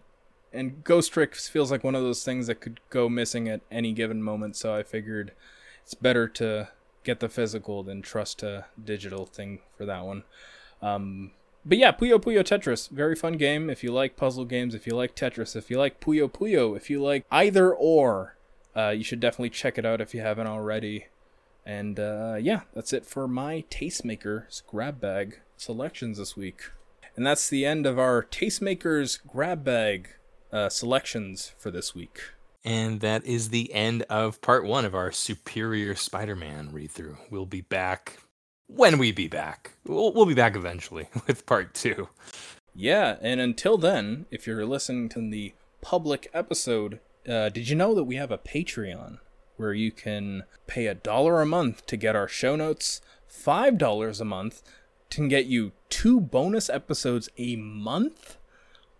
and 0.53 0.85
Ghost 0.85 1.13
Trick 1.13 1.35
feels 1.37 1.71
like 1.71 1.85
one 1.85 1.95
of 1.95 2.03
those 2.03 2.25
things 2.25 2.47
that 2.49 2.61
could 2.61 2.81
go 2.91 3.09
missing 3.09 3.49
at 3.49 3.61
any 3.71 3.93
given 3.93 4.23
moment. 4.23 4.57
So 4.57 4.75
I 4.75 4.83
figured 4.83 5.33
it's 5.83 5.95
better 5.95 6.27
to 6.29 6.69
get 7.05 7.21
the 7.21 7.29
physical 7.29 7.83
than 7.83 8.03
trust 8.03 8.43
a 8.43 8.67
digital 8.83 9.27
thing 9.27 9.61
for 9.77 9.85
that 9.87 10.05
one. 10.05 10.25
Um, 10.83 11.33
but 11.65 11.79
yeah, 11.79 11.93
Puyo 11.93 12.19
Puyo 12.19 12.43
Tetris, 12.43 12.91
very 12.91 13.15
fun 13.15 13.35
game. 13.35 13.71
If 13.71 13.83
you 13.83 13.93
like 13.93 14.17
puzzle 14.17 14.45
games, 14.45 14.75
if 14.75 14.87
you 14.87 14.95
like 14.95 15.15
Tetris, 15.15 15.57
if 15.57 15.71
you 15.71 15.79
like 15.79 16.01
Puyo 16.01 16.31
Puyo, 16.31 16.77
if 16.77 16.91
you 16.91 17.03
like 17.03 17.25
either 17.31 17.75
or, 17.75 18.37
Uh, 18.77 18.91
you 18.91 19.05
should 19.05 19.21
definitely 19.21 19.51
check 19.51 19.79
it 19.79 19.87
out 19.87 20.01
if 20.01 20.15
you 20.15 20.21
haven't 20.21 20.49
already. 20.49 21.07
And 21.65 22.01
uh, 22.01 22.37
yeah, 22.41 22.63
that's 22.75 22.93
it 22.93 23.07
for 23.07 23.29
my 23.29 23.65
Tastemaker's 23.71 24.65
grab 24.67 25.01
bag 25.01 25.39
selections 25.57 26.19
this 26.19 26.37
week. 26.37 26.73
And 27.17 27.25
that's 27.25 27.49
the 27.49 27.65
end 27.65 27.87
of 27.87 28.01
our 28.01 28.25
Tastemaker's 28.25 29.19
grab 29.19 29.63
bag 29.63 30.09
uh, 30.53 30.69
selections 30.71 31.53
for 31.57 31.71
this 31.71 31.95
week. 31.95 32.19
And 32.65 33.01
that 33.01 33.25
is 33.25 33.51
the 33.51 33.73
end 33.73 34.03
of 34.11 34.41
part 34.41 34.65
one 34.65 34.85
of 34.85 34.95
our 34.95 35.13
Superior 35.13 35.95
Spider 35.95 36.35
Man 36.35 36.73
read 36.73 36.91
through. 36.91 37.19
We'll 37.31 37.47
be 37.47 37.61
back 37.61 38.19
when 38.67 38.99
we 38.99 39.13
be 39.13 39.29
back. 39.29 39.73
We'll, 39.87 40.13
we'll 40.13 40.27
be 40.27 40.35
back 40.35 40.57
eventually 40.57 41.09
with 41.27 41.47
part 41.47 41.75
two. 41.75 42.09
Yeah, 42.75 43.17
and 43.21 43.41
until 43.41 43.79
then, 43.79 44.27
if 44.31 44.47
you're 44.47 44.67
listening 44.67 45.09
to 45.11 45.21
the 45.31 45.55
public 45.81 46.29
episode, 46.35 47.01
uh, 47.29 47.49
did 47.51 47.69
you 47.69 47.77
know 47.77 47.95
that 47.95 48.05
we 48.05 48.17
have 48.17 48.31
a 48.33 48.39
Patreon 48.39 49.19
where 49.57 49.73
you 49.73 49.93
can 49.93 50.43
pay 50.67 50.87
a 50.87 50.95
dollar 50.95 51.41
a 51.41 51.47
month 51.47 51.87
to 51.87 51.97
get 51.97 52.17
our 52.17 52.27
show 52.27 52.57
notes, 52.57 53.01
five 53.29 53.79
dollars 53.79 54.21
a 54.21 54.25
month 54.25 54.63
to 55.11 55.29
get 55.29 55.47
you 55.47 55.71
two 55.89 56.21
bonus 56.21 56.69
episodes 56.69 57.29
a 57.39 57.55
month, 57.55 58.37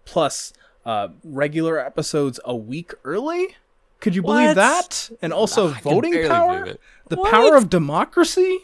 plus 0.05 0.53
uh, 0.87 1.09
regular 1.25 1.79
episodes 1.85 2.39
a 2.45 2.55
week 2.55 2.93
early? 3.05 3.57
Could 4.01 4.15
you 4.15 4.23
believe 4.23 4.49
What? 4.49 4.57
that? 4.57 5.11
And 5.23 5.33
also 5.33 5.71
I 5.73 5.81
voting 5.81 6.29
power? 6.29 6.77
The 7.09 7.17
What? 7.17 7.31
power 7.33 7.57
of 7.57 7.69
democracy? 7.71 8.59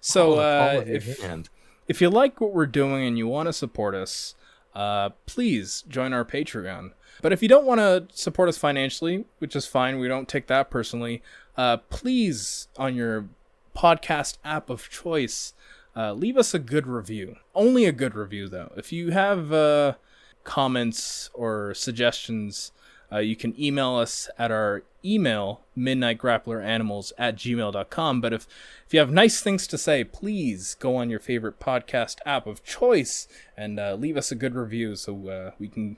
So, 0.00 0.34
uh, 0.34 0.74
palm 0.80 0.88
if, 0.88 1.20
if 1.86 2.00
you 2.00 2.10
like 2.10 2.40
what 2.40 2.52
we're 2.52 2.66
doing 2.66 3.06
and 3.06 3.18
you 3.18 3.26
want 3.26 3.48
to 3.48 3.52
support 3.52 3.94
us, 3.94 4.34
uh, 4.74 5.10
please 5.26 5.82
join 5.88 6.12
our 6.12 6.24
Patreon. 6.24 6.92
But 7.20 7.32
if 7.32 7.42
you 7.42 7.48
don't 7.48 7.66
want 7.66 7.80
to 7.80 8.06
support 8.12 8.48
us 8.48 8.56
financially, 8.58 9.24
which 9.38 9.56
is 9.56 9.66
fine, 9.66 9.98
we 9.98 10.06
don't 10.06 10.28
take 10.28 10.46
that 10.46 10.70
personally, 10.70 11.22
uh, 11.56 11.78
please, 11.90 12.68
on 12.76 12.94
your 12.94 13.28
podcast 13.76 14.38
app 14.44 14.70
of 14.70 14.88
choice, 14.88 15.54
uh, 15.96 16.12
leave 16.12 16.36
us 16.36 16.54
a 16.54 16.60
good 16.60 16.86
review. 16.86 17.36
Only 17.54 17.84
a 17.84 17.92
good 17.92 18.14
review, 18.14 18.48
though. 18.48 18.72
If 18.76 18.92
you 18.92 19.10
have 19.10 19.52
uh, 19.52 19.94
comments 20.44 21.30
or 21.34 21.74
suggestions, 21.74 22.70
uh, 23.12 23.18
you 23.18 23.36
can 23.36 23.58
email 23.60 23.96
us 23.96 24.28
at 24.38 24.50
our 24.50 24.82
email, 25.04 25.60
midnightgrappleranimals 25.76 27.12
at 27.18 27.36
gmail.com. 27.36 28.20
But 28.20 28.32
if, 28.32 28.46
if 28.86 28.94
you 28.94 29.00
have 29.00 29.10
nice 29.10 29.40
things 29.40 29.66
to 29.68 29.78
say, 29.78 30.04
please 30.04 30.74
go 30.78 30.96
on 30.96 31.10
your 31.10 31.20
favorite 31.20 31.60
podcast 31.60 32.18
app 32.26 32.46
of 32.46 32.64
choice 32.64 33.28
and 33.56 33.78
uh, 33.78 33.94
leave 33.94 34.16
us 34.16 34.30
a 34.30 34.34
good 34.34 34.54
review 34.54 34.96
so 34.96 35.28
uh, 35.28 35.50
we 35.58 35.68
can 35.68 35.96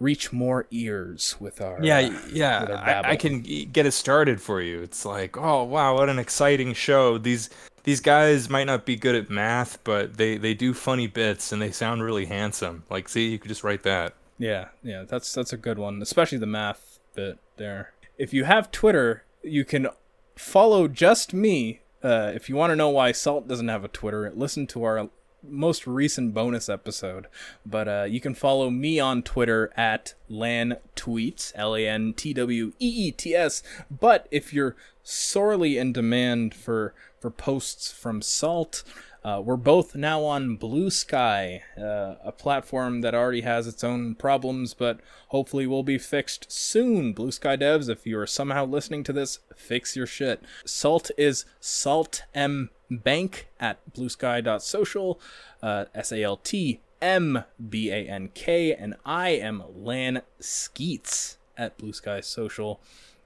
reach 0.00 0.32
more 0.32 0.66
ears 0.70 1.36
with 1.38 1.60
our 1.60 1.78
Yeah, 1.82 1.98
uh, 1.98 2.18
yeah. 2.32 2.64
our 2.64 3.06
I, 3.06 3.10
I 3.12 3.16
can 3.16 3.42
get 3.42 3.86
it 3.86 3.92
started 3.92 4.40
for 4.40 4.60
you. 4.60 4.82
It's 4.82 5.04
like, 5.04 5.36
oh 5.36 5.62
wow, 5.64 5.94
what 5.94 6.08
an 6.08 6.18
exciting 6.18 6.74
show. 6.74 7.18
These 7.18 7.50
these 7.84 8.00
guys 8.00 8.48
might 8.50 8.64
not 8.64 8.84
be 8.84 8.96
good 8.96 9.14
at 9.14 9.30
math, 9.30 9.82
but 9.84 10.16
they 10.16 10.36
they 10.36 10.54
do 10.54 10.74
funny 10.74 11.06
bits 11.06 11.52
and 11.52 11.62
they 11.62 11.70
sound 11.70 12.02
really 12.02 12.26
handsome. 12.26 12.84
Like, 12.90 13.08
see, 13.08 13.28
you 13.28 13.38
could 13.38 13.48
just 13.48 13.62
write 13.62 13.84
that. 13.84 14.14
Yeah, 14.38 14.68
yeah, 14.82 15.04
that's 15.06 15.32
that's 15.32 15.52
a 15.52 15.56
good 15.56 15.78
one, 15.78 16.02
especially 16.02 16.38
the 16.38 16.46
math 16.46 16.98
bit 17.14 17.38
there. 17.56 17.92
If 18.18 18.32
you 18.32 18.44
have 18.44 18.70
Twitter, 18.70 19.24
you 19.42 19.64
can 19.64 19.88
follow 20.36 20.88
just 20.88 21.32
me. 21.32 21.80
Uh, 22.02 22.32
if 22.34 22.48
you 22.48 22.56
want 22.56 22.70
to 22.70 22.76
know 22.76 22.90
why 22.90 23.12
Salt 23.12 23.48
doesn't 23.48 23.68
have 23.68 23.84
a 23.84 23.88
Twitter, 23.88 24.30
listen 24.34 24.66
to 24.68 24.84
our 24.84 25.08
most 25.42 25.86
recent 25.86 26.34
bonus 26.34 26.68
episode. 26.68 27.26
But 27.64 27.88
uh, 27.88 28.06
you 28.08 28.20
can 28.20 28.34
follow 28.34 28.70
me 28.70 28.98
on 28.98 29.22
Twitter 29.22 29.72
at 29.76 30.14
Lan 30.28 30.78
Tweets, 30.96 31.52
L 31.54 31.74
A 31.76 31.86
N 31.86 32.12
T 32.14 32.32
W 32.34 32.72
E 32.78 33.08
E 33.08 33.12
T 33.12 33.34
S. 33.34 33.62
But 33.90 34.26
if 34.30 34.52
you're 34.52 34.76
sorely 35.02 35.78
in 35.78 35.92
demand 35.92 36.54
for 36.54 36.94
for 37.20 37.30
posts 37.30 37.92
from 37.92 38.20
Salt, 38.20 38.82
uh, 39.24 39.40
we're 39.42 39.56
both 39.56 39.96
now 39.96 40.22
on 40.22 40.56
Blue 40.56 40.90
Sky, 40.90 41.62
uh, 41.78 42.16
a 42.22 42.30
platform 42.30 43.00
that 43.00 43.14
already 43.14 43.40
has 43.40 43.66
its 43.66 43.82
own 43.82 44.14
problems, 44.14 44.74
but 44.74 45.00
hopefully 45.28 45.66
will 45.66 45.82
be 45.82 45.96
fixed 45.96 46.52
soon. 46.52 47.14
Blue 47.14 47.32
Sky 47.32 47.56
devs, 47.56 47.88
if 47.88 48.06
you 48.06 48.18
are 48.18 48.26
somehow 48.26 48.66
listening 48.66 49.02
to 49.04 49.14
this, 49.14 49.38
fix 49.56 49.96
your 49.96 50.06
shit. 50.06 50.42
Salt 50.66 51.10
is 51.16 51.46
Salt 51.58 52.24
M 52.34 52.68
Bank 52.90 53.48
at 53.58 53.78
bluesky.social, 53.94 55.18
uh, 55.62 55.86
S 55.94 56.12
A 56.12 56.22
L 56.22 56.36
T 56.36 56.80
M 57.00 57.44
B 57.70 57.90
A 57.90 58.06
N 58.06 58.28
K, 58.34 58.74
and 58.74 58.94
I 59.06 59.30
am 59.30 59.62
Lan 59.74 60.20
Skeets 60.38 61.38
at 61.56 61.78
Blue 61.78 61.94
Sky 61.94 62.20
Social, 62.20 62.78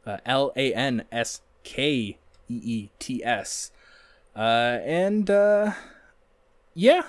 uh, 0.07 0.19
L 0.25 0.53
A 0.55 0.73
N 0.73 1.07
S 1.11 1.41
K 1.65 1.91
E 1.91 2.17
E 2.49 2.91
T 3.01 3.25
S. 3.25 3.73
Uh, 4.39 4.79
and 4.85 5.29
uh, 5.29 5.73
yeah, 6.73 7.03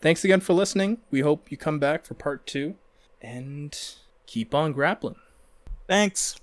thanks 0.00 0.24
again 0.24 0.38
for 0.40 0.52
listening. 0.52 0.98
We 1.10 1.20
hope 1.20 1.50
you 1.50 1.56
come 1.56 1.80
back 1.80 2.06
for 2.06 2.14
part 2.14 2.46
two 2.46 2.76
and 3.20 3.76
keep 4.26 4.54
on 4.54 4.72
grappling. 4.72 5.16
Thanks. 5.88 6.36